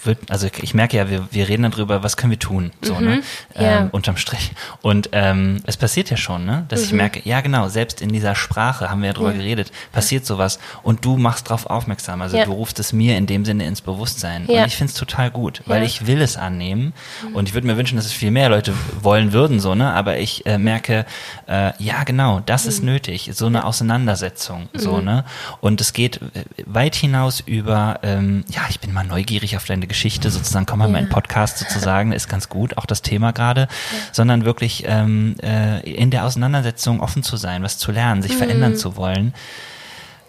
würd, 0.04 0.18
also 0.30 0.48
ich 0.62 0.74
merke 0.74 0.96
ja, 0.96 1.08
wir, 1.10 1.26
wir 1.30 1.48
reden 1.48 1.70
darüber, 1.70 2.02
was 2.02 2.16
können 2.16 2.30
wir 2.30 2.38
tun, 2.38 2.72
so, 2.82 2.98
ne? 3.00 3.16
Mhm. 3.16 3.22
ja. 3.62 3.80
Ähm, 3.80 3.88
unterm 3.92 4.16
Strich. 4.16 4.52
Und 4.82 5.10
ähm, 5.12 5.60
es 5.66 5.76
passiert 5.76 6.10
ja 6.10 6.16
schon, 6.16 6.44
ne? 6.44 6.64
Dass 6.68 6.80
Mhm. 6.80 6.86
ich 6.86 6.92
merke, 6.92 7.20
ja 7.24 7.40
genau, 7.40 7.68
selbst 7.68 8.00
in 8.02 8.10
dieser 8.10 8.34
Sprache 8.34 8.90
haben 8.90 9.00
wir 9.02 9.08
ja 9.08 9.12
drüber 9.12 9.32
geredet, 9.32 9.70
passiert 9.92 10.26
sowas 10.26 10.58
und 10.82 11.04
du 11.04 11.16
machst 11.16 11.48
drauf 11.50 11.66
aufmerksam. 11.66 12.22
Also 12.22 12.36
Ja. 12.36 12.44
du 12.44 12.52
rufst 12.52 12.78
es 12.80 12.92
mir 12.92 13.16
in 13.16 13.26
dem 13.26 13.44
Sinne 13.44 13.66
ins 13.66 13.80
Bewusstsein. 13.80 14.46
Ja. 14.48 14.62
Und 14.62 14.66
ich 14.68 14.76
finde 14.76 14.92
es 14.92 14.98
total 14.98 15.30
gut, 15.30 15.62
weil 15.66 15.80
Ja. 15.80 15.86
ich 15.86 16.06
will 16.06 16.20
es 16.22 16.36
annehmen. 16.36 16.92
Und 17.34 17.48
ich 17.48 17.54
würde 17.54 17.66
mir 17.66 17.76
wünschen, 17.76 17.96
dass 17.96 18.06
es 18.06 18.12
viel 18.12 18.30
mehr 18.30 18.48
Leute 18.48 18.72
wollen 19.00 19.32
würden, 19.32 19.60
so, 19.60 19.74
ne? 19.74 19.92
Aber 19.92 20.18
ich 20.18 20.44
äh, 20.46 20.58
merke, 20.58 21.04
äh, 21.46 21.72
ja 21.78 22.04
genau, 22.04 22.40
das 22.40 22.64
Mhm. 22.64 22.68
ist 22.70 22.82
nötig, 22.82 23.30
so 23.34 23.46
eine 23.46 23.64
Auseinandersetzung, 23.64 24.68
so, 24.74 25.00
ne? 25.00 25.24
Und 25.60 25.80
es 25.80 25.92
geht 25.92 26.16
äh, 26.16 26.44
weit 26.66 26.94
hinaus 26.94 27.40
über, 27.40 28.00
ähm, 28.02 28.44
ja, 28.48 28.62
ich 28.68 28.80
bin 28.80 28.92
mal 28.92 29.04
neugierig 29.04 29.56
auf 29.56 29.68
deine 29.82 29.88
Geschichte, 29.88 30.30
sozusagen, 30.30 30.64
komm 30.64 30.78
mal 30.78 30.86
in 30.86 30.92
meinen 30.92 31.08
Ja. 31.08 31.12
Podcast 31.12 31.58
sozusagen, 31.58 32.12
ist 32.12 32.28
ganz 32.28 32.48
gut, 32.48 32.78
auch 32.78 32.86
das 32.86 33.02
Thema 33.02 33.32
gerade, 33.32 33.66
sondern 34.12 34.44
wirklich 34.44 34.84
ähm, 34.86 35.34
äh, 35.42 35.80
in 35.90 36.10
der 36.12 36.24
Auseinandersetzung 36.24 37.00
offen 37.00 37.22
zu 37.24 37.36
sein, 37.36 37.62
was 37.64 37.78
zu 37.78 37.90
lernen, 37.90 38.22
sich 38.22 38.36
verändern 38.36 38.76
zu 38.76 38.96
wollen. 38.96 39.34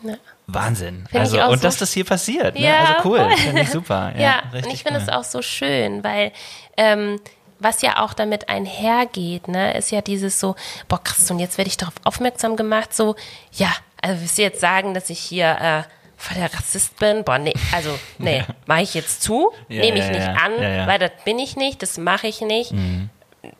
Ja. 0.03 0.15
Wahnsinn. 0.47 1.05
Also, 1.13 1.39
und 1.43 1.57
so- 1.59 1.63
dass 1.63 1.77
das 1.77 1.93
hier 1.93 2.03
passiert, 2.03 2.55
ne? 2.55 2.65
Ja, 2.65 2.95
also 2.97 3.09
cool, 3.09 3.29
finde 3.37 3.61
ich 3.61 3.69
super. 3.69 4.11
Ja, 4.15 4.21
Ja, 4.21 4.43
und 4.51 4.73
ich 4.73 4.83
finde 4.83 4.99
cool. 4.99 5.05
es 5.07 5.09
auch 5.09 5.23
so 5.23 5.41
schön, 5.43 6.03
weil 6.03 6.31
ähm, 6.75 7.19
was 7.59 7.81
ja 7.83 7.99
auch 8.03 8.13
damit 8.13 8.49
einhergeht, 8.49 9.47
ne, 9.47 9.77
ist 9.77 9.91
ja 9.91 10.01
dieses 10.01 10.39
so, 10.39 10.55
boah 10.89 11.01
krass, 11.01 11.29
und 11.31 11.37
jetzt 11.39 11.57
werde 11.59 11.69
ich 11.69 11.77
darauf 11.77 11.93
aufmerksam 12.03 12.55
gemacht, 12.57 12.93
so, 12.93 13.15
ja, 13.53 13.71
also 14.01 14.19
willst 14.19 14.37
du 14.37 14.41
jetzt 14.41 14.59
sagen, 14.59 14.93
dass 14.95 15.09
ich 15.11 15.19
hier 15.19 15.57
äh, 15.61 15.83
voll 16.23 16.37
der 16.37 16.53
Rassist 16.53 16.97
bin? 16.99 17.23
Boah, 17.23 17.37
nee, 17.37 17.53
also, 17.73 17.89
nee, 18.17 18.43
mache 18.65 18.81
ich 18.81 18.93
jetzt 18.93 19.21
zu, 19.23 19.51
Ja, 19.69 19.81
nehme 19.81 19.97
ich 19.99 20.05
ja, 20.05 20.11
nicht 20.11 20.21
ja. 20.27 20.33
an, 20.33 20.51
Ja, 20.61 20.69
ja. 20.69 20.87
weil 20.87 20.99
das 20.99 21.11
bin 21.25 21.39
ich 21.39 21.55
nicht, 21.55 21.81
das 21.81 21.97
mache 21.97 22.27
ich 22.27 22.41
nicht, 22.41 22.71
Mhm. 22.71 23.09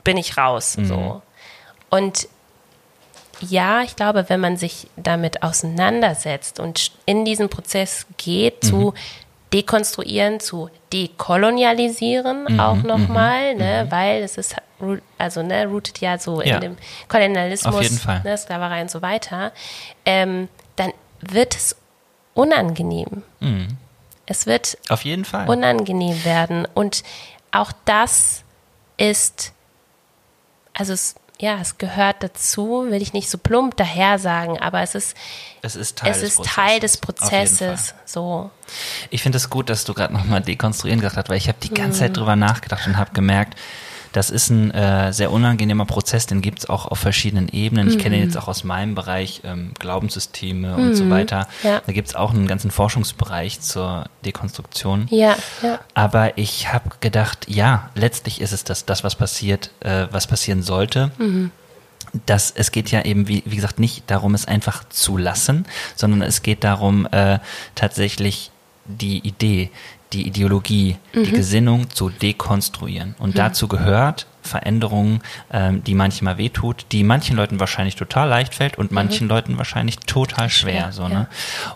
bin 0.04 0.18
ich 0.18 0.38
raus, 0.38 0.74
so. 0.82 1.22
Und 1.90 2.28
ja, 3.42 3.82
ich 3.82 3.96
glaube, 3.96 4.30
wenn 4.30 4.40
man 4.40 4.56
sich 4.58 4.88
damit 4.96 5.44
auseinandersetzt 5.44 6.60
und 6.60 6.92
in 7.06 7.26
diesen 7.26 7.50
Prozess 7.50 8.06
geht, 8.18 8.64
zu 8.64 8.94
dekonstruieren, 9.52 10.40
zu 10.40 10.70
dekolonialisieren, 10.94 12.60
auch 12.60 12.78
nochmal, 12.84 13.56
ne, 13.56 13.86
weil 13.90 14.24
es 14.24 14.38
ist, 14.38 14.56
also 15.18 15.44
ne, 15.44 15.66
rooted 15.68 16.00
ja 16.00 16.18
so 16.18 16.42
Ja. 16.42 16.56
in 16.56 16.62
dem 16.62 16.78
Kolonialismus. 17.08 18.06
Ne, 18.24 18.38
Sklaverei 18.38 18.82
und 18.82 18.92
so 18.92 19.02
weiter, 19.02 19.52
ähm, 20.06 20.48
dann 20.76 20.92
wird 21.22 21.56
es 21.56 21.76
unangenehm. 22.34 23.24
Es 24.26 24.46
wird 24.46 24.78
Auf 24.90 25.04
jeden 25.04 25.26
Fall. 25.26 25.48
unangenehm 25.50 26.24
werden. 26.26 26.68
Und 26.74 27.04
auch 27.52 27.72
das 27.86 28.44
ist, 28.98 29.52
also 30.74 30.94
es, 30.94 31.16
ja, 31.40 31.60
es 31.60 31.78
gehört 31.78 32.24
dazu, 32.24 32.86
will 32.90 33.02
ich 33.02 33.12
nicht 33.14 33.30
so 33.30 33.38
plump 33.38 33.76
daher 33.76 34.18
sagen, 34.18 34.60
aber 34.60 34.82
es 34.82 34.96
ist, 34.96 35.16
es 35.62 35.76
ist 35.76 35.98
Teil 36.00 36.12
es 36.12 36.20
des 36.22 36.30
ist 36.30 36.36
Prozesses. 36.38 36.56
Teil 36.56 36.80
des 36.80 36.98
Prozesses. 36.98 37.96
So. 38.06 38.50
Ich 39.10 39.22
finde 39.24 39.38
es 39.38 39.50
gut, 39.50 39.70
dass 39.70 39.84
du 39.84 39.94
gerade 39.94 40.14
nochmal 40.14 40.42
dekonstruieren 40.42 41.00
gesagt 41.02 41.18
hast, 41.18 41.30
weil 41.30 41.38
ich 41.38 41.48
habe 41.50 41.58
die 41.62 41.74
ganze 41.74 41.98
Mhm. 41.98 42.06
Zeit 42.08 42.18
drüber 42.18 42.36
nachgedacht 42.36 42.88
und 42.88 42.98
habe 42.98 43.12
gemerkt, 43.14 43.60
das 44.14 44.30
ist 44.30 44.50
ein 44.50 44.72
äh, 44.72 45.12
sehr 45.12 45.32
unangenehmer 45.32 45.86
Prozess, 45.86 46.26
den 46.28 46.42
gibt 46.42 46.60
es 46.60 46.70
auch 46.70 46.86
auf 46.86 47.00
verschiedenen 47.00 47.50
Ebenen. 47.50 47.90
Ich 47.90 47.96
Mhm. 47.98 48.00
kenne 48.00 48.16
ihn 48.18 48.24
jetzt 48.24 48.38
auch 48.38 48.48
aus 48.48 48.64
meinem 48.64 48.96
Bereich, 48.96 49.42
ähm, 49.44 49.74
Glaubenssysteme 49.80 50.76
und 50.78 50.96
so 50.96 51.10
weiter. 51.10 51.48
Ja. 51.64 51.82
Da 51.86 51.92
gibt 51.92 52.08
es 52.08 52.16
auch 52.16 52.32
einen 52.32 52.48
ganzen 52.48 52.72
Forschungsbereich 52.72 53.60
zur 53.60 54.06
Dekonstruktion. 54.24 55.08
Ja, 55.10 55.36
ja. 55.62 55.80
Aber 55.96 56.38
ich 56.38 56.72
habe 56.72 56.90
gedacht, 57.02 57.48
ja, 57.50 57.90
letztlich 57.96 58.40
ist 58.40 58.54
es 58.54 58.64
das, 58.64 58.86
das 58.86 59.04
was 59.04 59.16
passiert, 59.16 59.72
äh, 59.82 60.08
was 60.12 60.28
passieren 60.28 60.62
sollte. 60.64 61.12
dass 62.28 62.52
es 62.56 62.72
geht 62.72 62.92
ja 62.92 63.02
eben, 63.04 63.28
wie, 63.28 63.42
wie 63.46 63.56
gesagt, 63.56 63.80
nicht 63.80 64.04
darum, 64.12 64.36
es 64.36 64.46
einfach 64.46 64.84
zu 64.90 65.18
lassen, 65.18 65.66
sondern 65.96 66.22
es 66.22 66.44
geht 66.44 66.64
darum, 66.64 67.08
äh, 67.12 67.40
tatsächlich 67.74 68.52
die 68.86 69.18
Idee, 69.28 69.72
die 70.14 70.28
Ideologie, 70.28 70.98
die 71.14 71.32
Gesinnung 71.32 71.90
zu 71.90 72.10
dekonstruieren. 72.10 73.16
Und 73.20 73.38
dazu 73.38 73.68
gehört 73.68 74.28
Veränderung, 74.42 75.22
ähm, 75.52 75.84
die 75.84 75.96
manchmal 75.96 76.38
wehtut, 76.38 76.86
die 76.92 77.04
manchen 77.04 77.36
Leuten 77.36 77.60
wahrscheinlich 77.60 77.96
total 77.96 78.30
leicht 78.30 78.54
fällt 78.54 78.78
und 78.78 78.92
manchen 78.92 79.28
Leuten 79.28 79.58
wahrscheinlich 79.58 79.98
total 80.00 80.50
schwer. 80.50 80.92
So, 80.92 81.04
ja. 81.04 81.10
ne? 81.10 81.28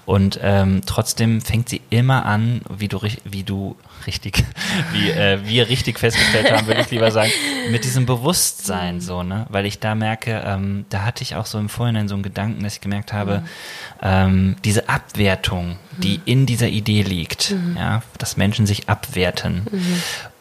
Und 0.05 0.39
ähm, 0.43 0.81
trotzdem 0.85 1.41
fängt 1.41 1.69
sie 1.69 1.81
immer 1.89 2.26
an, 2.26 2.61
wie 2.69 2.88
du, 2.88 2.99
wie 3.23 3.43
du 3.43 3.76
richtig, 4.06 4.44
wie 4.94 5.10
äh, 5.10 5.40
wir 5.44 5.69
richtig 5.69 5.99
festgestellt 5.99 6.52
haben, 6.52 6.68
würde 6.68 6.82
ich 6.82 6.91
lieber 6.91 7.10
sagen, 7.11 7.32
mit 7.72 7.84
diesem 7.84 8.06
Bewusstsein 8.06 9.02
so, 9.02 9.24
ne? 9.24 9.45
Weil 9.49 9.65
ich 9.65 9.80
da 9.80 9.95
merke, 9.95 10.44
ähm, 10.45 10.86
da 10.90 11.03
hatte 11.03 11.24
ich 11.24 11.36
auch 11.36 11.45
so 11.45 11.57
im 11.57 11.69
Vorhinein 11.69 12.07
so 12.07 12.14
einen 12.15 12.24
Gedanken, 12.24 12.64
dass 12.64 12.76
ich 12.76 12.82
gemerkt 12.82 13.14
habe, 13.14 13.44
ähm, 14.02 14.56
diese 14.64 14.90
Abwertung, 14.90 15.78
die 15.98 16.22
in 16.26 16.45
dieser 16.45 16.68
Idee 16.68 17.02
liegt, 17.02 17.56
ja, 17.76 18.03
dass 18.18 18.38
Menschen 18.38 18.68
sich 18.68 18.88
abwerten 18.90 19.65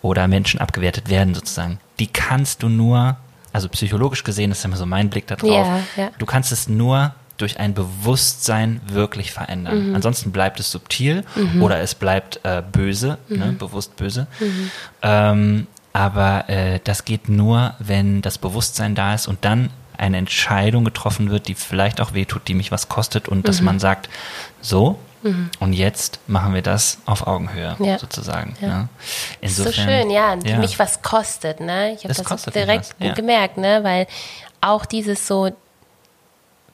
oder 0.03 0.29
Menschen 0.29 0.61
abgewertet 0.61 1.09
werden 1.09 1.35
sozusagen, 1.35 1.79
die 1.99 2.07
kannst 2.09 2.63
du 2.63 2.69
nur, 2.69 3.17
also 3.53 3.69
psychologisch 3.69 4.23
gesehen, 4.25 4.51
das 4.51 4.59
ist 4.59 4.65
immer 4.67 4.77
so 4.77 4.87
mein 4.87 5.09
Blick 5.09 5.27
da 5.27 5.37
drauf, 5.37 5.67
Ja, 5.97 6.03
ja. 6.05 6.11
du 6.19 6.27
kannst 6.27 6.53
es 6.53 6.69
nur 6.69 7.15
durch 7.37 7.59
ein 7.61 7.75
Bewusstsein 7.75 8.81
wirklich 8.87 9.33
verändern. 9.33 9.95
Ansonsten 9.95 10.33
bleibt 10.33 10.61
es 10.61 10.71
subtil 10.71 11.25
oder 11.61 11.81
es 11.81 11.95
bleibt 11.95 12.41
äh, 12.45 12.63
böse, 12.71 13.19
ne, 13.29 13.55
bewusst 13.59 13.97
böse. 13.97 14.27
Ähm, 15.03 15.67
aber 15.93 16.49
äh, 16.49 16.81
das 16.85 17.05
geht 17.05 17.29
nur, 17.29 17.75
wenn 17.79 18.23
das 18.23 18.39
Bewusstsein 18.39 18.95
da 18.95 19.15
ist 19.15 19.29
und 19.29 19.45
dann 19.45 19.71
eine 19.97 20.19
Entscheidung 20.19 20.85
getroffen 20.85 21.31
wird, 21.31 21.49
die 21.49 21.55
vielleicht 21.55 22.01
auch 22.01 22.13
wehtut, 22.13 22.49
die 22.49 22.55
mich 22.55 22.71
was 22.71 22.89
kostet 22.89 23.29
und 23.29 23.49
dass 23.49 23.63
man 23.63 23.79
sagt, 23.79 24.11
so, 24.61 24.99
und 25.61 25.73
jetzt 25.73 26.21
machen 26.27 26.55
wir 26.55 26.63
das 26.63 26.99
auf 27.07 27.27
Augenhöhe 27.27 27.77
Ja. 27.79 27.99
sozusagen. 27.99 28.57
Ja. 28.61 28.69
Ne? 28.69 28.89
so 29.43 29.65
Insofern, 29.65 29.73
schön, 29.89 30.11
ja, 30.11 30.37
die 30.37 30.55
mich 30.55 30.79
was 30.79 31.03
kostet, 31.03 31.61
ne? 31.61 31.93
Ich 31.95 32.05
habe 32.05 32.15
Das 32.15 32.23
das, 32.23 32.45
direkt 32.53 32.95
ja. 32.99 33.15
gemerkt, 33.15 33.57
ne? 33.57 33.83
Weil 33.83 34.07
auch 34.61 34.87
dieses 34.87 35.27
so 35.27 35.51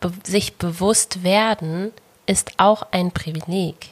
be 0.03 0.13
sich 0.25 0.57
bewusst 0.57 1.23
werden 1.25 1.91
ist 2.27 2.53
auch 2.59 2.83
ein 2.93 3.11
Privileg. 3.11 3.89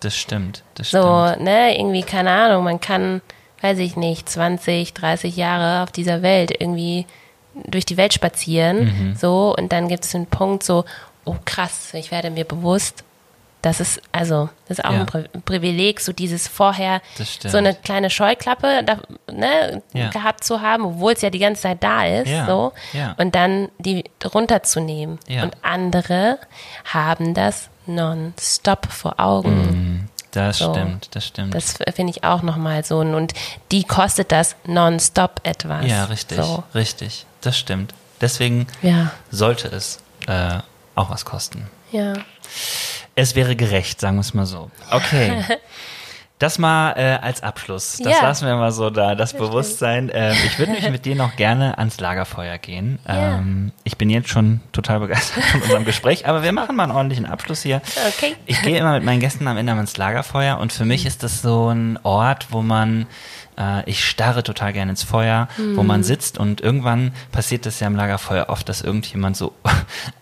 Das 0.00 0.16
stimmt, 0.16 0.62
das 0.74 0.90
So, 0.90 1.26
stimmt. 1.28 1.44
ne, 1.44 1.78
irgendwie, 1.78 2.02
keine 2.02 2.30
Ahnung, 2.30 2.64
man 2.64 2.80
kann, 2.80 3.20
weiß 3.60 3.78
ich 3.78 3.96
nicht, 3.96 4.28
20, 4.28 4.94
30 4.94 5.36
Jahre 5.36 5.82
auf 5.82 5.90
dieser 5.92 6.22
Welt 6.22 6.50
irgendwie 6.58 7.06
durch 7.64 7.86
die 7.86 7.96
Welt 7.96 8.12
spazieren, 8.12 8.84
Mhm. 9.10 9.16
so, 9.16 9.54
und 9.56 9.72
dann 9.72 9.88
gibt 9.88 10.04
es 10.04 10.14
einen 10.14 10.26
Punkt 10.26 10.62
so, 10.62 10.84
oh 11.24 11.36
krass, 11.44 11.94
ich 11.94 12.10
werde 12.10 12.30
mir 12.30 12.44
bewusst, 12.44 13.04
das 13.66 13.80
ist, 13.80 14.00
also, 14.12 14.48
das 14.68 14.78
ist 14.78 14.84
auch 14.84 14.92
Ja. 14.92 15.00
ein 15.00 15.06
Pri 15.06 15.24
Privileg, 15.44 16.00
so 16.00 16.12
dieses 16.12 16.46
vorher 16.46 17.02
so 17.40 17.58
eine 17.58 17.74
kleine 17.74 18.10
Scheuklappe 18.10 18.84
da, 18.84 18.98
ne, 19.32 19.82
Ja. 19.92 20.08
gehabt 20.10 20.44
zu 20.44 20.60
haben, 20.60 20.84
obwohl 20.84 21.14
es 21.14 21.20
ja 21.22 21.30
die 21.30 21.40
ganze 21.40 21.62
Zeit 21.62 21.82
da 21.82 22.04
ist, 22.06 22.28
Ja, 22.28 22.46
so, 22.46 22.72
und 23.16 23.34
dann 23.34 23.68
die 23.78 24.04
runterzunehmen. 24.32 25.18
Und 25.42 25.56
andere 25.62 26.38
haben 26.84 27.34
das 27.34 27.68
nonstop 27.86 28.86
vor 28.92 29.18
Augen. 29.18 30.08
Das 30.30 30.58
So. 30.58 30.72
stimmt, 30.72 31.08
das 31.16 31.26
stimmt. 31.26 31.54
Das 31.54 31.74
finde 31.94 32.10
ich 32.12 32.22
auch 32.22 32.42
nochmal 32.42 32.84
so. 32.84 32.98
Und 32.98 33.32
die 33.72 33.82
kostet 33.84 34.30
das 34.30 34.54
nonstop 34.64 35.40
etwas. 35.44 35.86
ja, 35.86 36.04
richtig, 36.04 36.38
So. 36.38 36.62
richtig. 36.74 37.26
Das 37.40 37.58
stimmt. 37.58 37.94
Deswegen 38.20 38.66
sollte 39.30 39.66
es 39.68 40.00
äh, 40.28 40.58
auch 40.94 41.10
was 41.10 41.24
kosten. 41.24 41.68
ja. 41.90 42.12
Es 43.16 43.34
wäre 43.34 43.56
gerecht, 43.56 44.00
sagen 44.00 44.16
wir 44.16 44.20
es 44.20 44.34
mal 44.34 44.46
so. 44.46 44.70
Okay. 44.90 45.42
Das 46.38 46.58
mal 46.58 46.92
äh, 46.98 47.16
als 47.24 47.42
Abschluss. 47.42 47.96
Das 47.96 48.12
Ja. 48.12 48.20
lassen 48.24 48.46
wir 48.46 48.56
mal 48.56 48.70
so 48.70 48.90
da, 48.90 49.14
das 49.14 49.32
Bewusstsein. 49.32 50.10
Ähm, 50.12 50.36
ich 50.44 50.58
würde 50.58 50.72
mich 50.72 50.90
mit 50.90 51.06
dir 51.06 51.16
noch 51.16 51.34
gerne 51.36 51.78
ans 51.78 51.98
Lagerfeuer 51.98 52.58
gehen. 52.58 52.98
Ja. 53.08 53.38
Ähm, 53.38 53.72
ich 53.84 53.96
bin 53.96 54.10
jetzt 54.10 54.28
schon 54.28 54.60
total 54.72 55.00
begeistert 55.00 55.42
von 55.44 55.62
unserem 55.62 55.86
Gespräch, 55.86 56.26
aber 56.28 56.42
wir 56.42 56.52
machen 56.52 56.76
mal 56.76 56.82
einen 56.82 56.92
ordentlichen 56.92 57.24
Abschluss 57.24 57.62
hier. 57.62 57.80
Okay. 58.08 58.36
Ich 58.44 58.60
gehe 58.60 58.76
immer 58.78 58.92
mit 58.92 59.02
meinen 59.02 59.20
Gästen 59.20 59.48
am 59.48 59.56
Ende 59.56 59.72
ans 59.72 59.96
Lagerfeuer 59.96 60.58
und 60.58 60.74
für 60.74 60.84
mich 60.84 61.06
ist 61.06 61.22
das 61.22 61.40
so 61.40 61.70
ein 61.70 61.98
Ort, 62.02 62.48
wo 62.50 62.60
man, 62.60 63.06
äh, 63.58 63.88
ich 63.88 64.04
starre 64.04 64.42
total 64.42 64.74
gerne 64.74 64.90
ins 64.90 65.04
Feuer, 65.04 65.48
wo 65.74 65.82
man 65.84 66.04
sitzt 66.04 66.36
und 66.36 66.60
irgendwann 66.60 67.12
passiert 67.32 67.64
das 67.64 67.80
ja 67.80 67.86
am 67.86 67.96
Lagerfeuer 67.96 68.50
oft, 68.50 68.68
dass 68.68 68.82
irgendjemand 68.82 69.38
so 69.38 69.54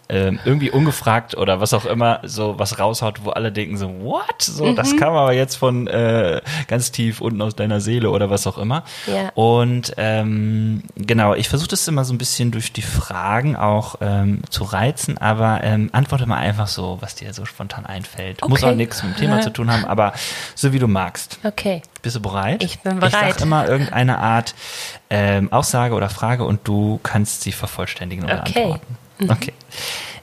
ähm, 0.09 0.39
irgendwie 0.45 0.71
ungefragt 0.71 1.35
oder 1.37 1.61
was 1.61 1.73
auch 1.73 1.87
immer 1.87 2.21
so 2.25 2.59
was 2.59 2.79
raushaut, 2.79 3.25
wo 3.25 3.31
alle 3.31 3.51
denken 3.53 3.77
so, 3.79 3.89
what? 4.03 4.43
So, 4.43 4.73
das 4.75 4.97
kam 4.97 5.15
aber 5.15 5.33
jetzt 5.33 5.57
von 5.57 5.87
äh, 5.87 6.41
ganz 6.69 6.91
tief 6.93 7.21
unten 7.21 7.41
aus 7.41 7.55
deiner 7.57 7.81
Seele 7.81 8.11
oder 8.11 8.29
was 8.29 8.47
auch 8.47 8.59
immer. 8.59 8.85
Ja. 9.07 9.31
Und 9.35 9.95
ähm, 9.97 10.83
genau, 10.97 11.35
ich 11.35 11.49
versuche 11.49 11.69
das 11.69 11.89
immer 11.89 12.05
so 12.05 12.13
ein 12.13 12.19
bisschen 12.19 12.51
durch 12.51 12.73
die 12.73 12.83
Fragen 12.83 13.57
auch 13.57 13.97
ähm, 14.01 14.43
zu 14.51 14.65
reizen, 14.65 15.17
aber 15.19 15.61
ähm, 15.65 15.89
antworte 15.93 16.27
mal 16.27 16.37
einfach 16.39 16.67
so, 16.69 16.99
was 17.01 17.15
dir 17.15 17.33
so 17.33 17.45
spontan 17.47 17.87
einfällt. 17.87 18.47
Muss 18.47 18.63
Okay. 18.63 18.73
auch 18.73 18.77
nichts 18.77 19.03
mit 19.03 19.17
dem 19.17 19.21
Thema 19.21 19.41
zu 19.41 19.51
tun 19.51 19.71
haben, 19.73 19.85
aber 19.85 20.13
so 20.55 20.73
wie 20.73 20.79
du 20.79 20.87
magst. 20.87 21.39
Okay. 21.45 21.83
Bist 22.03 22.17
du 22.17 22.21
bereit? 22.21 22.63
Ich 22.63 22.79
bin 22.81 22.95
Ich 22.95 23.01
bereit. 23.01 23.35
sag 23.35 23.41
immer 23.41 23.67
irgendeine 23.67 24.19
Art 24.19 24.55
ähm, 25.11 25.51
Aussage 25.53 25.95
oder 25.95 26.11
Frage 26.11 26.45
und 26.45 26.61
du 26.69 27.01
kannst 27.03 27.43
sie 27.43 27.53
vervollständigen 27.53 28.25
oder 28.25 28.41
Okay. 28.47 28.77
Mhm. 29.25 29.31
Okay. 29.31 29.53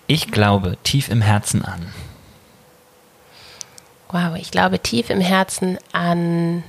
Ich 0.08 0.32
glaube 0.32 0.78
tief 0.84 1.10
im 1.10 1.22
Herzen 1.22 1.64
an. 1.64 1.94
Wow, 4.12 4.36
ich 4.36 4.52
glaube 4.52 4.80
tief 4.80 5.10
im 5.10 5.22
Herzen 5.22 5.78
an. 5.94 6.64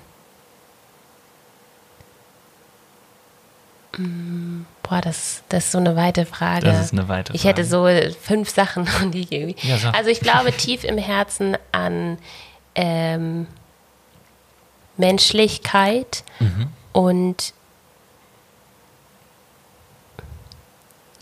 Mm, 3.96 4.62
Boah, 4.82 5.00
das, 5.00 5.42
das 5.48 5.66
ist 5.66 5.72
so 5.72 5.78
eine 5.78 5.96
weite 5.96 6.24
Frage. 6.26 6.64
Das 6.66 6.80
ist 6.86 6.92
eine 6.92 7.09
weite 7.09 7.32
Ich 7.34 7.44
hätte 7.44 7.64
Frage. 7.64 8.10
so 8.10 8.16
fünf 8.20 8.50
Sachen, 8.50 8.86
die 9.12 9.20
ich 9.20 9.32
irgendwie. 9.32 9.56
Ja, 9.68 9.76
sag. 9.78 9.94
Also 9.96 10.10
ich 10.10 10.20
glaube 10.20 10.52
tief 10.52 10.84
im 10.84 10.98
Herzen 10.98 11.56
an 11.72 12.18
ähm, 12.74 13.46
Menschlichkeit 14.96 16.24
Mhm. 16.40 16.68
und 16.92 17.54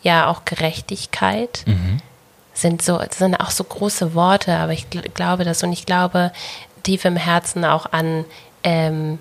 ja 0.02 0.26
auch 0.26 0.44
Gerechtigkeit 0.44 1.64
Mhm. 1.66 2.00
sind 2.54 2.82
so 2.82 3.00
sind 3.10 3.36
auch 3.36 3.50
so 3.50 3.64
große 3.64 4.14
Worte, 4.14 4.56
aber 4.56 4.72
ich 4.72 4.90
gl 4.90 5.02
glaube 5.14 5.44
das 5.44 5.62
und 5.62 5.72
ich 5.72 5.86
glaube 5.86 6.32
tief 6.82 7.04
im 7.04 7.16
Herzen 7.16 7.64
auch 7.64 7.86
an 7.92 8.24
ähm, 8.64 9.18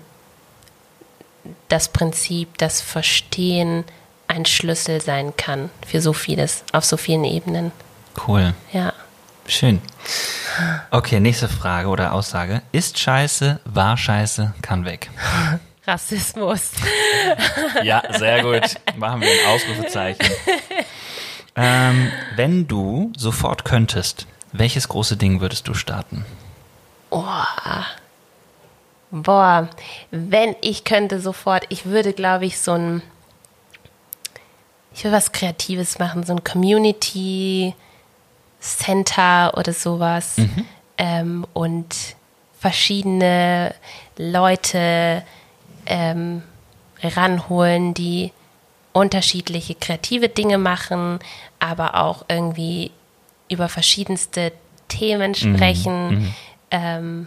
das 1.68 1.88
Prinzip, 1.88 2.58
dass 2.58 2.80
Verstehen 2.80 3.84
ein 4.28 4.46
Schlüssel 4.46 5.00
sein 5.00 5.34
kann 5.36 5.70
für 5.86 6.00
so 6.00 6.12
vieles 6.12 6.64
auf 6.72 6.84
so 6.84 6.96
vielen 6.96 7.24
Ebenen. 7.24 7.72
Cool. 8.26 8.54
Ja. 8.72 8.92
Schön. 9.46 9.80
Okay, 10.90 11.18
nächste 11.18 11.48
Frage 11.48 11.88
oder 11.88 12.12
Aussage. 12.12 12.62
Ist 12.70 12.98
Scheiße, 12.98 13.58
war 13.64 13.96
Scheiße, 13.96 14.54
kann 14.62 14.84
weg. 14.84 15.10
Rassismus. 15.90 16.70
Ja, 17.82 18.02
sehr 18.16 18.42
gut. 18.42 18.76
Machen 18.96 19.20
wir 19.22 19.30
ein 19.30 19.54
Ausrufezeichen. 19.54 20.26
Ähm, 21.56 22.12
wenn 22.36 22.68
du 22.68 23.12
sofort 23.16 23.64
könntest, 23.64 24.26
welches 24.52 24.88
große 24.88 25.16
Ding 25.16 25.40
würdest 25.40 25.66
du 25.68 25.74
starten? 25.74 26.24
Boah, 29.10 29.68
wenn 30.12 30.54
ich 30.60 30.84
könnte 30.84 31.20
sofort, 31.20 31.66
ich 31.68 31.86
würde, 31.86 32.12
glaube 32.12 32.46
ich, 32.46 32.60
so 32.60 32.72
ein, 32.72 33.02
ich 34.94 35.02
würde 35.02 35.16
was 35.16 35.32
Kreatives 35.32 35.98
machen, 35.98 36.22
so 36.24 36.32
ein 36.32 36.44
Community 36.44 37.74
Center 38.60 39.56
oder 39.56 39.72
sowas 39.72 40.36
ähm, 40.98 41.44
und 41.52 41.96
verschiedene 42.58 43.74
Leute 44.16 45.24
ähm, 45.90 46.42
ranholen, 47.02 47.92
die 47.92 48.32
unterschiedliche 48.92 49.74
kreative 49.74 50.28
Dinge 50.28 50.58
machen, 50.58 51.18
aber 51.58 51.96
auch 51.96 52.24
irgendwie 52.28 52.90
über 53.48 53.68
verschiedenste 53.68 54.52
Themen 54.88 55.34
sprechen. 55.34 56.34
Ähm, 56.70 57.26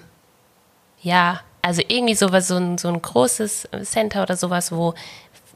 ja, 1.02 1.42
also 1.62 1.82
irgendwie 1.88 2.16
sowas, 2.16 2.48
so 2.48 2.58
ein, 2.58 2.78
so 2.78 2.88
ein 2.88 3.02
großes 3.02 3.70
Center 3.84 4.24
oder 4.24 4.36
sowas, 4.36 4.72
wo 4.72 4.94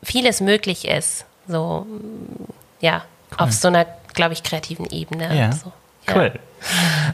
vieles 0.03 0.41
möglich 0.41 0.87
ist. 0.87 1.25
So, 1.47 1.85
mm, 1.89 2.45
ja, 2.81 3.03
auf 3.37 3.51
so 3.51 3.67
einer, 3.67 3.85
glaube 4.13 4.33
ich, 4.33 4.43
kreativen 4.43 4.85
Ebene. 4.89 5.35
Ja, 5.35 5.51
So, 5.51 5.71
ja. 6.07 6.15
cool. 6.15 6.39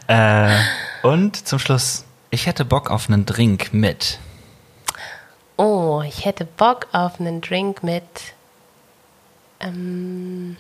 Äh, 0.08 1.08
und 1.08 1.48
zum 1.48 1.60
Schluss, 1.60 2.06
ich 2.30 2.46
hätte 2.46 2.66
Bock 2.66 2.90
auf 2.90 3.10
einen 3.10 3.26
Drink 3.26 3.74
mit. 3.74 4.20
Oh, 5.58 6.02
ich 6.08 6.26
hätte 6.26 6.46
Bock 6.46 6.88
auf 6.92 7.20
einen 7.20 7.42
Drink 7.42 7.84
mit 7.84 8.04
ähm, 9.60 10.58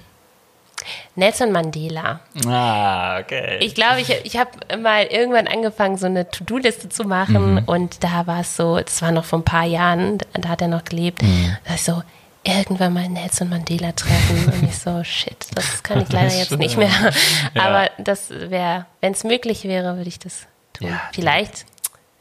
Nelson 1.15 1.51
Mandela. 1.51 2.19
Ah, 2.45 3.19
okay. 3.19 3.57
Ich 3.61 3.75
glaube, 3.75 4.01
ich, 4.01 4.09
ich 4.25 4.37
habe 4.37 4.49
mal 4.77 5.03
irgendwann 5.05 5.47
angefangen, 5.47 5.97
so 5.97 6.05
eine 6.05 6.29
To-Do-Liste 6.29 6.89
zu 6.89 7.03
machen 7.03 7.55
Mhm. 7.55 7.63
und 7.65 8.03
da 8.03 8.27
war 8.27 8.41
es 8.41 8.55
so, 8.55 8.79
das 8.79 9.01
war 9.01 9.11
noch 9.11 9.25
vor 9.25 9.39
ein 9.39 9.45
paar 9.45 9.65
Jahren, 9.65 10.17
da 10.33 10.49
hat 10.49 10.61
er 10.61 10.67
noch 10.67 10.83
gelebt, 10.83 11.21
Mhm. 11.21 11.57
da 11.65 11.73
ist 11.75 11.85
so, 11.85 12.03
irgendwann 12.43 12.93
mal 12.93 13.07
Nelson 13.07 13.49
Mandela 13.49 13.93
treffen 13.93 14.45
und 14.53 14.63
ich 14.69 14.77
so, 14.77 15.03
shit, 15.03 15.37
das 15.55 15.81
kann 15.83 16.01
ich 16.01 16.11
leider 16.11 16.33
jetzt 16.35 16.51
nicht 16.57 16.77
mehr. 16.77 16.89
Ja. 17.53 17.63
Aber 17.65 17.89
das 17.97 18.29
wäre, 18.29 18.85
wenn 19.01 19.13
es 19.13 19.23
möglich 19.23 19.63
wäre, 19.63 19.95
würde 19.97 20.09
ich 20.09 20.19
das 20.19 20.45
tun. 20.73 20.89
Ja, 20.89 21.01
Vielleicht 21.13 21.65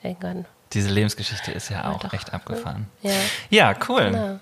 irgendwann. 0.03 0.45
Diese 0.73 0.89
Lebensgeschichte 0.91 1.53
ist 1.53 1.69
ja 1.69 1.91
auch 1.91 2.01
doch. 2.01 2.13
echt 2.13 2.33
abgefahren. 2.33 2.87
Ja, 3.03 3.11
Ja, 3.51 3.75
cool. 3.89 4.11
genau. 4.11 4.39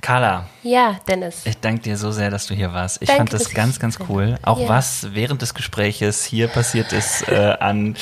Carla, 0.00 0.46
ja 0.62 0.96
Dennis. 1.08 1.42
ich 1.44 1.58
danke 1.58 1.82
dir 1.82 1.96
so 1.96 2.12
sehr, 2.12 2.30
dass 2.30 2.46
du 2.46 2.54
hier 2.54 2.72
warst. 2.72 3.02
Ich 3.02 3.08
Danke, 3.08 3.18
fand 3.18 3.32
das 3.32 3.50
ganz, 3.52 3.78
ganz 3.80 3.98
cool. 4.08 4.36
Auch 4.42 4.60
Ja. 4.60 4.68
was 4.68 5.08
während 5.12 5.42
des 5.42 5.54
Gespräches 5.54 6.24
hier 6.24 6.48
passiert 6.48 6.92
ist 6.92 7.28
äh, 7.28 7.56
an 7.60 7.96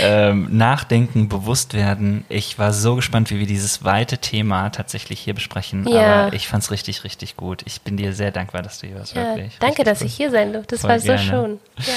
ähm, 0.00 0.48
Nachdenken, 0.56 1.28
Bewusstwerden. 1.28 2.24
Ich 2.28 2.58
war 2.58 2.72
so 2.72 2.96
gespannt, 2.96 3.30
wie 3.30 3.38
wir 3.38 3.46
dieses 3.46 3.84
weite 3.84 4.18
Thema 4.18 4.70
tatsächlich 4.70 5.20
hier 5.20 5.34
besprechen. 5.34 5.86
Ja. 5.88 6.26
Aber 6.26 6.34
ich 6.34 6.48
fand 6.48 6.62
es 6.62 6.70
richtig, 6.70 7.04
richtig 7.04 7.36
gut. 7.36 7.62
Ich 7.66 7.82
bin 7.82 7.96
dir 7.96 8.12
sehr 8.12 8.30
dankbar, 8.30 8.62
dass 8.62 8.78
du 8.80 8.86
hier 8.86 8.96
warst. 8.98 9.14
Ja, 9.14 9.34
wirklich. 9.36 9.56
danke, 9.58 9.78
Richtig 9.78 9.84
dass 9.86 10.00
cool. 10.00 10.06
ich 10.06 10.14
hier 10.14 10.30
sein 10.30 10.52
durfte. 10.52 10.74
Das 10.76 10.80
Voll 10.82 10.90
war 10.90 10.98
so 11.00 11.06
gerne. 11.06 11.20
schön. 11.22 11.60
Ja. 11.78 11.92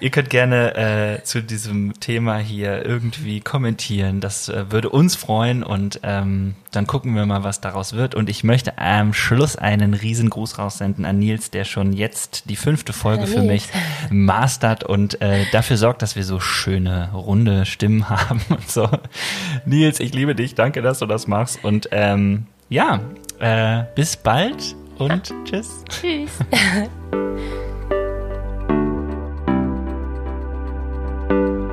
Ihr 0.00 0.10
könnt 0.10 0.30
gerne 0.30 1.16
äh, 1.18 1.22
zu 1.24 1.42
diesem 1.42 1.98
Thema 2.00 2.38
hier 2.38 2.84
irgendwie 2.84 3.40
kommentieren. 3.40 4.20
Das 4.20 4.48
äh, 4.48 4.70
würde 4.70 4.90
uns 4.90 5.16
freuen 5.16 5.62
und 5.62 6.00
ähm, 6.02 6.54
dann 6.72 6.86
gucken 6.86 7.14
wir 7.14 7.24
mal, 7.26 7.42
was 7.44 7.60
daraus 7.60 7.92
wird. 7.94 8.14
Und 8.14 8.28
ich 8.28 8.44
möchte 8.44 8.75
am 8.76 9.14
Schluss 9.14 9.56
einen 9.56 9.94
riesen 9.94 10.30
Gruß 10.30 10.58
raussenden 10.58 11.04
an 11.04 11.18
Nils, 11.18 11.50
der 11.50 11.64
schon 11.64 11.92
jetzt 11.92 12.48
die 12.50 12.56
fünfte 12.56 12.92
Folge 12.92 13.22
Ja, 13.22 13.26
für 13.28 13.40
Nils. 13.40 13.48
mich 13.48 13.68
mastert 14.10 14.84
und 14.84 15.20
äh, 15.20 15.44
dafür 15.52 15.76
sorgt, 15.76 16.02
dass 16.02 16.16
wir 16.16 16.24
so 16.24 16.40
schöne, 16.40 17.10
runde 17.12 17.66
Stimmen 17.66 18.08
haben 18.08 18.40
und 18.48 18.68
so. 18.70 18.88
Nils, 19.64 20.00
ich 20.00 20.14
liebe 20.14 20.34
dich. 20.34 20.54
Danke, 20.54 20.82
dass 20.82 20.98
du 20.98 21.06
das 21.06 21.26
machst. 21.26 21.62
Und 21.64 21.88
ähm, 21.90 22.46
ja, 22.68 23.00
äh, 23.38 23.84
bis 23.94 24.16
bald 24.16 24.74
und 24.98 25.32
tschüss. 25.44 25.84
Tschüss. 25.88 26.30